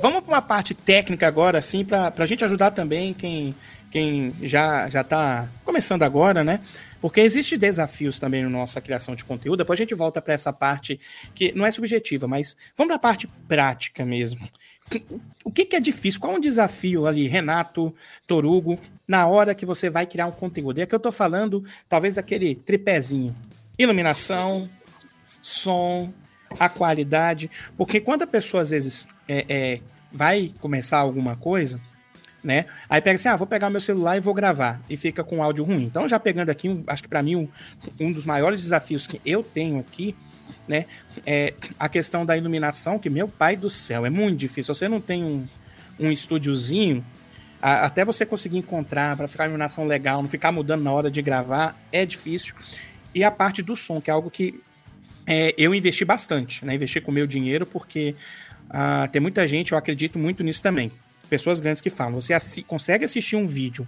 Vamos 0.00 0.24
para 0.24 0.34
uma 0.34 0.40
parte 0.40 0.74
técnica 0.74 1.26
agora, 1.26 1.58
assim, 1.58 1.84
para 1.84 2.12
a 2.16 2.26
gente 2.26 2.42
ajudar 2.44 2.70
também 2.70 3.12
quem, 3.12 3.54
quem 3.90 4.34
já 4.42 4.88
já 4.88 5.02
está 5.02 5.48
começando 5.64 6.02
agora, 6.02 6.42
né? 6.42 6.60
Porque 6.98 7.20
existem 7.20 7.58
desafios 7.58 8.18
também 8.18 8.44
na 8.44 8.48
nossa 8.48 8.80
criação 8.80 9.14
de 9.14 9.24
conteúdo. 9.24 9.58
Depois 9.58 9.78
a 9.78 9.82
gente 9.82 9.94
volta 9.94 10.22
para 10.22 10.32
essa 10.32 10.52
parte 10.52 10.98
que 11.34 11.52
não 11.52 11.66
é 11.66 11.70
subjetiva, 11.72 12.26
mas 12.28 12.56
vamos 12.76 12.88
para 12.88 12.96
a 12.96 12.98
parte 13.00 13.26
prática 13.48 14.06
mesmo. 14.06 14.48
O 15.44 15.50
que, 15.50 15.64
que, 15.64 15.76
é 15.76 15.80
difícil? 15.80 16.20
Qual 16.20 16.34
é 16.34 16.36
um 16.36 16.40
desafio 16.40 17.06
ali, 17.06 17.26
Renato, 17.26 17.94
Torugo, 18.26 18.78
na 19.08 19.26
hora 19.26 19.54
que 19.54 19.64
você 19.64 19.88
vai 19.88 20.06
criar 20.06 20.26
um 20.26 20.32
conteúdo? 20.32 20.78
E 20.78 20.82
aqui 20.82 20.94
eu 20.94 20.98
estou 20.98 21.12
falando, 21.12 21.64
talvez, 21.88 22.16
daquele 22.16 22.54
tripézinho: 22.54 23.34
iluminação, 23.78 24.68
som, 25.40 26.12
a 26.58 26.68
qualidade. 26.68 27.50
Porque 27.76 28.00
quando 28.00 28.22
a 28.22 28.26
pessoa 28.26 28.62
às 28.62 28.70
vezes 28.70 29.08
é, 29.26 29.44
é, 29.48 29.80
vai 30.12 30.52
começar 30.60 30.98
alguma 30.98 31.36
coisa, 31.36 31.80
né? 32.42 32.66
Aí 32.88 33.00
pega 33.00 33.14
assim, 33.14 33.28
ah, 33.28 33.36
vou 33.36 33.46
pegar 33.46 33.70
meu 33.70 33.80
celular 33.80 34.16
e 34.16 34.20
vou 34.20 34.34
gravar. 34.34 34.80
E 34.88 34.96
fica 34.96 35.22
com 35.22 35.42
áudio 35.42 35.64
ruim. 35.64 35.84
Então, 35.84 36.08
já 36.08 36.18
pegando 36.18 36.50
aqui, 36.50 36.82
acho 36.86 37.02
que 37.02 37.08
para 37.08 37.22
mim 37.22 37.36
um, 37.36 37.48
um 38.00 38.12
dos 38.12 38.26
maiores 38.26 38.62
desafios 38.62 39.06
que 39.06 39.20
eu 39.24 39.42
tenho 39.42 39.78
aqui, 39.78 40.14
né? 40.66 40.86
É 41.26 41.54
a 41.78 41.88
questão 41.88 42.24
da 42.24 42.36
iluminação, 42.36 42.98
que 42.98 43.10
meu 43.10 43.28
pai 43.28 43.56
do 43.56 43.68
céu, 43.68 44.06
é 44.06 44.10
muito 44.10 44.38
difícil. 44.38 44.74
Você 44.74 44.88
não 44.88 45.00
tem 45.00 45.22
um, 45.22 45.46
um 45.98 46.10
estúdiozinho, 46.10 47.04
até 47.60 48.04
você 48.04 48.26
conseguir 48.26 48.58
encontrar 48.58 49.16
para 49.16 49.28
ficar 49.28 49.44
iluminação 49.44 49.86
legal, 49.86 50.20
não 50.20 50.28
ficar 50.28 50.50
mudando 50.50 50.82
na 50.82 50.90
hora 50.90 51.10
de 51.10 51.22
gravar, 51.22 51.80
é 51.92 52.04
difícil. 52.04 52.54
E 53.14 53.22
a 53.22 53.30
parte 53.30 53.62
do 53.62 53.76
som, 53.76 54.00
que 54.00 54.10
é 54.10 54.12
algo 54.12 54.30
que 54.30 54.60
é, 55.26 55.54
eu 55.56 55.72
investi 55.72 56.04
bastante, 56.04 56.64
né? 56.64 56.74
Investi 56.74 57.00
com 57.00 57.12
meu 57.12 57.26
dinheiro, 57.26 57.64
porque 57.64 58.16
uh, 58.68 59.08
tem 59.12 59.20
muita 59.20 59.46
gente, 59.46 59.72
eu 59.72 59.78
acredito 59.78 60.18
muito 60.18 60.42
nisso 60.42 60.60
também. 60.60 60.90
Pessoas 61.28 61.60
grandes 61.60 61.80
que 61.80 61.90
falam, 61.90 62.20
você 62.20 62.34
assi 62.34 62.62
consegue 62.62 63.04
assistir 63.04 63.36
um 63.36 63.46
vídeo 63.46 63.86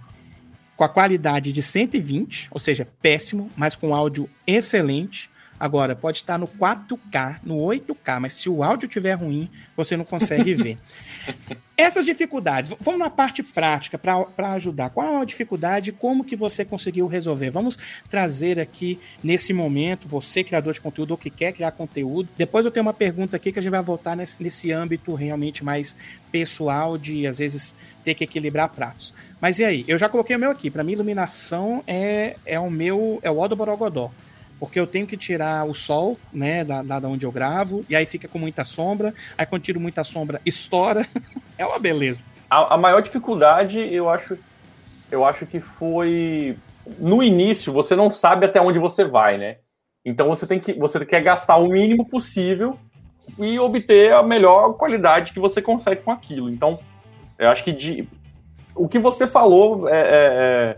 com 0.77 0.83
a 0.83 0.89
qualidade 0.89 1.51
de 1.51 1.61
120, 1.61 2.47
ou 2.51 2.59
seja, 2.59 2.87
péssimo, 3.01 3.49
mas 3.55 3.75
com 3.75 3.93
áudio 3.93 4.29
excelente, 4.45 5.29
Agora, 5.59 5.95
pode 5.95 6.17
estar 6.17 6.37
no 6.37 6.47
4K, 6.47 7.37
no 7.43 7.57
8K, 7.57 8.19
mas 8.19 8.33
se 8.33 8.49
o 8.49 8.61
áudio 8.61 8.87
estiver 8.87 9.13
ruim, 9.13 9.49
você 9.75 9.95
não 9.95 10.03
consegue 10.03 10.53
ver. 10.55 10.77
Essas 11.77 12.05
dificuldades, 12.05 12.73
vamos 12.79 12.99
na 12.99 13.09
parte 13.09 13.41
prática 13.41 13.97
para 13.97 14.53
ajudar. 14.53 14.89
Qual 14.89 15.05
é 15.05 15.21
a 15.21 15.25
dificuldade 15.25 15.91
como 15.91 16.23
que 16.23 16.35
você 16.35 16.63
conseguiu 16.63 17.07
resolver? 17.07 17.49
Vamos 17.49 17.77
trazer 18.09 18.59
aqui 18.59 18.99
nesse 19.23 19.53
momento, 19.53 20.07
você, 20.07 20.43
criador 20.43 20.73
de 20.73 20.81
conteúdo 20.81 21.11
ou 21.11 21.17
que 21.17 21.29
quer 21.29 21.53
criar 21.53 21.71
conteúdo. 21.71 22.29
Depois 22.37 22.65
eu 22.65 22.71
tenho 22.71 22.85
uma 22.85 22.93
pergunta 22.93 23.35
aqui 23.35 23.51
que 23.51 23.59
a 23.59 23.61
gente 23.61 23.71
vai 23.71 23.81
voltar 23.81 24.15
nesse, 24.15 24.43
nesse 24.43 24.71
âmbito 24.71 25.13
realmente 25.15 25.63
mais 25.63 25.95
pessoal 26.31 26.97
de, 26.97 27.25
às 27.25 27.39
vezes, 27.39 27.75
ter 28.03 28.13
que 28.13 28.25
equilibrar 28.25 28.69
pratos. 28.69 29.13
Mas 29.41 29.59
e 29.59 29.65
aí? 29.65 29.85
Eu 29.87 29.97
já 29.97 30.09
coloquei 30.09 30.35
o 30.35 30.39
meu 30.39 30.51
aqui. 30.51 30.69
Para 30.69 30.83
mim, 30.83 30.93
iluminação 30.93 31.83
é, 31.87 32.35
é 32.45 32.59
o 32.59 32.69
meu, 32.69 33.19
é 33.21 33.31
o 33.31 33.37
ó 33.37 33.47
do 33.47 33.55
Borogodó 33.55 34.11
porque 34.59 34.79
eu 34.79 34.87
tenho 34.87 35.05
que 35.05 35.17
tirar 35.17 35.65
o 35.65 35.73
sol, 35.73 36.17
né, 36.31 36.63
da, 36.63 36.81
da 36.81 37.07
onde 37.07 37.25
eu 37.25 37.31
gravo, 37.31 37.85
e 37.89 37.95
aí 37.95 38.05
fica 38.05 38.27
com 38.27 38.39
muita 38.39 38.63
sombra, 38.63 39.13
aí 39.37 39.45
quando 39.45 39.63
tiro 39.63 39.79
muita 39.79 40.03
sombra, 40.03 40.41
estoura. 40.45 41.05
é 41.57 41.65
uma 41.65 41.79
beleza. 41.79 42.23
A, 42.49 42.75
a, 42.75 42.77
maior 42.77 43.01
dificuldade, 43.01 43.79
eu 43.93 44.09
acho, 44.09 44.37
eu 45.11 45.25
acho 45.25 45.45
que 45.45 45.59
foi 45.59 46.57
no 46.99 47.21
início, 47.21 47.73
você 47.73 47.95
não 47.95 48.11
sabe 48.11 48.45
até 48.45 48.61
onde 48.61 48.79
você 48.79 49.03
vai, 49.03 49.37
né? 49.37 49.57
Então 50.05 50.27
você 50.27 50.45
tem 50.45 50.59
que 50.59 50.73
você 50.73 51.03
quer 51.03 51.21
gastar 51.21 51.57
o 51.57 51.67
mínimo 51.67 52.07
possível 52.07 52.77
e 53.39 53.59
obter 53.59 54.13
a 54.13 54.21
melhor 54.21 54.73
qualidade 54.73 55.33
que 55.33 55.39
você 55.39 55.61
consegue 55.61 56.03
com 56.03 56.11
aquilo. 56.11 56.49
Então, 56.49 56.79
eu 57.39 57.49
acho 57.49 57.63
que 57.63 57.71
de, 57.71 58.07
o 58.75 58.87
que 58.87 58.99
você 58.99 59.27
falou 59.27 59.89
é, 59.89 59.97
é, 59.99 60.77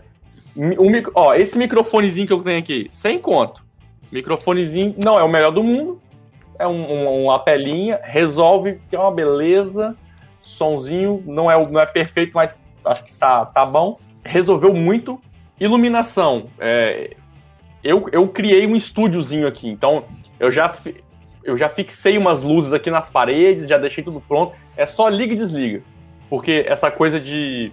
um, 0.56 0.90
ó, 1.14 1.34
esse 1.34 1.56
microfonezinho 1.58 2.26
que 2.26 2.32
eu 2.32 2.42
tenho 2.42 2.58
aqui, 2.58 2.88
sem 2.90 3.18
conto. 3.18 3.67
Microfonezinho, 4.10 4.94
não 4.96 5.18
é 5.18 5.22
o 5.22 5.28
melhor 5.28 5.50
do 5.50 5.62
mundo, 5.62 6.00
é 6.58 6.66
um, 6.66 6.92
um, 6.92 7.24
uma 7.24 7.38
pelinha, 7.38 8.00
resolve, 8.02 8.80
que 8.88 8.96
é 8.96 8.98
uma 8.98 9.12
beleza, 9.12 9.96
sonzinho, 10.42 11.22
não 11.26 11.50
é, 11.50 11.66
não 11.70 11.80
é 11.80 11.86
perfeito, 11.86 12.32
mas 12.34 12.62
acho 12.84 13.04
que 13.04 13.12
tá, 13.12 13.44
tá 13.44 13.64
bom. 13.64 13.98
Resolveu 14.24 14.74
muito. 14.74 15.20
Iluminação, 15.60 16.46
é, 16.58 17.16
eu, 17.82 18.08
eu 18.12 18.28
criei 18.28 18.66
um 18.66 18.76
estúdiozinho 18.76 19.46
aqui, 19.46 19.68
então 19.68 20.04
eu 20.38 20.52
já, 20.52 20.72
eu 21.42 21.56
já 21.56 21.68
fixei 21.68 22.16
umas 22.16 22.42
luzes 22.44 22.72
aqui 22.72 22.90
nas 22.90 23.10
paredes, 23.10 23.68
já 23.68 23.76
deixei 23.76 24.04
tudo 24.04 24.20
pronto, 24.20 24.54
é 24.76 24.86
só 24.86 25.08
liga 25.08 25.32
e 25.32 25.36
desliga. 25.36 25.82
Porque 26.30 26.64
essa 26.68 26.90
coisa 26.90 27.18
de 27.18 27.72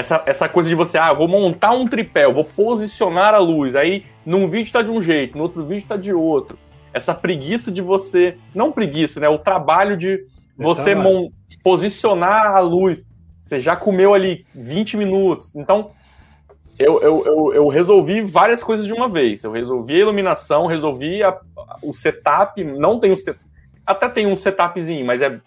essa, 0.00 0.22
essa 0.24 0.48
coisa 0.48 0.68
de 0.68 0.74
você, 0.74 0.96
ah, 0.96 1.12
vou 1.12 1.28
montar 1.28 1.72
um 1.72 1.86
tripé, 1.86 2.24
eu 2.24 2.32
vou 2.32 2.44
posicionar 2.44 3.34
a 3.34 3.38
luz, 3.38 3.76
aí 3.76 4.06
num 4.24 4.48
vídeo 4.48 4.72
tá 4.72 4.80
de 4.80 4.90
um 4.90 5.00
jeito, 5.00 5.36
no 5.36 5.44
outro 5.44 5.64
vídeo 5.64 5.86
tá 5.86 5.96
de 5.96 6.12
outro. 6.12 6.58
Essa 6.92 7.14
preguiça 7.14 7.70
de 7.70 7.82
você, 7.82 8.36
não 8.54 8.72
preguiça, 8.72 9.20
né? 9.20 9.28
O 9.28 9.38
trabalho 9.38 9.96
de 9.96 10.26
você 10.56 10.94
mon, 10.94 11.28
posicionar 11.62 12.56
a 12.56 12.60
luz. 12.60 13.06
Você 13.38 13.60
já 13.60 13.76
comeu 13.76 14.12
ali 14.12 14.44
20 14.54 14.96
minutos. 14.96 15.54
Então, 15.54 15.92
eu, 16.78 17.00
eu, 17.00 17.24
eu, 17.24 17.54
eu, 17.54 17.68
resolvi 17.68 18.22
várias 18.22 18.64
coisas 18.64 18.86
de 18.86 18.92
uma 18.92 19.08
vez. 19.08 19.44
Eu 19.44 19.52
resolvi 19.52 19.94
a 19.94 19.98
iluminação, 19.98 20.66
resolvi 20.66 21.22
a, 21.22 21.38
o 21.82 21.92
setup. 21.92 22.64
Não 22.64 22.98
tenho 22.98 23.16
set, 23.16 23.38
até 23.86 24.08
tem 24.08 24.26
um 24.26 24.34
setupzinho, 24.34 25.06
mas 25.06 25.22
é, 25.22 25.40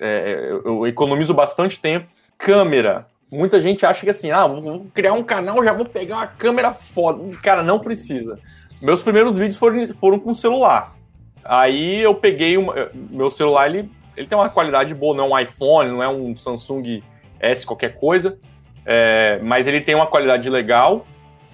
é 0.00 0.50
eu 0.64 0.86
economizo 0.86 1.34
bastante 1.34 1.80
tempo. 1.80 2.06
Câmera, 2.38 3.06
Muita 3.30 3.60
gente 3.60 3.84
acha 3.84 4.00
que 4.00 4.10
assim, 4.10 4.30
ah, 4.30 4.46
vou 4.46 4.86
criar 4.94 5.12
um 5.12 5.22
canal, 5.22 5.62
já 5.62 5.72
vou 5.72 5.84
pegar 5.84 6.16
uma 6.16 6.26
câmera 6.26 6.72
foda. 6.72 7.22
Cara, 7.42 7.62
não 7.62 7.78
precisa. 7.78 8.38
Meus 8.80 9.02
primeiros 9.02 9.38
vídeos 9.38 9.58
foram, 9.58 9.86
foram 9.94 10.18
com 10.18 10.32
celular. 10.32 10.94
Aí 11.44 12.00
eu 12.00 12.14
peguei 12.14 12.56
uma, 12.56 12.90
meu 12.94 13.30
celular, 13.30 13.68
ele, 13.68 13.90
ele 14.16 14.26
tem 14.26 14.36
uma 14.36 14.48
qualidade 14.48 14.94
boa, 14.94 15.16
não 15.16 15.24
é 15.24 15.28
um 15.28 15.38
iPhone, 15.40 15.90
não 15.90 16.02
é 16.02 16.08
um 16.08 16.34
Samsung 16.34 17.02
S 17.40 17.66
qualquer 17.66 17.98
coisa, 17.98 18.38
é, 18.84 19.38
mas 19.42 19.66
ele 19.66 19.80
tem 19.80 19.94
uma 19.94 20.06
qualidade 20.06 20.48
legal. 20.48 21.06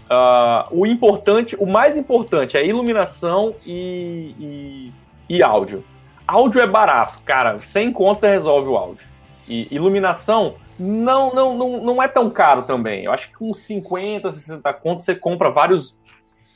Uh, 0.04 0.80
o 0.80 0.86
importante, 0.86 1.56
o 1.58 1.66
mais 1.66 1.96
importante 1.96 2.56
é 2.56 2.66
iluminação 2.66 3.54
e, 3.64 4.34
e, 4.38 4.92
e 5.36 5.42
áudio. 5.42 5.82
Áudio 6.26 6.60
é 6.60 6.66
barato, 6.66 7.20
cara. 7.24 7.58
Sem 7.58 7.92
conta 7.92 8.20
você 8.20 8.28
resolve 8.28 8.68
o 8.68 8.76
áudio. 8.76 9.06
E 9.48 9.66
iluminação, 9.70 10.56
não, 10.78 11.32
não, 11.34 11.56
não, 11.56 11.84
não 11.84 12.02
é 12.02 12.08
tão 12.08 12.28
caro 12.30 12.62
também. 12.62 13.04
Eu 13.04 13.12
acho 13.12 13.28
que 13.28 13.34
com 13.34 13.52
50, 13.54 14.32
60 14.32 14.72
contos 14.74 15.04
você 15.04 15.14
compra 15.14 15.50
vários 15.50 15.96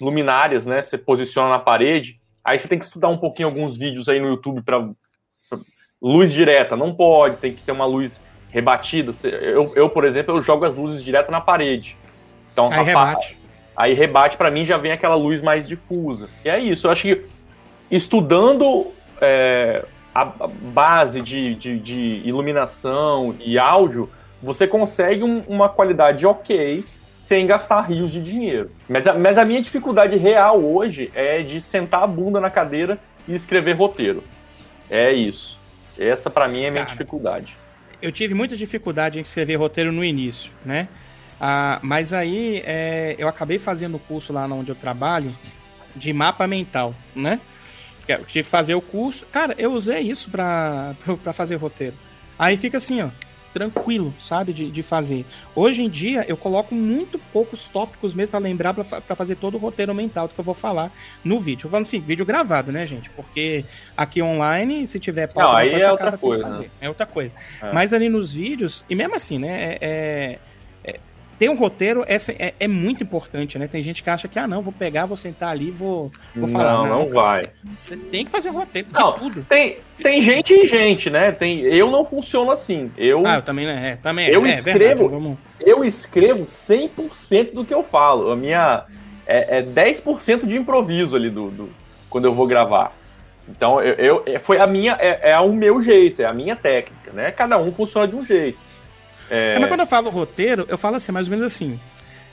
luminárias, 0.01 0.67
né? 0.67 0.83
Você 0.83 0.99
posiciona 0.99 1.51
na 1.51 1.59
parede. 1.59 2.21
Aí 2.45 2.59
você 2.59 2.69
tem 2.69 2.79
que 2.79 2.85
estudar 2.85 3.09
um 3.09 3.19
pouquinho 3.19 3.49
alguns 3.49 3.77
vídeos 3.77 4.09
aí 4.09 4.21
no 4.21 4.29
YouTube 4.29 4.63
para 4.63 4.89
luz 6.01 6.33
direta. 6.33 6.77
Não 6.77 6.95
pode, 6.95 7.37
tem 7.37 7.53
que 7.53 7.63
ter 7.63 7.73
uma 7.73 7.87
luz 7.87 8.21
rebatida. 8.51 9.13
Eu, 9.25 9.73
eu, 9.77 9.89
por 9.89 10.05
exemplo, 10.05 10.37
eu 10.37 10.41
jogo 10.41 10.65
as 10.65 10.77
luzes 10.77 11.03
direto 11.03 11.31
na 11.31 11.41
parede. 11.41 11.97
Então, 12.53 12.73
aí 12.73 12.85
rebate. 12.85 13.39
Aí 13.77 13.95
rebate 13.95 14.37
para 14.37 14.51
mim 14.51 14.65
já 14.65 14.77
vem 14.77 14.91
aquela 14.91 15.15
luz 15.15 15.41
mais 15.41 15.69
difusa. 15.69 16.29
E 16.45 16.49
é 16.49 16.59
isso. 16.59 16.87
Eu 16.87 16.91
acho 16.91 17.03
que 17.03 17.25
estudando 17.91 18.89
é, 19.21 19.85
a 20.23 20.47
base 20.47 21.21
de, 21.21 21.55
de, 21.55 21.79
de 21.79 22.23
iluminação 22.25 23.35
e 23.39 23.59
áudio, 23.59 24.09
você 24.43 24.67
consegue 24.67 25.23
um, 25.23 25.41
uma 25.49 25.69
qualidade 25.69 26.27
ok 26.27 26.85
sem 27.15 27.47
gastar 27.47 27.83
rios 27.83 28.11
de 28.11 28.23
dinheiro. 28.23 28.71
Mas 28.89 29.07
a, 29.07 29.15
mas 29.15 29.37
a 29.37 29.45
minha 29.45 29.61
dificuldade 29.61 30.17
real 30.17 30.65
hoje 30.65 31.11
é 31.15 31.43
de 31.43 31.61
sentar 31.61 32.03
a 32.03 32.07
bunda 32.07 32.41
na 32.41 32.51
cadeira 32.51 32.99
e 33.29 33.35
escrever 33.35 33.75
roteiro. 33.75 34.25
É 34.91 35.13
isso. 35.13 35.59
Essa 35.99 36.31
para 36.31 36.49
mim 36.49 36.63
é 36.63 36.69
a 36.69 36.71
minha 36.71 36.85
Cara, 36.85 36.97
dificuldade. 36.97 37.57
Eu 38.01 38.11
tive 38.11 38.33
muita 38.33 38.57
dificuldade 38.57 39.19
em 39.19 39.23
escrever 39.23 39.57
roteiro 39.57 39.93
no 39.93 40.05
início, 40.05 40.53
né? 40.65 40.89
Ah, 41.41 41.79
mas 41.83 42.13
aí 42.13 42.63
é, 42.65 43.15
eu 43.19 43.29
acabei 43.29 43.59
fazendo 43.59 43.97
o 43.97 44.01
curso 44.01 44.33
lá 44.33 44.47
onde 44.47 44.71
eu 44.71 44.75
trabalho 44.75 45.33
de 45.95 46.13
mapa 46.13 46.47
mental, 46.47 46.95
né? 47.15 47.41
Que 48.17 48.43
fazer 48.43 48.75
o 48.75 48.81
curso. 48.81 49.27
Cara, 49.27 49.55
eu 49.59 49.73
usei 49.73 50.01
isso 50.01 50.31
para 50.31 50.95
fazer 51.33 51.57
roteiro. 51.57 51.95
Aí 52.39 52.57
fica 52.57 52.79
assim, 52.79 53.03
ó 53.03 53.11
tranquilo, 53.53 54.15
sabe, 54.21 54.53
de, 54.53 54.71
de 54.71 54.83
fazer. 54.83 55.25
Hoje 55.55 55.83
em 55.83 55.89
dia, 55.89 56.25
eu 56.29 56.37
coloco 56.37 56.75
muito 56.75 57.19
poucos 57.33 57.67
tópicos 57.67 58.15
mesmo 58.15 58.31
para 58.31 58.41
lembrar, 58.41 58.75
para 58.75 59.17
fazer 59.17 59.37
todo 59.37 59.57
o 59.57 59.59
roteiro 59.59 59.95
mental 59.95 60.29
que 60.29 60.39
eu 60.39 60.45
vou 60.45 60.55
falar 60.55 60.93
no 61.25 61.39
vídeo. 61.39 61.67
Eu 61.67 61.71
falo 61.71 61.83
assim, 61.83 62.01
vídeo 62.01 62.25
gravado, 62.25 62.71
né, 62.71 62.87
gente? 62.87 63.11
Porque 63.11 63.65
aqui 63.97 64.23
online, 64.23 64.87
se 64.87 65.01
tiver 65.01 65.27
pauta, 65.27 65.51
Não, 65.51 65.57
aí 65.57 65.73
é 65.73 65.91
outra 65.91 66.17
coisa. 66.17 66.49
Né? 66.49 66.67
É 66.81 66.89
outra 66.89 67.07
coisa. 67.07 67.35
É. 67.61 67.73
Mas 67.73 67.93
ali 67.93 68.09
nos 68.09 68.33
vídeos, 68.33 68.85
e 68.89 68.95
mesmo 68.95 69.15
assim, 69.15 69.39
né, 69.39 69.49
é, 69.49 69.79
é 69.81 70.39
ter 71.39 71.49
um 71.49 71.55
roteiro 71.55 72.05
é, 72.07 72.17
é, 72.39 72.55
é, 72.59 72.69
muito 72.69 73.03
importante, 73.03 73.59
né? 73.59 73.69
Tem 73.69 73.83
gente 73.83 74.03
que 74.03 74.11
acha 74.11 74.27
que, 74.27 74.39
ah, 74.39 74.49
não, 74.49 74.61
vou 74.61 74.73
pegar, 74.73 75.07
vou 75.07 75.17
sentar 75.17 75.51
ali, 75.51 75.71
vou, 75.71 76.11
vou 76.35 76.49
falar. 76.49 76.73
Não, 76.73 76.87
não, 76.87 77.09
vai. 77.11 77.45
Você 77.65 77.97
tem 77.97 78.25
que 78.25 78.31
fazer 78.31 78.51
um 78.51 78.55
roteiro 78.55 78.89
não, 78.93 79.13
tudo. 79.13 79.45
Tem, 79.45 79.79
tem 80.03 80.21
gente 80.21 80.53
e 80.53 80.67
gente, 80.67 81.09
né? 81.09 81.31
Tem, 81.31 81.61
eu 81.61 81.91
não 81.91 82.05
funciono 82.05 82.51
assim. 82.51 82.91
Eu, 82.99 83.25
ah, 83.25 83.37
eu 83.37 83.43
também, 83.43 83.67
né? 83.67 83.91
É, 83.91 83.97
também 83.97 84.29
eu 84.29 84.45
é, 84.45 84.51
escrevo, 84.51 85.09
verdade, 85.09 85.39
eu 85.61 85.85
escrevo 85.85 86.43
100% 86.43 87.53
do 87.53 87.65
que 87.65 87.73
eu 87.73 87.85
falo. 87.85 88.33
A 88.33 88.37
minha 88.37 88.85
é, 89.27 89.59
é 89.59 89.63
10% 89.63 90.47
de 90.47 90.57
improviso 90.57 91.15
ali 91.15 91.31
do, 91.31 91.51
do, 91.51 91.71
quando 92.11 92.25
eu 92.25 92.35
vou 92.35 92.47
gravar. 92.47 92.93
Então, 93.49 93.81
eu, 93.81 93.95
eu 93.95 94.23
é, 94.27 94.39
foi 94.39 94.59
a 94.59 94.67
minha, 94.67 94.97
é, 95.01 95.31
é 95.31 95.39
o 95.39 95.53
meu 95.53 95.81
jeito, 95.81 96.21
é 96.21 96.27
a 96.27 96.33
minha 96.33 96.57
técnica, 96.57 97.13
né? 97.13 97.31
Cada 97.31 97.59
um 97.59 97.73
funciona 97.73 98.09
de 98.09 98.17
um 98.17 98.25
jeito. 98.25 98.59
É... 99.31 99.55
é... 99.55 99.59
Mas 99.59 99.69
quando 99.69 99.81
eu 99.81 99.87
falo 99.87 100.11
roteiro, 100.11 100.67
eu 100.69 100.79
falo 100.79 100.97
assim, 100.97 101.13
mais 101.13 101.27
ou 101.27 101.31
menos 101.31 101.53
assim. 101.53 101.79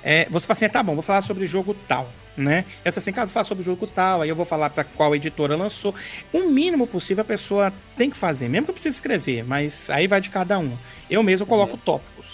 É, 0.08 0.28
você 0.30 0.46
fala 0.46 0.56
assim, 0.56 0.70
tá 0.70 0.84
bom, 0.84 0.94
vou 0.94 1.02
falar 1.02 1.24
sobre 1.24 1.48
jogo 1.48 1.76
tal, 1.88 2.08
né? 2.38 2.64
Eu 2.86 2.94
falo 2.94 3.00
assim, 3.00 3.12
cara, 3.12 3.26
vou 3.26 3.34
falar 3.34 3.44
sobre 3.44 3.64
o 3.64 3.66
jogo 3.66 3.88
tal, 3.88 4.22
aí 4.22 4.30
eu 4.30 4.36
vou 4.36 4.46
falar 4.46 4.70
para 4.70 4.84
qual 4.84 5.16
editora 5.16 5.56
lançou. 5.56 5.96
O 6.32 6.44
mínimo 6.44 6.86
possível 6.86 7.24
a 7.24 7.26
pessoa 7.26 7.74
tem 7.98 8.12
que 8.12 8.16
fazer, 8.16 8.48
mesmo 8.48 8.66
que 8.66 8.70
eu 8.70 8.74
precise 8.76 8.98
escrever, 8.98 9.44
mas 9.44 9.90
aí 9.90 10.06
vai 10.06 10.22
de 10.22 10.30
cada 10.30 10.60
um. 10.60 10.78
Eu 11.10 11.24
mesmo 11.24 11.48
coloco 11.48 11.74
uhum. 11.74 11.80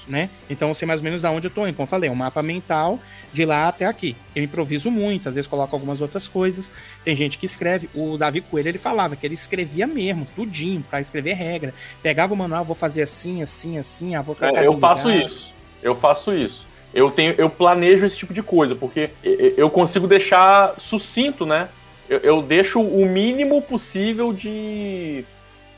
Né? 0.07 0.30
Então 0.49 0.69
eu 0.69 0.76
sei 0.76 0.86
mais 0.88 0.99
ou 0.99 1.03
menos 1.03 1.22
da 1.22 1.32
onde 1.32 1.48
eu 1.48 1.52
tô 1.52 1.65
indo. 1.65 1.76
Como 1.76 1.84
eu 1.86 1.90
falei, 1.90 2.10
um 2.10 2.15
mapa 2.15 2.41
mental 2.41 2.99
de 3.32 3.45
lá 3.45 3.68
até 3.68 3.86
aqui. 3.86 4.15
Eu 4.36 4.44
improviso 4.44 4.91
muito, 4.91 5.30
às 5.30 5.36
vezes 5.36 5.48
coloco 5.48 5.76
algumas 5.76 6.02
outras 6.02 6.28
coisas. 6.28 6.72
Tem 7.03 7.15
gente 7.15 7.38
que 7.38 7.45
escreve. 7.45 7.90
O 7.94 8.18
Davi 8.18 8.41
Coelho 8.41 8.69
ele 8.69 8.78
falava 8.78 9.15
que 9.15 9.26
ele 9.26 9.34
escrevia 9.34 9.88
mesmo, 9.88 10.28
tudinho, 10.36 10.84
para 10.90 10.99
escrever 10.99 11.34
regra. 11.34 11.73
Pegava 12.02 12.34
o 12.34 12.38
manual, 12.38 12.64
vou 12.64 12.76
fazer 12.76 13.02
assim, 13.02 13.41
assim, 13.41 13.78
assim, 13.78 14.15
ah, 14.15 14.22
vou 14.22 14.36
é, 14.41 14.65
Eu 14.65 14.78
faço 14.78 15.07
lugar. 15.07 15.26
isso. 15.26 15.53
Eu 15.82 15.95
faço 15.95 16.34
isso. 16.34 16.68
Eu 16.94 17.10
tenho, 17.10 17.34
eu 17.38 17.49
planejo 17.49 18.06
esse 18.06 18.18
tipo 18.18 18.34
de 18.34 18.44
coisa, 18.44 18.76
porque 18.76 19.11
eu 19.23 19.69
consigo 19.69 20.07
deixar 20.07 20.76
sucinto, 20.78 21.45
né? 21.45 21.69
Eu, 22.10 22.19
eu 22.19 22.41
deixo 22.41 22.82
o 22.82 23.06
mínimo 23.06 23.61
possível 23.61 24.34
de, 24.34 25.23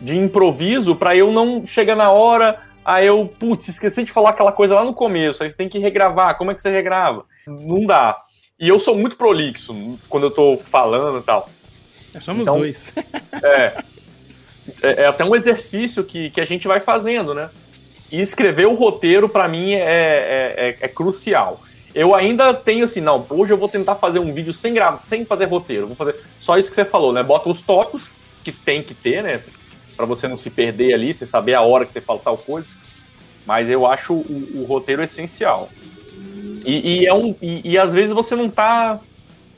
de 0.02 0.18
improviso 0.18 0.95
para 0.95 1.16
eu 1.16 1.32
não 1.32 1.66
chegar 1.68 1.95
na 1.95 2.10
hora, 2.10 2.60
aí 2.85 3.07
eu, 3.07 3.26
putz, 3.39 3.68
esqueci 3.68 4.03
de 4.03 4.11
falar 4.11 4.31
aquela 4.31 4.51
coisa 4.51 4.76
lá 4.76 4.84
no 4.84 4.93
começo, 4.93 5.43
aí 5.43 5.49
você 5.49 5.57
tem 5.57 5.69
que 5.69 5.80
regravar. 5.80 6.38
Como 6.38 6.51
é 6.51 6.55
que 6.55 6.61
você 6.61 6.69
regrava? 6.69 7.26
Não 7.47 7.85
dá. 7.85 8.18
E 8.60 8.68
eu 8.68 8.80
sou 8.80 8.95
muito 8.95 9.18
prolixo 9.18 9.76
quando 10.07 10.27
eu 10.27 10.31
tô 10.31 10.57
falando 10.57 11.19
e 11.19 11.23
tal. 11.23 11.49
É, 12.14 12.19
somos 12.19 12.43
então, 12.43 12.60
dois. 12.60 12.93
é, 13.43 13.84
é, 14.81 15.03
é, 15.03 15.05
até 15.07 15.26
um 15.26 15.35
exercício 15.35 16.03
que, 16.03 16.30
que 16.30 16.39
a 16.39 16.45
gente 16.45 16.68
vai 16.68 16.80
fazendo, 16.80 17.34
né? 17.34 17.49
E 18.11 18.22
escrever 18.22 18.68
o 18.68 18.76
roteiro, 18.76 19.27
para 19.27 19.47
mim, 19.47 19.73
é, 19.73 19.80
é, 19.80 20.53
é, 20.57 20.77
é, 20.81 20.88
crucial. 20.88 21.60
Eu 21.95 22.14
ainda 22.14 22.53
tenho 22.53 22.85
assim, 22.85 23.01
não, 23.01 23.26
hoje 23.30 23.51
eu 23.53 23.57
vou 23.57 23.68
tentar 23.69 23.95
fazer 23.95 24.19
um 24.19 24.34
vídeo 24.34 24.53
sem, 24.53 24.73
gra 24.73 24.99
sem 25.05 25.26
fazer 25.26 25.45
roteiro. 25.45 25.88
Vou 25.88 25.95
fazer 25.95 26.15
só 26.39 26.57
isso 26.57 26.69
que 26.69 26.76
você 26.76 26.85
falou, 26.85 27.11
né? 27.11 27.23
Bota 27.23 27.49
os 27.49 27.61
tópicos, 27.61 28.10
que 28.43 28.51
tem 28.51 28.84
que 28.84 28.93
ter, 28.93 29.23
né? 29.23 29.41
Para 29.95 30.06
você 30.06 30.28
não 30.28 30.38
se 30.38 30.49
perder 30.49 30.94
ali, 30.94 31.14
você 31.14 31.26
saber 31.26 31.53
a 31.53 31.61
hora 31.61 31.86
que 31.86 31.91
você 31.91 32.02
fala 32.02 32.20
tal 32.20 32.38
coisa. 32.38 32.68
Mas 33.45 33.70
eu 33.70 33.86
acho 33.86 34.14
o, 34.14 34.61
o 34.61 34.65
roteiro 34.65 35.03
essencial. 35.03 35.70
E, 36.65 37.02
e 37.02 37.06
é 37.06 37.14
um, 37.14 37.36
e, 37.41 37.72
e, 37.72 37.78
às 37.78 37.94
vezes 37.94 38.14
você 38.14 38.36
não 38.36 38.49
tá 38.49 38.99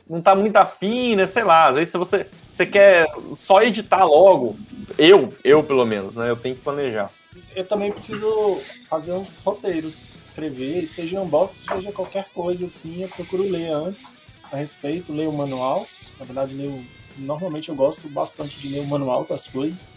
não 0.09 0.21
tá 0.21 0.35
muito 0.35 0.55
afim, 0.57 1.15
né? 1.15 1.27
Sei 1.27 1.43
lá, 1.43 1.69
às 1.69 1.75
vezes 1.75 1.93
você, 1.93 2.27
você 2.49 2.65
quer 2.65 3.05
só 3.35 3.61
editar 3.61 4.03
logo. 4.03 4.57
Eu, 4.97 5.33
eu 5.43 5.63
pelo 5.63 5.85
menos, 5.85 6.15
né? 6.15 6.29
Eu 6.29 6.35
tenho 6.35 6.55
que 6.55 6.61
planejar. 6.61 7.11
Eu 7.55 7.65
também 7.65 7.91
preciso 7.91 8.61
fazer 8.89 9.11
uns 9.11 9.39
roteiros, 9.39 9.95
escrever, 10.15 10.87
seja 10.87 11.19
unbox, 11.19 11.65
seja 11.67 11.91
qualquer 11.91 12.29
coisa 12.33 12.65
assim, 12.65 13.03
eu 13.03 13.09
procuro 13.09 13.43
ler 13.43 13.71
antes 13.71 14.17
a 14.51 14.55
respeito, 14.55 15.11
ler 15.11 15.27
o 15.27 15.33
manual. 15.33 15.85
Na 16.17 16.23
verdade, 16.23 16.55
leio, 16.55 16.85
normalmente 17.17 17.67
eu 17.67 17.75
gosto 17.75 18.07
bastante 18.07 18.57
de 18.57 18.69
ler 18.69 18.81
o 18.81 18.87
manual 18.87 19.25
das 19.25 19.47
coisas. 19.47 19.91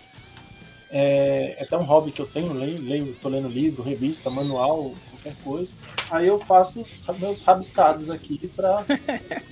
É, 0.91 1.57
é 1.59 1.63
até 1.63 1.77
um 1.77 1.83
hobby 1.83 2.13
que 2.13 2.21
eu 2.21 2.27
tenho, 2.27 2.53
leio, 2.53 2.81
leio, 2.81 3.17
tô 3.21 3.29
lendo 3.29 3.49
livro, 3.49 3.83
revista, 3.83 4.31
manual, 4.31 4.95
qualquer 5.11 5.35
coisa. 5.45 5.75
Aí 6.11 6.27
eu 6.27 6.39
faço 6.39 6.81
os 6.81 7.05
meus 7.19 7.43
rabiscados 7.43 8.11
aqui 8.11 8.51
para 8.57 8.85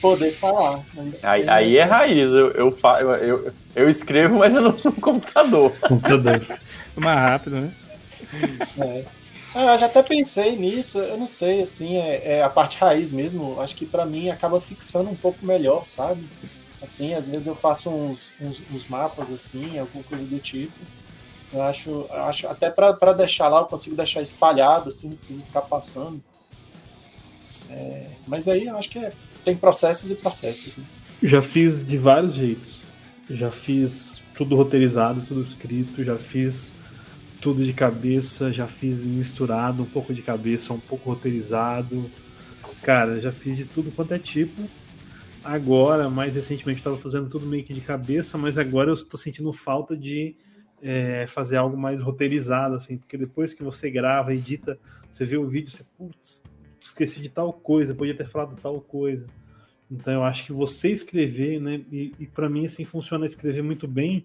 poder 0.00 0.32
falar. 0.32 0.84
aí, 1.24 1.48
aí 1.48 1.76
é 1.76 1.84
raiz, 1.84 2.32
eu, 2.32 2.50
eu, 2.50 2.76
eu, 3.00 3.14
eu, 3.14 3.52
eu 3.76 3.88
escrevo, 3.88 4.38
mas 4.38 4.52
eu 4.52 4.62
não 4.62 4.72
no 4.72 4.92
computador. 4.92 5.70
Computador. 5.80 6.44
Mais 6.96 7.18
rápido, 7.18 7.60
né? 7.60 7.72
É. 8.78 9.04
Ah, 9.54 9.74
eu 9.74 9.78
já 9.78 9.86
até 9.86 10.02
pensei 10.02 10.56
nisso, 10.56 10.98
eu 10.98 11.18
não 11.18 11.26
sei, 11.26 11.60
assim, 11.60 11.98
é, 11.98 12.38
é 12.38 12.42
a 12.42 12.48
parte 12.48 12.78
raiz 12.78 13.12
mesmo, 13.12 13.60
acho 13.60 13.76
que 13.76 13.84
para 13.84 14.06
mim 14.06 14.30
acaba 14.30 14.58
fixando 14.60 15.10
um 15.10 15.14
pouco 15.14 15.44
melhor, 15.44 15.84
sabe? 15.84 16.26
Assim, 16.82 17.14
às 17.14 17.28
vezes 17.28 17.46
eu 17.46 17.54
faço 17.54 17.88
uns, 17.88 18.30
uns, 18.40 18.60
uns 18.72 18.88
mapas 18.88 19.30
assim, 19.30 19.78
alguma 19.78 20.02
coisa 20.02 20.24
do 20.24 20.38
tipo. 20.40 20.72
Eu 21.52 21.62
acho, 21.62 22.06
acho 22.10 22.48
até 22.48 22.68
para 22.70 23.12
deixar 23.12 23.48
lá, 23.48 23.60
eu 23.60 23.66
consigo 23.66 23.94
deixar 23.94 24.20
espalhado, 24.20 24.88
assim, 24.88 25.10
não 25.10 25.16
preciso 25.16 25.44
ficar 25.44 25.62
passando. 25.62 26.20
É, 27.70 28.08
mas 28.26 28.48
aí 28.48 28.66
eu 28.66 28.76
acho 28.76 28.90
que 28.90 28.98
é, 28.98 29.12
tem 29.44 29.54
processos 29.54 30.10
e 30.10 30.16
processos. 30.16 30.76
Né? 30.76 30.84
Já 31.22 31.40
fiz 31.40 31.86
de 31.86 31.96
vários 31.96 32.34
jeitos. 32.34 32.82
Já 33.30 33.52
fiz 33.52 34.20
tudo 34.34 34.56
roteirizado, 34.56 35.22
tudo 35.22 35.42
escrito, 35.42 36.02
já 36.02 36.18
fiz 36.18 36.74
tudo 37.40 37.64
de 37.64 37.72
cabeça, 37.72 38.52
já 38.52 38.66
fiz 38.66 39.06
misturado, 39.06 39.84
um 39.84 39.86
pouco 39.86 40.12
de 40.12 40.20
cabeça, 40.20 40.72
um 40.72 40.80
pouco 40.80 41.10
roteirizado. 41.10 42.10
Cara, 42.82 43.20
já 43.20 43.30
fiz 43.30 43.56
de 43.56 43.66
tudo 43.66 43.92
quanto 43.92 44.14
é 44.14 44.18
tipo 44.18 44.68
agora, 45.44 46.08
mais 46.08 46.34
recentemente, 46.34 46.80
estava 46.80 46.96
fazendo 46.96 47.28
tudo 47.28 47.46
meio 47.46 47.64
que 47.64 47.74
de 47.74 47.80
cabeça, 47.80 48.36
mas 48.38 48.58
agora 48.58 48.90
eu 48.90 48.94
estou 48.94 49.18
sentindo 49.18 49.52
falta 49.52 49.96
de 49.96 50.36
é, 50.82 51.26
fazer 51.26 51.56
algo 51.56 51.76
mais 51.76 52.02
roteirizado, 52.02 52.74
assim, 52.74 52.96
porque 52.96 53.16
depois 53.16 53.54
que 53.54 53.62
você 53.62 53.90
grava, 53.90 54.34
edita, 54.34 54.78
você 55.10 55.24
vê 55.24 55.36
o 55.36 55.46
vídeo, 55.46 55.70
você, 55.70 55.84
putz, 55.96 56.42
esqueci 56.80 57.20
de 57.20 57.28
tal 57.28 57.52
coisa, 57.52 57.94
podia 57.94 58.16
ter 58.16 58.26
falado 58.26 58.56
tal 58.60 58.80
coisa. 58.80 59.26
Então 59.90 60.12
eu 60.12 60.24
acho 60.24 60.44
que 60.44 60.52
você 60.52 60.90
escrever, 60.90 61.60
né, 61.60 61.82
e, 61.92 62.12
e 62.18 62.26
para 62.26 62.48
mim 62.48 62.64
assim 62.64 62.84
funciona 62.84 63.26
escrever 63.26 63.62
muito 63.62 63.86
bem 63.86 64.24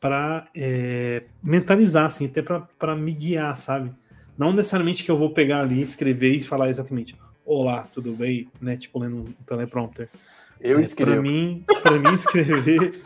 para 0.00 0.48
é, 0.54 1.24
mentalizar, 1.42 2.06
assim, 2.06 2.26
até 2.26 2.42
para 2.42 2.94
me 2.94 3.12
guiar, 3.12 3.56
sabe? 3.56 3.90
Não 4.36 4.52
necessariamente 4.52 5.02
que 5.02 5.10
eu 5.10 5.16
vou 5.16 5.30
pegar 5.30 5.60
ali, 5.60 5.80
escrever 5.80 6.34
e 6.34 6.40
falar 6.40 6.68
exatamente, 6.68 7.16
olá, 7.44 7.82
tudo 7.92 8.12
bem, 8.12 8.46
né, 8.60 8.76
tipo 8.76 8.98
lendo 8.98 9.16
um 9.16 9.32
teleprompter. 9.46 10.08
Eu 10.60 10.80
escrevo. 10.80 11.12
Para 11.12 11.22
mim, 11.22 11.64
para 11.82 11.98
mim 11.98 12.14
escrever, 12.14 13.00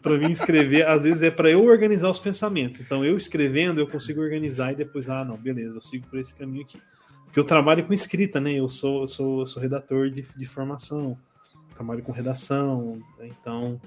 para 0.00 0.18
mim 0.18 0.30
escrever, 0.30 0.86
às 0.86 1.04
vezes 1.04 1.22
é 1.22 1.30
para 1.30 1.50
eu 1.50 1.64
organizar 1.64 2.10
os 2.10 2.18
pensamentos. 2.18 2.80
Então 2.80 3.04
eu 3.04 3.16
escrevendo 3.16 3.80
eu 3.80 3.86
consigo 3.86 4.20
organizar 4.20 4.72
e 4.72 4.76
depois 4.76 5.08
ah 5.08 5.24
não, 5.24 5.36
beleza, 5.36 5.78
eu 5.78 5.82
sigo 5.82 6.06
por 6.06 6.18
esse 6.18 6.34
caminho 6.34 6.62
aqui. 6.62 6.80
Porque 7.24 7.38
eu 7.38 7.44
trabalho 7.44 7.84
com 7.84 7.92
escrita, 7.92 8.40
né? 8.40 8.52
Eu 8.52 8.68
sou 8.68 9.02
eu 9.02 9.06
sou, 9.06 9.40
eu 9.40 9.46
sou 9.46 9.62
redator 9.62 10.10
de, 10.10 10.22
de 10.22 10.44
formação, 10.46 11.16
trabalho 11.74 12.02
com 12.02 12.12
redação, 12.12 13.00
né? 13.18 13.28
então 13.28 13.80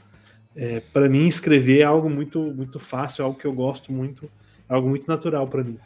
é, 0.55 0.79
para 0.79 1.09
mim 1.09 1.25
escrever 1.25 1.79
é 1.79 1.83
algo 1.83 2.09
muito 2.09 2.39
muito 2.53 2.79
fácil, 2.79 3.21
é 3.21 3.25
algo 3.25 3.39
que 3.39 3.45
eu 3.45 3.53
gosto 3.53 3.91
muito, 3.91 4.29
é 4.69 4.73
algo 4.73 4.89
muito 4.89 5.07
natural 5.07 5.47
para 5.47 5.63
mim. 5.63 5.79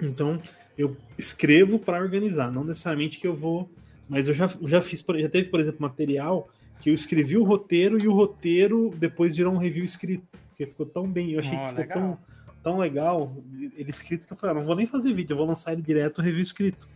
Então 0.00 0.38
eu 0.76 0.96
escrevo 1.16 1.78
para 1.78 2.00
organizar, 2.00 2.50
não 2.50 2.64
necessariamente 2.64 3.18
que 3.18 3.26
eu 3.26 3.34
vou 3.34 3.70
mas 4.08 4.28
eu 4.28 4.34
já, 4.34 4.46
já 4.62 4.82
fiz, 4.82 5.04
já 5.18 5.28
teve, 5.28 5.48
por 5.48 5.60
exemplo, 5.60 5.80
material 5.80 6.48
que 6.80 6.90
eu 6.90 6.94
escrevi 6.94 7.36
o 7.36 7.44
roteiro 7.44 8.02
e 8.02 8.06
o 8.06 8.12
roteiro 8.12 8.90
depois 8.96 9.36
virou 9.36 9.52
um 9.52 9.58
review 9.58 9.84
escrito. 9.84 10.36
Porque 10.48 10.66
ficou 10.66 10.86
tão 10.86 11.08
bem, 11.08 11.32
eu 11.32 11.40
achei 11.40 11.56
oh, 11.56 11.60
que 11.60 11.82
ficou 11.82 11.86
tão, 11.86 12.18
tão 12.62 12.78
legal, 12.78 13.36
ele 13.76 13.90
escrito, 13.90 14.26
que 14.26 14.32
eu 14.32 14.36
falei, 14.36 14.56
ah, 14.56 14.58
não 14.60 14.66
vou 14.66 14.76
nem 14.76 14.86
fazer 14.86 15.12
vídeo, 15.12 15.34
eu 15.34 15.38
vou 15.38 15.46
lançar 15.46 15.72
ele 15.72 15.82
direto 15.82 16.22
review 16.22 16.42
escrito. 16.42 16.88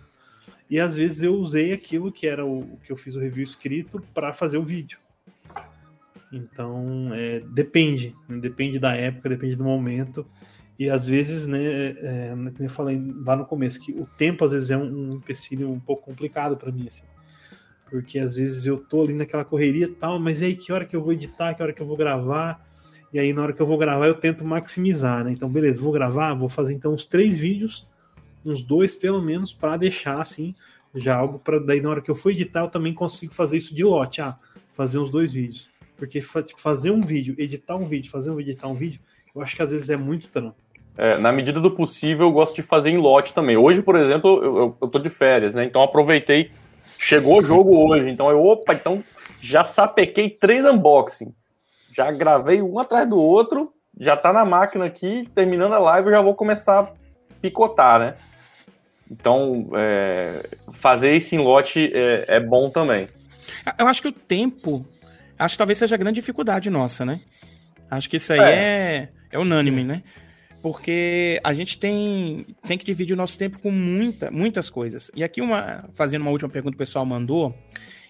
E 0.68 0.78
às 0.78 0.94
vezes 0.94 1.22
eu 1.22 1.34
usei 1.34 1.72
aquilo 1.72 2.12
que 2.12 2.26
era 2.26 2.46
o, 2.46 2.60
o 2.60 2.78
que 2.84 2.92
eu 2.92 2.96
fiz 2.96 3.16
o 3.16 3.18
review 3.18 3.42
escrito 3.42 4.00
para 4.14 4.32
fazer 4.32 4.56
o 4.56 4.62
vídeo. 4.62 4.98
Então, 6.32 7.12
é, 7.12 7.40
depende, 7.40 8.14
depende 8.28 8.78
da 8.78 8.94
época, 8.94 9.28
depende 9.28 9.56
do 9.56 9.64
momento. 9.64 10.24
E 10.80 10.88
às 10.88 11.06
vezes, 11.06 11.46
né, 11.46 11.62
é, 11.62 12.30
como 12.30 12.54
eu 12.58 12.70
falei 12.70 12.98
lá 13.22 13.36
no 13.36 13.44
começo, 13.44 13.78
que 13.78 13.92
o 13.92 14.08
tempo 14.16 14.46
às 14.46 14.52
vezes 14.52 14.70
é 14.70 14.78
um, 14.78 15.10
um 15.10 15.12
empecilho 15.16 15.70
um 15.70 15.78
pouco 15.78 16.04
complicado 16.04 16.56
para 16.56 16.72
mim, 16.72 16.88
assim. 16.88 17.04
Porque 17.90 18.18
às 18.18 18.36
vezes 18.36 18.64
eu 18.64 18.78
tô 18.78 19.02
ali 19.02 19.12
naquela 19.12 19.44
correria 19.44 19.84
e 19.84 19.90
tal, 19.90 20.18
mas 20.18 20.40
aí 20.40 20.56
que 20.56 20.72
hora 20.72 20.86
que 20.86 20.96
eu 20.96 21.02
vou 21.02 21.12
editar, 21.12 21.52
que 21.52 21.62
hora 21.62 21.74
que 21.74 21.82
eu 21.82 21.86
vou 21.86 21.98
gravar? 21.98 22.66
E 23.12 23.18
aí 23.18 23.30
na 23.30 23.42
hora 23.42 23.52
que 23.52 23.60
eu 23.60 23.66
vou 23.66 23.76
gravar 23.76 24.06
eu 24.06 24.14
tento 24.14 24.42
maximizar, 24.42 25.22
né? 25.22 25.32
Então, 25.32 25.50
beleza, 25.50 25.82
vou 25.82 25.92
gravar, 25.92 26.32
vou 26.32 26.48
fazer 26.48 26.72
então 26.72 26.94
uns 26.94 27.04
três 27.04 27.36
vídeos, 27.36 27.86
uns 28.42 28.62
dois 28.62 28.96
pelo 28.96 29.20
menos, 29.20 29.52
para 29.52 29.76
deixar 29.76 30.18
assim, 30.18 30.54
já 30.94 31.14
algo 31.14 31.38
para 31.38 31.58
daí 31.58 31.82
na 31.82 31.90
hora 31.90 32.00
que 32.00 32.10
eu 32.10 32.14
for 32.14 32.30
editar 32.30 32.60
eu 32.60 32.70
também 32.70 32.94
consigo 32.94 33.34
fazer 33.34 33.58
isso 33.58 33.74
de 33.74 33.84
lote, 33.84 34.22
ah, 34.22 34.34
fazer 34.70 34.98
uns 34.98 35.10
dois 35.10 35.30
vídeos. 35.30 35.68
Porque 35.98 36.20
tipo, 36.20 36.58
fazer 36.58 36.90
um 36.90 37.02
vídeo, 37.02 37.34
editar 37.36 37.76
um 37.76 37.86
vídeo, 37.86 38.10
fazer 38.10 38.30
um 38.30 38.36
vídeo, 38.36 38.52
editar 38.52 38.68
um 38.68 38.74
vídeo, 38.74 38.98
eu 39.34 39.42
acho 39.42 39.54
que 39.54 39.62
às 39.62 39.72
vezes 39.72 39.90
é 39.90 39.96
muito 39.98 40.28
trampo. 40.28 40.69
É, 41.02 41.16
na 41.16 41.32
medida 41.32 41.58
do 41.58 41.70
possível, 41.70 42.26
eu 42.26 42.32
gosto 42.32 42.54
de 42.54 42.62
fazer 42.62 42.90
em 42.90 42.98
lote 42.98 43.32
também. 43.32 43.56
Hoje, 43.56 43.82
por 43.82 43.96
exemplo, 43.96 44.42
eu, 44.42 44.56
eu, 44.56 44.76
eu 44.82 44.88
tô 44.88 44.98
de 44.98 45.08
férias, 45.08 45.54
né? 45.54 45.64
Então 45.64 45.82
aproveitei. 45.82 46.50
Chegou 46.98 47.38
o 47.38 47.42
jogo 47.42 47.74
hoje, 47.74 48.10
então 48.10 48.30
eu, 48.30 48.44
opa, 48.44 48.74
então 48.74 49.02
já 49.40 49.64
sapequei 49.64 50.28
três 50.28 50.64
unboxing. 50.64 51.34
Já 51.92 52.10
gravei 52.10 52.60
um 52.60 52.78
atrás 52.78 53.08
do 53.08 53.16
outro, 53.16 53.72
já 53.98 54.14
tá 54.16 54.32
na 54.32 54.44
máquina 54.44 54.84
aqui, 54.84 55.26
terminando 55.34 55.72
a 55.72 55.78
live, 55.78 56.08
eu 56.08 56.12
já 56.12 56.20
vou 56.20 56.34
começar 56.34 56.80
a 56.80 56.88
picotar, 57.40 57.98
né? 57.98 58.14
Então, 59.10 59.70
é, 59.74 60.46
fazer 60.74 61.16
isso 61.16 61.34
em 61.34 61.38
lote 61.38 61.90
é, 61.94 62.36
é 62.36 62.40
bom 62.40 62.68
também. 62.68 63.08
Eu 63.78 63.88
acho 63.88 64.02
que 64.02 64.08
o 64.08 64.12
tempo 64.12 64.84
Acho 65.40 65.54
que 65.54 65.58
talvez 65.58 65.78
seja 65.78 65.94
a 65.94 65.98
grande 65.98 66.16
dificuldade 66.16 66.68
nossa, 66.68 67.02
né? 67.02 67.18
Acho 67.90 68.10
que 68.10 68.18
isso 68.18 68.30
aí 68.30 68.40
é, 68.40 68.44
é, 68.44 69.08
é 69.32 69.38
unânime, 69.38 69.82
né? 69.82 70.02
Porque 70.62 71.40
a 71.42 71.54
gente 71.54 71.78
tem, 71.78 72.46
tem 72.62 72.76
que 72.76 72.84
dividir 72.84 73.14
o 73.14 73.16
nosso 73.16 73.38
tempo 73.38 73.58
com 73.60 73.70
muita, 73.70 74.30
muitas 74.30 74.68
coisas. 74.68 75.10
E 75.14 75.24
aqui, 75.24 75.40
uma, 75.40 75.88
fazendo 75.94 76.22
uma 76.22 76.30
última 76.30 76.50
pergunta 76.50 76.74
o 76.74 76.78
pessoal 76.78 77.06
mandou, 77.06 77.56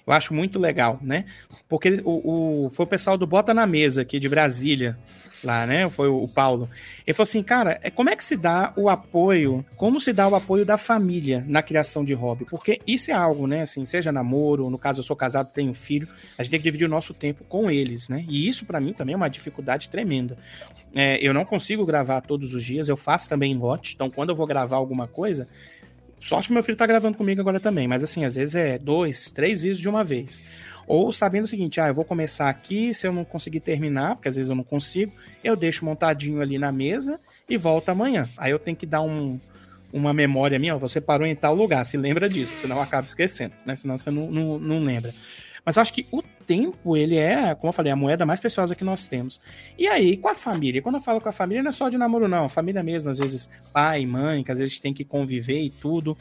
eu 0.07 0.13
acho 0.13 0.35
muito 0.35 0.59
legal, 0.59 0.99
né? 1.01 1.27
Porque 1.69 2.01
o, 2.05 2.65
o, 2.67 2.71
foi 2.71 2.85
o 2.85 2.89
pessoal 2.89 3.17
do 3.17 3.27
Bota 3.27 3.55
na 3.55 3.67
Mesa 3.67 4.03
aqui 4.03 4.19
de 4.19 4.29
Brasília 4.29 4.99
lá, 5.43 5.67
né? 5.67 5.89
Foi 5.91 6.09
o, 6.09 6.27
Paulo. 6.29 6.69
Ele 7.07 7.15
falou 7.15 7.25
assim, 7.25 7.43
cara, 7.43 7.79
é, 7.83 7.91
como 7.91 8.11
é 8.11 8.17
que 8.17 8.25
se 8.25 8.37
dá 8.37 8.73
o 8.77 8.89
apoio, 8.89 9.65
como 9.77 10.01
se 10.01 10.13
dá 10.13 10.29
o 10.29 10.35
apoio 10.35 10.65
da 10.65 10.77
família 10.77 11.45
na 11.47 11.63
criação 11.63 12.05
de 12.05 12.13
hobby? 12.13 12.45
Porque 12.45 12.81
isso 12.87 13.11
é 13.11 13.15
algo, 13.15 13.47
né? 13.47 13.63
Assim, 13.63 13.85
seja 13.85 14.13
namoro, 14.13 14.71
no 14.71 14.79
caso 14.79 15.01
eu 15.01 15.05
sou 15.05 15.17
casado, 15.17 15.51
tenho 15.53 15.73
filho, 15.75 16.09
a 16.37 16.43
gente 16.43 16.51
tem 16.51 16.61
que 16.61 16.65
dividir 16.65 16.87
o 16.87 16.91
nosso 16.91 17.15
tempo 17.15 17.45
com 17.45 17.71
eles, 17.71 18.09
né? 18.09 18.25
E 18.29 18.49
isso 18.49 18.65
para 18.65 18.81
mim 18.81 18.93
também 18.93 19.15
é 19.15 19.17
uma 19.17 19.29
dificuldade 19.29 19.89
tremenda. 19.89 20.37
É, 20.95 21.19
eu 21.21 21.33
não 21.33 21.45
consigo 21.45 21.85
gravar 21.85 22.21
todos 22.21 22.55
os 22.55 22.65
dias, 22.65 22.89
eu 22.89 22.97
faço 22.97 23.29
também 23.29 23.53
em 23.53 23.57
lote, 23.57 23.95
então 23.95 24.11
quando 24.11 24.31
eu 24.31 24.35
vou 24.35 24.47
gravar 24.47 24.77
alguma 24.77 25.07
coisa, 25.07 25.49
Sorte 26.21 26.49
que 26.49 26.55
meu 26.55 26.63
filho 26.63 26.77
tá 26.77 26.87
gravando 26.87 27.17
comigo 27.17 27.41
agora 27.41 27.59
também, 27.59 27.89
mas 27.89 28.05
assim, 28.05 28.27
às 28.27 28.37
vezes 28.37 28.55
é 28.55 28.79
dois, 28.79 29.31
três 29.31 29.63
vídeos 29.63 29.81
de 29.81 29.89
uma 29.89 30.05
vez. 30.05 30.45
Ou 30.93 31.13
sabendo 31.13 31.45
o 31.45 31.47
seguinte, 31.47 31.81
ah, 31.81 31.87
eu 31.87 31.95
vou 31.95 32.05
começar 32.05 32.49
aqui, 32.49 32.93
se 32.93 33.07
eu 33.07 33.13
não 33.13 33.25
conseguir 33.25 33.61
terminar, 33.61 34.17
porque 34.17 34.29
às 34.29 34.35
vezes 34.35 34.49
eu 34.49 34.57
não 34.57 34.65
consigo, 34.65 35.13
eu 35.45 35.55
deixo 35.55 35.85
montadinho 35.85 36.43
ali 36.43 36.59
na 36.59 36.73
mesa 36.73 37.21
e 37.49 37.57
volto 37.57 37.91
amanhã. 37.91 38.29
Aí 38.37 38.51
eu 38.51 38.59
tenho 38.59 38.77
que 38.77 38.87
dar 38.87 39.01
um, 39.01 39.39
uma 39.93 40.13
memória 40.13 40.59
minha, 40.59 40.75
ó, 40.75 40.79
você 40.81 41.01
parou 41.01 41.25
em 41.25 41.37
tal 41.37 41.55
lugar, 41.55 41.85
se 41.87 41.97
lembra 41.97 42.29
disso, 42.29 42.59
senão 42.59 42.83
acaba 42.83 43.07
esquecendo, 43.07 43.55
né? 43.65 43.77
Senão 43.77 43.97
você 43.97 44.11
não, 44.11 44.33
não, 44.33 44.59
não 44.59 44.81
lembra. 44.83 45.15
Mas 45.65 45.77
eu 45.77 45.83
acho 45.83 45.93
que 45.93 46.07
o 46.11 46.23
tempo, 46.47 46.97
ele 46.97 47.17
é, 47.17 47.55
como 47.55 47.69
eu 47.69 47.73
falei, 47.73 47.93
a 47.93 47.97
moeda 47.97 48.27
mais 48.27 48.41
preciosa 48.41 48.75
que 48.75 48.85
nós 48.85 49.07
temos. 49.07 49.41
E 49.79 49.87
aí, 49.87 50.17
com 50.17 50.29
a 50.29 50.35
família? 50.35 50.83
Quando 50.83 50.97
eu 50.97 51.01
falo 51.01 51.21
com 51.21 51.29
a 51.29 51.33
família, 51.33 51.63
não 51.63 51.71
é 51.71 51.73
só 51.73 51.89
de 51.89 51.97
namoro, 51.97 52.29
não. 52.29 52.49
Família 52.49 52.83
mesmo, 52.83 53.11
às 53.11 53.19
vezes 53.19 53.49
pai, 53.73 54.05
mãe, 54.07 54.43
que 54.43 54.51
às 54.51 54.59
vezes 54.59 54.79
tem 54.79 54.93
que 54.93 55.05
conviver 55.05 55.61
e 55.61 55.71
tudo. 55.71 56.17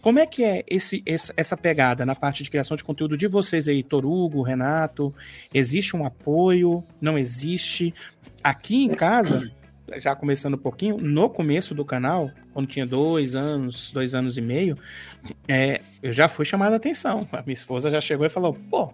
Como 0.00 0.18
é 0.18 0.26
que 0.26 0.42
é 0.44 0.64
esse, 0.66 1.02
essa 1.06 1.56
pegada 1.56 2.06
na 2.06 2.14
parte 2.14 2.42
de 2.42 2.50
criação 2.50 2.76
de 2.76 2.84
conteúdo 2.84 3.16
de 3.16 3.26
vocês 3.26 3.68
aí, 3.68 3.82
Torugo, 3.82 4.42
Renato? 4.42 5.14
Existe 5.52 5.96
um 5.96 6.06
apoio? 6.06 6.82
Não 7.00 7.18
existe? 7.18 7.94
Aqui 8.42 8.84
em 8.84 8.90
casa 8.90 9.50
já 9.98 10.14
começando 10.14 10.54
um 10.54 10.58
pouquinho, 10.58 10.96
no 10.98 11.28
começo 11.28 11.74
do 11.74 11.84
canal, 11.84 12.30
quando 12.52 12.66
tinha 12.66 12.86
dois 12.86 13.34
anos, 13.34 13.90
dois 13.92 14.14
anos 14.14 14.36
e 14.36 14.40
meio, 14.40 14.78
é, 15.48 15.80
eu 16.02 16.12
já 16.12 16.28
fui 16.28 16.44
chamado 16.44 16.72
a 16.72 16.76
atenção. 16.76 17.26
A 17.32 17.42
minha 17.42 17.54
esposa 17.54 17.90
já 17.90 18.00
chegou 18.00 18.26
e 18.26 18.30
falou: 18.30 18.54
pô, 18.70 18.92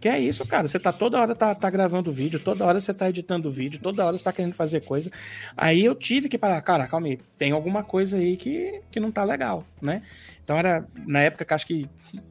que 0.00 0.08
é 0.08 0.18
isso, 0.18 0.46
cara? 0.46 0.68
Você 0.68 0.78
tá 0.78 0.92
toda 0.92 1.20
hora 1.20 1.34
tá, 1.34 1.54
tá 1.54 1.70
gravando 1.70 2.12
vídeo, 2.12 2.38
toda 2.38 2.64
hora 2.64 2.80
você 2.80 2.92
tá 2.92 3.08
editando 3.08 3.50
vídeo, 3.50 3.80
toda 3.82 4.04
hora 4.04 4.16
você 4.16 4.24
tá 4.24 4.32
querendo 4.32 4.52
fazer 4.52 4.80
coisa. 4.80 5.10
Aí 5.56 5.84
eu 5.84 5.94
tive 5.94 6.28
que 6.28 6.36
parar, 6.38 6.60
cara, 6.60 6.86
calma 6.86 7.06
aí, 7.06 7.18
tem 7.38 7.52
alguma 7.52 7.82
coisa 7.82 8.16
aí 8.16 8.36
que, 8.36 8.80
que 8.90 9.00
não 9.00 9.10
tá 9.10 9.24
legal, 9.24 9.64
né? 9.80 10.02
Então 10.46 10.56
era 10.56 10.86
na 11.04 11.22
época 11.22 11.44
que 11.44 11.52
acho 11.52 11.66
que 11.66 11.90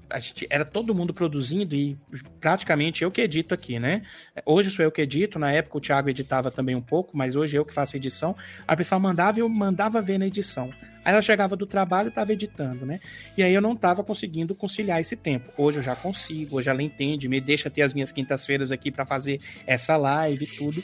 a 0.10 0.20
gente, 0.20 0.48
era 0.50 0.64
todo 0.64 0.96
mundo 0.96 1.14
produzindo 1.14 1.76
e 1.76 2.00
praticamente 2.40 3.04
eu 3.04 3.12
que 3.12 3.20
edito 3.20 3.54
aqui, 3.54 3.78
né? 3.78 4.04
Hoje 4.46 4.72
sou 4.72 4.86
eu 4.86 4.90
que 4.90 5.02
edito, 5.02 5.38
na 5.38 5.52
época 5.52 5.78
o 5.78 5.82
Thiago 5.82 6.10
editava 6.10 6.50
também 6.50 6.76
um 6.76 6.82
pouco, 6.82 7.18
mas 7.18 7.36
hoje 7.36 7.58
eu 7.58 7.66
que 7.66 7.74
faço 7.74 7.98
edição. 7.98 8.34
A 8.66 8.74
pessoa 8.74 8.98
mandava 9.00 9.38
e 9.38 9.42
eu 9.42 9.50
mandava 9.50 10.02
ver 10.02 10.18
na 10.18 10.28
edição. 10.28 10.70
Aí 11.04 11.12
ela 11.12 11.22
chegava 11.22 11.58
do 11.58 11.66
trabalho 11.66 12.08
e 12.08 12.10
estava 12.10 12.32
editando, 12.32 12.86
né? 12.86 13.02
E 13.36 13.44
aí 13.44 13.54
eu 13.54 13.62
não 13.62 13.74
estava 13.74 14.02
conseguindo 14.02 14.56
conciliar 14.56 15.02
esse 15.02 15.18
tempo. 15.18 15.52
Hoje 15.58 15.80
eu 15.80 15.84
já 15.84 15.94
consigo, 15.94 16.56
hoje 16.56 16.70
ela 16.70 16.82
entende, 16.82 17.28
me 17.28 17.42
deixa 17.42 17.70
ter 17.70 17.82
as 17.82 17.94
minhas 17.94 18.14
quintas-feiras 18.14 18.72
aqui 18.72 18.92
para 18.92 19.06
fazer 19.06 19.42
essa 19.68 19.98
live 19.98 20.46
e 20.46 20.48
tudo. 20.48 20.82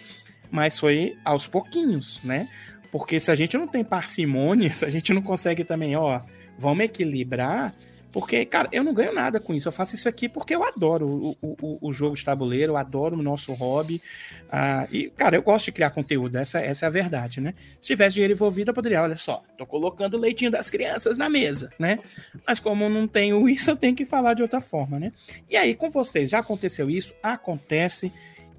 Mas 0.52 0.78
foi 0.78 1.18
aos 1.24 1.48
pouquinhos, 1.48 2.20
né? 2.26 2.50
Porque 2.92 3.22
se 3.22 3.32
a 3.32 3.36
gente 3.36 3.58
não 3.58 3.70
tem 3.70 3.86
parcimônia, 3.86 4.74
se 4.76 4.84
a 4.84 4.90
gente 4.90 5.14
não 5.14 5.22
consegue 5.22 5.64
também, 5.64 5.96
ó, 5.96 6.20
Vamos 6.58 6.86
equilibrar, 6.86 7.74
porque, 8.12 8.46
cara, 8.46 8.68
eu 8.72 8.84
não 8.84 8.94
ganho 8.94 9.14
nada 9.14 9.40
com 9.40 9.54
isso. 9.54 9.68
Eu 9.68 9.72
faço 9.72 9.96
isso 9.96 10.08
aqui 10.08 10.28
porque 10.28 10.54
eu 10.54 10.64
adoro 10.64 11.08
o, 11.08 11.38
o, 11.42 11.90
o 11.90 11.94
jogo 11.94 12.16
de 12.16 12.26
tabuleiro, 12.26 12.74
eu 12.74 12.78
adoro 12.78 13.18
o 13.18 13.22
nosso 13.22 13.54
hobby. 13.54 14.02
Uh, 14.48 14.88
e, 14.92 15.10
cara, 15.12 15.38
eu 15.38 15.42
gosto 15.42 15.66
de 15.66 15.72
criar 15.72 15.92
conteúdo, 15.92 16.36
essa, 16.36 16.60
essa 16.60 16.86
é 16.86 16.88
a 16.88 16.90
verdade, 16.90 17.40
né? 17.40 17.54
Se 17.80 17.88
tivesse 17.88 18.16
dinheiro 18.16 18.34
envolvido, 18.34 18.72
eu 18.72 18.76
poderia, 18.76 19.02
olha 19.02 19.16
só, 19.16 19.44
tô 19.58 19.66
colocando 19.66 20.16
o 20.16 20.20
leitinho 20.20 20.52
das 20.52 20.70
crianças 20.70 21.18
na 21.18 21.30
mesa, 21.30 21.72
né? 21.80 22.00
Mas 22.46 22.60
como 22.60 22.90
não 22.90 23.08
tenho 23.08 23.48
isso, 23.50 23.72
eu 23.72 23.78
tenho 23.78 23.96
que 23.96 24.06
falar 24.06 24.34
de 24.34 24.42
outra 24.42 24.60
forma, 24.60 25.00
né? 25.00 25.12
E 25.50 25.56
aí, 25.56 25.74
com 25.74 25.90
vocês, 25.90 26.30
já 26.30 26.40
aconteceu 26.40 26.90
isso? 26.90 27.14
Acontece. 27.24 28.12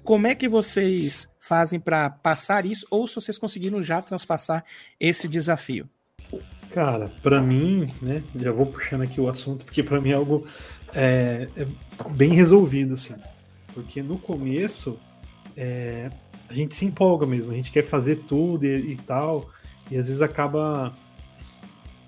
Como 0.03 0.27
é 0.27 0.35
que 0.35 0.49
vocês 0.49 1.31
fazem 1.39 1.79
para 1.79 2.09
passar 2.09 2.65
isso? 2.65 2.85
Ou 2.89 3.07
se 3.07 3.15
vocês 3.15 3.37
conseguiram 3.37 3.81
já 3.81 4.01
transpassar 4.01 4.65
esse 4.99 5.29
desafio? 5.29 5.87
Cara, 6.73 7.11
para 7.21 7.39
mim, 7.39 7.87
né, 8.01 8.23
já 8.35 8.51
vou 8.51 8.65
puxando 8.65 9.03
aqui 9.03 9.21
o 9.21 9.29
assunto, 9.29 9.63
porque 9.63 9.83
para 9.83 10.01
mim 10.01 10.09
é 10.09 10.15
algo 10.15 10.47
é, 10.91 11.47
é, 11.55 11.67
bem 12.09 12.33
resolvido, 12.33 12.95
assim. 12.95 13.13
Porque 13.75 14.01
no 14.01 14.17
começo, 14.17 14.97
é, 15.55 16.09
a 16.49 16.53
gente 16.53 16.75
se 16.75 16.83
empolga 16.83 17.27
mesmo, 17.27 17.51
a 17.51 17.55
gente 17.55 17.71
quer 17.71 17.83
fazer 17.83 18.23
tudo 18.27 18.65
e, 18.65 18.93
e, 18.93 18.95
tal, 18.95 19.47
e 19.91 19.97
às 19.97 20.07
vezes 20.07 20.19
acaba 20.19 20.97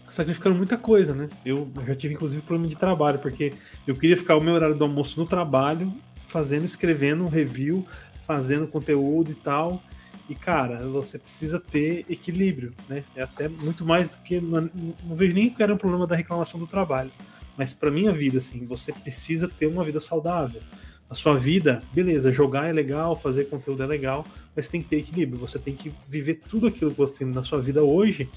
sacrificando 0.09 0.55
muita 0.55 0.77
coisa, 0.77 1.13
né? 1.13 1.29
Eu 1.45 1.69
já 1.85 1.95
tive, 1.95 2.15
inclusive, 2.15 2.41
problema 2.41 2.67
de 2.67 2.75
trabalho, 2.75 3.19
porque 3.19 3.53
eu 3.85 3.93
queria 3.93 4.17
ficar 4.17 4.35
o 4.35 4.41
meu 4.41 4.55
horário 4.55 4.75
do 4.75 4.83
almoço 4.83 5.19
no 5.19 5.27
trabalho, 5.27 5.93
fazendo, 6.25 6.65
escrevendo 6.65 7.23
um 7.23 7.29
review, 7.29 7.85
fazendo 8.25 8.65
conteúdo 8.65 9.29
e 9.29 9.35
tal, 9.35 9.79
e, 10.27 10.33
cara, 10.33 10.87
você 10.87 11.19
precisa 11.19 11.59
ter 11.59 12.05
equilíbrio, 12.09 12.73
né? 12.89 13.03
É 13.15 13.21
até 13.21 13.47
muito 13.47 13.85
mais 13.85 14.09
do 14.09 14.17
que. 14.17 14.41
Não, 14.41 14.69
não 15.03 15.15
vejo 15.15 15.33
nem 15.35 15.49
que 15.49 15.61
era 15.61 15.73
um 15.73 15.77
problema 15.77 16.07
da 16.07 16.15
reclamação 16.15 16.59
do 16.59 16.65
trabalho. 16.65 17.11
Mas 17.55 17.73
para 17.73 17.91
minha 17.91 18.11
vida, 18.11 18.39
assim, 18.39 18.65
você 18.65 18.91
precisa 18.91 19.47
ter 19.47 19.67
uma 19.67 19.83
vida 19.83 19.99
saudável. 19.99 20.61
A 21.07 21.13
sua 21.13 21.37
vida, 21.37 21.81
beleza, 21.93 22.31
jogar 22.31 22.67
é 22.67 22.73
legal, 22.73 23.15
fazer 23.15 23.45
conteúdo 23.45 23.83
é 23.83 23.85
legal, 23.85 24.25
mas 24.55 24.67
tem 24.67 24.81
que 24.81 24.89
ter 24.89 24.97
equilíbrio. 24.97 25.39
Você 25.39 25.59
tem 25.59 25.75
que 25.75 25.93
viver 26.09 26.41
tudo 26.49 26.65
aquilo 26.65 26.89
que 26.89 26.97
você 26.97 27.19
tem 27.19 27.27
na 27.27 27.43
sua 27.43 27.61
vida 27.61 27.83
hoje 27.83 28.27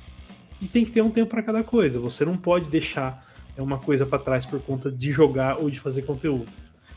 e 0.61 0.69
tem 0.69 0.85
que 0.85 0.91
ter 0.91 1.01
um 1.01 1.11
tempo 1.11 1.31
para 1.31 1.43
cada 1.43 1.63
coisa. 1.63 1.99
Você 1.99 2.25
não 2.25 2.37
pode 2.37 2.69
deixar 2.69 3.27
uma 3.57 3.79
coisa 3.79 4.05
para 4.05 4.19
trás 4.19 4.45
por 4.45 4.61
conta 4.61 4.91
de 4.93 5.11
jogar 5.11 5.59
ou 5.59 5.71
de 5.71 5.81
fazer 5.81 6.03
conteúdo. 6.03 6.47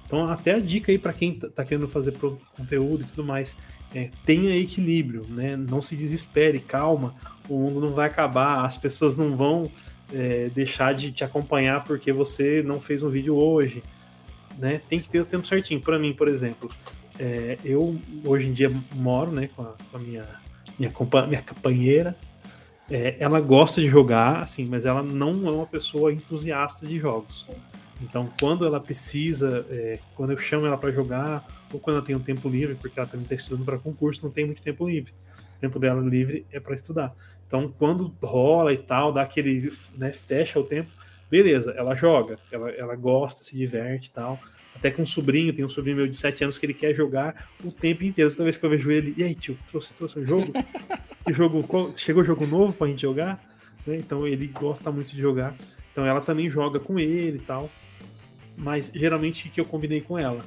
Então, 0.06 0.26
até 0.26 0.56
a 0.56 0.60
dica 0.60 0.92
aí 0.92 0.98
para 0.98 1.14
quem 1.14 1.32
está 1.32 1.64
querendo 1.64 1.88
fazer 1.88 2.14
conteúdo 2.58 3.04
e 3.04 3.06
tudo 3.06 3.24
mais, 3.24 3.56
é, 3.94 4.10
tenha 4.26 4.56
equilíbrio, 4.56 5.24
né? 5.30 5.56
Não 5.56 5.82
se 5.82 5.96
desespere, 5.96 6.60
calma. 6.60 7.14
O 7.50 7.58
mundo 7.58 7.82
não 7.82 7.90
vai 7.90 8.08
acabar, 8.08 8.66
as 8.66 8.78
pessoas 8.78 9.18
não 9.18 9.36
vão 9.36 9.70
é, 10.14 10.50
deixar 10.50 10.94
de 10.94 11.12
te 11.12 11.24
acompanhar 11.24 11.84
porque 11.84 12.12
você 12.12 12.62
não 12.64 12.80
fez 12.80 13.04
um 13.04 13.10
vídeo 13.10 13.36
hoje, 13.36 13.84
né? 14.58 14.82
Tem 14.90 15.00
que 15.00 15.10
ter 15.10 15.22
o 15.22 15.26
tempo 15.26 15.48
certinho. 15.48 15.82
Para 15.82 16.00
mim, 16.00 16.14
por 16.14 16.28
exemplo, 16.28 16.70
é, 17.20 17.58
eu 17.64 18.00
hoje 18.26 18.48
em 18.48 18.54
dia 18.54 18.72
moro, 18.96 19.32
né, 19.32 19.50
com 19.56 19.64
a, 19.64 19.74
com 19.92 19.98
a 19.98 20.00
minha 20.00 20.26
minha, 20.82 20.92
minha 21.28 21.42
companheira, 21.42 22.16
é, 22.90 23.16
ela 23.20 23.40
gosta 23.40 23.80
de 23.80 23.88
jogar, 23.88 24.42
assim, 24.42 24.66
mas 24.66 24.86
ela 24.86 25.04
não 25.04 25.48
é 25.48 25.52
uma 25.52 25.68
pessoa 25.68 26.12
entusiasta 26.12 26.86
de 26.86 26.98
jogos. 26.98 27.46
Então, 28.02 28.30
quando 28.40 28.66
ela 28.66 28.80
precisa, 28.80 29.66
é, 29.70 30.00
quando 30.16 30.32
eu 30.32 30.38
chamo 30.38 30.66
ela 30.66 30.78
para 30.78 30.92
jogar, 30.92 31.46
ou 31.72 31.80
quando 31.80 31.98
ela 31.98 32.06
tem 32.06 32.16
um 32.16 32.20
tempo 32.20 32.50
livre, 32.50 32.76
porque 32.76 33.00
ela 33.00 33.08
também 33.08 33.24
está 33.24 33.36
estudando 33.36 33.66
para 33.66 33.78
concurso, 33.78 34.22
não 34.24 34.32
tem 34.32 34.46
muito 34.46 34.62
tempo 34.62 34.88
livre. 34.88 35.14
O 35.58 35.62
tempo 35.62 35.80
dela 35.80 36.02
livre 36.02 36.46
é 36.52 36.60
para 36.60 36.74
estudar. 36.74 37.16
Então, 37.48 37.74
quando 37.78 38.14
rola 38.24 38.72
e 38.72 38.78
tal, 38.78 39.12
dá 39.12 39.24
aquele, 39.24 39.74
né, 39.98 40.12
fecha 40.12 40.60
o 40.60 40.64
tempo, 40.64 40.90
beleza, 41.30 41.72
ela 41.72 41.94
joga, 41.96 42.40
ela, 42.52 42.70
ela 42.72 42.96
gosta, 42.96 43.44
se 43.44 43.56
diverte 43.56 44.08
e 44.08 44.12
tal. 44.12 44.40
Até 44.76 44.90
com 44.90 45.02
um 45.02 45.06
sobrinho, 45.06 45.54
tem 45.54 45.64
um 45.64 45.70
sobrinho 45.70 45.98
meu 45.98 46.08
de 46.08 46.16
7 46.16 46.44
anos 46.44 46.58
que 46.58 46.66
ele 46.66 46.74
quer 46.74 46.94
jogar 46.94 47.50
o 47.64 47.72
tempo 47.72 48.04
inteiro. 48.04 48.32
Toda 48.32 48.44
vez 48.44 48.58
que 48.58 48.66
eu 48.66 48.70
vejo 48.70 48.90
ele, 48.90 49.14
e 49.18 49.24
aí, 49.24 49.36
tio, 49.36 49.58
trouxe, 49.70 49.94
trouxe 49.94 50.20
um 50.20 50.26
jogo? 50.26 50.52
que 51.26 51.34
jogo 51.34 51.62
qual, 51.64 51.94
chegou 51.94 52.24
jogo 52.24 52.48
novo 52.48 52.74
pra 52.74 52.88
gente 52.88 53.02
jogar? 53.02 53.44
Né? 53.86 53.98
Então 53.98 54.28
ele 54.28 54.48
gosta 54.48 54.92
muito 54.92 55.12
de 55.12 55.22
jogar. 55.22 55.56
Então 55.92 56.06
ela 56.06 56.22
também 56.22 56.50
joga 56.50 56.80
com 56.80 56.98
ele 56.98 57.38
e 57.38 57.42
tal. 57.42 57.70
Mas 58.58 58.92
geralmente 58.94 59.50
que 59.50 59.60
eu 59.60 59.66
combinei 59.66 60.02
com 60.02 60.18
ela. 60.18 60.44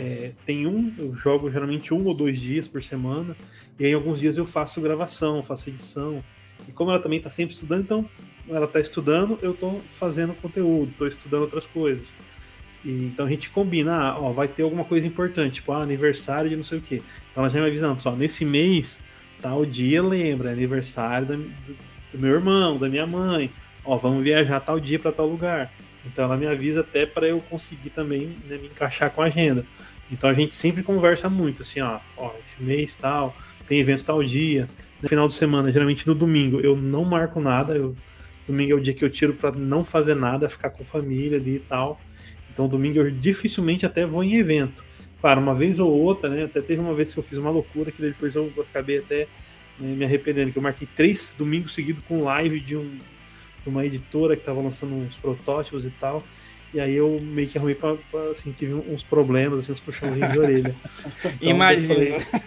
É, 0.00 0.32
tem 0.46 0.66
um, 0.66 0.90
eu 0.96 1.14
jogo 1.14 1.50
geralmente 1.50 1.92
um 1.92 2.06
ou 2.06 2.14
dois 2.14 2.40
dias 2.40 2.66
por 2.66 2.82
semana, 2.82 3.36
e 3.78 3.84
aí 3.84 3.92
alguns 3.92 4.18
dias 4.18 4.38
eu 4.38 4.46
faço 4.46 4.80
gravação, 4.80 5.42
faço 5.42 5.68
edição. 5.68 6.24
E 6.66 6.72
como 6.72 6.90
ela 6.90 7.00
também 7.00 7.18
está 7.18 7.28
sempre 7.28 7.54
estudando, 7.54 7.82
então 7.82 8.08
ela 8.48 8.64
está 8.64 8.80
estudando, 8.80 9.38
eu 9.42 9.50
estou 9.50 9.78
fazendo 9.98 10.32
conteúdo, 10.32 10.90
estou 10.90 11.06
estudando 11.06 11.42
outras 11.42 11.66
coisas. 11.66 12.14
E, 12.82 13.10
então 13.12 13.26
a 13.26 13.28
gente 13.28 13.50
combina, 13.50 13.94
ah, 13.94 14.18
ó, 14.18 14.32
vai 14.32 14.48
ter 14.48 14.62
alguma 14.62 14.84
coisa 14.84 15.06
importante, 15.06 15.56
tipo 15.56 15.70
ah, 15.70 15.82
aniversário 15.82 16.48
de 16.48 16.56
não 16.56 16.64
sei 16.64 16.78
o 16.78 16.80
quê. 16.82 17.02
Então 17.30 17.42
ela 17.44 17.50
já 17.50 17.60
me 17.60 17.66
avisando, 17.66 18.00
só 18.00 18.10
nesse 18.12 18.42
mês, 18.42 18.98
tal 19.42 19.66
dia, 19.66 20.02
lembra, 20.02 20.48
é 20.48 20.52
aniversário 20.54 21.26
da, 21.26 21.36
do, 21.36 21.76
do, 22.12 22.18
meu 22.18 22.30
irmão, 22.30 22.78
da 22.78 22.88
minha 22.88 23.06
mãe. 23.06 23.50
Ó, 23.84 23.98
vamos 23.98 24.24
viajar 24.24 24.60
tal 24.60 24.80
dia 24.80 24.98
para 24.98 25.12
tal 25.12 25.26
lugar. 25.26 25.70
Então 26.06 26.24
ela 26.24 26.38
me 26.38 26.46
avisa 26.46 26.80
até 26.80 27.04
para 27.04 27.26
eu 27.26 27.38
conseguir 27.50 27.90
também 27.90 28.34
né, 28.48 28.56
me 28.56 28.68
encaixar 28.68 29.10
com 29.10 29.20
a 29.20 29.26
agenda. 29.26 29.66
Então 30.10 30.28
a 30.28 30.34
gente 30.34 30.54
sempre 30.54 30.82
conversa 30.82 31.28
muito, 31.28 31.62
assim, 31.62 31.80
ó, 31.80 32.00
ó, 32.16 32.32
esse 32.44 32.62
mês 32.62 32.94
tal, 32.94 33.34
tem 33.68 33.78
evento 33.78 34.04
tal 34.04 34.22
dia. 34.22 34.68
No 35.00 35.08
final 35.08 35.28
de 35.28 35.34
semana, 35.34 35.72
geralmente 35.72 36.06
no 36.06 36.14
domingo, 36.14 36.60
eu 36.60 36.76
não 36.76 37.04
marco 37.04 37.40
nada. 37.40 37.74
Eu, 37.74 37.96
domingo 38.46 38.72
é 38.72 38.74
o 38.74 38.80
dia 38.80 38.92
que 38.92 39.04
eu 39.04 39.10
tiro 39.10 39.34
para 39.34 39.52
não 39.52 39.84
fazer 39.84 40.14
nada, 40.14 40.48
ficar 40.48 40.70
com 40.70 40.84
família 40.84 41.38
ali 41.38 41.56
e 41.56 41.60
tal. 41.60 42.00
Então, 42.52 42.68
domingo 42.68 42.98
eu 42.98 43.10
dificilmente 43.10 43.86
até 43.86 44.04
vou 44.04 44.22
em 44.24 44.34
evento. 44.34 44.82
Claro, 45.20 45.40
uma 45.40 45.54
vez 45.54 45.78
ou 45.78 45.90
outra, 45.90 46.28
né? 46.28 46.44
Até 46.44 46.60
teve 46.60 46.80
uma 46.80 46.94
vez 46.94 47.12
que 47.12 47.18
eu 47.18 47.22
fiz 47.22 47.38
uma 47.38 47.50
loucura 47.50 47.92
que 47.92 48.02
depois 48.02 48.34
eu 48.34 48.52
acabei 48.58 48.98
até 48.98 49.28
né, 49.78 49.94
me 49.94 50.04
arrependendo, 50.04 50.52
que 50.52 50.58
eu 50.58 50.62
marquei 50.62 50.88
três 50.96 51.32
domingos 51.36 51.74
seguidos 51.74 52.02
com 52.04 52.24
live 52.24 52.58
de, 52.60 52.76
um, 52.76 52.98
uma 53.66 53.84
editora 53.84 54.34
que 54.34 54.42
estava 54.42 54.60
lançando 54.60 54.94
uns 54.94 55.16
protótipos 55.16 55.84
e 55.84 55.90
tal. 55.90 56.22
E 56.72 56.80
aí 56.80 56.94
eu 56.94 57.20
meio 57.20 57.48
que 57.48 57.58
arrumei 57.58 57.74
para 57.74 57.96
assim, 58.30 58.52
tive 58.52 58.74
uns 58.74 59.02
problemas, 59.02 59.60
assim, 59.60 59.72
uns 59.72 59.80
puxãozinhos 59.80 60.32
de 60.32 60.38
orelha. 60.38 60.74
Então, 61.20 61.32
Imagina. 61.40 61.94
Daí 61.94 62.08
eu, 62.08 62.20
falei, 62.20 62.40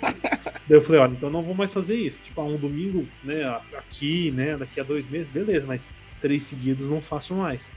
daí 0.68 0.78
eu 0.78 0.82
falei, 0.82 1.02
olha, 1.02 1.12
então 1.12 1.30
não 1.30 1.42
vou 1.42 1.54
mais 1.54 1.74
fazer 1.74 1.96
isso. 1.96 2.22
Tipo, 2.22 2.42
um 2.42 2.56
domingo, 2.56 3.06
né, 3.24 3.44
aqui, 3.78 4.32
né, 4.32 4.56
daqui 4.58 4.80
a 4.80 4.84
dois 4.84 5.10
meses, 5.10 5.28
beleza, 5.30 5.68
mas 5.68 5.90
três 6.22 6.44
seguidos 6.46 6.90
não 6.90 7.02
faço 7.02 7.34
mais. 7.34 7.70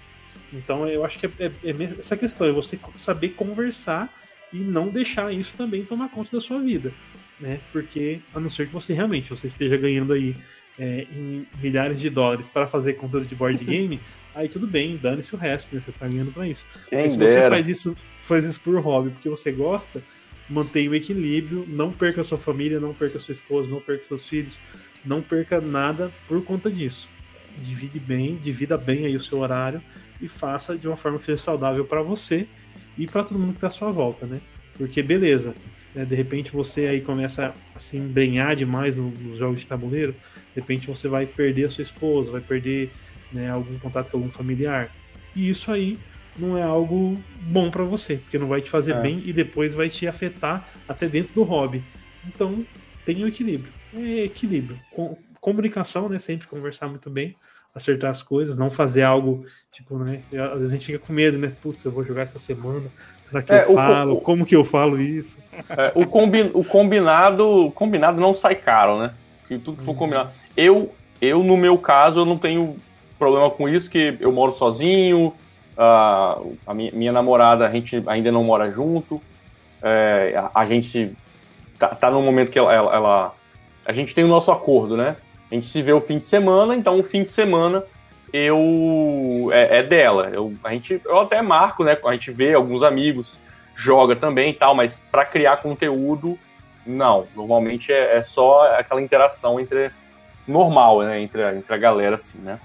Então 0.53 0.87
eu 0.87 1.05
acho 1.05 1.19
que 1.19 1.27
é, 1.27 1.31
é, 1.41 1.51
é 1.65 1.83
essa 1.99 2.17
questão, 2.17 2.47
é 2.47 2.53
você 2.53 2.79
saber 2.95 3.31
conversar 3.31 4.13
e 4.53 4.59
não 4.59 4.89
deixar 4.89 5.33
isso 5.33 5.55
também 5.57 5.85
tomar 5.85 6.09
conta 6.09 6.37
da 6.37 6.41
sua 6.41 6.61
vida. 6.61 6.93
Né? 7.41 7.61
Porque, 7.73 8.21
a 8.35 8.41
não 8.41 8.49
ser 8.49 8.67
que 8.67 8.73
você 8.73 8.95
realmente 8.95 9.31
você 9.31 9.47
esteja 9.47 9.77
ganhando 9.77 10.13
aí 10.13 10.35
é, 10.79 11.07
em 11.13 11.47
milhares 11.61 12.01
de 12.01 12.09
dólares 12.09 12.49
para 12.49 12.67
fazer 12.67 12.95
conteúdo 12.95 13.27
de 13.27 13.35
board 13.35 13.63
game, 13.65 14.01
aí 14.37 14.49
tudo 14.49 14.67
bem, 14.67 14.97
dane-se 14.97 15.35
o 15.35 15.39
resto, 15.39 15.75
né? 15.75 15.81
Você 15.81 15.91
tá 15.91 16.07
ganhando 16.07 16.31
para 16.31 16.47
isso. 16.47 16.65
Quem 16.89 17.09
se 17.09 17.17
dera. 17.17 17.31
você 17.31 17.49
faz 17.49 17.67
isso, 17.67 17.97
faz 18.21 18.45
isso 18.45 18.61
por 18.61 18.79
hobby, 18.79 19.11
porque 19.11 19.29
você 19.29 19.51
gosta, 19.51 20.03
mantenha 20.49 20.91
o 20.91 20.95
equilíbrio, 20.95 21.65
não 21.67 21.91
perca 21.91 22.21
a 22.21 22.25
sua 22.25 22.39
família, 22.39 22.79
não 22.79 22.93
perca 22.93 23.17
a 23.17 23.21
sua 23.21 23.33
esposa, 23.33 23.71
não 23.71 23.81
perca 23.81 24.05
seus 24.07 24.29
filhos, 24.29 24.61
não 25.05 25.23
perca 25.23 25.61
nada 25.61 26.13
por 26.29 26.45
conta 26.45 26.71
disso. 26.71 27.09
Divide 27.63 27.99
bem, 27.99 28.37
divida 28.37 28.77
bem 28.77 29.07
aí 29.07 29.17
o 29.17 29.21
seu 29.21 29.39
horário 29.39 29.83
e 30.21 30.29
faça 30.29 30.77
de 30.77 30.87
uma 30.87 30.97
forma 30.97 31.19
que 31.19 31.25
seja 31.25 31.43
saudável 31.43 31.85
para 31.85 32.03
você 32.03 32.47
e 32.99 33.07
para 33.07 33.25
todo 33.25 33.39
mundo 33.39 33.53
que 33.53 33.57
está 33.57 33.69
à 33.69 33.71
sua 33.71 33.91
volta, 33.91 34.27
né? 34.27 34.41
Porque 34.77 35.03
beleza, 35.03 35.55
né, 35.95 36.05
de 36.05 36.15
repente 36.15 36.53
você 36.53 36.87
aí 36.87 37.01
começa 37.01 37.55
a 37.75 37.79
se 37.79 37.97
embrenhar 37.97 38.55
demais 38.55 38.99
nos 38.99 39.39
jogos 39.39 39.61
de 39.61 39.67
tabuleiro, 39.67 40.13
de 40.13 40.61
repente 40.61 40.87
você 40.87 41.09
vai 41.09 41.25
perder 41.25 41.65
a 41.65 41.71
sua 41.71 41.83
esposa, 41.83 42.31
vai 42.31 42.43
perder 42.43 42.91
né, 43.33 43.51
algum 43.51 43.79
contato 43.79 44.11
com 44.11 44.19
algum 44.19 44.31
familiar. 44.31 44.91
E 45.35 45.49
isso 45.49 45.71
aí 45.71 45.99
não 46.39 46.57
é 46.57 46.63
algo 46.63 47.21
bom 47.43 47.71
para 47.71 47.85
você, 47.85 48.17
porque 48.17 48.39
não 48.39 48.47
vai 48.47 48.61
te 48.61 48.71
fazer 48.71 48.93
é. 48.93 49.01
bem 49.01 49.23
e 49.25 49.33
depois 49.33 49.75
vai 49.75 49.89
te 49.89 50.07
afetar 50.07 50.69
até 50.89 51.09
dentro 51.09 51.35
do 51.35 51.43
hobby. 51.43 51.83
Então, 52.27 52.65
tenha 53.05 53.25
um 53.25 53.29
equilíbrio. 53.29 53.73
É 53.95 54.25
equilíbrio. 54.25 54.77
Com, 54.91 55.17
comunicação, 55.41 56.09
né? 56.09 56.19
Sempre 56.19 56.47
conversar 56.47 56.89
muito 56.89 57.09
bem 57.09 57.37
acertar 57.77 58.11
as 58.11 58.23
coisas, 58.23 58.57
não 58.57 58.71
fazer 58.71 59.03
algo, 59.03 59.45
tipo, 59.71 59.99
né? 59.99 60.23
Às 60.33 60.61
vezes 60.61 60.71
a 60.71 60.73
gente 60.77 60.87
fica 60.87 60.99
com 60.99 61.13
medo, 61.13 61.37
né? 61.37 61.53
Putz, 61.61 61.85
eu 61.85 61.93
vou 61.93 62.03
jogar 62.03 62.23
essa 62.23 62.39
semana, 62.39 62.87
será 63.23 63.43
que 63.43 63.53
é, 63.53 63.65
eu 63.65 63.75
falo? 63.75 64.15
O, 64.15 64.21
Como 64.21 64.47
que 64.47 64.57
eu 64.57 64.65
falo 64.65 64.99
isso? 64.99 65.39
É, 65.69 65.93
o, 65.95 66.07
combi, 66.07 66.51
o 66.55 66.65
combinado 66.65 67.71
combinado 67.75 68.19
não 68.19 68.33
sai 68.33 68.55
caro, 68.55 68.99
né? 68.99 69.13
E 69.51 69.59
tudo 69.59 69.77
que 69.77 69.85
for 69.85 69.93
uhum. 69.93 69.99
combinado. 69.99 70.31
Eu, 70.57 70.95
eu, 71.21 71.45
no 71.45 71.57
meu 71.57 71.77
caso, 71.77 72.21
eu 72.21 72.25
não 72.25 72.39
tenho 72.39 72.77
problema 73.19 73.51
com 73.51 73.69
isso, 73.69 73.91
que 73.91 74.17
eu 74.21 74.33
moro 74.33 74.53
sozinho, 74.53 75.33
a, 75.77 76.41
a 76.67 76.75
minha, 76.75 76.93
minha, 76.93 77.13
namorada, 77.13 77.67
a 77.67 77.71
gente 77.71 78.03
ainda 78.07 78.33
não 78.33 78.43
mora 78.43 78.71
junto, 78.71 79.21
é, 79.83 80.35
a, 80.37 80.51
a, 80.61 80.67
gente 80.67 81.15
tá, 81.79 81.89
tá 81.89 82.11
num 82.11 82.23
momento 82.23 82.51
que 82.51 82.59
ela, 82.59 82.73
ela, 82.73 82.95
ela, 82.95 83.35
a 83.85 83.93
gente 83.93 84.15
tem 84.15 84.25
o 84.25 84.29
nosso 84.29 84.51
acordo, 84.51 84.97
né? 84.97 85.17
A 85.51 85.55
gente 85.55 85.69
se 85.69 85.81
vê 85.81 85.93
o 85.93 86.01
fim 86.01 86.19
de 86.19 86.27
semana, 86.27 86.75
então 86.75 86.99
o 86.99 87.03
fim 87.03 87.23
de 87.23 87.31
semana 87.31 87.85
eu 88.33 89.51
é, 89.53 89.79
é 89.79 89.83
dela. 89.83 90.31
Eu, 90.33 90.53
a 90.65 90.73
gente, 90.73 91.01
eu 91.05 91.21
até 91.21 91.41
marco, 91.41 91.85
né? 91.85 91.97
A 92.05 92.13
gente 92.13 92.31
vê 92.31 92.55
alguns 92.55 92.83
amigos, 92.83 93.39
joga 93.75 94.17
também 94.17 94.51
e 94.51 94.55
tal, 94.55 94.75
mas 94.75 95.01
para 95.11 95.25
criar 95.25 95.59
conteúdo, 95.59 96.39
não. 96.85 97.27
Normalmente 97.35 97.93
é, 97.93 98.19
é, 98.19 98.23
só 98.23 98.73
aquela 98.77 99.01
interação 99.01 99.61
entre 99.61 99.91
normal, 100.47 101.03
né? 101.03 101.21
Entre, 101.21 101.43
entre 101.57 101.75
a 101.75 101.79
galera, 101.79 102.17
assim, 102.17 102.39
né? 102.39 102.59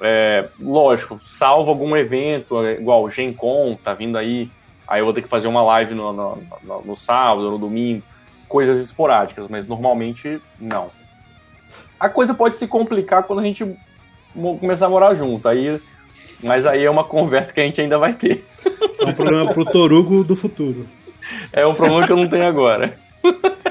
É, 0.00 0.48
lógico, 0.60 1.20
salvo 1.22 1.70
algum 1.70 1.96
evento, 1.96 2.64
é, 2.64 2.74
igual 2.74 3.02
o 3.02 3.10
Gen 3.10 3.32
Con, 3.32 3.76
tá 3.82 3.94
vindo 3.94 4.18
aí, 4.18 4.50
aí 4.86 5.00
eu 5.00 5.04
vou 5.04 5.14
ter 5.14 5.22
que 5.22 5.28
fazer 5.28 5.46
uma 5.46 5.62
live 5.62 5.94
no, 5.94 6.12
no, 6.12 6.42
no, 6.62 6.82
no 6.82 6.96
sábado, 6.96 7.50
no 7.50 7.58
domingo, 7.58 8.02
coisas 8.48 8.78
esporádicas, 8.78 9.48
mas 9.48 9.66
normalmente 9.66 10.40
não 10.60 10.90
a 12.04 12.08
coisa 12.08 12.34
pode 12.34 12.56
se 12.56 12.66
complicar 12.66 13.22
quando 13.22 13.40
a 13.40 13.44
gente 13.44 13.64
começar 14.60 14.86
a 14.86 14.90
morar 14.90 15.14
junto. 15.14 15.48
Aí, 15.48 15.80
mas 16.42 16.66
aí 16.66 16.84
é 16.84 16.90
uma 16.90 17.04
conversa 17.08 17.52
que 17.52 17.60
a 17.60 17.64
gente 17.64 17.80
ainda 17.80 17.98
vai 17.98 18.12
ter. 18.12 18.44
É 19.00 19.06
um 19.06 19.12
problema 19.14 19.52
pro 19.52 19.64
Torugo 19.64 20.22
do 20.22 20.36
futuro. 20.36 20.86
É 21.52 21.66
um 21.66 21.74
problema 21.74 22.06
que 22.06 22.12
eu 22.12 22.16
não 22.16 22.28
tenho 22.28 22.46
agora. 22.46 22.94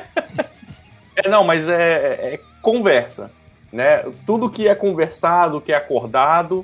É, 1.15 1.29
não, 1.29 1.43
mas 1.43 1.69
é, 1.69 1.75
é, 1.75 2.33
é 2.33 2.39
conversa. 2.59 3.31
Né? 3.73 4.05
Tudo 4.23 4.51
que 4.51 4.67
é 4.67 4.75
conversado, 4.75 5.59
que 5.59 5.71
é 5.71 5.75
acordado, 5.75 6.63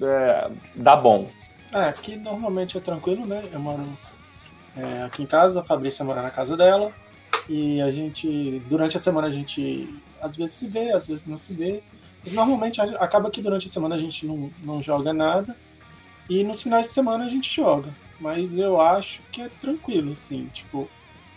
é, 0.00 0.48
dá 0.76 0.94
bom. 0.94 1.28
É, 1.74 1.88
aqui 1.88 2.14
normalmente 2.14 2.78
é 2.78 2.80
tranquilo, 2.80 3.26
né? 3.26 3.42
Eu 3.52 3.58
moro 3.58 3.84
é, 4.76 5.02
aqui 5.02 5.24
em 5.24 5.26
casa, 5.26 5.58
a 5.58 5.64
Fabrícia 5.64 6.04
mora 6.04 6.22
na 6.22 6.30
casa 6.30 6.56
dela. 6.56 6.92
E 7.48 7.82
a 7.82 7.90
gente, 7.90 8.62
durante 8.68 8.96
a 8.96 9.00
semana, 9.00 9.26
a 9.26 9.30
gente 9.30 10.00
às 10.20 10.36
vezes 10.36 10.54
se 10.54 10.68
vê, 10.68 10.92
às 10.92 11.08
vezes 11.08 11.26
não 11.26 11.36
se 11.36 11.52
vê. 11.52 11.82
Mas 12.22 12.32
normalmente 12.32 12.80
acaba 12.80 13.28
que 13.28 13.42
durante 13.42 13.66
a 13.66 13.70
semana 13.70 13.96
a 13.96 13.98
gente 13.98 14.24
não, 14.24 14.52
não 14.62 14.80
joga 14.80 15.12
nada. 15.12 15.56
E 16.28 16.44
nos 16.44 16.62
finais 16.62 16.86
de 16.86 16.92
semana 16.92 17.24
a 17.24 17.28
gente 17.28 17.52
joga. 17.52 17.90
Mas 18.20 18.56
eu 18.56 18.80
acho 18.80 19.20
que 19.32 19.42
é 19.42 19.48
tranquilo, 19.60 20.12
assim. 20.12 20.46
Tipo, 20.52 20.88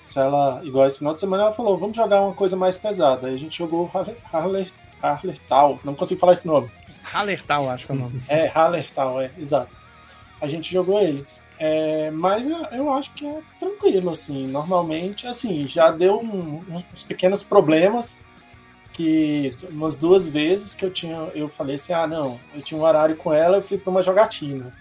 se 0.03 0.19
ela, 0.19 0.61
igual 0.63 0.85
esse 0.85 0.99
final 0.99 1.13
de 1.13 1.19
semana, 1.19 1.43
ela 1.43 1.53
falou: 1.53 1.77
vamos 1.77 1.95
jogar 1.95 2.21
uma 2.21 2.33
coisa 2.33 2.55
mais 2.55 2.77
pesada. 2.77 3.27
Aí 3.27 3.33
a 3.33 3.37
gente 3.37 3.57
jogou 3.57 3.89
Harlertal. 4.31 5.79
Não 5.83 5.95
consigo 5.95 6.19
falar 6.19 6.33
esse 6.33 6.45
nome. 6.45 6.69
Hallertal, 7.03 7.69
acho 7.69 7.85
que 7.85 7.91
é 7.91 7.95
o 7.95 7.97
nome. 7.97 8.21
É, 8.27 8.47
Hallertal, 8.47 9.21
é, 9.21 9.31
exato. 9.37 9.75
A 10.41 10.47
gente 10.47 10.71
jogou 10.71 11.01
ele. 11.01 11.25
É, 11.57 12.11
mas 12.11 12.47
eu, 12.47 12.57
eu, 12.71 12.91
acho 12.91 13.13
que 13.13 13.25
é 13.25 13.41
tranquilo, 13.57 14.11
assim. 14.11 14.47
Normalmente, 14.47 15.25
assim, 15.25 15.65
já 15.65 15.89
deu 15.89 16.19
um, 16.19 16.61
uns 16.93 17.03
pequenos 17.03 17.41
problemas 17.41 18.19
que 18.91 19.55
umas 19.69 19.95
duas 19.95 20.29
vezes 20.29 20.73
que 20.73 20.85
eu 20.85 20.91
tinha, 20.91 21.17
eu 21.33 21.49
falei 21.49 21.75
assim, 21.75 21.93
ah, 21.93 22.05
não, 22.05 22.39
eu 22.53 22.61
tinha 22.61 22.79
um 22.79 22.83
horário 22.83 23.15
com 23.15 23.33
ela, 23.33 23.57
eu 23.57 23.61
fui 23.61 23.77
para 23.77 23.89
uma 23.89 24.03
jogatina. 24.03 24.75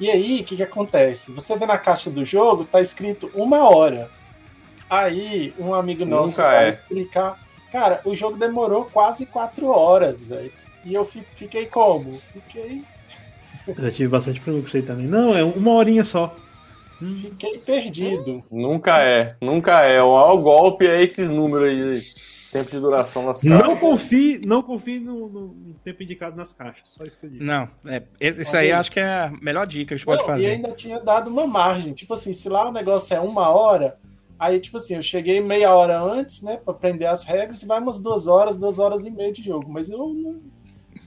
E 0.00 0.10
aí, 0.10 0.40
o 0.40 0.44
que, 0.44 0.56
que 0.56 0.62
acontece? 0.62 1.32
Você 1.32 1.56
vê 1.56 1.64
na 1.64 1.78
caixa 1.78 2.10
do 2.10 2.24
jogo, 2.24 2.64
tá 2.64 2.80
escrito 2.80 3.30
uma 3.34 3.68
hora. 3.70 4.10
Aí, 4.88 5.52
um 5.58 5.74
amigo 5.74 6.04
nosso 6.04 6.40
Nunca 6.40 6.50
vai 6.50 6.66
é. 6.66 6.68
explicar, 6.68 7.38
Cara, 7.76 8.00
o 8.04 8.14
jogo 8.14 8.38
demorou 8.38 8.86
quase 8.86 9.26
quatro 9.26 9.68
horas, 9.68 10.24
velho. 10.24 10.50
E 10.82 10.94
eu 10.94 11.04
fiquei 11.04 11.66
como? 11.66 12.18
Fiquei. 12.32 12.82
Já 13.76 13.90
tive 13.90 14.08
bastante 14.08 14.40
problema 14.40 14.62
com 14.62 14.68
isso 14.68 14.76
aí 14.76 14.82
também. 14.82 15.06
Não, 15.06 15.36
é 15.36 15.42
uma 15.42 15.72
horinha 15.72 16.04
só. 16.04 16.34
Fiquei 16.98 17.58
perdido. 17.58 18.42
Nunca 18.50 19.02
é, 19.02 19.36
nunca 19.42 19.82
é. 19.82 20.00
O 20.00 20.14
maior 20.14 20.36
golpe 20.36 20.86
é 20.86 21.02
esses 21.02 21.28
números 21.28 21.68
aí. 21.68 22.02
Tempo 22.50 22.70
de 22.70 22.80
duração 22.80 23.26
nas 23.26 23.42
caixas. 23.42 23.68
Não 23.68 23.76
confie, 23.76 24.40
não 24.46 24.62
confie 24.62 24.98
no, 24.98 25.28
no, 25.28 25.74
tempo 25.84 26.02
indicado 26.02 26.34
nas 26.34 26.54
caixas. 26.54 26.88
Só 26.88 27.04
isso 27.04 27.18
que 27.18 27.26
eu 27.26 27.30
digo. 27.30 27.44
Não, 27.44 27.68
é, 27.86 28.02
isso 28.18 28.56
aí 28.56 28.72
acho 28.72 28.90
que 28.90 29.00
é 29.00 29.04
a 29.04 29.32
melhor 29.42 29.66
dica 29.66 29.88
que 29.88 29.94
a 29.94 29.96
gente 29.98 30.06
pode 30.06 30.24
fazer. 30.24 30.44
E 30.44 30.46
ainda 30.46 30.70
tinha 30.70 30.98
dado 30.98 31.28
uma 31.28 31.46
margem. 31.46 31.92
Tipo 31.92 32.14
assim, 32.14 32.32
se 32.32 32.48
lá 32.48 32.66
o 32.66 32.72
negócio 32.72 33.14
é 33.14 33.20
uma 33.20 33.50
hora, 33.50 33.98
aí, 34.38 34.60
tipo 34.60 34.76
assim, 34.76 34.94
eu 34.96 35.02
cheguei 35.02 35.40
meia 35.40 35.74
hora 35.74 36.00
antes, 36.00 36.42
né, 36.42 36.56
pra 36.56 36.74
aprender 36.74 37.06
as 37.06 37.24
regras, 37.24 37.62
e 37.62 37.66
vai 37.66 37.80
umas 37.80 38.00
duas 38.00 38.26
horas, 38.26 38.56
duas 38.56 38.78
horas 38.78 39.04
e 39.04 39.10
meia 39.10 39.32
de 39.32 39.42
jogo. 39.42 39.70
Mas 39.70 39.90
eu 39.90 39.98
não, 39.98 40.40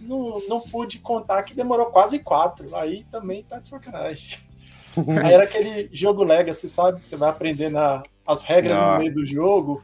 não, 0.02 0.42
não 0.48 0.62
pude 0.62 1.00
contar 1.00 1.44
que 1.44 1.56
demorou 1.56 1.88
quase 1.88 2.20
quatro. 2.20 2.76
Aí 2.76 3.06
também 3.12 3.44
tá 3.44 3.60
de 3.60 3.68
sacanagem. 3.68 4.40
aí 5.24 5.34
era 5.34 5.44
aquele 5.44 5.90
jogo 5.92 6.24
Legacy, 6.24 6.68
sabe? 6.68 7.02
Que 7.02 7.08
você 7.08 7.16
vai 7.16 7.30
aprender 7.30 7.70
na, 7.70 8.04
as 8.26 8.44
regras 8.44 8.80
não. 8.80 8.94
no 8.94 9.00
meio 9.00 9.14
do 9.14 9.26
jogo. 9.26 9.84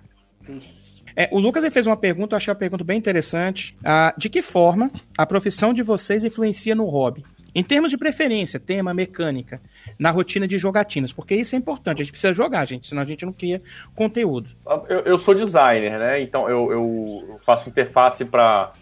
É, 1.16 1.30
o 1.32 1.40
Lucas 1.40 1.66
fez 1.74 1.88
uma 1.88 1.96
pergunta, 1.96 2.34
eu 2.34 2.38
achei 2.38 2.52
uma 2.52 2.60
pergunta 2.60 2.84
bem 2.84 2.98
interessante. 2.98 3.78
Ah, 3.84 4.14
de 4.18 4.30
que 4.30 4.42
forma 4.42 4.92
a 5.18 5.26
profissão 5.26 5.74
de 5.74 5.82
vocês 5.82 6.24
influencia 6.24 6.76
no 6.76 6.86
hobby? 6.86 7.24
Em 7.56 7.64
termos 7.64 7.90
de 7.90 7.98
preferência, 7.98 8.60
tema, 8.60 8.94
mecânica, 8.94 9.62
na 9.98 10.12
rotina 10.12 10.46
de 10.46 10.58
jogatinas, 10.58 11.14
porque 11.14 11.34
isso 11.34 11.56
é 11.56 11.58
importante, 11.58 12.02
a 12.02 12.04
gente 12.04 12.12
precisa 12.12 12.34
jogar, 12.34 12.66
gente, 12.66 12.88
senão 12.88 13.02
a 13.02 13.06
gente 13.06 13.26
não 13.26 13.32
cria 13.32 13.62
conteúdo. 13.96 14.50
Eu, 14.90 15.00
eu 15.00 15.18
sou 15.18 15.34
designer, 15.34 15.98
né? 15.98 16.22
Então 16.22 16.50
eu, 16.50 16.72
eu 16.72 17.40
faço 17.46 17.70
interface 17.70 18.26
para 18.26 18.74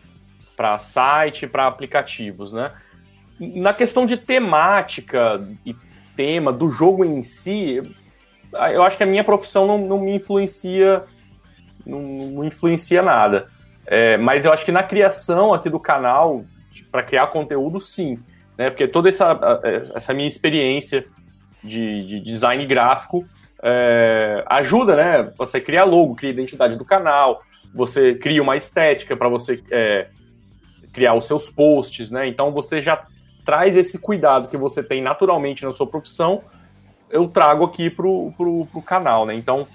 site, 0.80 1.46
para 1.46 1.68
aplicativos, 1.68 2.52
né? 2.52 2.72
Na 3.40 3.74
questão 3.74 4.06
de 4.06 4.18
temática 4.18 5.48
e 5.66 5.76
tema 6.16 6.52
do 6.52 6.68
jogo 6.68 7.06
em 7.06 7.22
si, 7.22 7.82
eu 8.72 8.84
acho 8.84 8.98
que 8.98 9.04
a 9.04 9.08
minha 9.08 9.24
profissão 9.24 9.68
não, 9.68 9.78
não 9.78 10.00
me 10.00 10.16
influencia 10.16 11.04
não, 11.86 12.02
não 12.02 12.44
influencia 12.44 13.02
nada. 13.02 13.48
É, 13.86 14.18
mas 14.18 14.46
eu 14.46 14.54
acho 14.54 14.66
que 14.66 14.72
na 14.72 14.84
criação 14.84 15.54
aqui 15.54 15.70
do 15.70 15.80
canal, 15.80 16.46
para 16.92 17.04
criar 17.04 17.28
conteúdo, 17.28 17.80
sim. 17.80 18.20
Né? 18.58 18.70
Porque 18.70 18.88
toda 18.88 19.10
essa, 19.10 19.40
essa 19.96 20.14
minha 20.14 20.28
experiência 20.28 21.06
de, 21.64 22.06
de 22.06 22.20
design 22.20 22.66
gráfico 22.66 23.26
é, 23.62 24.44
ajuda, 24.48 24.96
né? 24.96 25.34
Você 25.38 25.62
cria 25.62 25.86
logo, 25.86 26.16
cria 26.16 26.32
identidade 26.32 26.76
do 26.76 26.84
canal, 26.84 27.42
você 27.74 28.14
cria 28.14 28.44
uma 28.44 28.58
estética 28.58 29.16
para 29.16 29.30
você 29.30 29.64
é, 29.72 30.08
criar 30.92 31.14
os 31.14 31.26
seus 31.26 31.50
posts, 31.50 32.12
né? 32.12 32.28
Então 32.28 32.52
você 32.52 32.82
já 32.82 33.06
traz 33.46 33.78
esse 33.78 33.98
cuidado 33.98 34.50
que 34.50 34.58
você 34.58 34.84
tem 34.84 35.02
naturalmente 35.02 35.64
na 35.64 35.72
sua 35.72 35.88
profissão, 35.88 36.44
eu 37.10 37.28
trago 37.28 37.64
aqui 37.64 37.90
pro, 37.90 38.34
pro, 38.36 38.66
pro 38.66 38.82
canal, 38.82 39.26
né? 39.26 39.34
Então 39.34 39.66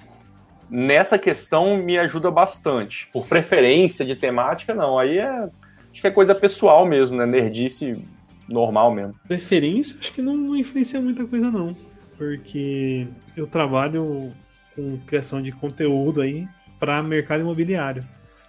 nessa 0.69 1.19
questão 1.19 1.79
me 1.79 1.99
ajuda 1.99 2.31
bastante. 2.31 3.09
Por 3.11 3.27
preferência 3.27 4.05
de 4.05 4.15
temática, 4.15 4.75
não. 4.75 4.99
Aí 4.99 5.19
é. 5.19 5.49
Acho 5.91 6.03
que 6.03 6.07
é 6.07 6.11
coisa 6.11 6.35
pessoal 6.35 6.85
mesmo, 6.85 7.17
né? 7.17 7.25
Nerdice 7.25 8.07
normal 8.49 8.95
mesmo. 8.95 9.15
Preferência, 9.27 9.97
acho 9.99 10.13
que 10.13 10.23
não, 10.23 10.57
influencia 10.57 11.01
muita 11.01 11.27
coisa, 11.27 11.51
não. 11.51 11.77
Porque 12.17 13.07
eu 13.37 13.47
trabalho 13.47 14.33
com 14.75 14.99
criação 15.07 15.41
de 15.43 15.53
conteúdo 15.53 16.21
aí 16.21 16.49
para 16.79 17.03
mercado 17.03 17.41
imobiliário. 17.41 18.07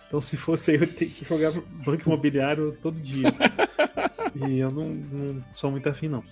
Então, 0.07 0.19
se 0.19 0.37
fosse 0.37 0.73
eu, 0.75 0.81
eu 0.81 0.87
teria 0.87 1.13
que 1.13 1.25
jogar 1.25 1.51
banco 1.85 2.03
imobiliário 2.07 2.75
todo 2.81 2.99
dia. 2.99 3.27
e 4.47 4.59
eu 4.59 4.71
não, 4.71 4.89
não 4.89 5.43
sou 5.51 5.69
muito 5.69 5.87
afim, 5.87 6.07
não. 6.07 6.23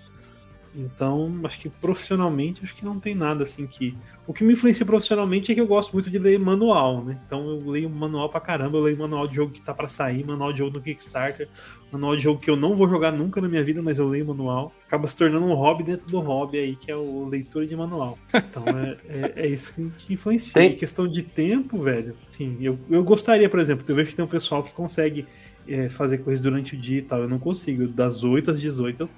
Então, 0.77 1.39
acho 1.43 1.57
que 1.59 1.69
profissionalmente, 1.69 2.63
acho 2.63 2.75
que 2.75 2.85
não 2.85 2.99
tem 2.99 3.15
nada 3.15 3.43
assim 3.43 3.65
que. 3.65 3.97
O 4.27 4.33
que 4.33 4.43
me 4.43 4.53
influencia 4.53 4.85
profissionalmente 4.85 5.51
é 5.51 5.55
que 5.55 5.61
eu 5.61 5.65
gosto 5.65 5.91
muito 5.91 6.07
de 6.07 6.19
ler 6.19 6.37
manual, 6.37 7.03
né? 7.03 7.19
Então 7.25 7.49
eu 7.49 7.67
leio 7.67 7.89
manual 7.89 8.29
pra 8.29 8.39
caramba, 8.39 8.77
eu 8.77 8.83
leio 8.83 8.97
manual 8.97 9.27
de 9.27 9.35
jogo 9.35 9.51
que 9.51 9.61
tá 9.61 9.73
para 9.73 9.87
sair, 9.87 10.23
manual 10.23 10.51
de 10.51 10.59
jogo 10.59 10.77
no 10.77 10.83
Kickstarter, 10.83 11.49
manual 11.91 12.15
de 12.15 12.21
jogo 12.21 12.39
que 12.39 12.49
eu 12.49 12.55
não 12.55 12.75
vou 12.75 12.87
jogar 12.87 13.11
nunca 13.11 13.41
na 13.41 13.47
minha 13.47 13.63
vida, 13.63 13.81
mas 13.81 13.97
eu 13.97 14.07
leio 14.07 14.27
manual. 14.27 14.71
Acaba 14.85 15.07
se 15.07 15.17
tornando 15.17 15.47
um 15.47 15.53
hobby 15.55 15.83
dentro 15.83 16.05
do 16.05 16.19
hobby 16.19 16.59
aí, 16.59 16.75
que 16.75 16.91
é 16.91 16.95
o 16.95 17.25
leitura 17.27 17.65
de 17.65 17.75
manual. 17.75 18.19
Então 18.31 18.63
é, 18.67 18.97
é, 19.07 19.33
é 19.35 19.47
isso 19.47 19.73
que, 19.97 20.13
influencia. 20.13 20.53
Tem... 20.53 20.73
Em 20.73 20.75
questão 20.75 21.07
de 21.07 21.23
tempo, 21.23 21.79
velho, 21.79 22.15
sim, 22.29 22.55
eu, 22.61 22.77
eu 22.87 23.03
gostaria, 23.03 23.49
por 23.49 23.59
exemplo, 23.59 23.83
eu 23.87 23.95
vejo 23.95 24.11
que 24.11 24.15
tem 24.15 24.25
um 24.25 24.27
pessoal 24.27 24.61
que 24.61 24.71
consegue 24.73 25.25
é, 25.67 25.89
fazer 25.89 26.19
coisas 26.19 26.39
durante 26.39 26.75
o 26.75 26.77
dia 26.77 26.99
e 26.99 27.01
tal. 27.01 27.21
Eu 27.21 27.29
não 27.29 27.39
consigo. 27.39 27.87
Das 27.87 28.23
8 28.23 28.51
às 28.51 28.61
18 28.61 29.01
eu 29.01 29.09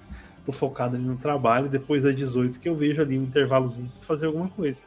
tô 0.45 0.51
focado 0.51 0.95
ali 0.95 1.05
no 1.05 1.17
trabalho, 1.17 1.69
depois 1.69 2.03
das 2.03 2.15
18 2.15 2.59
que 2.59 2.69
eu 2.69 2.75
vejo 2.75 3.01
ali 3.01 3.17
um 3.17 3.23
intervalozinho 3.23 3.89
pra 3.89 4.07
fazer 4.07 4.25
alguma 4.27 4.49
coisa. 4.49 4.83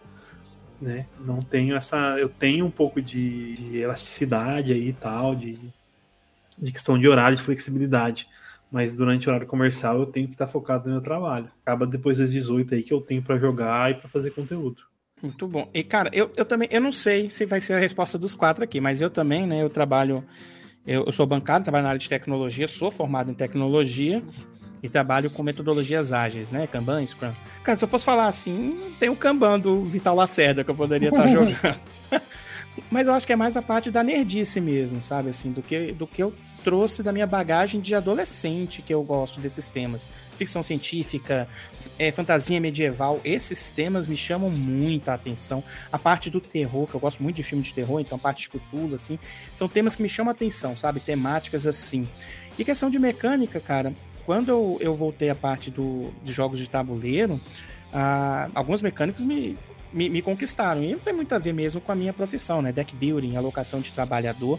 Né? 0.81 1.07
Não 1.21 1.41
tenho 1.41 1.77
essa. 1.77 2.19
Eu 2.19 2.29
tenho 2.29 2.67
um 2.67 2.71
pouco 2.71 3.01
de, 3.01 3.55
de 3.55 3.79
elasticidade 3.79 4.73
aí 4.73 4.89
e 4.89 4.93
tal, 4.93 5.35
de, 5.35 5.59
de 6.59 6.73
questão 6.73 6.99
de 6.99 7.09
horário, 7.09 7.37
de 7.37 7.43
flexibilidade. 7.43 8.29
Mas 8.71 8.95
durante 8.95 9.29
o 9.29 9.31
horário 9.31 9.47
comercial 9.47 10.01
eu 10.01 10.07
tenho 10.07 10.27
que 10.27 10.35
estar 10.35 10.47
focado 10.47 10.87
no 10.87 10.95
meu 10.95 11.03
trabalho. 11.03 11.49
Acaba 11.63 11.87
depois 11.87 12.19
das 12.19 12.33
18 12.33 12.75
aí 12.75 12.83
que 12.83 12.93
eu 12.93 13.01
tenho 13.01 13.23
para 13.23 13.37
jogar 13.37 13.91
e 13.91 13.95
para 13.95 14.09
fazer 14.09 14.31
conteúdo. 14.31 14.83
Muito 15.23 15.47
bom. 15.47 15.71
E, 15.73 15.85
cara, 15.85 16.11
eu, 16.13 16.33
eu 16.37 16.45
também, 16.45 16.69
eu 16.73 16.81
não 16.81 16.91
sei 16.91 17.31
se 17.31 17.47
vai 17.47 17.61
ser 17.61 17.75
a 17.75 17.79
resposta 17.79 18.19
dos 18.19 18.35
quatro 18.35 18.65
aqui, 18.65 18.81
mas 18.81 19.01
eu 19.01 19.09
também, 19.09 19.47
né, 19.47 19.63
eu 19.63 19.71
trabalho, 19.71 20.25
eu, 20.85 21.05
eu 21.05 21.13
sou 21.13 21.25
bancário, 21.25 21.63
trabalho 21.63 21.85
na 21.85 21.91
área 21.91 21.99
de 21.99 22.09
tecnologia, 22.09 22.67
sou 22.67 22.91
formado 22.91 23.31
em 23.31 23.35
tecnologia, 23.35 24.21
e 24.83 24.89
trabalho 24.89 25.31
com 25.31 25.43
metodologias 25.43 26.13
ágeis, 26.13 26.51
né? 26.51 26.67
Kanban, 26.67 27.07
Scrum. 27.07 27.33
Cara, 27.63 27.79
se 27.79 27.85
eu 27.85 27.89
fosse 27.89 28.05
falar 28.05 28.27
assim, 28.27 28.95
tem 28.99 29.09
o 29.09 29.17
Kanban 29.17 29.61
do 29.61 29.85
Vital 29.85 30.17
Lacerda 30.17 30.65
que 30.65 30.71
eu 30.71 30.75
poderia 30.75 31.09
estar 31.09 31.27
jogando. 31.29 31.81
Mas 32.91 33.07
eu 33.07 33.15
acho 33.15 33.27
que 33.27 33.33
é 33.33 33.37
mais 33.37 33.57
a 33.57 33.63
parte 33.63 33.91
da 33.91 34.03
nerdice 34.03 34.61
mesmo, 34.61 35.03
sabe? 35.03 35.29
Assim, 35.29 35.53
do 35.53 35.63
que, 35.63 35.93
do 35.93 36.07
que 36.07 36.23
eu 36.23 36.33
trouxe 36.65 37.03
da 37.03 37.13
minha 37.13 37.27
bagagem 37.27 37.81
de 37.81 37.95
adolescente 37.95 38.83
que 38.83 38.95
eu 38.95 39.03
gosto 39.03 39.41
desses 39.41 39.71
temas. 39.71 40.09
Ficção 40.37 40.63
científica, 40.63 41.49
é, 41.99 42.11
fantasia 42.11 42.61
medieval, 42.61 43.21
esses 43.25 43.73
temas 43.73 44.09
me 44.09 44.17
chamam 44.17 44.49
muita 44.49 45.13
atenção. 45.13 45.63
A 45.91 45.99
parte 45.99 46.31
do 46.31 46.41
terror, 46.41 46.87
que 46.87 46.95
eu 46.95 47.01
gosto 47.01 47.23
muito 47.23 47.37
de 47.37 47.43
filme 47.43 47.63
de 47.63 47.75
terror, 47.75 48.01
então 48.01 48.17
a 48.17 48.21
parte 48.21 48.43
de 48.43 48.49
cultura, 48.49 48.95
assim, 48.95 49.19
são 49.53 49.69
temas 49.69 49.95
que 49.95 50.03
me 50.03 50.09
chamam 50.09 50.31
a 50.31 50.35
atenção, 50.35 50.77
sabe? 50.77 51.01
Temáticas 51.01 51.67
assim. 51.67 52.09
E 52.59 52.65
questão 52.65 52.89
de 52.91 52.99
mecânica, 52.99 53.61
cara, 53.61 53.93
quando 54.25 54.49
eu, 54.49 54.79
eu 54.81 54.95
voltei 54.95 55.31
à 55.31 55.35
parte 55.35 55.71
do, 55.71 56.11
de 56.23 56.33
jogos 56.33 56.59
de 56.59 56.69
tabuleiro, 56.69 57.41
ah, 57.93 58.49
alguns 58.55 58.81
mecânicos 58.81 59.25
me, 59.25 59.59
me, 59.93 60.09
me, 60.09 60.23
conquistaram. 60.23 60.83
E 60.83 60.93
não 60.93 60.99
tem 60.99 61.13
muito 61.13 61.35
a 61.35 61.39
ver 61.39 61.53
mesmo 61.53 61.81
com 61.81 61.93
a 61.93 61.95
minha 61.95 62.13
profissão, 62.13 62.63
né? 62.63 62.73
Deck 62.73 62.95
building, 62.95 63.37
alocação 63.37 63.81
de 63.81 63.93
trabalhador. 63.93 64.59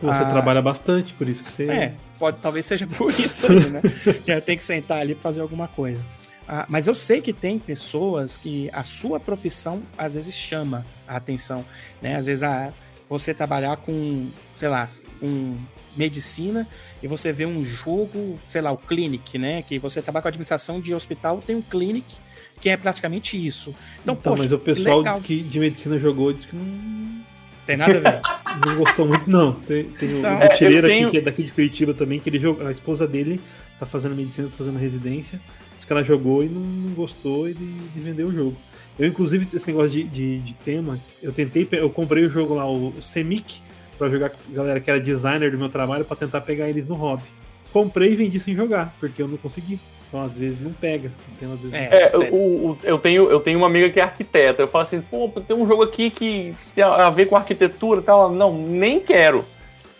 Você 0.00 0.22
ah, 0.22 0.26
trabalha 0.26 0.62
bastante, 0.62 1.12
por 1.14 1.28
isso 1.28 1.44
que 1.44 1.50
você. 1.50 1.64
É, 1.68 1.94
pode, 2.18 2.40
talvez 2.40 2.64
seja 2.66 2.86
por 2.98 3.10
isso 3.10 3.50
aí, 3.50 3.70
né? 3.70 3.82
tem 4.44 4.56
que 4.56 4.64
sentar 4.64 4.98
ali 4.98 5.14
para 5.14 5.22
fazer 5.22 5.40
alguma 5.40 5.68
coisa. 5.68 6.04
Ah, 6.48 6.66
mas 6.68 6.86
eu 6.86 6.94
sei 6.94 7.20
que 7.20 7.32
tem 7.32 7.58
pessoas 7.58 8.36
que 8.36 8.70
a 8.72 8.82
sua 8.82 9.20
profissão 9.20 9.82
às 9.96 10.14
vezes 10.14 10.34
chama 10.34 10.84
a 11.06 11.16
atenção, 11.16 11.64
né? 12.02 12.16
Às 12.16 12.26
vezes 12.26 12.42
a, 12.42 12.72
você 13.08 13.34
trabalhar 13.34 13.76
com, 13.76 14.28
sei 14.54 14.68
lá, 14.68 14.88
um 15.22 15.56
medicina 15.96 16.66
e 17.02 17.08
você 17.08 17.32
vê 17.32 17.46
um 17.46 17.64
jogo, 17.64 18.38
sei 18.48 18.60
lá, 18.60 18.70
o 18.70 18.76
Clinic, 18.76 19.38
né? 19.38 19.62
Que 19.62 19.78
você 19.78 20.00
trabalha 20.00 20.22
com 20.22 20.28
administração 20.28 20.80
de 20.80 20.94
hospital, 20.94 21.42
tem 21.44 21.56
um 21.56 21.62
Clinic 21.62 22.14
que 22.60 22.68
é 22.68 22.76
praticamente 22.76 23.36
isso. 23.36 23.74
Então, 24.02 24.14
então 24.14 24.32
poxa, 24.32 24.42
mas 24.42 24.52
o 24.52 24.58
pessoal 24.58 24.98
legal. 24.98 25.20
que 25.20 25.40
de 25.40 25.58
medicina 25.58 25.98
jogou, 25.98 26.32
diz 26.32 26.44
que 26.44 26.54
não 26.54 27.22
tem 27.66 27.76
nada 27.76 27.96
a 27.96 28.10
ver. 28.10 28.20
não 28.66 28.76
gostou 28.76 29.08
muito, 29.08 29.28
não. 29.28 29.52
Tem, 29.52 29.84
tem 29.84 30.18
então, 30.18 30.38
o 30.38 30.48
Tireira 30.54 30.88
tenho... 30.88 31.08
aqui, 31.08 31.10
que 31.12 31.18
é 31.18 31.20
daqui 31.22 31.42
de 31.42 31.52
Curitiba 31.52 31.94
também, 31.94 32.20
que 32.20 32.28
ele 32.28 32.38
jogou, 32.38 32.66
a 32.66 32.70
esposa 32.70 33.06
dele 33.08 33.40
tá 33.78 33.86
fazendo 33.86 34.14
medicina, 34.14 34.48
tá 34.48 34.56
fazendo 34.56 34.78
residência. 34.78 35.40
Esse 35.74 35.86
cara 35.86 36.02
jogou 36.02 36.44
e 36.44 36.48
não, 36.48 36.60
não 36.60 36.94
gostou 36.94 37.48
e 37.48 37.54
de, 37.54 37.64
de 37.64 38.00
vender 38.00 38.24
o 38.24 38.32
jogo. 38.32 38.56
Eu, 38.98 39.06
inclusive, 39.06 39.48
esse 39.54 39.66
negócio 39.66 39.90
de, 39.90 40.04
de, 40.04 40.38
de, 40.40 40.54
tema, 40.54 40.98
eu 41.22 41.32
tentei, 41.32 41.66
eu 41.72 41.88
comprei 41.88 42.24
o 42.26 42.28
jogo 42.28 42.54
lá, 42.54 42.70
o, 42.70 42.88
o 42.88 43.00
Semic, 43.00 43.62
para 44.00 44.08
jogar 44.08 44.30
com 44.30 44.36
a 44.50 44.54
galera 44.54 44.80
que 44.80 44.90
era 44.90 44.98
designer 44.98 45.50
do 45.50 45.58
meu 45.58 45.68
trabalho 45.68 46.06
para 46.06 46.16
tentar 46.16 46.40
pegar 46.40 46.66
eles 46.70 46.86
no 46.86 46.94
hobby. 46.94 47.22
Comprei 47.70 48.12
e 48.12 48.16
vendi 48.16 48.40
sem 48.40 48.56
jogar, 48.56 48.92
porque 48.98 49.20
eu 49.20 49.28
não 49.28 49.36
consegui. 49.36 49.78
Então, 50.08 50.22
às 50.22 50.36
vezes, 50.36 50.58
não 50.58 50.72
pega. 50.72 51.12
Então, 51.36 51.52
às 51.52 51.60
vezes, 51.60 51.74
é, 51.74 52.10
não 52.12 52.22
é 52.22 52.30
o, 52.30 52.34
o, 52.34 52.78
eu, 52.82 52.98
tenho, 52.98 53.30
eu 53.30 53.38
tenho 53.38 53.58
uma 53.58 53.66
amiga 53.66 53.90
que 53.90 54.00
é 54.00 54.02
arquiteta. 54.02 54.62
Eu 54.62 54.66
falo 54.66 54.82
assim, 54.82 55.02
pô, 55.02 55.28
tem 55.46 55.54
um 55.54 55.66
jogo 55.68 55.82
aqui 55.82 56.10
que 56.10 56.54
tem 56.74 56.82
a 56.82 57.10
ver 57.10 57.26
com 57.26 57.36
arquitetura 57.36 58.00
e 58.00 58.02
tal. 58.02 58.32
Não, 58.32 58.52
nem 58.52 58.98
quero. 58.98 59.44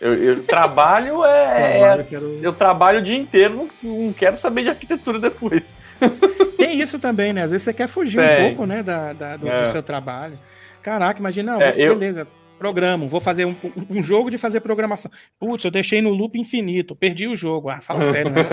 Eu, 0.00 0.14
eu 0.14 0.42
trabalho 0.48 1.22
é. 1.24 1.78
trabalho, 1.78 2.00
é 2.00 2.04
quero... 2.04 2.38
Eu 2.42 2.52
trabalho 2.54 2.98
o 3.00 3.02
dia 3.02 3.18
inteiro, 3.18 3.54
não, 3.54 3.92
não 3.92 4.12
quero 4.12 4.38
saber 4.38 4.62
de 4.62 4.70
arquitetura 4.70 5.20
depois. 5.20 5.76
Tem 6.56 6.80
isso 6.80 6.98
também, 6.98 7.32
né? 7.32 7.42
Às 7.42 7.50
vezes 7.50 7.64
você 7.64 7.74
quer 7.74 7.86
fugir 7.86 8.16
tem. 8.16 8.46
um 8.46 8.48
pouco, 8.48 8.66
né, 8.66 8.82
da, 8.82 9.12
da 9.12 9.36
do, 9.36 9.48
é. 9.48 9.60
do, 9.60 9.66
seu 9.66 9.82
trabalho. 9.82 10.38
Caraca, 10.82 11.20
imagina, 11.20 11.52
não, 11.52 11.60
é, 11.60 11.72
beleza, 11.72 12.26
Programo, 12.60 13.08
vou 13.08 13.22
fazer 13.22 13.46
um, 13.46 13.56
um 13.88 14.02
jogo 14.02 14.30
de 14.30 14.36
fazer 14.36 14.60
programação. 14.60 15.10
Putz, 15.38 15.64
eu 15.64 15.70
deixei 15.70 16.02
no 16.02 16.10
loop 16.10 16.38
infinito, 16.38 16.94
perdi 16.94 17.26
o 17.26 17.34
jogo. 17.34 17.70
Ah, 17.70 17.80
fala 17.80 18.04
sério, 18.04 18.30
não 18.30 18.42
é 18.42 18.50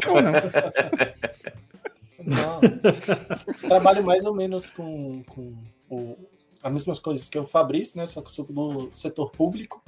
não. 2.24 2.62
não. 2.62 3.68
Trabalho 3.68 4.06
mais 4.06 4.24
ou 4.24 4.34
menos 4.34 4.70
com, 4.70 5.22
com 5.24 5.54
o, 5.90 6.18
as 6.64 6.72
mesmas 6.72 7.00
coisas 7.00 7.28
que 7.28 7.38
o 7.38 7.44
Fabrício, 7.44 7.98
né? 7.98 8.06
Só 8.06 8.22
que 8.22 8.28
eu 8.28 8.32
sou 8.32 8.46
do 8.46 8.88
setor 8.94 9.30
público. 9.30 9.84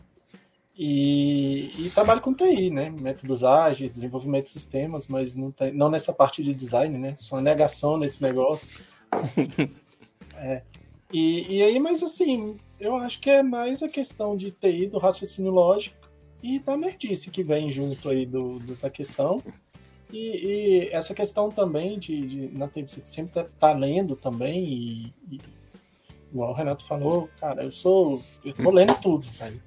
E, 0.77 1.71
e, 1.77 1.89
trabalho 1.89 2.19
com 2.19 2.33
TI, 2.33 2.71
né? 2.71 2.89
Métodos 2.89 3.41
ágeis, 3.41 3.93
desenvolvimento 3.93 4.47
de 4.47 4.51
sistemas, 4.51 5.07
mas 5.07 5.33
não, 5.37 5.49
tem, 5.49 5.71
não 5.71 5.89
nessa 5.89 6.11
parte 6.11 6.43
de 6.43 6.53
design, 6.53 6.97
né? 6.97 7.15
Só 7.15 7.39
negação 7.39 7.95
nesse 7.95 8.21
negócio. 8.21 8.81
é. 10.35 10.61
E, 11.13 11.55
e 11.55 11.63
aí, 11.63 11.79
mas 11.79 12.03
assim, 12.03 12.57
eu 12.79 12.95
acho 12.97 13.19
que 13.19 13.29
é 13.29 13.43
mais 13.43 13.83
a 13.83 13.89
questão 13.89 14.35
de 14.35 14.51
TI, 14.51 14.87
do 14.87 14.97
raciocínio 14.97 15.51
lógico 15.51 15.95
e 16.41 16.59
da 16.59 16.77
nerdice 16.77 17.29
que 17.29 17.43
vem 17.43 17.71
junto 17.71 18.09
aí 18.09 18.25
do, 18.25 18.59
do 18.59 18.75
da 18.75 18.89
questão. 18.89 19.43
E, 20.11 20.17
e, 20.17 20.89
essa 20.91 21.13
questão 21.13 21.49
também 21.49 21.99
de, 21.99 22.25
de 22.25 22.57
na 22.57 22.67
TI, 22.67 22.81
você 22.83 23.03
sempre 23.03 23.33
tá, 23.33 23.45
tá 23.59 23.73
lendo 23.73 24.15
também 24.15 24.63
e, 24.63 25.13
e, 25.31 25.39
igual 26.31 26.51
o 26.51 26.55
Renato 26.55 26.85
falou, 26.85 27.29
cara, 27.39 27.63
eu 27.63 27.71
sou, 27.71 28.23
eu 28.43 28.53
tô 28.53 28.71
lendo 28.71 28.95
tudo, 28.95 29.27
velho. 29.27 29.61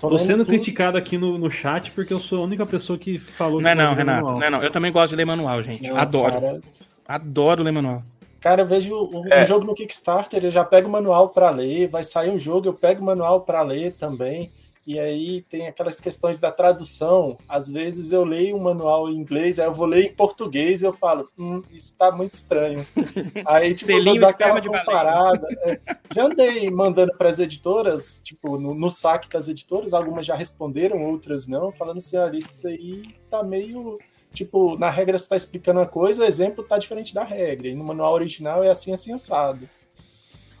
Tô, 0.00 0.08
tô 0.08 0.18
sendo 0.18 0.38
tudo. 0.38 0.48
criticado 0.48 0.98
aqui 0.98 1.16
no, 1.16 1.38
no 1.38 1.48
chat 1.50 1.92
porque 1.92 2.12
eu 2.12 2.18
sou 2.18 2.40
a 2.40 2.44
única 2.44 2.66
pessoa 2.66 2.98
que 2.98 3.18
falou. 3.18 3.60
Não, 3.60 3.70
é 3.70 3.74
não, 3.74 3.94
Renato. 3.94 4.26
Não, 4.26 4.42
é 4.42 4.50
não. 4.50 4.62
Eu 4.62 4.70
também 4.70 4.90
gosto 4.90 5.10
de 5.10 5.16
ler 5.16 5.24
manual, 5.24 5.62
gente. 5.62 5.82
Não, 5.82 5.96
Adoro. 5.96 6.32
Cara... 6.32 6.60
Adoro 7.06 7.62
ler 7.62 7.70
manual. 7.70 8.02
Cara, 8.40 8.62
eu 8.62 8.66
vejo 8.66 8.94
um 8.94 9.32
é. 9.32 9.44
jogo 9.44 9.64
no 9.64 9.74
Kickstarter, 9.74 10.44
eu 10.44 10.50
já 10.50 10.64
pego 10.64 10.88
o 10.88 10.92
manual 10.92 11.30
para 11.30 11.50
ler, 11.50 11.88
vai 11.88 12.04
sair 12.04 12.30
um 12.30 12.38
jogo, 12.38 12.68
eu 12.68 12.74
pego 12.74 13.02
o 13.02 13.04
manual 13.04 13.40
para 13.40 13.62
ler 13.62 13.94
também. 13.94 14.52
E 14.86 15.00
aí 15.00 15.42
tem 15.42 15.66
aquelas 15.66 15.98
questões 15.98 16.38
da 16.38 16.52
tradução. 16.52 17.36
Às 17.48 17.68
vezes 17.68 18.12
eu 18.12 18.22
leio 18.22 18.56
um 18.56 18.60
manual 18.60 19.10
em 19.10 19.16
inglês, 19.16 19.58
aí 19.58 19.66
eu 19.66 19.72
vou 19.72 19.86
ler 19.86 20.04
em 20.04 20.14
português 20.14 20.80
e 20.80 20.86
eu 20.86 20.92
falo, 20.92 21.28
hum, 21.36 21.60
isso 21.72 21.90
está 21.90 22.12
muito 22.12 22.34
estranho. 22.34 22.86
Aí, 23.46 23.74
tipo, 23.74 23.90
eu 23.90 24.04
dou 24.04 24.28
aquela 24.28 24.62
comparada. 24.62 25.44
É, 25.64 25.80
já 26.14 26.26
andei 26.26 26.70
mandando 26.70 27.12
para 27.18 27.28
as 27.28 27.40
editoras, 27.40 28.20
tipo, 28.22 28.56
no, 28.58 28.74
no, 28.74 28.88
saque 28.88 29.28
das 29.28 29.48
editoras, 29.48 29.92
algumas 29.92 30.24
já 30.24 30.36
responderam, 30.36 31.04
outras 31.04 31.48
não, 31.48 31.72
falando 31.72 31.96
assim, 31.96 32.16
olha, 32.16 32.38
isso 32.38 32.68
aí 32.68 33.02
tá 33.28 33.42
meio 33.42 33.98
tipo, 34.36 34.76
na 34.78 34.90
regra 34.90 35.16
você 35.16 35.24
está 35.24 35.36
explicando 35.36 35.80
uma 35.80 35.86
coisa, 35.86 36.22
o 36.22 36.26
exemplo 36.26 36.62
está 36.62 36.76
diferente 36.76 37.14
da 37.14 37.24
regra. 37.24 37.68
E 37.68 37.74
no 37.74 37.82
manual 37.82 38.12
original 38.12 38.62
é 38.62 38.68
assim, 38.68 38.92
assim, 38.92 39.12
assado. 39.12 39.68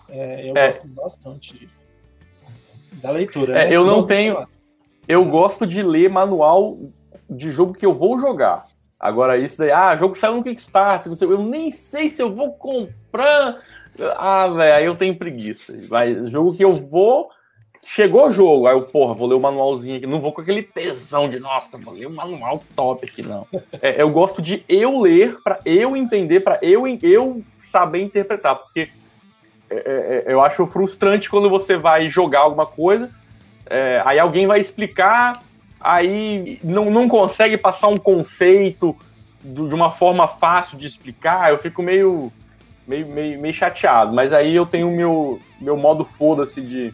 É, 0.08 0.48
eu 0.48 0.56
é. 0.56 0.66
gosto 0.66 0.88
bastante 0.88 1.58
disso. 1.58 1.86
Da 2.94 3.10
leitura. 3.10 3.52
É, 3.52 3.68
né? 3.68 3.76
Eu 3.76 3.84
não 3.84 4.06
tenho. 4.06 4.46
Eu 5.06 5.24
gosto 5.26 5.66
de 5.66 5.82
ler 5.82 6.10
manual 6.10 6.78
de 7.28 7.52
jogo 7.52 7.74
que 7.74 7.84
eu 7.84 7.94
vou 7.94 8.18
jogar. 8.18 8.66
Agora, 8.98 9.36
isso 9.36 9.58
daí, 9.58 9.70
ah, 9.70 9.94
jogo 9.94 10.16
saiu 10.16 10.36
no 10.36 10.42
Kickstarter, 10.42 11.10
não 11.10 11.16
sei, 11.16 11.28
eu 11.28 11.42
nem 11.42 11.70
sei 11.70 12.08
se 12.08 12.22
eu 12.22 12.34
vou 12.34 12.54
comprar. 12.54 13.62
Ah, 14.16 14.48
velho, 14.48 14.74
aí 14.74 14.84
eu 14.86 14.96
tenho 14.96 15.18
preguiça. 15.18 15.76
Vai, 15.86 16.26
jogo 16.26 16.56
que 16.56 16.64
eu 16.64 16.72
vou 16.72 17.30
Chegou 17.88 18.26
o 18.26 18.32
jogo, 18.32 18.66
aí 18.66 18.74
eu, 18.74 18.82
porra, 18.82 19.14
vou 19.14 19.28
ler 19.28 19.36
o 19.36 19.40
manualzinho 19.40 19.96
aqui. 19.96 20.06
Não 20.08 20.20
vou 20.20 20.32
com 20.32 20.40
aquele 20.40 20.62
tesão 20.62 21.28
de, 21.28 21.38
nossa, 21.38 21.78
vou 21.78 21.94
ler 21.94 22.06
o 22.06 22.12
manual 22.12 22.62
top 22.74 23.06
aqui, 23.06 23.22
não. 23.22 23.46
É, 23.80 24.02
eu 24.02 24.10
gosto 24.10 24.42
de 24.42 24.64
eu 24.68 25.00
ler, 25.00 25.38
para 25.42 25.60
eu 25.64 25.96
entender, 25.96 26.40
para 26.40 26.58
eu, 26.62 26.84
eu 27.00 27.44
saber 27.56 28.02
interpretar, 28.02 28.56
porque 28.56 28.88
é, 29.70 29.76
é, 29.76 30.24
é, 30.26 30.32
eu 30.32 30.40
acho 30.40 30.66
frustrante 30.66 31.30
quando 31.30 31.48
você 31.48 31.76
vai 31.76 32.08
jogar 32.08 32.40
alguma 32.40 32.66
coisa, 32.66 33.08
é, 33.66 34.02
aí 34.04 34.18
alguém 34.18 34.48
vai 34.48 34.60
explicar, 34.60 35.42
aí 35.80 36.58
não, 36.64 36.90
não 36.90 37.08
consegue 37.08 37.56
passar 37.56 37.86
um 37.86 37.98
conceito 37.98 38.96
de 39.44 39.74
uma 39.74 39.92
forma 39.92 40.26
fácil 40.26 40.76
de 40.76 40.88
explicar, 40.88 41.50
eu 41.50 41.58
fico 41.58 41.82
meio, 41.82 42.32
meio, 42.86 43.06
meio, 43.06 43.40
meio 43.40 43.54
chateado. 43.54 44.12
Mas 44.12 44.32
aí 44.32 44.56
eu 44.56 44.66
tenho 44.66 44.88
o 44.88 44.96
meu, 44.96 45.40
meu 45.60 45.76
modo 45.76 46.04
foda-se 46.04 46.60
de 46.60 46.92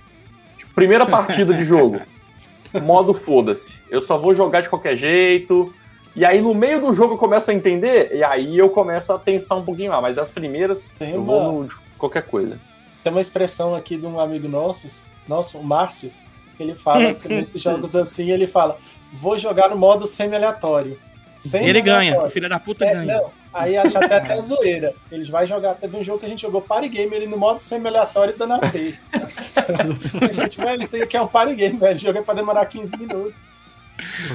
Primeira 0.75 1.07
partida 1.07 1.55
de 1.55 1.65
jogo. 1.65 2.01
Modo 2.83 3.13
foda-se. 3.13 3.75
Eu 3.91 4.01
só 4.01 4.17
vou 4.17 4.35
jogar 4.35 4.63
de 4.63 4.69
qualquer 4.69 4.97
jeito. 4.97 5.73
E 6.15 6.25
aí 6.25 6.41
no 6.41 6.55
meio 6.55 6.81
do 6.81 6.93
jogo 6.93 7.15
eu 7.15 7.19
começo 7.19 7.51
a 7.51 7.55
entender, 7.55 8.15
e 8.15 8.23
aí 8.23 8.59
eu 8.59 8.69
começo 8.69 9.13
a 9.13 9.19
pensar 9.19 9.55
um 9.55 9.65
pouquinho 9.65 9.91
lá. 9.91 10.01
Mas 10.01 10.19
as 10.19 10.31
primeiras 10.31 10.91
Tem 10.99 11.15
eu 11.15 11.23
uma... 11.23 11.27
vou 11.27 11.63
no, 11.63 11.69
de 11.69 11.75
qualquer 11.99 12.23
coisa. 12.23 12.59
Tem 13.03 13.13
uma 13.13 13.21
expressão 13.21 13.75
aqui 13.75 13.97
de 13.97 14.07
um 14.07 14.21
amigo 14.21 14.49
nosso, 14.49 15.07
nosso, 15.27 15.59
o 15.59 15.65
Márcio, 15.65 16.09
que 16.57 16.63
ele 16.63 16.75
fala 16.75 17.15
que 17.15 17.29
nesses 17.29 17.61
jogos 17.61 17.97
assim, 17.97 18.31
ele 18.31 18.47
fala: 18.47 18.77
vou 19.13 19.39
jogar 19.39 19.71
no 19.71 19.77
modo 19.77 20.07
semi-aleatório. 20.07 20.99
Semi 21.37 21.69
ele 21.69 21.81
ganha, 21.81 22.23
o 22.23 22.31
filho 22.31 22.49
da 22.49 22.61
puta 22.61 22.85
é, 22.85 22.95
ganha. 22.95 23.17
Não, 23.17 23.31
Aí 23.53 23.77
acha 23.77 23.99
até 23.99 24.17
até 24.17 24.41
zoeira. 24.41 24.95
Eles 25.11 25.29
vai 25.29 25.47
jogar. 25.47 25.75
Teve 25.75 25.97
um 25.97 26.05
jogo 26.05 26.21
que 26.21 26.27
a 26.27 26.29
gente 26.29 26.43
jogou 26.43 26.63
party 26.63 26.89
game 26.89 27.15
ele 27.15 27.27
no 27.27 27.37
modo 27.37 27.59
semi-aleatório 27.59 28.37
dando 28.37 28.55
AP. 28.55 28.65
a 30.23 30.33
gente, 30.33 30.57
velho, 30.57 30.83
isso 30.83 30.97
aí 30.97 31.03
aqui 31.03 31.17
é 31.17 31.23
um 31.23 31.27
party 31.27 31.55
game, 31.55 31.79
velho. 31.79 31.99
Joguei 31.99 32.23
pra 32.23 32.35
demorar 32.35 32.67
15 32.67 32.97
minutos. 32.97 33.53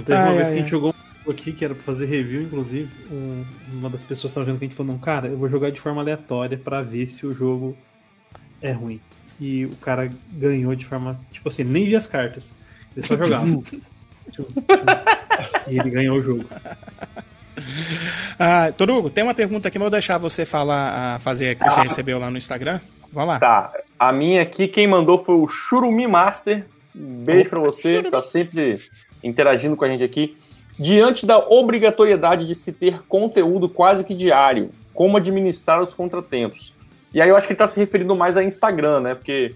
teve 0.06 0.14
ai, 0.14 0.24
uma 0.24 0.36
vez 0.36 0.48
ai, 0.48 0.54
que 0.54 0.60
a 0.60 0.62
gente 0.62 0.70
jogou 0.70 0.94
um 1.26 1.32
aqui 1.32 1.52
que 1.52 1.66
era 1.66 1.74
pra 1.74 1.84
fazer 1.84 2.06
review, 2.06 2.44
inclusive. 2.44 2.90
Um, 3.12 3.44
uma 3.74 3.90
das 3.90 4.04
pessoas 4.04 4.34
tava 4.34 4.46
vendo 4.46 4.60
que 4.60 4.66
a 4.66 4.68
gente 4.68 4.78
falou: 4.78 4.94
não, 4.94 5.00
cara, 5.00 5.28
eu 5.28 5.38
vou 5.38 5.50
jogar 5.50 5.72
de 5.72 5.82
forma 5.82 6.02
aleatória 6.02 6.58
pra 6.58 6.84
ver 6.84 7.08
se 7.08 7.26
o 7.26 7.34
jogo 7.34 7.76
é 8.62 8.72
ruim. 8.72 9.02
E 9.40 9.66
o 9.66 9.76
cara 9.78 10.12
ganhou 10.32 10.76
de 10.76 10.86
forma. 10.86 11.20
Tipo 11.32 11.50
assim, 11.50 11.64
nem 11.64 11.86
via 11.86 11.98
as 11.98 12.08
cartas. 12.08 12.54
Ele 12.96 13.06
só 13.06 13.16
jogava. 13.16 13.48
e 15.68 15.80
ele 15.80 15.90
ganhou 15.90 16.18
o 16.18 16.22
jogo. 16.22 16.46
Ah, 18.40 18.72
Torugo, 18.72 19.10
tem 19.10 19.24
uma 19.24 19.34
pergunta 19.34 19.68
aqui, 19.68 19.80
mas 19.80 19.86
eu 19.86 19.90
vou 19.90 19.92
deixar 19.92 20.18
você 20.20 20.46
falar, 20.46 21.16
a 21.16 21.20
fazer 21.20 21.56
que 21.56 21.64
você 21.64 21.80
ah. 21.80 21.84
recebeu 21.84 22.20
lá 22.20 22.30
no 22.30 22.38
Instagram. 22.38 22.80
Vamos 23.12 23.30
lá. 23.30 23.40
Tá. 23.40 23.74
A 23.98 24.12
minha 24.12 24.44
aqui, 24.44 24.68
quem 24.68 24.86
mandou 24.88 25.18
foi 25.18 25.36
o 25.36 25.48
Churumi 25.48 26.06
Master. 26.06 26.66
beijo 26.94 27.50
para 27.50 27.60
você, 27.60 28.04
que 28.04 28.12
tá 28.12 28.22
sempre 28.22 28.80
interagindo 29.24 29.76
com 29.76 29.86
a 29.86 29.88
gente 29.88 30.04
aqui. 30.04 30.38
Diante 30.80 31.26
da 31.26 31.40
obrigatoriedade 31.40 32.46
de 32.46 32.54
se 32.54 32.72
ter 32.72 33.02
conteúdo 33.08 33.68
quase 33.68 34.04
que 34.04 34.14
diário, 34.14 34.70
como 34.94 35.18
administrar 35.18 35.82
os 35.82 35.96
contratempos? 35.96 36.74
E 37.14 37.20
aí 37.20 37.30
eu 37.30 37.36
acho 37.36 37.48
que 37.48 37.54
ele 37.54 37.58
tá 37.58 37.68
se 37.68 37.80
referindo 37.80 38.16
mais 38.16 38.38
a 38.38 38.44
Instagram, 38.44 39.00
né? 39.00 39.16
Porque 39.16 39.56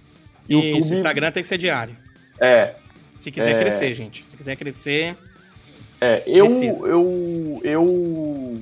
YouTube... 0.49 0.79
Isso, 0.79 0.93
Instagram 0.95 1.31
tem 1.31 1.43
que 1.43 1.49
ser 1.49 1.59
diário. 1.59 1.95
É. 2.39 2.73
Se 3.19 3.29
quiser 3.29 3.55
é... 3.55 3.59
crescer, 3.59 3.93
gente. 3.93 4.25
Se 4.27 4.35
quiser 4.35 4.55
crescer, 4.55 5.15
é, 6.01 6.23
eu, 6.25 6.47
eu, 6.83 7.61
eu, 7.63 8.61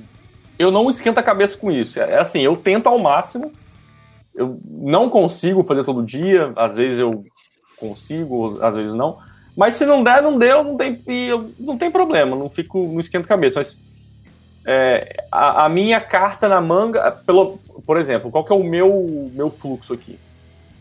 eu 0.58 0.70
não 0.70 0.90
esquento 0.90 1.18
a 1.18 1.22
cabeça 1.22 1.56
com 1.56 1.72
isso. 1.72 1.98
É, 1.98 2.12
é 2.12 2.18
assim, 2.18 2.40
eu 2.40 2.54
tento 2.54 2.86
ao 2.86 2.98
máximo. 2.98 3.50
Eu 4.34 4.60
não 4.68 5.08
consigo 5.08 5.64
fazer 5.64 5.82
todo 5.82 6.04
dia. 6.04 6.52
Às 6.54 6.76
vezes 6.76 6.98
eu 6.98 7.24
consigo, 7.78 8.62
às 8.62 8.76
vezes 8.76 8.92
não. 8.92 9.18
Mas 9.56 9.74
se 9.74 9.86
não 9.86 10.04
der, 10.04 10.22
não 10.22 10.38
deu, 10.38 10.62
não 10.62 10.76
tem, 10.76 11.02
não 11.58 11.78
tem 11.78 11.90
problema. 11.90 12.36
Não 12.36 12.50
fico, 12.50 12.86
não 12.86 13.00
esquento 13.00 13.24
a 13.24 13.28
cabeça. 13.28 13.58
Mas 13.58 13.80
é, 14.66 15.24
a, 15.32 15.64
a, 15.64 15.68
minha 15.70 15.98
carta 15.98 16.46
na 16.46 16.60
manga, 16.60 17.10
pelo, 17.10 17.58
por 17.86 17.96
exemplo, 17.98 18.30
qual 18.30 18.44
que 18.44 18.52
é 18.52 18.56
o 18.56 18.62
meu, 18.62 19.30
meu 19.32 19.50
fluxo 19.50 19.94
aqui? 19.94 20.18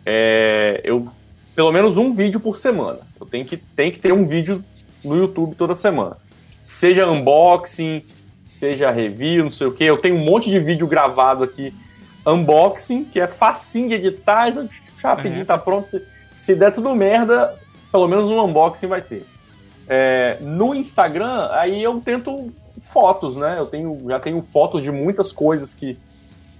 É, 0.05 0.81
eu 0.83 1.07
pelo 1.55 1.71
menos 1.71 1.95
um 1.95 2.13
vídeo 2.13 2.39
por 2.39 2.57
semana. 2.57 2.99
Eu 3.19 3.25
tenho 3.25 3.45
que, 3.45 3.55
tenho 3.55 3.93
que 3.93 3.99
ter 3.99 4.11
um 4.11 4.25
vídeo 4.25 4.63
no 5.03 5.15
YouTube 5.15 5.55
toda 5.55 5.73
semana 5.73 6.17
seja 6.69 7.09
unboxing, 7.09 8.05
seja 8.45 8.91
review, 8.91 9.45
não 9.45 9.51
sei 9.51 9.65
o 9.65 9.71
que. 9.71 9.83
Eu 9.83 9.97
tenho 9.97 10.15
um 10.15 10.23
monte 10.23 10.51
de 10.51 10.59
vídeo 10.59 10.85
gravado 10.85 11.43
aqui, 11.43 11.73
unboxing, 12.25 13.05
que 13.05 13.19
é 13.19 13.27
facinho 13.27 13.89
de 13.89 13.95
editar, 13.95 14.53
rapidinho, 15.01 15.39
uhum. 15.39 15.45
tá 15.45 15.57
pronto. 15.57 15.89
Se, 15.89 16.05
se 16.35 16.55
der 16.55 16.71
tudo 16.71 16.93
merda, 16.93 17.55
pelo 17.91 18.07
menos 18.07 18.29
um 18.29 18.45
unboxing 18.45 18.85
vai 18.85 19.01
ter. 19.01 19.25
É, 19.87 20.37
no 20.41 20.75
Instagram, 20.75 21.49
aí 21.53 21.81
eu 21.81 21.99
tento 21.99 22.53
fotos, 22.79 23.35
né? 23.35 23.55
Eu 23.57 23.65
tenho, 23.65 23.97
já 24.07 24.19
tenho 24.19 24.39
fotos 24.43 24.83
de 24.83 24.91
muitas 24.91 25.31
coisas 25.31 25.73
que, 25.73 25.97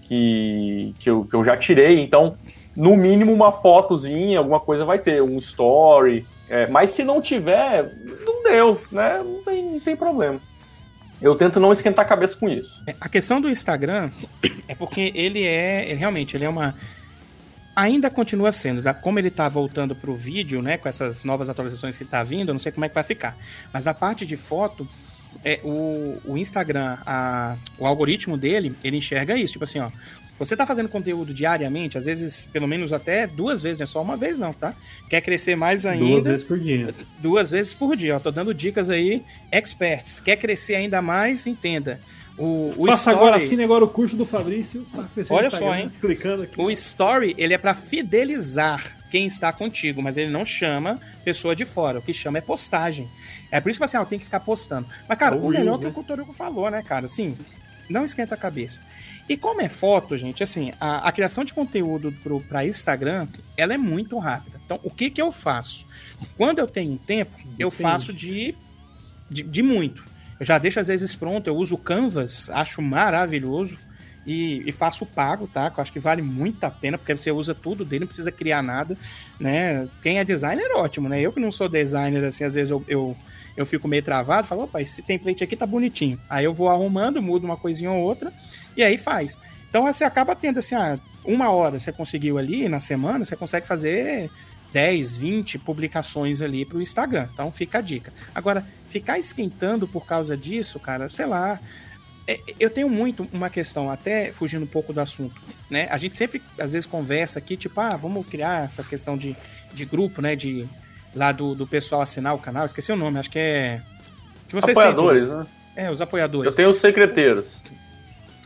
que, 0.02 0.96
que, 0.98 1.08
eu, 1.08 1.24
que 1.24 1.36
eu 1.36 1.44
já 1.44 1.56
tirei, 1.56 2.00
então, 2.00 2.36
no 2.76 2.98
mínimo, 2.98 3.32
uma 3.32 3.52
fotozinha, 3.52 4.40
alguma 4.40 4.60
coisa 4.60 4.84
vai 4.84 4.98
ter, 4.98 5.22
um 5.22 5.38
story, 5.38 6.26
é, 6.50 6.68
mas 6.68 6.90
se 6.90 7.04
não 7.04 7.22
tiver, 7.22 7.94
não 8.26 8.44
deu, 8.44 8.82
né? 8.92 9.22
Não 9.24 9.44
tem, 9.44 9.64
não 9.64 9.80
tem 9.80 9.96
problema. 9.96 10.42
Eu 11.22 11.36
tento 11.36 11.60
não 11.60 11.72
esquentar 11.72 12.06
a 12.06 12.08
cabeça 12.08 12.36
com 12.38 12.50
isso. 12.50 12.82
É, 12.88 12.96
a 13.00 13.08
questão 13.08 13.40
do 13.40 13.50
Instagram 13.50 14.10
é 14.68 14.74
porque 14.74 15.12
ele 15.14 15.46
é, 15.46 15.94
realmente, 15.94 16.36
ele 16.36 16.46
é 16.46 16.50
uma 16.50 16.76
ainda 17.76 18.10
continua 18.10 18.52
sendo, 18.52 18.84
como 18.96 19.20
ele 19.20 19.30
está 19.30 19.48
voltando 19.48 19.96
para 19.96 20.12
o 20.12 20.14
vídeo, 20.14 20.62
né, 20.62 20.78
com 20.78 20.90
essas 20.90 21.24
novas 21.24 21.48
atualizações 21.48 21.96
que 21.96 22.04
está 22.04 22.22
vindo, 22.24 22.50
eu 22.50 22.54
não 22.54 22.60
sei 22.60 22.74
como 22.74 22.84
é 22.84 22.90
que 22.90 22.96
vai 22.96 23.04
ficar. 23.04 23.38
Mas 23.72 23.88
a 23.88 23.94
parte 23.94 24.26
de 24.26 24.36
foto, 24.36 24.86
é, 25.46 25.62
o, 25.64 26.18
o 26.26 26.38
Instagram, 26.38 26.98
a, 27.06 27.56
o 27.78 27.86
algoritmo 27.86 28.38
dele, 28.38 28.76
ele 28.84 28.98
enxerga 28.98 29.38
isso. 29.38 29.54
Tipo 29.54 29.64
assim, 29.64 29.80
ó. 29.80 29.90
Você 30.40 30.56
tá 30.56 30.66
fazendo 30.66 30.88
conteúdo 30.88 31.34
diariamente, 31.34 31.98
às 31.98 32.06
vezes, 32.06 32.48
pelo 32.48 32.68
menos 32.68 32.94
até 32.94 33.28
duas 33.28 33.62
vezes, 33.62 33.80
não 33.80 33.84
é 33.84 33.88
só 33.88 34.02
uma 34.02 34.16
vez, 34.16 34.40
não, 34.40 34.54
tá? 34.54 34.74
Quer 35.10 35.20
crescer 35.22 35.56
mais 35.56 35.86
ainda. 35.86 36.06
Duas 36.06 36.26
vezes 36.26 36.44
por 36.46 36.60
dia. 36.60 36.96
Duas 37.20 37.52
vezes 37.52 37.74
por 37.74 37.96
dia, 37.96 38.16
ó. 38.16 38.20
Tô 38.20 38.32
dando 38.32 38.54
dicas 38.54 38.90
aí, 38.90 39.24
experts. 39.52 40.22
Quer 40.22 40.38
crescer 40.38 40.76
ainda 40.76 41.02
mais, 41.02 41.46
entenda. 41.46 42.00
O, 42.38 42.74
o 42.78 42.86
Faça 42.86 43.12
story... 43.12 43.18
agora, 43.18 43.36
assine 43.36 43.64
agora 43.64 43.84
o 43.84 43.90
curso 43.90 44.16
do 44.16 44.26
Fabrício. 44.26 44.88
Olha 45.30 45.52
só, 45.52 45.76
hein? 45.76 45.92
Clicando 46.00 46.44
aqui. 46.44 46.60
O 46.60 46.72
Story, 46.72 47.36
ele 47.38 47.54
é 47.54 47.58
para 47.58 47.74
fidelizar 47.74 48.98
quem 49.12 49.28
está 49.28 49.52
contigo, 49.52 50.02
mas 50.02 50.16
ele 50.16 50.32
não 50.32 50.46
chama 50.46 51.02
pessoa 51.26 51.54
de 51.54 51.66
fora. 51.66 52.00
O 52.00 52.02
que 52.02 52.14
chama 52.14 52.38
é 52.38 52.42
postagem. 52.42 53.10
É 53.52 53.60
por 53.60 53.70
isso 53.70 53.78
que 53.78 53.84
assim, 53.84 53.98
ah, 53.98 54.06
tem 54.06 54.18
que 54.18 54.24
ficar 54.24 54.40
postando. 54.40 54.88
Mas, 55.08 55.18
cara, 55.18 55.36
o, 55.36 55.48
o 55.48 55.50
melhor 55.50 55.78
né? 55.78 55.84
que 55.84 55.88
o 55.88 55.92
Cotoruco 55.92 56.32
falou, 56.32 56.72
né, 56.72 56.82
cara? 56.82 57.08
Assim, 57.08 57.36
não 57.90 58.06
esquenta 58.06 58.36
a 58.36 58.38
cabeça. 58.38 58.82
E 59.28 59.38
como 59.38 59.62
é 59.62 59.70
foto, 59.70 60.18
gente, 60.18 60.42
assim, 60.42 60.74
a, 60.80 61.08
a 61.08 61.12
criação 61.12 61.44
de 61.44 61.54
conteúdo 61.54 62.14
para 62.48 62.66
Instagram, 62.66 63.28
ela 63.56 63.74
é 63.74 63.78
muito 63.78 64.18
rápida. 64.18 64.60
Então, 64.66 64.80
o 64.84 64.90
que 64.90 65.10
que 65.10 65.22
eu 65.22 65.32
faço? 65.32 65.86
Quando 66.38 66.60
eu 66.60 66.68
tenho 66.68 66.98
tempo, 66.98 67.38
Depende. 67.38 67.56
eu 67.60 67.70
faço 67.70 68.14
de, 68.14 68.56
de, 69.30 69.44
de 69.44 69.62
muito. 69.62 70.04
Eu 70.40 70.46
já 70.46 70.58
deixo 70.58 70.80
às 70.80 70.88
vezes 70.88 71.16
pronto, 71.16 71.48
eu 71.48 71.56
uso 71.56 71.78
Canvas, 71.78 72.50
acho 72.52 72.82
maravilhoso. 72.82 73.76
E, 74.26 74.62
e, 74.68 74.72
faço 74.72 75.06
pago, 75.06 75.48
tá? 75.48 75.72
Que 75.72 75.80
eu 75.80 75.82
acho 75.82 75.94
que 75.94 76.00
vale 76.00 76.22
muito 76.22 76.64
a 76.64 76.70
pena, 76.70 76.98
porque 76.98 77.16
você 77.16 77.32
usa 77.32 77.56
tudo 77.56 77.86
dele, 77.86 78.02
não 78.02 78.08
precisa 78.08 78.32
criar 78.32 78.62
nada, 78.62 78.96
né? 79.40 79.88
Quem 80.04 80.20
é 80.20 80.26
designer, 80.26 80.70
ótimo, 80.76 81.10
né? 81.10 81.20
Eu 81.20 81.32
que 81.32 81.40
não 81.40 81.52
sou 81.52 81.68
designer, 81.68 82.26
assim, 82.26 82.44
às 82.44 82.54
vezes 82.54 82.70
eu, 82.70 82.84
eu, 82.88 83.18
eu 83.60 83.66
fico 83.66 83.88
meio 83.88 84.02
travado, 84.02 84.48
falo, 84.48 84.64
opa, 84.64 84.82
esse 84.82 85.02
template 85.02 85.44
aqui 85.44 85.56
tá 85.56 85.66
bonitinho. 85.66 86.18
Aí 86.30 86.46
eu 86.46 86.54
vou 86.54 86.70
arrumando, 86.70 87.22
mudo 87.22 87.44
uma 87.44 87.58
coisinha 87.58 87.92
ou 87.92 88.02
outra, 88.02 88.32
e 88.78 88.82
aí 88.82 88.98
faz. 88.98 89.38
Então 89.70 89.84
você 89.84 90.04
acaba 90.04 90.36
tendo, 90.36 90.60
assim, 90.60 90.76
ah, 90.76 90.98
uma 91.26 91.52
hora 91.52 91.78
você 91.78 91.92
conseguiu 91.92 92.38
ali 92.38 92.70
na 92.70 92.80
semana, 92.80 93.26
você 93.26 93.36
consegue 93.36 93.68
fazer 93.68 94.32
10, 94.72 95.18
20 95.18 95.60
publicações 95.60 96.42
ali 96.42 96.64
para 96.64 96.78
o 96.78 96.82
Instagram. 96.82 97.28
Então 97.34 97.52
fica 97.52 97.80
a 97.80 97.82
dica. 97.82 98.14
Agora, 98.34 98.66
ficar 98.88 99.20
esquentando 99.20 99.88
por 99.88 100.06
causa 100.06 100.38
disso, 100.38 100.80
cara, 100.80 101.10
sei 101.10 101.26
lá. 101.26 101.60
É, 102.26 102.40
eu 102.60 102.70
tenho 102.70 102.88
muito 102.88 103.28
uma 103.34 103.50
questão, 103.50 103.90
até 103.90 104.32
fugindo 104.32 104.64
um 104.64 104.68
pouco 104.68 104.94
do 104.94 105.02
assunto, 105.02 105.42
né? 105.70 105.88
A 105.90 105.98
gente 105.98 106.16
sempre, 106.16 106.42
às 106.60 106.74
vezes, 106.74 106.86
conversa 106.86 107.40
aqui, 107.40 107.58
tipo, 107.58 107.82
ah, 107.82 107.98
vamos 107.98 108.26
criar 108.28 108.66
essa 108.66 108.84
questão 108.84 109.18
de, 109.18 109.36
de 109.74 109.84
grupo, 109.84 110.22
né? 110.22 110.36
De 110.36 110.70
lá 111.14 111.32
do, 111.32 111.56
do 111.56 111.68
pessoal 111.68 112.02
assinar 112.02 112.36
o 112.36 112.40
canal, 112.40 112.66
esqueci 112.66 112.92
o 112.92 112.96
nome, 112.96 113.20
acho 113.20 113.30
que 113.30 113.40
é. 113.40 113.82
Que 114.48 114.56
vocês 114.56 114.76
apoiadores, 114.76 115.28
têm, 115.28 115.38
né? 115.38 115.46
É, 115.76 115.92
os 115.92 116.02
apoiadores. 116.02 116.52
Eu 116.52 116.56
tenho 116.56 116.70
os 116.70 116.78
secreteiros. 116.78 117.62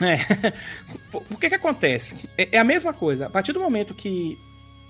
É. 0.01 0.17
o 1.13 1.37
que 1.37 1.49
que 1.49 1.55
acontece? 1.55 2.29
É, 2.37 2.49
é 2.57 2.59
a 2.59 2.63
mesma 2.63 2.93
coisa. 2.93 3.27
A 3.27 3.29
partir 3.29 3.53
do 3.53 3.59
momento 3.59 3.93
que 3.93 4.37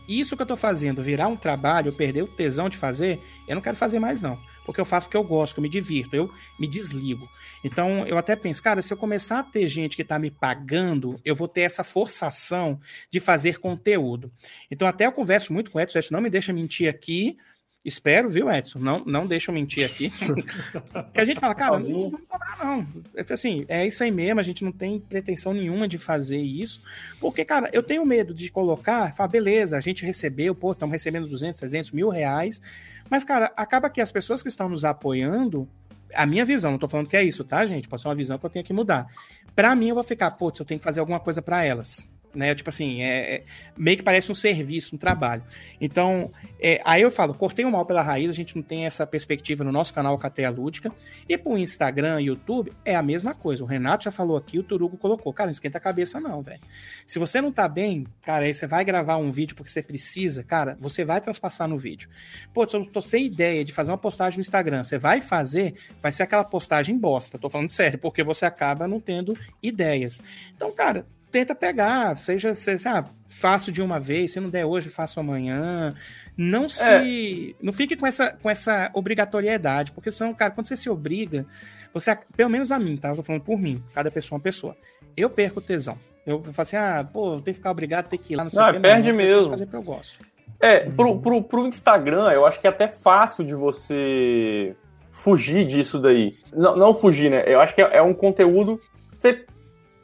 isso 0.07 0.35
que 0.35 0.41
eu 0.41 0.45
tô 0.45 0.57
fazendo 0.57 1.01
virar 1.01 1.27
um 1.27 1.35
trabalho, 1.35 1.89
eu 1.89 1.93
perder 1.93 2.23
o 2.23 2.27
tesão 2.27 2.67
de 2.67 2.77
fazer, 2.77 3.19
eu 3.47 3.55
não 3.55 3.61
quero 3.61 3.77
fazer 3.77 3.99
mais 3.99 4.21
não. 4.21 4.37
Porque 4.65 4.79
eu 4.79 4.85
faço 4.85 5.07
o 5.07 5.09
que 5.09 5.17
eu 5.17 5.23
gosto, 5.23 5.53
que 5.53 5.59
eu 5.59 5.63
me 5.63 5.69
divirto, 5.69 6.15
eu 6.15 6.31
me 6.59 6.67
desligo. 6.67 7.29
Então 7.63 8.05
eu 8.05 8.17
até 8.17 8.35
penso, 8.35 8.61
cara, 8.61 8.81
se 8.81 8.93
eu 8.93 8.97
começar 8.97 9.39
a 9.39 9.43
ter 9.43 9.67
gente 9.67 9.95
que 9.95 10.03
tá 10.03 10.19
me 10.19 10.29
pagando, 10.29 11.19
eu 11.23 11.35
vou 11.35 11.47
ter 11.47 11.61
essa 11.61 11.83
forçação 11.83 12.79
de 13.09 13.19
fazer 13.19 13.59
conteúdo. 13.59 14.31
Então 14.69 14.87
até 14.87 15.05
eu 15.05 15.11
converso 15.11 15.53
muito 15.53 15.71
com 15.71 15.77
o 15.77 15.81
Edson, 15.81 15.99
Edson 15.99 16.15
não 16.15 16.21
me 16.21 16.29
deixa 16.29 16.51
mentir 16.51 16.89
aqui, 16.89 17.37
Espero, 17.85 18.29
viu, 18.29 18.49
Edson? 18.49 18.79
Não, 18.79 19.03
não 19.05 19.27
deixa 19.27 19.51
eu 19.51 19.55
mentir 19.55 19.85
aqui. 19.85 20.09
que 21.13 21.19
a 21.19 21.25
gente 21.25 21.39
fala, 21.39 21.53
cara, 21.53 21.77
não, 21.79 22.11
não 22.11 22.11
cobrar, 22.11 22.57
não. 22.63 22.87
É 23.13 23.33
assim, 23.33 23.65
é 23.67 23.85
isso 23.85 24.01
aí 24.01 24.09
mesmo, 24.09 24.39
a 24.39 24.43
gente 24.43 24.63
não 24.63 24.71
tem 24.71 25.01
pretensão 25.01 25.53
nenhuma 25.53 25.85
de 25.85 25.97
fazer 25.97 26.37
isso. 26.37 26.81
Porque, 27.19 27.43
cara, 27.43 27.69
eu 27.73 27.83
tenho 27.83 28.05
medo 28.05 28.33
de 28.33 28.49
colocar, 28.49 29.13
falar, 29.13 29.27
beleza, 29.27 29.77
a 29.77 29.81
gente 29.81 30.05
recebeu, 30.05 30.55
pô, 30.55 30.71
estamos 30.71 30.93
recebendo 30.93 31.27
200, 31.27 31.59
300 31.59 31.91
mil 31.91 32.07
reais. 32.07 32.61
Mas, 33.09 33.25
cara, 33.25 33.51
acaba 33.57 33.89
que 33.89 33.99
as 33.99 34.13
pessoas 34.13 34.41
que 34.41 34.47
estão 34.47 34.69
nos 34.69 34.85
apoiando, 34.85 35.67
a 36.13 36.25
minha 36.25 36.45
visão, 36.45 36.71
não 36.71 36.79
tô 36.79 36.87
falando 36.87 37.09
que 37.09 37.17
é 37.17 37.23
isso, 37.23 37.43
tá, 37.43 37.65
gente? 37.65 37.89
Pode 37.89 38.01
ser 38.01 38.07
uma 38.07 38.15
visão 38.15 38.37
que 38.37 38.45
eu 38.45 38.49
tenho 38.49 38.63
que 38.63 38.71
mudar. 38.71 39.07
Para 39.53 39.75
mim, 39.75 39.89
eu 39.89 39.95
vou 39.95 40.05
ficar, 40.05 40.31
pô, 40.31 40.53
eu 40.57 40.65
tenho 40.65 40.79
que 40.79 40.85
fazer 40.85 41.01
alguma 41.01 41.19
coisa 41.19 41.41
para 41.41 41.65
elas 41.65 42.07
né? 42.33 42.53
Tipo 42.55 42.69
assim, 42.69 43.01
é, 43.01 43.35
é, 43.35 43.43
meio 43.77 43.97
que 43.97 44.03
parece 44.03 44.31
um 44.31 44.35
serviço, 44.35 44.95
um 44.95 44.97
trabalho. 44.97 45.43
Então, 45.79 46.31
é, 46.59 46.81
aí 46.83 47.01
eu 47.01 47.11
falo, 47.11 47.33
cortei 47.33 47.65
o 47.65 47.71
mal 47.71 47.85
pela 47.85 48.01
raiz, 48.01 48.29
a 48.29 48.33
gente 48.33 48.55
não 48.55 48.63
tem 48.63 48.85
essa 48.85 49.05
perspectiva 49.05 49.63
no 49.63 49.71
nosso 49.71 49.93
canal 49.93 50.17
Cateia 50.17 50.49
Lúdica. 50.49 50.91
E 51.27 51.37
pro 51.37 51.57
Instagram 51.57 52.21
e 52.21 52.25
YouTube 52.25 52.71
é 52.83 52.95
a 52.95 53.03
mesma 53.03 53.33
coisa. 53.33 53.63
O 53.63 53.67
Renato 53.67 54.05
já 54.05 54.11
falou 54.11 54.37
aqui, 54.37 54.59
o 54.59 54.63
Turugo 54.63 54.97
colocou. 54.97 55.33
Cara, 55.33 55.47
não 55.47 55.51
esquenta 55.51 55.77
a 55.77 55.81
cabeça, 55.81 56.19
não, 56.19 56.41
velho. 56.41 56.61
Se 57.05 57.19
você 57.19 57.41
não 57.41 57.51
tá 57.51 57.67
bem, 57.67 58.05
cara, 58.21 58.45
aí 58.45 58.53
você 58.53 58.65
vai 58.65 58.83
gravar 58.83 59.17
um 59.17 59.31
vídeo 59.31 59.55
porque 59.55 59.71
você 59.71 59.81
precisa, 59.81 60.43
cara, 60.43 60.77
você 60.79 61.05
vai 61.05 61.21
transpassar 61.21 61.67
no 61.67 61.77
vídeo. 61.77 62.09
Pô, 62.53 62.67
se 62.67 62.75
eu 62.75 62.85
tô 62.85 63.01
sem 63.01 63.25
ideia 63.25 63.63
de 63.63 63.73
fazer 63.73 63.91
uma 63.91 63.97
postagem 63.97 64.37
no 64.37 64.41
Instagram, 64.41 64.83
você 64.83 64.97
vai 64.97 65.21
fazer, 65.21 65.75
vai 66.01 66.11
ser 66.11 66.23
aquela 66.23 66.43
postagem 66.43 66.97
bosta. 66.97 67.37
Tô 67.37 67.49
falando 67.49 67.69
sério, 67.69 67.99
porque 67.99 68.23
você 68.23 68.45
acaba 68.45 68.87
não 68.87 68.99
tendo 68.99 69.37
ideias. 69.61 70.21
Então, 70.55 70.73
cara, 70.73 71.05
tenta 71.33 71.55
pegar, 71.55 72.15
seja, 72.15 72.53
seja 72.53 72.99
ah, 72.99 73.05
faço 73.27 73.71
de 73.71 73.81
uma 73.81 73.99
vez, 73.99 74.31
se 74.31 74.39
não 74.39 74.51
der 74.51 74.65
hoje, 74.65 74.87
faço 74.89 75.19
amanhã. 75.19 75.95
Não 76.37 76.69
se. 76.69 77.55
É. 77.59 77.63
Não 77.65 77.73
fique 77.73 77.95
com 77.95 78.05
essa, 78.05 78.31
com 78.31 78.49
essa 78.49 78.91
obrigatoriedade, 78.93 79.91
porque 79.91 80.11
senão, 80.11 80.31
cara, 80.35 80.51
quando 80.51 80.67
você 80.67 80.77
se 80.77 80.91
obriga, 80.91 81.43
você, 81.91 82.15
pelo 82.37 82.51
menos 82.51 82.71
a 82.71 82.77
mim, 82.77 82.95
tá? 82.95 83.09
Eu 83.09 83.15
tô 83.15 83.23
falando 83.23 83.41
por 83.41 83.59
mim, 83.59 83.83
cada 83.95 84.11
pessoa 84.11 84.35
é 84.35 84.37
uma 84.37 84.43
pessoa. 84.43 84.77
Eu 85.17 85.27
perco 85.27 85.59
o 85.59 85.61
tesão. 85.61 85.97
Eu 86.25 86.41
falo 86.43 86.53
assim, 86.59 86.75
ah, 86.77 87.05
pô, 87.11 87.41
tem 87.41 87.51
que 87.51 87.57
ficar 87.57 87.71
obrigado, 87.71 88.07
tem 88.07 88.19
que 88.19 88.33
ir 88.33 88.35
lá, 88.35 88.43
não 88.43 88.51
sei 88.51 88.61
não, 88.61 88.69
o 88.69 88.73
que. 88.73 88.79
Perde 88.79 89.09
não, 89.09 89.17
mesmo. 89.17 89.49
fazer 89.49 89.65
porque 89.65 89.77
eu 89.77 89.83
gosto. 89.83 90.19
É, 90.59 90.81
pro, 90.81 91.19
pro, 91.19 91.43
pro 91.43 91.67
Instagram, 91.67 92.31
eu 92.31 92.45
acho 92.45 92.61
que 92.61 92.67
é 92.67 92.69
até 92.69 92.87
fácil 92.87 93.43
de 93.43 93.55
você 93.55 94.75
fugir 95.09 95.65
disso 95.65 95.99
daí. 95.99 96.35
Não, 96.53 96.75
não 96.77 96.93
fugir, 96.93 97.31
né? 97.31 97.43
Eu 97.47 97.59
acho 97.59 97.73
que 97.73 97.81
é, 97.81 97.97
é 97.97 98.01
um 98.01 98.13
conteúdo. 98.13 98.79
Você 99.13 99.45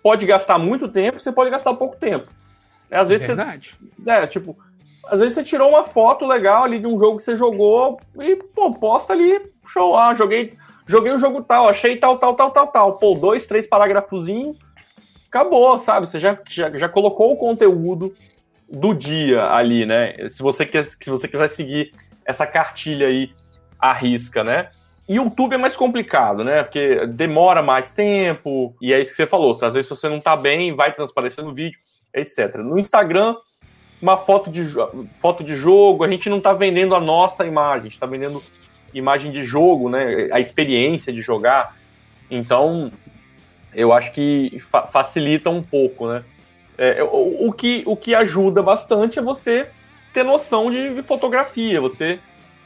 pode 0.01 0.25
gastar 0.25 0.57
muito 0.57 0.87
tempo, 0.87 1.19
você 1.19 1.31
pode 1.31 1.49
gastar 1.49 1.73
pouco 1.73 1.95
tempo. 1.95 2.27
É, 2.89 2.97
às 2.97 3.09
vezes 3.09 3.27
Verdade. 3.27 3.75
você. 4.03 4.11
É, 4.11 4.27
tipo, 4.27 4.57
às 5.05 5.19
vezes 5.19 5.33
você 5.33 5.43
tirou 5.43 5.69
uma 5.69 5.83
foto 5.83 6.25
legal 6.25 6.63
ali 6.63 6.79
de 6.79 6.87
um 6.87 6.97
jogo 6.97 7.17
que 7.17 7.23
você 7.23 7.35
jogou 7.35 7.99
e, 8.19 8.35
pô, 8.35 8.71
posta 8.73 9.13
ali, 9.13 9.39
show, 9.65 9.97
ah, 9.97 10.13
joguei, 10.13 10.57
joguei 10.87 11.11
o 11.11 11.17
jogo 11.17 11.43
tal, 11.43 11.67
achei 11.67 11.97
tal, 11.97 12.17
tal, 12.17 12.35
tal, 12.35 12.51
tal, 12.51 12.67
tal. 12.67 12.93
Pô, 12.97 13.13
dois, 13.13 13.45
três 13.45 13.67
parágrafozinhos, 13.67 14.57
acabou, 15.27 15.77
sabe? 15.79 16.07
Você 16.07 16.19
já, 16.19 16.37
já, 16.47 16.71
já 16.71 16.89
colocou 16.89 17.31
o 17.31 17.37
conteúdo 17.37 18.13
do 18.69 18.93
dia 18.93 19.51
ali, 19.51 19.85
né? 19.85 20.13
Se 20.29 20.43
você, 20.43 20.65
quer, 20.65 20.83
se 20.83 21.09
você 21.09 21.27
quiser 21.27 21.47
seguir 21.47 21.91
essa 22.25 22.45
cartilha 22.45 23.07
aí 23.07 23.31
à 23.79 23.93
risca, 23.93 24.43
né? 24.43 24.69
YouTube 25.15 25.55
é 25.55 25.57
mais 25.57 25.75
complicado, 25.75 26.43
né? 26.43 26.61
Porque 26.61 27.07
demora 27.07 27.63
mais 27.63 27.89
tempo, 27.89 28.75
e 28.79 28.93
é 28.93 28.99
isso 28.99 29.09
que 29.09 29.17
você 29.17 29.25
falou. 29.25 29.51
Às 29.51 29.73
vezes, 29.73 29.87
se 29.87 29.95
você 29.95 30.07
não 30.07 30.21
tá 30.21 30.37
bem, 30.37 30.75
vai 30.75 30.93
transparecer 30.93 31.43
no 31.43 31.51
vídeo, 31.51 31.79
etc. 32.13 32.57
No 32.57 32.77
Instagram, 32.77 33.35
uma 33.99 34.17
foto 34.17 34.51
de, 34.51 34.63
foto 35.19 35.43
de 35.43 35.55
jogo, 35.55 36.03
a 36.03 36.09
gente 36.09 36.29
não 36.29 36.39
tá 36.39 36.53
vendendo 36.53 36.93
a 36.93 36.99
nossa 36.99 37.43
imagem, 37.45 37.87
a 37.87 37.89
gente 37.89 37.99
tá 37.99 38.05
vendendo 38.05 38.43
imagem 38.93 39.31
de 39.31 39.43
jogo, 39.43 39.89
né? 39.89 40.29
A 40.31 40.39
experiência 40.39 41.11
de 41.11 41.21
jogar. 41.21 41.75
Então, 42.29 42.91
eu 43.73 43.91
acho 43.91 44.11
que 44.11 44.59
fa 44.59 44.85
facilita 44.85 45.49
um 45.49 45.63
pouco, 45.63 46.07
né? 46.07 46.23
É, 46.77 47.03
o, 47.03 47.47
o, 47.47 47.51
que, 47.51 47.83
o 47.85 47.95
que 47.95 48.15
ajuda 48.15 48.61
bastante 48.61 49.19
é 49.19 49.21
você 49.21 49.67
ter 50.13 50.23
noção 50.23 50.71
de, 50.71 51.01
fotografia, 51.01 51.81
você. 51.81 52.19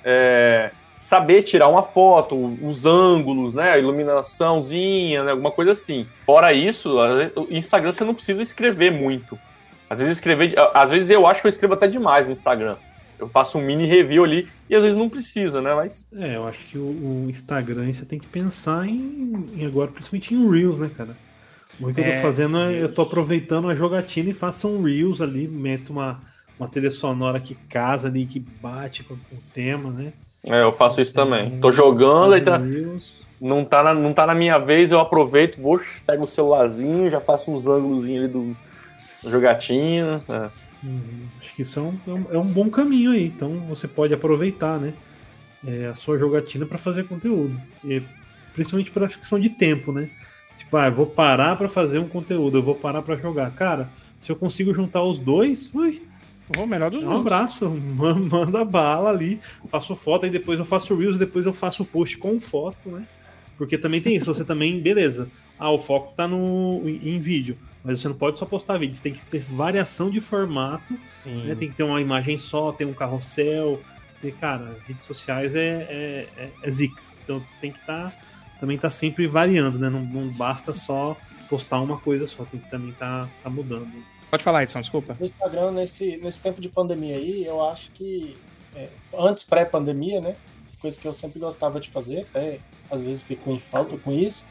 É, 0.04 0.72
saber 1.04 1.44
tirar 1.44 1.68
uma 1.68 1.84
foto, 1.84 2.58
os 2.62 2.86
ângulos, 2.86 3.54
né, 3.54 3.72
a 3.72 3.78
iluminaçãozinha, 3.78 5.26
né, 5.26 5.32
alguma 5.32 5.52
coisa 5.52 5.74
assim. 5.74 6.08
Fora 6.26 6.54
isso, 6.54 6.98
o 7.36 7.48
Instagram 7.52 7.92
você 7.92 8.06
não 8.06 8.14
precisa 8.14 8.42
escrever 8.42 8.90
muito. 8.90 9.38
Às 9.90 10.00
vezes 10.00 10.18
escrever, 10.18 10.56
às 10.74 10.90
vezes 10.90 11.10
eu 11.10 11.28
acho 11.28 11.42
que 11.42 11.48
eu 11.48 11.50
escrevo 11.50 11.74
até 11.74 11.88
demais 11.88 12.26
no 12.26 12.32
Instagram. 12.32 12.78
Eu 13.20 13.28
faço 13.28 13.58
um 13.58 13.62
mini 13.62 13.86
review 13.86 14.24
ali 14.24 14.48
e 14.70 14.76
às 14.76 14.82
vezes 14.82 14.98
não 14.98 15.10
precisa, 15.10 15.62
né? 15.62 15.76
Mas 15.76 16.08
é, 16.16 16.38
eu 16.38 16.48
acho 16.48 16.66
que 16.66 16.78
o, 16.78 17.26
o 17.26 17.28
Instagram 17.30 17.92
você 17.92 18.06
tem 18.06 18.18
que 18.18 18.28
pensar 18.28 18.88
em, 18.88 19.46
em, 19.56 19.66
agora 19.66 19.92
principalmente 19.92 20.34
em 20.34 20.50
Reels, 20.50 20.80
né, 20.80 20.90
cara? 20.96 21.16
O 21.82 21.94
que 21.94 22.00
é, 22.02 22.08
eu 22.08 22.12
tô 22.12 22.18
é, 22.18 22.22
fazendo 22.22 22.58
é 22.58 22.82
eu 22.82 22.94
tô 22.94 23.02
aproveitando 23.02 23.70
a 23.70 23.76
jogatina 23.76 24.30
e 24.30 24.34
faço 24.34 24.70
um 24.70 24.84
Reels 24.84 25.20
ali, 25.20 25.50
meto 25.50 25.92
uma 25.92 26.22
uma 26.58 26.70
trilha 26.70 26.92
sonora 26.92 27.40
que 27.40 27.56
casa 27.56 28.08
ali, 28.08 28.26
que 28.26 28.40
bate 28.40 29.04
com, 29.04 29.16
com 29.16 29.36
o 29.36 29.44
tema, 29.54 29.92
né? 29.92 30.14
É, 30.50 30.62
eu 30.64 30.74
faço 30.74 31.02
isso 31.02 31.14
também. 31.14 31.60
Tô 31.60 31.72
jogando, 31.72 32.34
aí 32.34 32.42
tá, 32.42 32.60
não, 33.40 33.64
tá 33.64 33.84
na, 33.84 33.94
não 33.94 34.14
tá 34.14 34.26
na 34.26 34.36
minha 34.36 34.58
vez, 34.58 34.92
eu 34.92 35.00
aproveito, 35.00 35.62
vou, 35.62 35.80
pego 36.06 36.24
o 36.24 36.28
celularzinho, 36.28 37.10
já 37.10 37.22
faço 37.22 37.52
uns 37.52 37.68
ângulos 37.68 38.04
ali 38.06 38.28
do, 38.28 38.56
jogatinho. 39.30 40.24
É. 40.28 40.50
Uhum. 40.84 41.28
Acho 41.40 41.56
que 41.56 41.62
isso 41.62 41.80
é 41.80 42.12
um, 42.12 42.26
é 42.32 42.38
um 42.38 42.46
bom 42.46 42.70
caminho 42.70 43.12
aí. 43.12 43.26
Então 43.26 43.60
você 43.70 43.88
pode 43.88 44.14
aproveitar, 44.14 44.80
né? 44.80 44.94
É, 45.66 45.88
a 45.88 45.96
sua 45.96 46.18
jogatina 46.18 46.66
para 46.66 46.78
fazer 46.78 47.08
conteúdo. 47.08 47.60
E 47.86 48.02
principalmente 48.54 48.92
por 48.92 49.08
questão 49.08 49.40
de 49.40 49.50
tempo, 49.50 49.92
né? 49.92 50.10
Tipo, 50.58 50.78
ah, 50.78 50.88
eu 50.88 50.94
vou 50.94 51.06
parar 51.06 51.56
para 51.56 51.70
fazer 51.70 52.00
um 52.00 52.08
conteúdo, 52.08 52.58
eu 52.58 52.62
vou 52.62 52.76
parar 52.76 53.02
para 53.02 53.16
jogar. 53.16 53.52
Cara, 53.52 53.90
se 54.20 54.32
eu 54.32 54.36
consigo 54.36 54.74
juntar 54.74 55.04
os 55.04 55.18
dois, 55.18 55.70
ui, 55.74 56.04
o 56.62 56.68
melhor 56.68 56.92
dos 56.92 57.04
Um 57.04 57.18
abraço, 57.18 57.70
manda 57.70 58.64
bala 58.64 59.10
ali, 59.10 59.40
faço 59.68 59.96
foto, 59.96 60.26
aí 60.26 60.32
depois 60.32 60.60
eu 60.60 60.66
faço 60.66 60.96
Reels, 60.96 61.18
depois 61.18 61.46
eu 61.46 61.54
faço 61.54 61.86
post 61.86 62.18
com 62.18 62.40
foto, 62.40 62.90
né? 62.90 63.06
Porque 63.58 63.78
também 63.78 64.02
tem 64.02 64.16
isso, 64.16 64.34
você 64.34 64.44
também, 64.44 64.80
beleza. 64.80 65.30
Ah, 65.60 65.70
o 65.70 65.80
foco 65.80 66.14
tá 66.16 66.28
no, 66.28 66.82
em, 66.86 67.16
em 67.16 67.20
vídeo, 67.20 67.58
mas 67.84 68.02
você 68.02 68.08
não 68.08 68.16
pode 68.16 68.40
só 68.40 68.46
postar 68.46 68.78
vídeo, 68.78 68.96
você 68.96 69.04
tem 69.04 69.14
que 69.14 69.26
ter 69.26 69.40
variação 69.40 70.10
de 70.10 70.20
formato, 70.20 70.94
né? 71.26 71.56
tem 71.56 71.70
que 71.70 71.76
ter 71.76 71.84
uma 71.84 72.02
imagem 72.02 72.38
só, 72.38 72.72
tem 72.72 72.88
um 72.88 72.94
carrossel, 72.94 73.80
e, 74.24 74.32
cara, 74.32 74.78
redes 74.88 75.06
sociais 75.06 75.54
é, 75.56 75.60
é, 75.60 76.28
é, 76.38 76.50
é 76.64 76.72
zica. 76.72 77.02
Então 77.24 77.40
você 77.40 77.60
tem 77.60 77.72
que 77.72 77.80
estar 77.80 78.10
tá, 78.10 78.18
também 78.60 78.78
tá 78.78 78.90
sempre 78.90 79.28
variando, 79.28 79.78
né? 79.78 79.90
Não, 79.90 80.02
não, 80.02 80.30
basta 80.30 80.74
só 80.74 81.18
postar 81.50 81.82
uma 81.82 81.98
coisa 81.98 82.26
só, 82.26 82.46
tem 82.46 82.60
que 82.60 82.70
também 82.70 82.94
tá, 82.94 83.28
tá 83.44 83.50
mudando. 83.50 83.88
Pode 84.34 84.44
falar, 84.44 84.64
Edson, 84.64 84.82
desculpa. 84.82 85.16
No 85.20 85.28
Instagram, 85.28 85.70
nesse, 85.74 86.18
nesse 86.18 86.42
tempo 86.42 86.60
de 86.60 86.68
pandemia 86.68 87.18
aí, 87.18 87.46
eu 87.46 87.64
acho 87.70 87.92
que 87.92 88.36
é, 88.76 88.90
antes 89.16 89.44
pré-pandemia, 89.44 90.20
né? 90.22 90.36
Coisa 90.82 91.00
que 91.00 91.08
eu 91.08 91.14
sempre 91.14 91.40
gostava 91.40 91.80
de 91.80 91.92
fazer, 91.92 92.22
até 92.22 92.58
às 92.90 93.04
vezes 93.04 93.22
fico 93.22 93.52
em 93.52 93.60
falta 93.60 93.96
com 93.96 94.12
isso. 94.12 94.48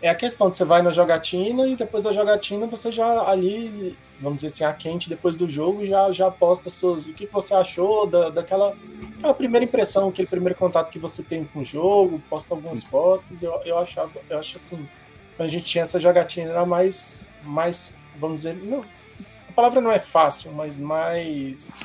É 0.00 0.08
a 0.08 0.14
questão 0.14 0.48
de 0.48 0.54
você 0.54 0.64
vai 0.64 0.80
na 0.80 0.92
jogatina 0.92 1.66
e 1.66 1.74
depois 1.74 2.04
da 2.04 2.12
jogatina 2.12 2.68
você 2.68 2.92
já 2.92 3.28
ali, 3.28 3.98
vamos 4.20 4.36
dizer 4.36 4.46
assim, 4.46 4.62
a 4.62 4.72
quente 4.72 5.08
depois 5.08 5.34
do 5.34 5.48
jogo 5.48 5.84
já 5.84 6.08
já 6.12 6.30
posta 6.30 6.70
suas, 6.70 7.04
o 7.04 7.12
que 7.12 7.26
você 7.26 7.52
achou 7.52 8.06
da, 8.06 8.30
daquela 8.30 8.76
aquela 9.18 9.34
primeira 9.34 9.64
impressão, 9.64 10.08
aquele 10.08 10.28
primeiro 10.28 10.54
contato 10.56 10.88
que 10.88 11.00
você 11.00 11.24
tem 11.24 11.44
com 11.46 11.62
o 11.62 11.64
jogo, 11.64 12.22
posta 12.30 12.54
algumas 12.54 12.84
fotos. 12.84 13.42
Eu, 13.42 13.60
eu 13.64 13.76
achava, 13.76 14.12
eu 14.30 14.38
acho 14.38 14.56
assim, 14.56 14.88
quando 15.36 15.48
a 15.48 15.50
gente 15.50 15.64
tinha 15.64 15.82
essa 15.82 15.98
jogatina 15.98 16.50
era 16.50 16.64
mais 16.64 17.28
mais, 17.42 17.96
vamos 18.20 18.42
dizer, 18.42 18.54
não, 18.54 18.84
palavra 19.56 19.80
não 19.80 19.90
é 19.90 19.98
fácil, 19.98 20.52
mas 20.52 20.78
mais 20.78 21.76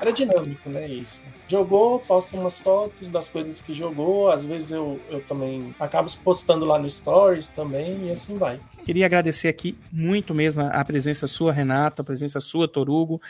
era 0.00 0.12
dinâmico, 0.12 0.70
né, 0.70 0.88
isso 0.88 1.22
jogou, 1.48 2.00
posta 2.00 2.36
umas 2.36 2.58
fotos 2.58 3.10
das 3.10 3.28
coisas 3.28 3.60
que 3.60 3.72
jogou. 3.72 4.30
Às 4.30 4.44
vezes 4.44 4.70
eu, 4.70 5.00
eu 5.10 5.20
também 5.22 5.74
acabo 5.78 6.10
postando 6.22 6.64
lá 6.64 6.78
no 6.78 6.88
Stories 6.88 7.48
também 7.48 8.06
e 8.06 8.10
assim 8.10 8.36
vai. 8.36 8.58
Queria 8.84 9.06
agradecer 9.06 9.48
aqui 9.48 9.76
muito 9.92 10.34
mesmo 10.34 10.62
a 10.62 10.84
presença 10.84 11.26
sua, 11.26 11.52
Renata, 11.52 12.02
a 12.02 12.04
presença 12.04 12.40
sua, 12.40 12.68
Torugo. 12.68 13.20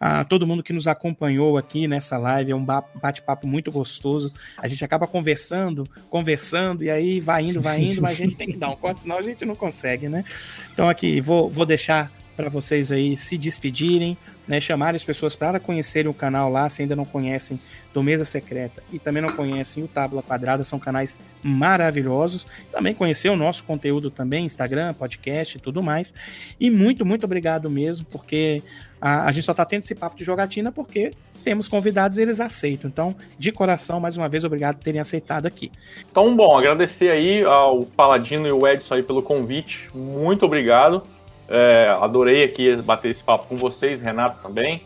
A 0.00 0.22
todo 0.22 0.46
mundo 0.46 0.62
que 0.62 0.72
nos 0.72 0.86
acompanhou 0.86 1.58
aqui 1.58 1.88
nessa 1.88 2.16
live, 2.16 2.52
é 2.52 2.54
um 2.54 2.64
bate-papo 2.64 3.48
muito 3.48 3.72
gostoso. 3.72 4.32
A 4.56 4.68
gente 4.68 4.84
acaba 4.84 5.08
conversando, 5.08 5.88
conversando, 6.08 6.84
e 6.84 6.90
aí 6.90 7.18
vai 7.18 7.46
indo, 7.46 7.60
vai 7.60 7.82
indo, 7.82 8.00
mas 8.00 8.12
a 8.12 8.22
gente 8.22 8.36
tem 8.36 8.46
que 8.46 8.56
dar 8.56 8.68
um 8.68 8.76
corte, 8.76 9.00
senão 9.00 9.18
a 9.18 9.22
gente 9.22 9.44
não 9.44 9.56
consegue, 9.56 10.08
né? 10.08 10.24
Então 10.72 10.88
aqui, 10.88 11.20
vou, 11.20 11.50
vou 11.50 11.66
deixar 11.66 12.12
para 12.38 12.48
vocês 12.48 12.92
aí 12.92 13.16
se 13.16 13.36
despedirem, 13.36 14.16
né, 14.46 14.60
chamarem 14.60 14.94
as 14.94 15.02
pessoas 15.02 15.34
para 15.34 15.58
conhecerem 15.58 16.08
o 16.08 16.14
canal 16.14 16.48
lá, 16.48 16.68
se 16.68 16.80
ainda 16.80 16.94
não 16.94 17.04
conhecem 17.04 17.58
do 17.92 18.00
Mesa 18.00 18.24
Secreta 18.24 18.80
e 18.92 18.98
também 19.00 19.20
não 19.20 19.30
conhecem 19.30 19.82
o 19.82 19.88
Tábula 19.88 20.22
Quadrada, 20.22 20.62
são 20.62 20.78
canais 20.78 21.18
maravilhosos. 21.42 22.46
Também 22.70 22.94
conhecer 22.94 23.28
o 23.28 23.34
nosso 23.34 23.64
conteúdo 23.64 24.08
também, 24.08 24.44
Instagram, 24.44 24.94
podcast 24.94 25.56
e 25.56 25.60
tudo 25.60 25.82
mais. 25.82 26.14
E 26.60 26.70
muito, 26.70 27.04
muito 27.04 27.24
obrigado 27.24 27.68
mesmo, 27.68 28.06
porque 28.08 28.62
a, 29.00 29.24
a 29.24 29.32
gente 29.32 29.44
só 29.44 29.50
está 29.50 29.64
tendo 29.64 29.82
esse 29.82 29.96
papo 29.96 30.16
de 30.16 30.22
jogatina 30.22 30.70
porque 30.70 31.10
temos 31.42 31.68
convidados 31.68 32.18
e 32.18 32.22
eles 32.22 32.38
aceitam. 32.38 32.88
Então, 32.88 33.16
de 33.36 33.50
coração, 33.50 33.98
mais 33.98 34.16
uma 34.16 34.28
vez, 34.28 34.44
obrigado 34.44 34.76
por 34.76 34.84
terem 34.84 35.00
aceitado 35.00 35.46
aqui. 35.46 35.72
Então, 36.08 36.36
bom, 36.36 36.56
agradecer 36.56 37.10
aí 37.10 37.42
ao 37.42 37.82
Paladino 37.82 38.46
e 38.46 38.52
o 38.52 38.64
Edson 38.64 38.94
aí 38.94 39.02
pelo 39.02 39.22
convite. 39.24 39.90
Muito 39.92 40.46
obrigado. 40.46 41.02
É, 41.48 41.96
adorei 42.00 42.44
aqui 42.44 42.76
bater 42.76 43.10
esse 43.10 43.24
papo 43.24 43.46
com 43.46 43.56
vocês, 43.56 44.02
Renato 44.02 44.42
também. 44.42 44.82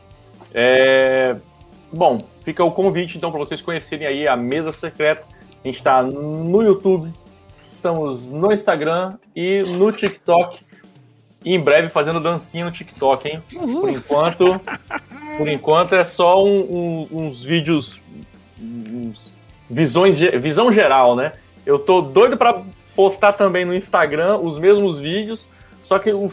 É, 0.55 1.37
bom, 1.93 2.25
fica 2.45 2.63
o 2.63 2.71
convite 2.71 3.17
então 3.17 3.31
para 3.31 3.41
vocês 3.41 3.61
conhecerem 3.61 4.07
aí 4.07 4.29
a 4.29 4.37
Mesa 4.37 4.71
Secreta. 4.71 5.25
A 5.63 5.67
gente 5.67 5.77
está 5.77 6.03
no 6.03 6.63
YouTube, 6.63 7.13
estamos 7.65 8.29
no 8.29 8.53
Instagram 8.53 9.15
e 9.35 9.63
no 9.63 9.91
TikTok. 9.91 10.61
E 11.45 11.55
em 11.55 11.61
breve 11.61 11.89
fazendo 11.89 12.21
dancinha 12.21 12.65
no 12.65 12.71
TikTok, 12.71 13.29
hein? 13.29 13.43
Por 13.53 13.89
enquanto, 13.91 14.61
por 15.37 15.49
enquanto 15.49 15.95
é 15.95 16.05
só 16.05 16.45
um, 16.45 16.61
um, 16.61 17.09
uns 17.25 17.43
vídeos, 17.43 18.01
uns 18.61 19.33
visões, 19.69 20.19
visão 20.19 20.73
geral, 20.73 21.17
né? 21.17 21.33
Eu 21.67 21.81
tô 21.81 22.01
doido 22.01 22.37
para 22.37 22.63
postar 22.95 23.33
também 23.33 23.65
no 23.65 23.75
Instagram 23.75 24.37
os 24.37 24.59
mesmos 24.59 25.01
vídeos, 25.01 25.49
só 25.83 25.99
que 25.99 26.13
o 26.13 26.31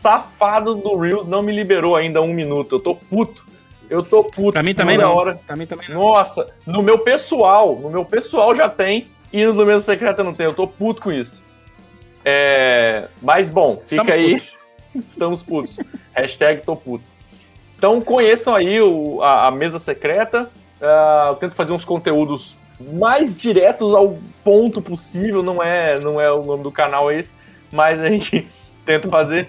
safado 0.00 0.74
do 0.74 0.96
Reels 0.96 1.26
não 1.26 1.42
me 1.42 1.52
liberou 1.52 1.96
ainda 1.96 2.20
um 2.22 2.32
minuto. 2.32 2.76
Eu 2.76 2.80
tô 2.80 2.94
puto. 2.94 3.44
Eu 3.88 4.02
tô 4.02 4.24
puto. 4.24 4.52
Pra 4.52 4.62
mim 4.62 4.74
também 4.74 4.98
não. 4.98 5.14
Hora. 5.14 5.38
Pra 5.46 5.56
mim 5.56 5.66
também 5.66 5.88
não. 5.88 6.00
Nossa, 6.00 6.48
no 6.66 6.82
meu 6.82 6.98
pessoal, 6.98 7.76
no 7.76 7.90
meu 7.90 8.04
pessoal 8.04 8.54
já 8.54 8.68
tem, 8.68 9.06
e 9.32 9.44
no 9.44 9.52
do 9.52 9.66
meu 9.66 9.80
secreto 9.80 10.22
não 10.22 10.34
tem. 10.34 10.46
Eu 10.46 10.54
tô 10.54 10.66
puto 10.66 11.02
com 11.02 11.12
isso. 11.12 11.42
É... 12.24 13.08
Mas 13.22 13.50
bom, 13.50 13.76
fica 13.86 14.02
Estamos 14.02 14.14
aí. 14.14 14.34
Putos. 14.34 14.56
Estamos 15.10 15.42
putos. 15.42 15.80
Hashtag 16.14 16.62
tô 16.62 16.74
puto. 16.74 17.04
Então 17.76 18.00
conheçam 18.00 18.54
aí 18.54 18.80
o, 18.80 19.22
a, 19.22 19.46
a 19.46 19.50
mesa 19.50 19.78
secreta. 19.78 20.50
Uh, 20.80 21.28
eu 21.30 21.34
tento 21.36 21.54
fazer 21.54 21.72
uns 21.72 21.84
conteúdos 21.84 22.56
mais 22.80 23.36
diretos 23.36 23.94
ao 23.94 24.18
ponto 24.42 24.80
possível. 24.80 25.42
Não 25.42 25.62
é, 25.62 25.98
não 26.00 26.20
é 26.20 26.32
o 26.32 26.42
nome 26.42 26.62
do 26.62 26.72
canal 26.72 27.12
esse, 27.12 27.34
mas 27.70 28.00
a 28.00 28.08
gente 28.08 28.46
tenta 28.84 29.08
fazer. 29.08 29.48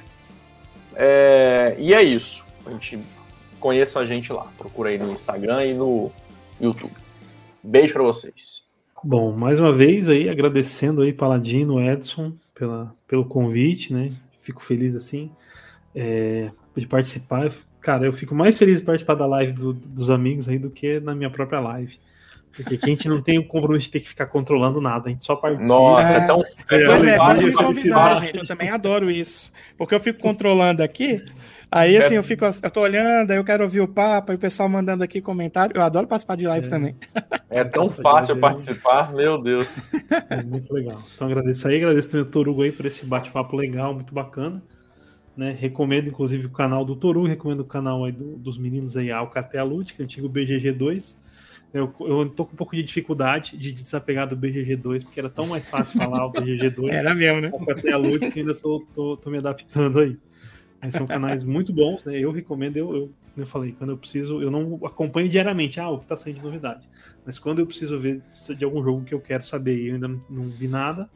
É, 1.00 1.76
e 1.78 1.94
é 1.94 2.02
isso. 2.02 2.44
A 2.66 2.72
gente 2.72 3.00
conheça 3.60 4.00
a 4.00 4.06
gente 4.06 4.34
lá. 4.34 4.52
Procura 4.58 4.90
aí 4.90 4.98
no 4.98 5.12
Instagram 5.12 5.64
e 5.64 5.74
no 5.76 6.12
YouTube. 6.60 6.94
Beijo 7.64 7.94
para 7.94 8.04
vocês. 8.04 8.64
Bom, 9.04 9.32
mais 9.32 9.60
uma 9.60 9.72
vez 9.72 10.10
aí 10.10 10.28
agradecendo 10.28 11.04
aí 11.04 11.14
Paladino, 11.14 11.80
Edson 11.80 12.34
pela, 12.56 12.96
pelo 13.08 13.26
convite, 13.26 13.94
né? 13.94 14.12
Fico 14.42 14.62
feliz 14.62 14.96
assim 14.96 15.32
é, 15.94 16.50
de 16.76 16.88
participar. 16.88 17.52
Cara, 17.80 18.06
eu 18.06 18.12
fico 18.12 18.34
mais 18.34 18.58
feliz 18.58 18.80
de 18.80 18.86
participar 18.86 19.14
da 19.14 19.28
live 19.28 19.54
do, 19.54 19.74
dos 19.74 20.10
amigos 20.10 20.50
aí 20.50 20.58
do 20.58 20.72
que 20.72 21.00
na 21.00 21.14
minha 21.14 21.30
própria 21.30 21.60
live. 21.60 22.00
Porque 22.52 22.76
aqui 22.76 22.86
a 22.86 22.90
gente 22.90 23.08
não 23.08 23.22
tem 23.22 23.38
o 23.38 23.48
compromisso 23.48 23.86
de 23.86 23.92
ter 23.92 24.00
que 24.00 24.10
ficar 24.10 24.26
controlando 24.26 24.82
nada, 24.82 25.08
a 25.08 25.12
gente 25.12 25.24
só 25.24 25.36
participa. 25.36 25.74
Nossa, 25.74 26.14
é, 26.14 26.18
é 26.18 26.22
tão. 26.22 26.42
É, 26.42 26.86
pois 26.86 27.06
é, 27.06 27.18
pode 27.18 27.46
me 27.46 27.54
convidar, 27.54 28.20
gente. 28.20 28.38
Eu 28.38 28.48
também 28.48 28.70
adoro 28.70 29.12
isso. 29.12 29.52
Porque 29.78 29.94
eu 29.94 30.00
fico 30.00 30.20
controlando 30.20 30.82
aqui. 30.82 31.22
Aí, 31.72 31.98
assim, 31.98 32.16
eu 32.16 32.24
fico, 32.24 32.46
eu 32.46 32.72
tô 32.72 32.82
olhando, 32.82 33.30
aí 33.30 33.38
eu 33.38 33.44
quero 33.44 33.64
ouvir 33.64 33.82
o 33.82 33.88
papo, 33.88 34.32
e 34.32 34.36
o 34.36 34.40
pessoal 34.40 34.70
mandando 34.70 35.04
aqui 35.04 35.20
comentário. 35.20 35.76
Eu 35.76 35.82
adoro 35.82 36.08
participar 36.08 36.38
de 36.38 36.48
live 36.48 36.66
é. 36.66 36.70
também. 36.70 36.96
É 37.50 37.64
tão 37.64 37.90
fácil 37.90 38.38
participar, 38.38 39.14
meu 39.14 39.42
Deus. 39.42 39.68
É 40.30 40.42
muito 40.44 40.74
legal. 40.74 41.02
Então 41.14 41.28
agradeço 41.28 41.68
aí, 41.68 41.76
agradeço 41.76 42.10
também 42.10 42.26
o 42.26 42.30
Torugo 42.30 42.64
aí 42.64 42.72
por 42.72 42.86
esse 42.86 43.06
bate-papo 43.06 43.56
legal, 43.56 43.94
muito 43.94 44.14
bacana. 44.14 44.64
Né? 45.36 45.56
Recomendo, 45.58 46.08
inclusive, 46.08 46.48
o 46.48 46.50
canal 46.50 46.84
do 46.84 46.96
Torugo, 46.96 47.28
recomendo 47.28 47.60
o 47.60 47.66
canal 47.66 48.06
aí 48.06 48.12
do, 48.12 48.38
dos 48.38 48.58
meninos 48.58 48.96
aí, 48.96 49.12
Alcatel 49.12 49.66
Lute, 49.66 50.02
antigo 50.02 50.30
BGG2. 50.30 51.18
Eu, 51.74 51.94
eu 52.00 52.30
tô 52.30 52.46
com 52.46 52.54
um 52.54 52.56
pouco 52.56 52.76
de 52.76 52.82
dificuldade 52.82 53.58
de 53.58 53.72
desapegar 53.72 54.28
do 54.28 54.38
BGG2, 54.38 55.04
porque 55.04 55.20
era 55.20 55.30
tão 55.30 55.46
mais 55.46 55.70
fácil 55.70 56.00
falar 56.00 56.26
o 56.26 56.32
BGG2. 56.32 56.90
Era 56.92 57.14
mesmo, 57.14 57.42
né? 57.42 57.52
Até 57.70 57.92
a 57.92 57.98
Lute 57.98 58.32
que 58.32 58.40
ainda 58.40 58.56
tô, 58.56 58.80
tô, 58.94 59.18
tô 59.18 59.30
me 59.30 59.38
adaptando 59.38 60.00
aí. 60.00 60.18
Mas 60.82 60.94
são 60.94 61.06
canais 61.06 61.44
muito 61.44 61.74
bons, 61.74 62.06
né? 62.06 62.18
Eu 62.18 62.32
recomendo, 62.32 62.78
eu, 62.78 62.96
eu, 62.96 63.14
eu 63.36 63.46
falei, 63.46 63.74
quando 63.78 63.92
eu 63.92 63.98
preciso, 63.98 64.42
eu 64.42 64.50
não 64.50 64.80
acompanho 64.86 65.28
diariamente, 65.28 65.80
ah, 65.80 65.90
o 65.90 66.00
que 66.00 66.08
tá 66.08 66.16
saindo 66.16 66.38
de 66.38 66.46
novidade. 66.46 66.88
Mas 67.26 67.38
quando 67.38 67.60
eu 67.60 67.66
preciso 67.66 68.00
ver 68.00 68.22
de 68.56 68.64
algum 68.64 68.84
jogo 68.84 69.04
que 69.04 69.14
eu 69.14 69.20
quero 69.20 69.46
saber 69.46 69.78
e 69.78 69.88
eu 69.90 69.96
ainda 69.96 70.08
não, 70.08 70.20
não 70.30 70.50
vi 70.50 70.68
nada, 70.68 71.10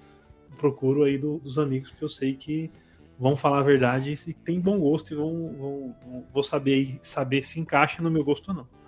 procuro 0.58 1.04
aí 1.04 1.18
do, 1.18 1.40
dos 1.40 1.58
amigos, 1.58 1.90
porque 1.90 2.04
eu 2.04 2.10
sei 2.10 2.36
que 2.36 2.70
vão 3.18 3.36
falar 3.36 3.60
a 3.60 3.64
verdade 3.64 4.14
e 4.28 4.34
tem 4.34 4.60
bom 4.60 4.80
gosto 4.80 5.14
e 5.14 5.16
vão, 5.16 5.56
vão, 5.58 5.96
vão 6.06 6.26
vou 6.34 6.44
saber, 6.44 7.00
saber 7.02 7.44
se 7.44 7.60
encaixa 7.60 8.02
no 8.02 8.12
meu 8.12 8.24
gosto 8.24 8.50
ou 8.50 8.56
não. 8.56 8.81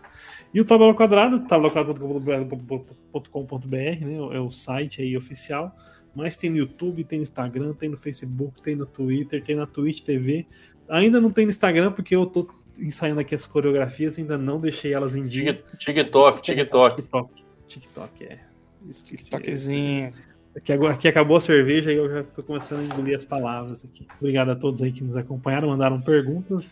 E 0.54 0.62
o 0.62 0.66
Tabela 0.66 0.94
Quadrada, 0.94 1.40
tabelaquadrada.com.br, 1.40 3.76
né? 3.76 4.18
É 4.34 4.40
o 4.40 4.52
site 4.52 5.02
aí 5.02 5.18
oficial. 5.18 5.76
Mas 6.16 6.38
tem 6.38 6.52
no 6.52 6.58
YouTube, 6.58 7.04
tem 7.04 7.18
no 7.20 7.24
Instagram, 7.24 7.74
tem 7.74 7.90
no 7.90 7.98
Facebook, 7.98 8.62
tem 8.62 8.76
no 8.76 8.86
Twitter, 8.86 9.44
tem 9.44 9.56
na 9.56 9.66
Twitch 9.66 10.02
TV. 10.02 10.46
Ainda 10.88 11.20
não 11.20 11.32
tem 11.32 11.46
no 11.46 11.52
Instagram 11.52 11.92
porque 11.92 12.16
eu 12.16 12.28
tô 12.28 12.48
ensaiando 12.78 13.20
aqui 13.20 13.34
as 13.34 13.48
coreografias, 13.48 14.20
ainda 14.20 14.38
não 14.38 14.60
deixei 14.60 14.94
elas 14.94 15.16
em 15.16 15.26
dia. 15.26 15.64
TikTok, 15.80 16.42
TikTok. 16.42 16.98
TikTok, 16.98 17.44
TikTok, 17.68 18.26
é. 18.26 18.40
Esqueci. 18.88 19.32
TikTokzinho. 19.32 20.14
Aqui, 20.56 20.72
agora, 20.72 20.94
aqui 20.94 21.08
acabou 21.08 21.38
a 21.38 21.42
cerveja 21.42 21.92
e 21.92 21.96
eu 21.96 22.08
já 22.08 22.24
tô 22.24 22.44
começando 22.44 22.82
a 22.82 22.84
engolir 22.84 23.16
as 23.16 23.26
palavras 23.26 23.84
aqui. 23.84 24.06
Obrigado 24.20 24.52
a 24.52 24.56
todos 24.56 24.84
aí 24.84 24.92
que 24.92 25.04
nos 25.04 25.18
acompanharam, 25.18 25.70
mandaram 25.70 26.00
perguntas. 26.00 26.72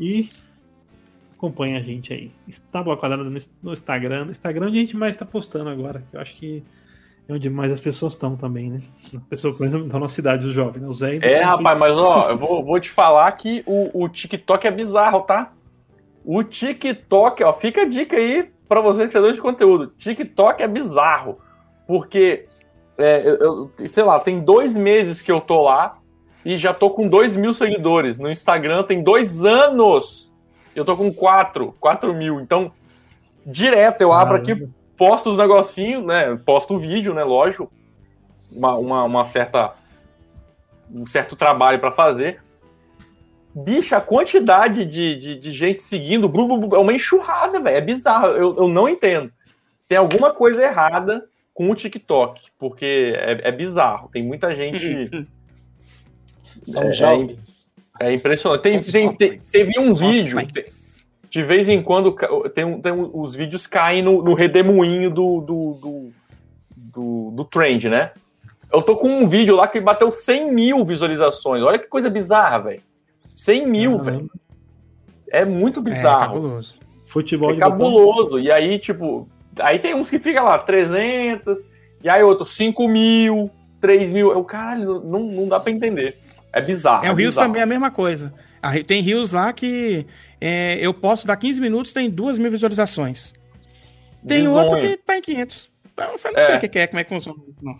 E 0.00 0.30
acompanha 1.36 1.78
a 1.78 1.82
gente 1.82 2.12
aí. 2.12 2.30
Tábua 2.72 2.96
Quadrada 2.96 3.24
no, 3.24 3.72
Instagram. 3.72 4.24
No 4.24 4.30
Instagram 4.30 4.66
a 4.66 4.70
gente 4.70 4.96
mais 4.96 5.14
está 5.14 5.24
postando 5.24 5.68
agora, 5.68 6.02
que 6.10 6.16
eu 6.16 6.20
acho 6.20 6.34
que 6.34 6.62
É 7.28 7.32
onde 7.32 7.50
mais 7.50 7.72
as 7.72 7.80
pessoas 7.80 8.14
estão 8.14 8.36
também, 8.36 8.70
né? 8.70 8.80
Pessoa, 9.28 9.54
por 9.54 9.66
exemplo, 9.66 9.88
da 9.88 9.98
nossa 9.98 10.14
cidade, 10.14 10.46
os 10.46 10.52
jovens, 10.52 10.82
né? 10.82 10.88
Os 10.88 11.00
velhos. 11.00 11.22
É, 11.22 11.42
rapaz, 11.42 11.78
mas 11.78 11.96
ó, 11.96 12.30
eu 12.30 12.36
vou, 12.36 12.64
vou 12.64 12.80
te 12.80 12.90
falar 12.90 13.30
que 13.32 13.62
o, 13.66 14.04
o 14.04 14.08
TikTok 14.08 14.66
é 14.66 14.70
bizarro, 14.70 15.22
tá? 15.22 15.52
O 16.24 16.42
TikTok, 16.42 17.44
ó, 17.44 17.52
fica 17.52 17.82
a 17.82 17.86
dica 17.86 18.16
aí 18.16 18.50
para 18.68 18.80
você, 18.80 19.06
criador 19.06 19.32
de 19.32 19.40
conteúdo. 19.40 19.88
TikTok 19.96 20.62
é 20.62 20.68
bizarro. 20.68 21.38
Porque, 21.86 22.46
é, 22.98 23.22
eu, 23.40 23.70
sei 23.86 24.02
lá, 24.02 24.18
tem 24.18 24.40
dois 24.40 24.76
meses 24.76 25.22
que 25.22 25.30
eu 25.30 25.40
tô 25.40 25.62
lá 25.62 25.98
e 26.44 26.56
já 26.56 26.74
tô 26.74 26.90
com 26.90 27.08
dois 27.08 27.36
mil 27.36 27.52
seguidores. 27.52 28.18
No 28.18 28.30
Instagram 28.30 28.82
tem 28.82 29.02
dois 29.02 29.44
anos. 29.44 30.25
Eu 30.76 30.84
tô 30.84 30.94
com 30.94 31.10
quatro, 31.10 31.74
quatro 31.80 32.12
mil. 32.12 32.38
Então, 32.38 32.70
direto 33.46 34.02
eu 34.02 34.12
abro 34.12 34.36
aqui, 34.36 34.68
posto 34.94 35.30
os 35.30 35.36
negocinhos, 35.38 36.04
né? 36.04 36.36
Posto 36.44 36.74
o 36.74 36.78
vídeo, 36.78 37.14
né? 37.14 37.24
Lógico. 37.24 37.72
Uma, 38.52 38.76
uma, 38.76 39.04
uma 39.04 39.24
certa. 39.24 39.72
Um 40.92 41.06
certo 41.06 41.34
trabalho 41.34 41.80
para 41.80 41.90
fazer. 41.90 42.42
Bicha, 43.54 43.96
a 43.96 44.02
quantidade 44.02 44.84
de, 44.84 45.16
de, 45.16 45.36
de 45.36 45.50
gente 45.50 45.80
seguindo 45.80 46.30
é 46.74 46.78
uma 46.78 46.92
enxurrada, 46.92 47.58
velho. 47.58 47.76
É 47.78 47.80
bizarro. 47.80 48.26
Eu, 48.26 48.54
eu 48.54 48.68
não 48.68 48.86
entendo. 48.86 49.32
Tem 49.88 49.96
alguma 49.96 50.30
coisa 50.30 50.62
errada 50.62 51.26
com 51.54 51.70
o 51.70 51.74
TikTok, 51.74 52.48
porque 52.58 53.14
é, 53.16 53.48
é 53.48 53.52
bizarro. 53.52 54.10
Tem 54.12 54.22
muita 54.22 54.54
gente. 54.54 55.26
São 56.62 56.82
é, 56.82 56.92
jovens. 56.92 57.74
É, 58.00 58.12
impressionante. 58.12 58.62
Tem, 58.62 58.80
tem, 58.80 59.14
tem, 59.14 59.38
teve 59.38 59.78
um 59.78 59.92
vídeo. 59.94 60.38
De 61.30 61.42
vez 61.42 61.68
em 61.68 61.82
quando 61.82 62.16
tem, 62.54 62.80
tem 62.80 62.92
os 62.92 63.34
vídeos 63.34 63.66
caem 63.66 64.02
no, 64.02 64.22
no 64.22 64.34
redemoinho 64.34 65.10
do, 65.10 65.40
do, 65.40 65.72
do, 65.74 66.10
do, 66.76 67.30
do 67.32 67.44
trend, 67.44 67.88
né? 67.88 68.12
Eu 68.72 68.82
tô 68.82 68.96
com 68.96 69.08
um 69.08 69.28
vídeo 69.28 69.54
lá 69.54 69.68
que 69.68 69.80
bateu 69.80 70.10
100 70.10 70.52
mil 70.52 70.84
visualizações. 70.84 71.62
Olha 71.62 71.78
que 71.78 71.86
coisa 71.86 72.10
bizarra, 72.10 72.58
velho. 72.58 72.82
100 73.34 73.66
mil, 73.66 73.92
uhum. 73.92 73.98
velho. 73.98 74.30
É 75.28 75.44
muito 75.44 75.80
é, 75.80 75.82
bizarro. 75.82 76.22
É 76.22 76.26
cabuloso. 76.26 76.74
Futebol 77.04 77.52
é 77.52 77.56
cabuloso. 77.56 78.40
E 78.40 78.50
aí, 78.50 78.78
tipo, 78.78 79.28
aí 79.60 79.78
tem 79.78 79.94
uns 79.94 80.10
que 80.10 80.18
fica 80.18 80.42
lá 80.42 80.58
300, 80.58 81.70
e 82.02 82.08
aí 82.08 82.22
outros 82.22 82.50
5 82.56 82.88
mil, 82.88 83.50
3 83.80 84.12
mil. 84.12 84.32
Eu, 84.32 84.42
caralho, 84.42 85.00
não, 85.04 85.20
não 85.20 85.48
dá 85.48 85.60
pra 85.60 85.70
entender. 85.70 86.18
É 86.56 86.60
bizarro. 86.62 87.04
É, 87.04 87.10
o 87.10 87.12
é 87.12 87.16
Rios 87.16 87.34
também 87.34 87.60
é 87.60 87.64
a 87.64 87.66
mesma 87.66 87.90
coisa. 87.90 88.32
Tem 88.86 89.02
rios 89.02 89.30
lá 89.30 89.52
que 89.52 90.06
é, 90.40 90.78
eu 90.80 90.94
posso 90.94 91.26
dar 91.26 91.36
15 91.36 91.60
minutos, 91.60 91.92
tem 91.92 92.08
2 92.08 92.38
mil 92.38 92.50
visualizações. 92.50 93.34
Tem 94.26 94.40
Bizonho. 94.40 94.64
outro 94.64 94.80
que 94.80 94.96
tá 94.96 95.18
em 95.18 95.20
500. 95.20 95.70
Eu 95.98 96.08
não 96.08 96.18
sei 96.18 96.30
é. 96.34 96.56
o 96.56 96.60
que 96.60 96.78
é, 96.78 96.86
como 96.86 96.98
é 96.98 97.04
que 97.04 97.10
funciona. 97.10 97.38
Não. 97.60 97.78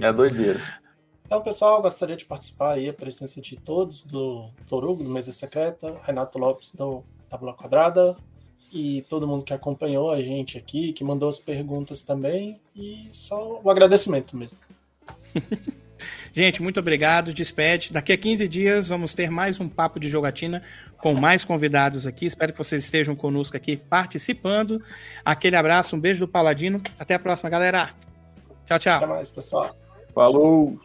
É 0.00 0.10
doideira. 0.10 0.80
Então, 1.26 1.42
pessoal, 1.42 1.82
gostaria 1.82 2.16
de 2.16 2.24
participar 2.24 2.72
aí, 2.72 2.88
a 2.88 2.94
presença 2.94 3.42
de 3.42 3.56
todos 3.56 4.04
do 4.04 4.48
Torugo, 4.66 5.04
do 5.04 5.10
Mesa 5.10 5.30
Secreta, 5.30 6.00
Renato 6.02 6.38
Lopes 6.38 6.74
do 6.74 7.04
Tábula 7.28 7.52
Quadrada, 7.52 8.16
e 8.72 9.02
todo 9.02 9.28
mundo 9.28 9.44
que 9.44 9.52
acompanhou 9.52 10.10
a 10.10 10.22
gente 10.22 10.56
aqui, 10.56 10.94
que 10.94 11.04
mandou 11.04 11.28
as 11.28 11.38
perguntas 11.38 12.02
também, 12.02 12.58
e 12.74 13.08
só 13.12 13.60
o 13.62 13.70
agradecimento 13.70 14.34
mesmo. 14.34 14.58
gente, 16.32 16.62
muito 16.62 16.80
obrigado, 16.80 17.32
despede. 17.32 17.92
Daqui 17.92 18.12
a 18.12 18.18
15 18.18 18.48
dias 18.48 18.88
vamos 18.88 19.14
ter 19.14 19.30
mais 19.30 19.60
um 19.60 19.68
papo 19.68 20.00
de 20.00 20.08
jogatina 20.08 20.62
com 20.98 21.14
mais 21.14 21.44
convidados 21.44 22.06
aqui. 22.06 22.26
Espero 22.26 22.52
que 22.52 22.58
vocês 22.58 22.84
estejam 22.84 23.14
conosco 23.14 23.56
aqui 23.56 23.76
participando. 23.76 24.82
Aquele 25.24 25.56
abraço, 25.56 25.96
um 25.96 26.00
beijo 26.00 26.20
do 26.20 26.28
Paladino. 26.28 26.80
Até 26.98 27.14
a 27.14 27.18
próxima, 27.18 27.50
galera. 27.50 27.90
Tchau, 28.64 28.78
tchau. 28.78 28.96
Até 28.96 29.06
mais, 29.06 29.30
pessoal. 29.30 29.76
Falou! 30.14 30.78